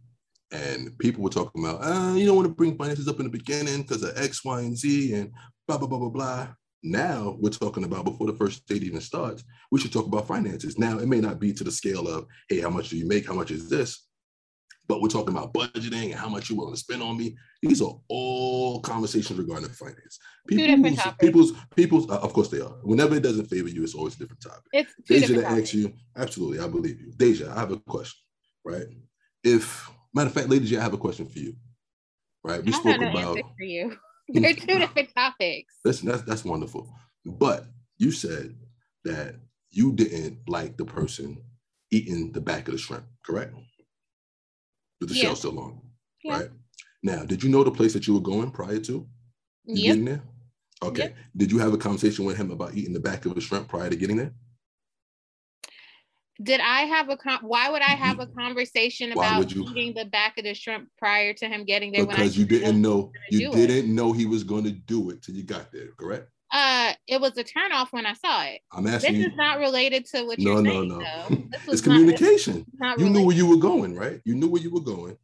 And 0.52 0.98
people 1.00 1.24
were 1.24 1.30
talking 1.30 1.64
about, 1.64 1.84
uh, 1.84 2.14
you 2.14 2.26
don't 2.26 2.36
want 2.36 2.48
to 2.48 2.54
bring 2.54 2.78
finances 2.78 3.08
up 3.08 3.20
in 3.20 3.26
the 3.26 3.32
beginning 3.32 3.82
because 3.82 4.04
of 4.04 4.18
X, 4.18 4.46
Y, 4.46 4.60
and 4.62 4.78
Z 4.78 5.14
and 5.14 5.32
blah, 5.68 5.78
blah, 5.78 5.88
blah, 5.88 6.00
blah, 6.00 6.10
blah. 6.10 6.48
Now 6.84 7.36
we're 7.40 7.50
talking 7.50 7.84
about 7.84 8.06
before 8.06 8.28
the 8.28 8.38
first 8.38 8.66
date 8.68 8.84
even 8.84 9.02
starts, 9.02 9.44
we 9.72 9.80
should 9.80 9.92
talk 9.92 10.06
about 10.06 10.28
finances. 10.28 10.78
Now 10.78 11.00
it 11.00 11.08
may 11.08 11.20
not 11.20 11.40
be 11.40 11.52
to 11.54 11.64
the 11.64 11.72
scale 11.72 12.08
of, 12.08 12.28
hey, 12.50 12.62
how 12.62 12.70
much 12.70 12.90
do 12.90 12.98
you 12.98 13.08
make? 13.08 13.28
How 13.28 13.34
much 13.34 13.52
is 13.52 13.70
this? 13.70 14.07
But 14.88 15.02
we're 15.02 15.10
talking 15.10 15.36
about 15.36 15.54
budgeting 15.54 16.12
and 16.12 16.16
how 16.16 16.30
much 16.30 16.50
you're 16.50 16.58
willing 16.58 16.74
to 16.74 16.80
spend 16.80 17.04
on 17.04 17.18
me. 17.18 17.36
These 17.62 17.82
are 17.82 18.00
all 18.08 18.80
conversations 18.82 19.38
regarding 19.38 19.70
finance. 19.70 20.20
People's, 20.48 21.00
people's, 21.20 21.52
people's, 21.76 22.10
uh, 22.10 22.20
of 22.20 22.34
course 22.34 22.50
they 22.50 22.62
are. 22.62 22.76
Whenever 22.84 23.16
it 23.16 23.24
doesn't 23.24 23.48
favor 23.48 23.68
you, 23.68 23.84
it's 23.84 23.96
always 23.96 24.16
a 24.16 24.20
different 24.20 24.42
topic. 24.42 24.64
It's 24.72 24.94
Deja 25.08 25.34
to 25.34 25.46
ask 25.46 25.74
you, 25.74 25.94
absolutely, 26.16 26.60
I 26.60 26.68
believe 26.68 27.00
you. 27.02 27.12
Deja, 27.18 27.52
I 27.54 27.60
have 27.60 27.72
a 27.72 27.78
question, 27.78 28.20
right? 28.64 28.86
If 29.44 29.90
matter 30.14 30.28
of 30.28 30.34
fact, 30.34 30.50
ladies, 30.50 30.76
I 30.76 30.82
have 30.82 30.94
a 30.94 30.98
question 30.98 31.28
for 31.28 31.40
you, 31.40 31.56
right? 32.44 32.64
We 32.64 32.74
I 32.74 32.78
spoke 32.78 33.02
about 33.02 33.40
for 33.58 33.64
you. 33.64 33.98
They're 34.30 34.54
two 34.54 34.80
different 34.80 35.14
topics. 35.16 35.76
Listen, 35.86 36.10
that's 36.10 36.24
that's 36.24 36.44
wonderful. 36.44 36.94
But 37.26 37.66
you 37.98 38.12
said 38.12 38.56
that 39.06 39.36
you 39.70 39.94
didn't 39.94 40.40
like 40.48 40.78
the 40.78 40.86
person 40.86 41.42
eating 41.92 42.32
the 42.32 42.42
back 42.42 42.68
of 42.68 42.74
the 42.74 42.78
shrimp, 42.78 43.06
correct? 43.26 43.54
With 45.00 45.10
the 45.10 45.16
yeah. 45.16 45.24
shell 45.24 45.36
still 45.36 45.60
on, 45.60 45.82
yeah. 46.24 46.40
right? 46.40 46.50
Now, 47.04 47.24
did 47.24 47.44
you 47.44 47.50
know 47.50 47.64
the 47.64 47.72
place 47.72 47.94
that 47.94 48.08
you 48.08 48.14
were 48.14 48.22
going 48.22 48.52
prior 48.52 48.80
to 48.80 48.92
you 48.94 49.08
yep. 49.66 49.86
getting 49.86 50.06
there? 50.06 50.24
Okay. 50.84 51.04
Yep. 51.04 51.16
Did 51.38 51.52
you 51.52 51.60
have 51.60 51.74
a 51.74 51.78
conversation 51.78 52.26
with 52.26 52.38
him 52.38 52.52
about 52.52 52.76
eating 52.76 52.94
the 52.94 53.00
back 53.00 53.26
of 53.26 53.36
a 53.36 53.42
shrimp 53.42 53.68
prior 53.68 53.90
to 53.90 53.96
getting 53.96 54.18
there? 54.18 54.34
Did 56.42 56.62
I 56.62 56.82
have 56.82 57.10
a 57.10 57.18
con- 57.18 57.40
why 57.42 57.72
would 57.72 57.82
I 57.82 57.96
have 57.96 58.20
a 58.20 58.28
conversation 58.28 59.12
about 59.12 59.52
eating 59.52 59.96
the 59.96 60.06
back 60.06 60.38
of 60.38 60.44
the 60.44 60.54
shrimp 60.54 60.90
prior 61.00 61.34
to 61.34 61.48
him 61.48 61.66
getting 61.66 61.92
there? 61.92 62.06
Because 62.06 62.38
you 62.38 62.46
didn't 62.46 62.80
know 62.80 63.12
you 63.32 63.52
didn't 63.52 63.76
it. 63.76 63.88
know 63.88 64.12
he 64.12 64.28
was 64.28 64.44
going 64.44 64.64
to 64.66 64.72
do 64.72 65.10
it 65.10 65.24
till 65.24 65.34
you 65.34 65.44
got 65.44 65.72
there, 65.72 65.90
correct? 65.98 66.30
Uh, 66.54 66.94
it 67.08 67.20
was 67.20 67.38
a 67.38 67.44
turnoff 67.44 67.92
when 67.92 68.06
I 68.06 68.14
saw 68.14 68.44
it. 68.44 68.62
I'm 68.72 68.88
asking. 68.88 69.14
This 69.14 69.22
you, 69.22 69.28
is 69.28 69.36
not 69.36 69.60
related 69.60 70.06
to 70.08 70.24
what 70.24 70.40
no, 70.40 70.52
you're 70.52 70.62
no, 70.62 70.72
saying. 70.72 70.88
No, 70.88 70.98
no, 70.98 71.28
no. 71.30 71.48
it's 71.68 71.82
communication. 71.82 72.66
Not, 72.80 73.00
you 73.00 73.10
knew 73.10 73.26
where 73.26 73.36
you 73.36 73.48
were 73.48 73.58
going, 73.58 73.96
right? 73.96 74.22
You 74.24 74.36
knew 74.36 74.48
where 74.48 74.62
you 74.62 74.72
were 74.72 74.82
going, 74.82 75.18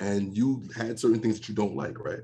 and 0.00 0.36
you 0.36 0.68
had 0.76 0.98
certain 0.98 1.20
things 1.20 1.38
that 1.38 1.48
you 1.48 1.54
don't 1.54 1.76
like, 1.76 1.98
right? 1.98 2.20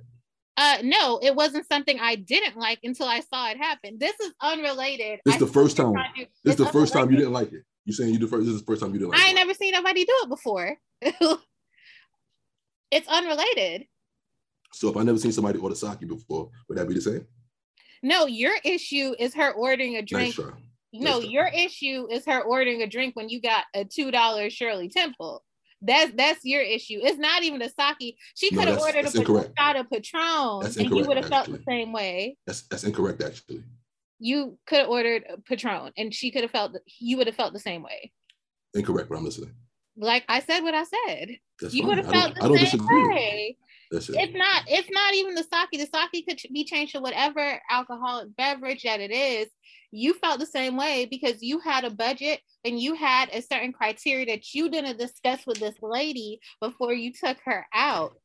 Uh, 0.57 0.79
no, 0.83 1.21
it 1.23 1.35
wasn't 1.35 1.67
something 1.69 1.99
I 2.01 2.17
didn't 2.17 2.57
like 2.57 2.81
until 2.83 3.07
I 3.07 3.21
saw 3.21 3.51
it 3.51 3.59
happen. 3.59 3.99
This 3.99 4.19
is 4.21 4.33
unrelated. 4.41 5.21
This 5.25 5.35
is 5.35 5.41
the 5.41 5.47
first 5.47 5.77
time. 5.77 5.95
This 6.45 6.55
is 6.55 6.57
the 6.57 6.73
first 6.73 6.93
time 6.93 7.11
you 7.11 7.17
didn't 7.19 7.35
like 7.35 7.53
it. 7.53 7.63
You 7.85 7.93
saying 7.93 8.13
you 8.13 8.19
the 8.19 8.27
first? 8.27 8.47
This 8.47 8.55
is 8.55 8.63
the 8.63 8.67
first 8.67 8.83
time 8.83 8.93
you 8.93 8.99
didn't 8.99 9.13
like 9.13 9.21
I 9.21 9.29
it. 9.29 9.31
I 9.31 9.35
never 9.35 9.55
seen 9.55 9.73
nobody 9.73 10.05
do 10.05 10.15
it 10.23 10.29
before. 10.29 10.77
it's 12.91 13.09
unrelated. 13.09 13.85
So 14.73 14.89
if 14.89 14.97
I 14.97 15.03
never 15.05 15.19
seen 15.19 15.33
somebody 15.33 15.59
order 15.59 15.75
sake 15.75 16.01
before, 16.01 16.51
would 16.69 16.79
that 16.79 16.89
be 16.89 16.95
the 16.95 17.01
same? 17.01 17.27
No, 18.03 18.27
your 18.27 18.55
issue 18.65 19.15
is 19.19 19.35
her 19.35 19.53
ordering 19.53 19.97
a 19.97 20.03
drink. 20.03 20.39
Nice 20.39 20.47
no, 20.93 21.19
nice 21.19 21.29
your 21.29 21.47
issue 21.47 22.07
is 22.11 22.25
her 22.27 22.43
ordering 22.43 22.83
a 22.83 22.87
drink 22.87 23.17
when 23.17 23.29
you 23.29 23.41
got 23.41 23.65
a 23.75 23.85
two 23.85 24.11
dollar 24.11 24.51
Shirley 24.51 24.89
Temple. 24.89 25.43
That's 25.83 26.13
that's 26.17 26.41
your 26.45 26.63
issue. 26.63 27.01
It's 27.03 27.19
not 27.19 27.43
even 27.43 27.59
the 27.59 27.69
sake. 27.69 28.17
She 28.35 28.51
could 28.51 28.67
have 28.67 28.79
no, 28.79 28.83
ordered 28.85 29.05
a 29.05 29.11
shot 29.11 29.77
of 29.77 29.91
Patron, 29.91 30.61
that's 30.63 30.77
and 30.77 30.91
you 30.91 31.05
would 31.07 31.17
have 31.17 31.29
felt 31.29 31.47
the 31.47 31.63
same 31.69 31.93
way. 31.93 32.37
That's 32.47 32.63
that's 32.63 32.85
incorrect, 32.85 33.23
actually. 33.23 33.63
You 34.19 34.59
could 34.67 34.81
have 34.81 34.89
ordered 34.89 35.25
a 35.29 35.39
Patron, 35.39 35.93
and 35.97 36.15
she 36.15 36.31
could 36.31 36.43
have 36.43 36.51
felt. 36.51 36.77
You 36.99 37.19
would 37.19 37.27
have 37.27 37.37
felt 37.37 37.53
the 37.53 37.61
same 37.61 37.83
way. 37.83 38.13
Incorrect, 38.75 39.09
but 39.09 39.17
I'm 39.17 39.25
listening. 39.25 39.53
Like 39.99 40.25
I 40.29 40.41
said, 40.41 40.61
what 40.61 40.75
I 40.75 40.85
said. 40.85 41.37
That's 41.61 41.75
you 41.75 41.87
would 41.87 41.99
have 41.99 42.11
felt 42.11 42.35
the 42.35 42.45
I 42.45 42.49
don't 42.49 42.57
same 42.57 42.65
disagree. 42.65 43.09
way. 43.09 43.57
That's 43.91 44.09
it. 44.09 44.17
It's 44.19 44.35
not. 44.35 44.65
It's 44.67 44.91
not 44.91 45.15
even 45.15 45.35
the 45.35 45.43
sake. 45.43 45.69
The 45.73 45.87
sake 46.13 46.27
could 46.27 46.41
be 46.53 46.65
changed 46.65 46.95
to 46.95 47.01
whatever 47.01 47.61
alcoholic 47.71 48.35
beverage 48.37 48.83
that 48.83 49.01
it 49.01 49.11
is. 49.11 49.49
You 49.93 50.15
felt 50.15 50.41
the 50.41 50.47
same 50.47 50.77
way 50.77 51.07
because 51.09 51.43
you 51.43 51.61
had 51.61 51.85
a 51.85 51.91
budget 51.91 52.41
and 52.65 52.81
you 52.81 52.95
had 52.95 53.31
a 53.33 53.41
certain 53.41 53.73
criteria 53.73 54.27
that 54.27 54.53
you 54.53 54.69
didn't 54.69 54.99
discuss 54.99 55.47
with 55.47 55.59
this 55.59 55.77
lady 55.81 56.41
before 56.61 56.93
you 56.93 57.13
took 57.13 57.39
her 57.45 57.67
out. 57.73 58.17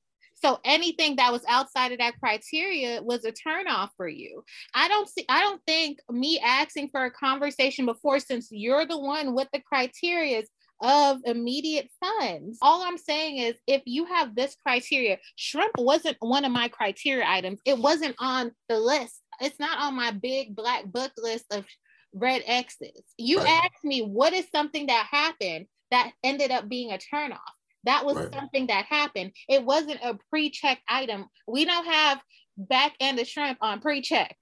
So 0.43 0.59
anything 0.65 1.17
that 1.17 1.31
was 1.31 1.43
outside 1.47 1.91
of 1.91 1.99
that 1.99 2.19
criteria 2.19 3.01
was 3.03 3.25
a 3.25 3.31
turnoff 3.31 3.89
for 3.95 4.07
you. 4.07 4.43
I 4.73 4.87
don't 4.87 5.07
see, 5.07 5.23
I 5.29 5.41
don't 5.41 5.61
think 5.67 5.99
me 6.09 6.41
asking 6.43 6.89
for 6.89 7.05
a 7.05 7.11
conversation 7.11 7.85
before, 7.85 8.19
since 8.19 8.47
you're 8.49 8.87
the 8.87 8.99
one 8.99 9.35
with 9.35 9.49
the 9.53 9.61
criteria, 9.61 10.41
of 10.81 11.19
immediate 11.25 11.89
funds. 11.99 12.57
All 12.61 12.83
I'm 12.83 12.97
saying 12.97 13.37
is 13.37 13.55
if 13.67 13.83
you 13.85 14.05
have 14.05 14.35
this 14.35 14.55
criteria, 14.65 15.17
shrimp 15.35 15.73
wasn't 15.77 16.17
one 16.19 16.45
of 16.45 16.51
my 16.51 16.67
criteria 16.67 17.25
items. 17.27 17.59
It 17.65 17.77
wasn't 17.77 18.15
on 18.19 18.51
the 18.67 18.79
list. 18.79 19.21
It's 19.39 19.59
not 19.59 19.79
on 19.79 19.95
my 19.95 20.11
big 20.11 20.55
black 20.55 20.85
book 20.85 21.11
list 21.17 21.45
of 21.51 21.65
red 22.13 22.43
X's. 22.45 23.03
You 23.17 23.39
right. 23.39 23.61
asked 23.63 23.83
me 23.83 24.01
what 24.01 24.33
is 24.33 24.47
something 24.53 24.87
that 24.87 25.07
happened 25.09 25.67
that 25.91 26.11
ended 26.23 26.51
up 26.51 26.67
being 26.67 26.91
a 26.91 26.97
turnoff. 26.97 27.39
That 27.83 28.05
was 28.05 28.15
right. 28.15 28.33
something 28.33 28.67
that 28.67 28.85
happened. 28.85 29.31
It 29.49 29.63
wasn't 29.63 29.99
a 30.03 30.17
pre-check 30.29 30.79
item. 30.87 31.25
We 31.47 31.65
don't 31.65 31.85
have 31.85 32.21
back 32.57 32.93
end 32.99 33.19
of 33.19 33.27
shrimp 33.27 33.57
on 33.61 33.81
pre-check. 33.81 34.35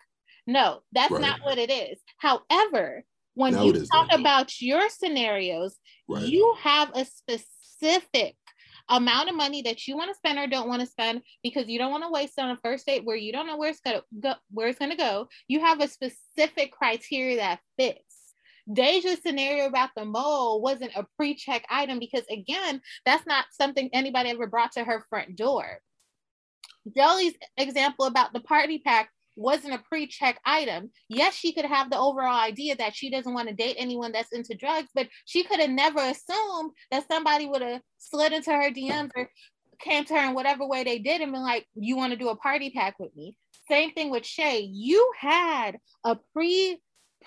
No, 0.46 0.82
that's 0.92 1.12
right. 1.12 1.22
not 1.22 1.42
what 1.44 1.58
it 1.58 1.72
is. 1.72 2.00
However, 2.18 3.04
when 3.40 3.54
now 3.54 3.64
you 3.64 3.86
talk 3.86 4.12
about 4.12 4.62
your 4.62 4.90
scenarios, 4.90 5.78
right. 6.10 6.24
you 6.24 6.56
have 6.60 6.92
a 6.94 7.06
specific 7.06 8.36
amount 8.90 9.30
of 9.30 9.36
money 9.36 9.62
that 9.62 9.88
you 9.88 9.96
want 9.96 10.10
to 10.10 10.16
spend 10.16 10.38
or 10.38 10.46
don't 10.46 10.68
want 10.68 10.82
to 10.82 10.86
spend 10.86 11.22
because 11.42 11.70
you 11.70 11.80
don't 11.80 11.92
want 11.92 12.04
to 12.04 12.12
waste 12.12 12.38
on 12.38 12.50
a 12.50 12.58
first 12.58 12.86
date 12.86 13.06
where 13.06 13.16
you 13.16 13.32
don't 13.32 13.48
know 13.48 13.56
where 13.56 13.70
it's 13.70 13.80
gonna 13.80 14.02
go 14.20 14.34
where 14.52 14.68
it's 14.68 14.78
gonna 14.78 14.98
go. 14.98 15.30
You 15.48 15.62
have 15.62 15.80
a 15.80 15.88
specific 15.88 16.74
criteria 16.74 17.38
that 17.38 17.62
fits. 17.78 18.34
Deja's 18.72 19.22
scenario 19.24 19.68
about 19.68 19.92
the 19.96 20.04
mole 20.04 20.62
wasn't 20.62 20.92
a 20.98 21.08
pre-check 21.16 21.66
item 21.70 21.98
because 21.98 22.26
again, 22.30 22.82
that's 23.06 23.26
not 23.26 23.46
something 23.52 23.90
anybody 23.94 24.32
ever 24.32 24.48
brought 24.48 24.74
to 24.74 24.84
her 24.84 25.06
front 25.10 25.38
door. 25.38 25.80
Jelly's 26.94 27.36
example 27.56 28.06
about 28.06 28.34
the 28.34 28.42
party 28.42 28.80
pack 28.80 29.12
wasn't 29.40 29.74
a 29.74 29.84
pre-check 29.90 30.40
item. 30.46 30.92
Yes, 31.08 31.34
she 31.34 31.54
could 31.54 31.66
have 31.66 31.90
the 31.90 31.98
overall 31.98 32.40
idea 32.40 32.76
that 32.76 32.96
she 32.96 33.10
doesn't 33.10 33.34
want 33.34 33.48
to 33.48 33.56
date 33.56 33.78
anyone 33.80 34.12
that's 34.12 34.34
into 34.34 34.56
drugs, 34.56 34.90
but 34.94 35.08
she 35.26 35.44
could 35.44 35.60
have 35.60 35.70
never 35.70 36.00
assumed 36.00 36.72
that 36.92 37.08
somebody 37.08 37.46
would 37.46 37.62
have 37.62 37.82
slid 37.98 38.34
into 38.34 38.52
her 38.52 38.70
DMs 38.70 39.12
or 39.16 39.30
came 39.80 40.04
to 40.06 40.14
her 40.14 40.28
in 40.28 40.34
whatever 40.34 40.68
way 40.68 40.84
they 40.84 41.00
did 41.00 41.22
and 41.22 41.32
been 41.32 41.44
like, 41.44 41.66
you 41.76 41.96
want 41.96 42.12
to 42.12 42.20
do 42.20 42.30
a 42.30 42.36
party 42.36 42.70
pack 42.70 42.96
with 43.00 43.16
me. 43.16 43.36
Same 43.70 43.92
thing 43.92 44.10
with 44.10 44.26
Shay. 44.26 44.62
You 44.62 45.12
had 45.18 45.78
a 46.04 46.18
pre 46.34 46.80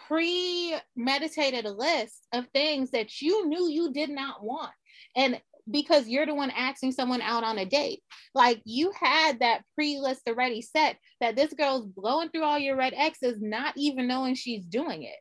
premeditated 0.08 1.66
list 1.66 2.26
of 2.32 2.46
things 2.48 2.90
that 2.90 3.20
you 3.20 3.46
knew 3.48 3.68
you 3.68 3.92
did 3.92 4.10
not 4.10 4.42
want. 4.42 4.72
And 5.16 5.40
because 5.70 6.08
you're 6.08 6.26
the 6.26 6.34
one 6.34 6.50
asking 6.50 6.92
someone 6.92 7.20
out 7.20 7.44
on 7.44 7.58
a 7.58 7.64
date. 7.64 8.00
Like 8.34 8.60
you 8.64 8.92
had 8.98 9.40
that 9.40 9.62
pre 9.74 9.98
list 9.98 10.22
already 10.28 10.62
set 10.62 10.96
that 11.20 11.36
this 11.36 11.52
girl's 11.52 11.86
blowing 11.86 12.30
through 12.30 12.44
all 12.44 12.58
your 12.58 12.76
red 12.76 12.94
X's, 12.96 13.40
not 13.40 13.74
even 13.76 14.06
knowing 14.06 14.34
she's 14.34 14.64
doing 14.64 15.02
it. 15.02 15.16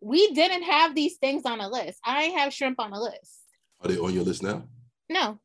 We 0.00 0.32
didn't 0.32 0.62
have 0.62 0.94
these 0.94 1.16
things 1.16 1.42
on 1.44 1.60
a 1.60 1.68
list. 1.68 1.98
I 2.04 2.24
have 2.24 2.54
shrimp 2.54 2.80
on 2.80 2.92
a 2.92 3.00
list. 3.00 3.40
Are 3.80 3.88
they 3.88 3.98
on 3.98 4.14
your 4.14 4.24
list 4.24 4.42
now? 4.42 4.64
No. 5.08 5.38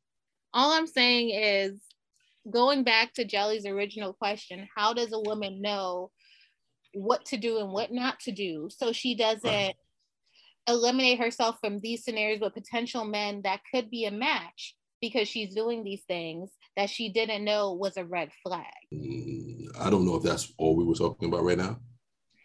All 0.54 0.72
I'm 0.72 0.88
saying 0.88 1.32
is 1.32 1.80
going 2.50 2.84
back 2.84 3.14
to 3.14 3.26
Jelly's 3.26 3.66
original 3.66 4.14
question 4.14 4.68
how 4.76 4.94
does 4.94 5.12
a 5.12 5.20
woman 5.20 5.62
know 5.62 6.12
what 6.94 7.26
to 7.26 7.38
do 7.38 7.58
and 7.58 7.72
what 7.72 7.92
not 7.92 8.20
to 8.22 8.32
do 8.32 8.70
so 8.70 8.94
she 8.94 9.16
doesn't 9.16 9.44
right 9.44 9.74
eliminate 10.68 11.20
herself 11.20 11.58
from 11.62 11.80
these 11.80 12.04
scenarios 12.04 12.42
with 12.42 12.54
potential 12.54 13.06
men 13.06 13.42
that 13.44 13.62
could 13.72 13.90
be 13.90 14.06
a 14.06 14.12
match 14.12 14.76
because 15.02 15.28
she's 15.28 15.54
doing 15.54 15.84
these 15.84 16.04
things 16.08 16.52
that 16.76 16.90
she 16.90 17.10
didn't 17.10 17.44
know 17.44 17.74
was 17.74 17.98
a 17.98 18.06
red 18.06 18.32
flag. 18.44 18.66
Mm, 18.94 19.68
I 19.80 19.90
don't 19.90 20.06
know 20.06 20.16
if 20.16 20.24
that's 20.24 20.52
all 20.58 20.76
we 20.76 20.84
were 20.84 20.96
talking 20.96 21.28
about 21.28 21.44
right 21.44 21.58
now. 21.58 21.80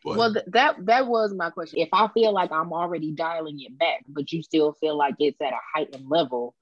But. 0.04 0.16
Well, 0.16 0.32
th- 0.32 0.46
that 0.48 0.86
that 0.86 1.06
was 1.06 1.34
my 1.34 1.50
question. 1.50 1.80
If 1.80 1.90
I 1.92 2.08
feel 2.08 2.32
like 2.32 2.52
I'm 2.52 2.72
already 2.72 3.12
dialing 3.12 3.60
it 3.60 3.78
back, 3.78 4.04
but 4.08 4.32
you 4.32 4.42
still 4.42 4.72
feel 4.80 4.96
like 4.96 5.14
it's 5.18 5.40
at 5.40 5.52
a 5.52 5.58
heightened 5.74 6.08
level, 6.08 6.54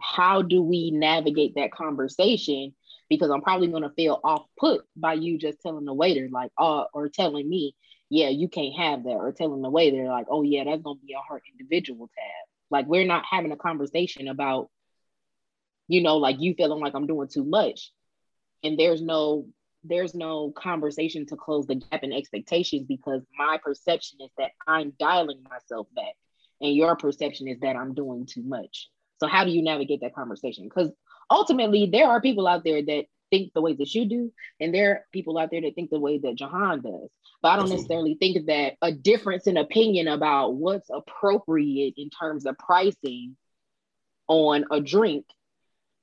how 0.00 0.42
do 0.42 0.62
we 0.62 0.90
navigate 0.90 1.54
that 1.54 1.72
conversation? 1.72 2.74
Because 3.08 3.30
I'm 3.30 3.42
probably 3.42 3.68
going 3.68 3.82
to 3.82 3.90
feel 3.90 4.20
off 4.24 4.46
put 4.58 4.82
by 4.96 5.14
you 5.14 5.38
just 5.38 5.60
telling 5.60 5.84
the 5.84 5.94
waiter, 5.94 6.28
like, 6.30 6.50
uh, 6.58 6.84
or 6.92 7.08
telling 7.08 7.48
me, 7.48 7.76
yeah, 8.10 8.28
you 8.28 8.48
can't 8.48 8.74
have 8.76 9.04
that, 9.04 9.10
or 9.10 9.32
telling 9.32 9.62
the 9.62 9.70
way 9.70 9.90
they're 9.90 10.08
like, 10.08 10.26
oh 10.30 10.42
yeah, 10.42 10.64
that's 10.64 10.82
gonna 10.82 10.98
be 11.04 11.14
a 11.14 11.18
hard 11.18 11.42
individual 11.52 12.08
tab. 12.08 12.48
Like 12.70 12.86
we're 12.86 13.06
not 13.06 13.24
having 13.28 13.52
a 13.52 13.56
conversation 13.56 14.28
about, 14.28 14.70
you 15.88 16.02
know, 16.02 16.18
like 16.18 16.36
you 16.40 16.54
feeling 16.54 16.80
like 16.80 16.94
I'm 16.94 17.06
doing 17.06 17.28
too 17.28 17.44
much, 17.44 17.92
and 18.62 18.78
there's 18.78 19.02
no 19.02 19.46
there's 19.84 20.14
no 20.14 20.50
conversation 20.50 21.26
to 21.26 21.36
close 21.36 21.66
the 21.66 21.74
gap 21.74 22.02
in 22.02 22.12
expectations 22.12 22.86
because 22.88 23.22
my 23.38 23.58
perception 23.62 24.18
is 24.22 24.30
that 24.38 24.52
I'm 24.66 24.92
dialing 24.98 25.42
myself 25.48 25.86
back, 25.94 26.14
and 26.60 26.74
your 26.74 26.96
perception 26.96 27.48
is 27.48 27.60
that 27.60 27.76
I'm 27.76 27.94
doing 27.94 28.26
too 28.26 28.42
much. 28.42 28.88
So 29.20 29.26
how 29.26 29.44
do 29.44 29.50
you 29.50 29.62
navigate 29.62 30.00
that 30.00 30.14
conversation? 30.14 30.64
Because 30.64 30.90
ultimately, 31.30 31.86
there 31.86 32.08
are 32.08 32.20
people 32.20 32.46
out 32.46 32.64
there 32.64 32.82
that 32.82 33.06
think 33.34 33.52
the 33.52 33.60
way 33.60 33.74
that 33.74 33.94
you 33.94 34.08
do, 34.08 34.32
and 34.60 34.72
there 34.72 34.90
are 34.90 35.06
people 35.12 35.38
out 35.38 35.50
there 35.50 35.60
that 35.60 35.74
think 35.74 35.90
the 35.90 35.98
way 35.98 36.18
that 36.18 36.36
Jahan 36.36 36.82
does. 36.82 37.10
But 37.42 37.48
I 37.48 37.56
don't 37.56 37.68
necessarily 37.68 38.14
think 38.14 38.46
that 38.46 38.74
a 38.80 38.92
difference 38.92 39.46
in 39.46 39.56
opinion 39.56 40.08
about 40.08 40.54
what's 40.54 40.88
appropriate 40.88 41.94
in 41.96 42.10
terms 42.10 42.46
of 42.46 42.56
pricing 42.58 43.36
on 44.28 44.64
a 44.70 44.80
drink 44.80 45.26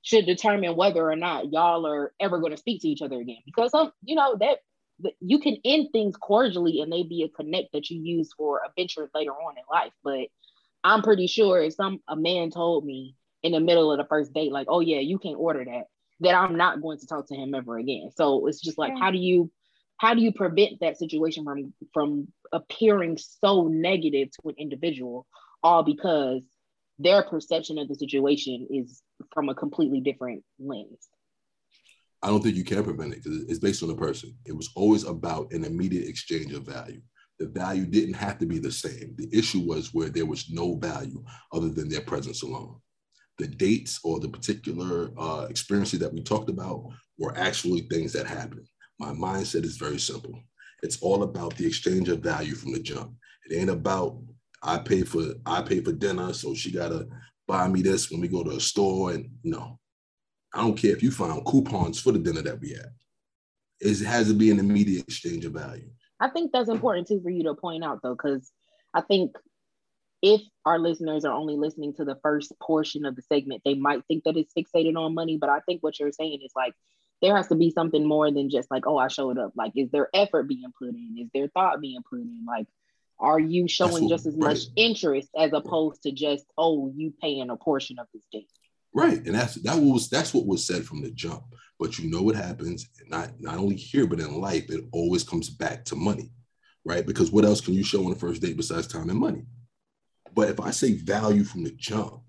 should 0.01 0.25
determine 0.25 0.75
whether 0.75 1.09
or 1.09 1.15
not 1.15 1.51
y'all 1.51 1.87
are 1.87 2.11
ever 2.19 2.39
going 2.39 2.51
to 2.51 2.57
speak 2.57 2.81
to 2.81 2.89
each 2.89 3.01
other 3.01 3.19
again. 3.19 3.41
Because 3.45 3.73
um, 3.73 3.91
you 4.03 4.15
know 4.15 4.35
that 4.39 4.59
you 5.19 5.39
can 5.39 5.57
end 5.63 5.87
things 5.91 6.15
cordially 6.17 6.81
and 6.81 6.91
they 6.91 7.03
be 7.03 7.23
a 7.23 7.29
connect 7.29 7.71
that 7.73 7.89
you 7.89 8.01
use 8.01 8.31
for 8.37 8.57
a 8.57 8.69
venture 8.77 9.09
later 9.15 9.31
on 9.31 9.57
in 9.57 9.63
life. 9.71 9.93
But 10.03 10.27
I'm 10.83 11.01
pretty 11.01 11.27
sure 11.27 11.61
if 11.61 11.75
some 11.75 12.01
a 12.09 12.15
man 12.15 12.51
told 12.51 12.85
me 12.85 13.15
in 13.41 13.53
the 13.53 13.59
middle 13.59 13.91
of 13.91 13.97
the 13.97 14.05
first 14.05 14.33
date, 14.33 14.51
like, 14.51 14.67
oh 14.69 14.81
yeah, 14.81 14.99
you 14.99 15.17
can't 15.17 15.39
order 15.39 15.63
that, 15.63 15.85
that 16.21 16.35
I'm 16.35 16.55
not 16.55 16.81
going 16.81 16.99
to 16.99 17.07
talk 17.07 17.27
to 17.27 17.35
him 17.35 17.53
ever 17.53 17.77
again. 17.77 18.09
So 18.15 18.47
it's 18.47 18.61
just 18.61 18.77
like, 18.77 18.93
how 18.97 19.11
do 19.11 19.17
you 19.17 19.51
how 19.97 20.15
do 20.15 20.21
you 20.21 20.31
prevent 20.31 20.79
that 20.79 20.97
situation 20.97 21.43
from 21.43 21.73
from 21.93 22.27
appearing 22.51 23.17
so 23.17 23.67
negative 23.67 24.29
to 24.31 24.49
an 24.49 24.55
individual? 24.57 25.27
All 25.63 25.83
because 25.83 26.43
their 26.97 27.23
perception 27.23 27.77
of 27.77 27.87
the 27.87 27.95
situation 27.95 28.67
is 28.69 29.01
from 29.33 29.49
a 29.49 29.55
completely 29.55 29.99
different 29.99 30.43
lens. 30.59 31.07
I 32.23 32.27
don't 32.27 32.41
think 32.43 32.55
you 32.55 32.63
can 32.63 32.83
prevent 32.83 33.13
it 33.13 33.23
because 33.23 33.43
it's 33.43 33.59
based 33.59 33.81
on 33.81 33.89
the 33.89 33.95
person. 33.95 34.35
It 34.45 34.55
was 34.55 34.69
always 34.75 35.05
about 35.05 35.51
an 35.53 35.63
immediate 35.63 36.07
exchange 36.07 36.53
of 36.53 36.63
value. 36.63 37.01
The 37.39 37.47
value 37.47 37.85
didn't 37.85 38.13
have 38.13 38.37
to 38.39 38.45
be 38.45 38.59
the 38.59 38.71
same. 38.71 39.15
The 39.17 39.27
issue 39.35 39.61
was 39.61 39.91
where 39.91 40.09
there 40.09 40.27
was 40.27 40.51
no 40.51 40.75
value 40.75 41.23
other 41.51 41.69
than 41.69 41.89
their 41.89 42.01
presence 42.01 42.43
alone 42.43 42.75
the 43.37 43.47
dates 43.47 43.99
or 44.03 44.19
the 44.19 44.29
particular 44.29 45.11
uh, 45.17 45.47
experiences 45.49 45.99
that 45.99 46.13
we 46.13 46.21
talked 46.21 46.49
about 46.49 46.85
were 47.17 47.37
actually 47.37 47.81
things 47.81 48.13
that 48.13 48.27
happened 48.27 48.67
my 49.01 49.11
mindset 49.13 49.65
is 49.65 49.77
very 49.77 49.99
simple. 49.99 50.39
It's 50.83 51.01
all 51.01 51.23
about 51.23 51.55
the 51.57 51.65
exchange 51.65 52.07
of 52.07 52.19
value 52.19 52.53
from 52.53 52.71
the 52.71 52.79
jump. 52.79 53.13
It 53.49 53.57
ain't 53.57 53.71
about 53.71 54.21
I 54.61 54.77
pay 54.77 55.01
for 55.01 55.23
I 55.43 55.63
pay 55.63 55.81
for 55.81 55.91
dinner, 55.91 56.31
so 56.33 56.53
she 56.53 56.71
gotta 56.71 57.07
buy 57.47 57.67
me 57.67 57.81
this 57.81 58.11
when 58.11 58.21
we 58.21 58.27
go 58.27 58.43
to 58.43 58.51
a 58.51 58.59
store. 58.59 59.11
And 59.11 59.31
no, 59.43 59.79
I 60.53 60.61
don't 60.61 60.77
care 60.77 60.91
if 60.91 61.01
you 61.01 61.09
find 61.09 61.43
coupons 61.45 61.99
for 61.99 62.11
the 62.11 62.19
dinner 62.19 62.43
that 62.43 62.59
we 62.61 62.69
had. 62.69 62.91
It 63.79 64.05
has 64.05 64.27
to 64.27 64.35
be 64.35 64.51
an 64.51 64.59
immediate 64.59 65.07
exchange 65.07 65.45
of 65.45 65.53
value. 65.53 65.89
I 66.19 66.29
think 66.29 66.51
that's 66.51 66.69
important 66.69 67.07
too 67.07 67.21
for 67.23 67.31
you 67.31 67.43
to 67.45 67.55
point 67.55 67.83
out 67.83 68.01
though, 68.03 68.13
because 68.13 68.51
I 68.93 69.01
think 69.01 69.35
if 70.21 70.41
our 70.65 70.77
listeners 70.77 71.25
are 71.25 71.33
only 71.33 71.57
listening 71.57 71.93
to 71.95 72.05
the 72.05 72.17
first 72.21 72.53
portion 72.61 73.05
of 73.05 73.15
the 73.15 73.21
segment, 73.23 73.61
they 73.65 73.73
might 73.73 74.05
think 74.07 74.23
that 74.23 74.37
it's 74.37 74.53
fixated 74.53 74.95
on 74.95 75.15
money. 75.15 75.37
But 75.37 75.49
I 75.49 75.59
think 75.61 75.81
what 75.81 75.99
you're 75.99 76.11
saying 76.11 76.39
is 76.43 76.51
like 76.55 76.73
there 77.21 77.35
has 77.35 77.47
to 77.47 77.55
be 77.55 77.71
something 77.71 78.05
more 78.05 78.31
than 78.31 78.49
just 78.49 78.69
like, 78.71 78.87
oh, 78.87 78.97
I 78.97 79.07
showed 79.07 79.37
up. 79.37 79.53
Like, 79.55 79.73
is 79.75 79.91
there 79.91 80.09
effort 80.13 80.47
being 80.47 80.71
put 80.77 80.89
in? 80.89 81.15
Is 81.19 81.29
there 81.33 81.47
thought 81.47 81.79
being 81.79 82.01
put 82.09 82.19
in? 82.19 82.45
Like, 82.47 82.67
are 83.19 83.39
you 83.39 83.67
showing 83.67 84.09
just 84.09 84.25
as 84.25 84.35
right. 84.35 84.49
much 84.49 84.59
interest 84.75 85.29
as 85.37 85.53
opposed 85.53 86.01
to 86.03 86.11
just, 86.11 86.45
oh, 86.57 86.91
you 86.95 87.13
paying 87.21 87.49
a 87.51 87.55
portion 87.55 87.99
of 87.99 88.07
this 88.13 88.23
date? 88.31 88.49
Right. 88.93 89.23
And 89.25 89.35
that's 89.35 89.55
that 89.61 89.77
was 89.77 90.09
that's 90.09 90.33
what 90.33 90.47
was 90.47 90.65
said 90.65 90.83
from 90.83 91.01
the 91.01 91.11
jump. 91.11 91.43
But 91.79 91.97
you 91.97 92.09
know 92.09 92.21
what 92.21 92.35
happens, 92.35 92.89
not 93.07 93.29
not 93.39 93.57
only 93.57 93.75
here, 93.75 94.05
but 94.05 94.19
in 94.19 94.41
life, 94.41 94.69
it 94.69 94.83
always 94.91 95.23
comes 95.23 95.49
back 95.49 95.85
to 95.85 95.95
money. 95.95 96.31
Right. 96.83 97.05
Because 97.05 97.31
what 97.31 97.45
else 97.45 97.61
can 97.61 97.73
you 97.73 97.83
show 97.83 98.03
on 98.03 98.09
the 98.09 98.19
first 98.19 98.41
date 98.41 98.57
besides 98.57 98.87
time 98.87 99.09
and 99.09 99.19
money? 99.19 99.45
But 100.33 100.49
if 100.49 100.59
I 100.59 100.71
say 100.71 100.93
value 100.93 101.43
from 101.43 101.63
the 101.63 101.71
jump, 101.71 102.21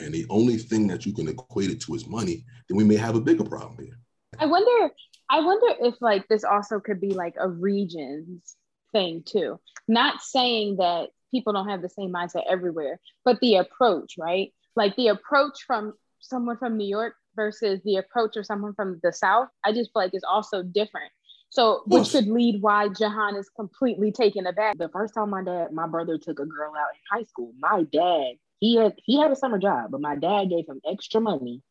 and 0.00 0.14
the 0.14 0.26
only 0.30 0.56
thing 0.56 0.86
that 0.88 1.04
you 1.04 1.12
can 1.12 1.28
equate 1.28 1.70
it 1.70 1.80
to 1.82 1.94
is 1.94 2.06
money, 2.06 2.44
then 2.68 2.76
we 2.76 2.84
may 2.84 2.96
have 2.96 3.16
a 3.16 3.20
bigger 3.20 3.44
problem 3.44 3.84
here. 3.84 3.98
I 4.38 4.46
wonder. 4.46 4.94
I 5.30 5.40
wonder 5.40 5.74
if 5.80 5.94
like 6.00 6.26
this 6.28 6.44
also 6.44 6.80
could 6.80 7.00
be 7.00 7.10
like 7.10 7.34
a 7.38 7.48
regions 7.48 8.56
thing 8.92 9.22
too. 9.26 9.58
Not 9.86 10.22
saying 10.22 10.76
that 10.76 11.10
people 11.30 11.52
don't 11.52 11.68
have 11.68 11.82
the 11.82 11.88
same 11.88 12.12
mindset 12.12 12.44
everywhere, 12.48 13.00
but 13.24 13.40
the 13.40 13.56
approach, 13.56 14.14
right? 14.18 14.52
Like 14.76 14.96
the 14.96 15.08
approach 15.08 15.64
from 15.66 15.94
someone 16.20 16.56
from 16.56 16.76
New 16.76 16.86
York 16.88 17.14
versus 17.36 17.80
the 17.84 17.96
approach 17.96 18.36
of 18.36 18.46
someone 18.46 18.74
from 18.74 19.00
the 19.02 19.12
South, 19.12 19.48
I 19.64 19.72
just 19.72 19.92
feel 19.92 20.02
like 20.02 20.14
is 20.14 20.24
also 20.24 20.62
different. 20.62 21.10
So, 21.50 21.82
which 21.86 22.10
could 22.10 22.26
lead 22.26 22.60
why 22.60 22.88
Jahan 22.88 23.34
is 23.36 23.48
completely 23.48 24.12
taken 24.12 24.46
aback. 24.46 24.76
The 24.76 24.90
first 24.90 25.14
time 25.14 25.30
my 25.30 25.42
dad, 25.42 25.72
my 25.72 25.86
brother 25.86 26.18
took 26.18 26.38
a 26.40 26.46
girl 26.46 26.72
out 26.76 26.88
in 26.94 27.18
high 27.18 27.24
school, 27.24 27.52
my 27.58 27.84
dad, 27.90 28.34
he 28.60 28.76
had 28.76 28.94
he 29.04 29.20
had 29.20 29.30
a 29.30 29.36
summer 29.36 29.58
job, 29.58 29.90
but 29.90 30.00
my 30.00 30.16
dad 30.16 30.50
gave 30.50 30.68
him 30.68 30.80
extra 30.88 31.20
money 31.20 31.62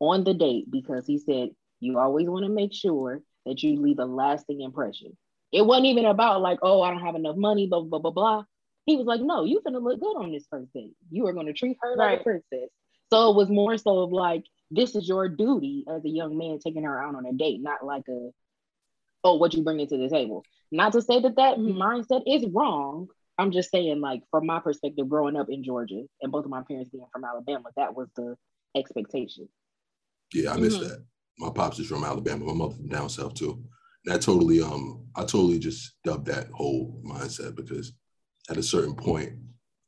on 0.00 0.24
the 0.24 0.34
date 0.34 0.70
because 0.70 1.06
he 1.06 1.18
said 1.18 1.50
you 1.80 1.98
always 1.98 2.28
want 2.28 2.44
to 2.44 2.50
make 2.50 2.74
sure 2.74 3.20
that 3.46 3.62
you 3.62 3.80
leave 3.80 3.98
a 3.98 4.04
lasting 4.04 4.60
impression. 4.60 5.16
It 5.52 5.64
wasn't 5.64 5.86
even 5.86 6.04
about 6.04 6.40
like, 6.40 6.58
oh, 6.62 6.82
I 6.82 6.90
don't 6.90 7.04
have 7.04 7.14
enough 7.14 7.36
money, 7.36 7.66
blah, 7.66 7.82
blah, 7.82 7.98
blah, 7.98 8.10
blah. 8.10 8.44
He 8.84 8.96
was 8.96 9.06
like, 9.06 9.20
no, 9.20 9.44
you 9.44 9.58
are 9.58 9.62
gonna 9.62 9.78
look 9.78 10.00
good 10.00 10.16
on 10.16 10.32
this 10.32 10.46
first 10.50 10.72
date. 10.72 10.94
You 11.10 11.26
are 11.26 11.32
going 11.32 11.46
to 11.46 11.52
treat 11.52 11.76
her 11.80 11.94
right. 11.96 12.12
like 12.12 12.20
a 12.20 12.22
princess. 12.22 12.70
So 13.10 13.30
it 13.30 13.36
was 13.36 13.48
more 13.48 13.76
so 13.78 14.00
of 14.00 14.12
like, 14.12 14.44
this 14.70 14.94
is 14.94 15.08
your 15.08 15.28
duty 15.28 15.84
as 15.88 16.04
a 16.04 16.08
young 16.08 16.36
man 16.36 16.58
taking 16.58 16.84
her 16.84 17.02
out 17.02 17.14
on 17.14 17.24
a 17.24 17.32
date, 17.32 17.62
not 17.62 17.84
like 17.84 18.04
a, 18.08 18.30
oh, 19.28 19.34
what 19.36 19.54
you 19.54 19.62
bring 19.62 19.86
to 19.86 19.96
the 19.96 20.08
table. 20.08 20.44
Not 20.70 20.92
to 20.92 21.02
say 21.02 21.20
that 21.20 21.36
that 21.36 21.58
mm-hmm. 21.58 21.80
mindset 21.80 22.22
is 22.26 22.46
wrong. 22.52 23.08
I'm 23.38 23.52
just 23.52 23.70
saying, 23.70 24.00
like, 24.00 24.22
from 24.30 24.46
my 24.46 24.58
perspective, 24.58 25.08
growing 25.08 25.36
up 25.36 25.48
in 25.48 25.62
Georgia 25.62 26.02
and 26.20 26.32
both 26.32 26.44
of 26.44 26.50
my 26.50 26.62
parents 26.62 26.90
being 26.90 27.06
from 27.12 27.24
Alabama, 27.24 27.68
that 27.76 27.94
was 27.94 28.08
the 28.16 28.36
expectation. 28.76 29.48
Yeah, 30.34 30.52
I 30.52 30.56
miss 30.56 30.76
mm-hmm. 30.76 30.88
that. 30.88 31.04
My 31.38 31.50
pops 31.50 31.78
is 31.78 31.86
from 31.86 32.04
Alabama. 32.04 32.46
My 32.46 32.52
mother 32.52 32.74
from 32.74 32.88
down 32.88 33.08
south 33.08 33.34
too. 33.34 33.62
And 34.04 34.14
I 34.14 34.18
totally, 34.18 34.60
um, 34.60 35.06
I 35.14 35.20
totally 35.20 35.58
just 35.58 35.94
dubbed 36.04 36.26
that 36.26 36.48
whole 36.48 37.00
mindset 37.04 37.54
because 37.54 37.92
at 38.50 38.56
a 38.56 38.62
certain 38.62 38.94
point, 38.94 39.34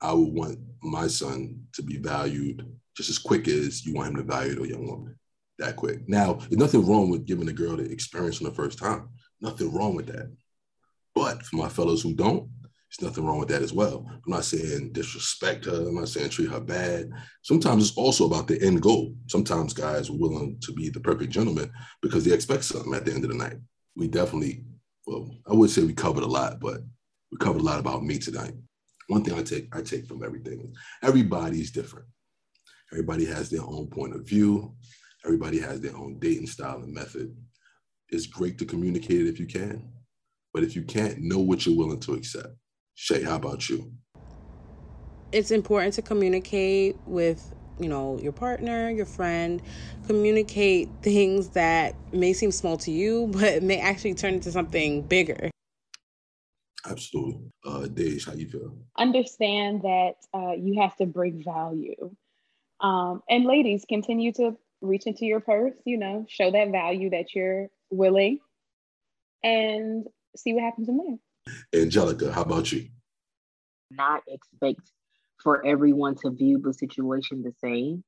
I 0.00 0.12
would 0.12 0.32
want 0.32 0.58
my 0.82 1.08
son 1.08 1.60
to 1.74 1.82
be 1.82 1.98
valued 1.98 2.66
just 2.96 3.10
as 3.10 3.18
quick 3.18 3.48
as 3.48 3.84
you 3.84 3.94
want 3.94 4.10
him 4.10 4.16
to 4.16 4.22
value 4.22 4.62
a 4.62 4.68
young 4.68 4.86
woman. 4.86 5.16
That 5.58 5.76
quick. 5.76 6.08
Now, 6.08 6.34
there's 6.34 6.56
nothing 6.56 6.86
wrong 6.86 7.10
with 7.10 7.26
giving 7.26 7.48
a 7.48 7.52
girl 7.52 7.76
the 7.76 7.90
experience 7.90 8.40
on 8.40 8.48
the 8.48 8.54
first 8.54 8.78
time. 8.78 9.08
Nothing 9.40 9.72
wrong 9.72 9.94
with 9.94 10.06
that. 10.06 10.30
But 11.14 11.42
for 11.44 11.56
my 11.56 11.68
fellows 11.68 12.02
who 12.02 12.14
don't, 12.14 12.48
there's 12.62 13.08
nothing 13.08 13.24
wrong 13.24 13.38
with 13.38 13.48
that 13.48 13.62
as 13.62 13.72
well. 13.72 14.04
I'm 14.08 14.20
not 14.26 14.44
saying 14.44 14.92
disrespect 14.92 15.64
her. 15.66 15.88
I'm 15.88 15.94
not 15.94 16.08
saying 16.08 16.30
treat 16.30 16.50
her 16.50 16.60
bad. 16.60 17.10
Sometimes 17.42 17.88
it's 17.88 17.96
also 17.96 18.26
about 18.26 18.48
the 18.48 18.60
end 18.62 18.82
goal. 18.82 19.14
Sometimes 19.28 19.72
guys 19.72 20.10
are 20.10 20.16
willing 20.16 20.58
to 20.62 20.72
be 20.72 20.88
the 20.88 21.00
perfect 21.00 21.30
gentleman 21.30 21.70
because 22.02 22.24
they 22.24 22.34
expect 22.34 22.64
something 22.64 22.92
at 22.94 23.04
the 23.04 23.12
end 23.12 23.24
of 23.24 23.30
the 23.30 23.36
night. 23.36 23.58
We 23.94 24.08
definitely, 24.08 24.64
well, 25.06 25.30
I 25.48 25.54
would 25.54 25.70
say 25.70 25.84
we 25.84 25.92
covered 25.92 26.24
a 26.24 26.28
lot, 26.28 26.58
but 26.58 26.80
we 27.30 27.38
covered 27.38 27.60
a 27.60 27.64
lot 27.64 27.78
about 27.78 28.02
me 28.02 28.18
tonight. 28.18 28.54
One 29.06 29.24
thing 29.24 29.34
I 29.34 29.42
take 29.42 29.74
I 29.74 29.82
take 29.82 30.06
from 30.06 30.24
everything 30.24 30.72
everybody's 31.02 31.70
different. 31.70 32.06
Everybody 32.92 33.24
has 33.26 33.50
their 33.50 33.62
own 33.62 33.86
point 33.86 34.14
of 34.14 34.26
view. 34.26 34.74
Everybody 35.24 35.60
has 35.60 35.80
their 35.80 35.96
own 35.96 36.18
dating 36.18 36.46
style 36.46 36.82
and 36.82 36.92
method. 36.92 37.36
It's 38.10 38.26
great 38.26 38.58
to 38.58 38.64
communicate 38.64 39.20
it 39.20 39.28
if 39.28 39.38
you 39.38 39.46
can, 39.46 39.88
but 40.52 40.64
if 40.64 40.74
you 40.74 40.82
can't, 40.82 41.18
know 41.20 41.38
what 41.38 41.64
you're 41.64 41.76
willing 41.76 42.00
to 42.00 42.14
accept. 42.14 42.48
Shay, 42.94 43.22
how 43.22 43.36
about 43.36 43.68
you? 43.68 43.92
It's 45.32 45.52
important 45.52 45.94
to 45.94 46.02
communicate 46.02 46.96
with 47.06 47.54
you 47.78 47.88
know 47.88 48.18
your 48.18 48.32
partner 48.32 48.90
your 48.90 49.06
friend 49.06 49.62
communicate 50.06 50.90
things 51.00 51.48
that 51.50 51.94
may 52.12 52.34
seem 52.34 52.52
small 52.52 52.76
to 52.76 52.90
you 52.90 53.26
but 53.32 53.62
may 53.62 53.80
actually 53.80 54.12
turn 54.12 54.34
into 54.34 54.52
something 54.52 55.00
bigger 55.00 55.48
absolutely 56.84 57.40
uh 57.64 57.86
Dej, 57.86 58.26
how 58.26 58.34
you 58.34 58.50
feel 58.50 58.76
understand 58.98 59.80
that 59.82 60.16
uh, 60.34 60.52
you 60.52 60.78
have 60.82 60.94
to 60.96 61.06
bring 61.06 61.42
value 61.42 62.14
um, 62.80 63.22
and 63.30 63.46
ladies 63.46 63.86
continue 63.88 64.30
to 64.34 64.58
reach 64.82 65.06
into 65.06 65.24
your 65.24 65.40
purse 65.40 65.74
you 65.86 65.96
know 65.96 66.26
show 66.28 66.50
that 66.50 66.70
value 66.70 67.08
that 67.08 67.34
you're 67.34 67.70
willing 67.90 68.38
and 69.42 70.06
see 70.36 70.52
what 70.52 70.62
happens 70.62 70.88
in 70.88 70.98
there. 70.98 71.82
Angelica, 71.82 72.32
how 72.32 72.42
about 72.42 72.70
you? 72.72 72.88
Not 73.90 74.22
expect 74.28 74.90
for 75.42 75.64
everyone 75.64 76.14
to 76.16 76.30
view 76.30 76.60
the 76.62 76.74
situation 76.74 77.42
the 77.42 77.52
same. 77.62 78.04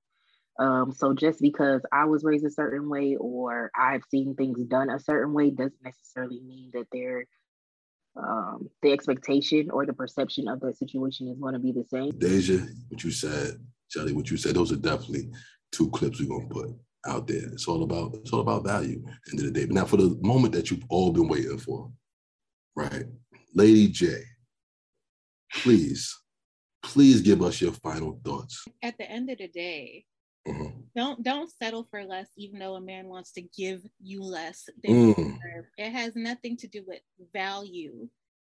Um, 0.59 0.93
so 0.93 1.15
just 1.15 1.41
because 1.41 1.81
I 1.91 2.05
was 2.05 2.25
raised 2.25 2.45
a 2.45 2.51
certain 2.51 2.89
way 2.89 3.17
or 3.17 3.71
I've 3.75 4.03
seen 4.11 4.35
things 4.35 4.63
done 4.65 4.91
a 4.91 5.01
certain 5.01 5.33
way 5.33 5.51
doesn't 5.51 5.83
necessarily 5.83 6.41
mean 6.41 6.71
that 6.75 6.87
they're 6.93 7.25
um, 8.15 8.69
the 8.83 8.93
expectation 8.93 9.71
or 9.71 9.87
the 9.87 9.95
perception 9.95 10.47
of 10.47 10.61
that 10.61 10.77
situation 10.77 11.29
is 11.29 11.39
going 11.39 11.55
to 11.55 11.59
be 11.59 11.73
the 11.73 11.87
same. 11.91 12.11
Deja, 12.19 12.59
what 12.91 13.03
you 13.03 13.11
said, 13.11 13.55
Jelly, 13.91 14.13
what 14.13 14.31
you 14.31 14.37
said, 14.37 14.55
those 14.55 14.71
are 14.71 14.77
definitely 14.77 15.31
two 15.73 15.89
clips 15.91 16.21
we're 16.21 16.29
gonna 16.29 16.49
put 16.49 16.77
out 17.07 17.27
there. 17.27 17.49
It's 17.53 17.67
all 17.69 17.83
about 17.83 18.15
it's 18.15 18.33
all 18.33 18.41
about 18.41 18.65
value 18.65 19.03
end 19.31 19.41
of 19.41 19.47
the 19.47 19.51
day. 19.51 19.65
But 19.65 19.75
now 19.75 19.85
for 19.85 19.97
the 19.97 20.19
moment 20.23 20.55
that 20.55 20.71
you've 20.71 20.85
all 20.89 21.13
been 21.13 21.29
waiting 21.29 21.59
for, 21.59 21.91
right? 22.77 23.05
Lady 23.55 23.89
J, 23.89 24.23
please, 25.53 26.17
please 26.83 27.21
give 27.21 27.43
us 27.43 27.61
your 27.61 27.73
final 27.73 28.21
thoughts. 28.25 28.65
At 28.83 28.97
the 28.99 29.11
end 29.11 29.31
of 29.31 29.39
the 29.39 29.49
day, 29.49 30.05
mm-hmm. 30.47 30.81
don't 30.97 31.23
don't 31.23 31.51
settle 31.63 31.87
for 31.91 32.05
less, 32.05 32.29
even 32.37 32.59
though 32.59 32.75
a 32.75 32.81
man 32.81 33.09
wants 33.09 33.33
to 33.33 33.43
give 33.43 33.83
you 34.01 34.23
less 34.23 34.69
than 34.83 34.93
mm. 34.93 35.09
you 35.09 35.15
deserve. 35.15 35.65
It 35.77 35.91
has 35.91 36.17
nothing 36.17 36.57
to 36.59 36.69
do 36.69 36.85
with 36.87 37.01
value. 37.33 38.09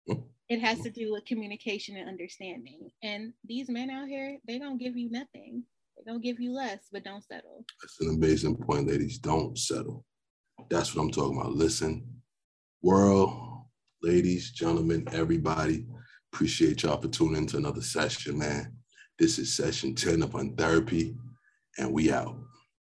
Mm. 0.09 0.23
It 0.49 0.61
has 0.61 0.81
to 0.81 0.91
do 0.91 1.13
with 1.13 1.27
communication 1.27 1.97
and 1.97 2.09
understanding. 2.09 2.91
And 3.03 3.35
these 3.45 3.69
men 3.69 3.91
out 3.91 4.09
here, 4.09 4.39
they 4.47 4.59
don't 4.59 4.79
give 4.79 4.97
you 4.97 5.11
nothing. 5.11 5.65
They 6.05 6.11
don't 6.11 6.23
give 6.23 6.41
you 6.41 6.53
less, 6.53 6.89
but 6.93 7.05
don't 7.05 7.25
settle. 7.25 7.65
That's 7.83 8.01
an 8.01 8.15
amazing 8.15 8.57
point, 8.57 8.89
ladies. 8.89 9.19
Don't 9.19 9.59
settle. 9.59 10.05
That's 10.71 10.95
what 10.95 11.03
I'm 11.03 11.11
talking 11.11 11.39
about. 11.39 11.53
Listen, 11.53 12.07
world, 12.83 13.65
ladies, 14.03 14.53
gentlemen, 14.53 15.07
everybody. 15.13 15.87
Appreciate 16.33 16.83
y'all 16.83 17.01
for 17.01 17.09
tuning 17.09 17.37
into 17.43 17.57
another 17.57 17.83
session, 17.83 18.39
man. 18.39 18.75
This 19.19 19.39
is 19.39 19.57
session 19.57 19.95
10 19.95 20.23
of 20.23 20.35
Untherapy, 20.35 21.17
and 21.79 21.93
we 21.93 22.13
out. 22.13 22.37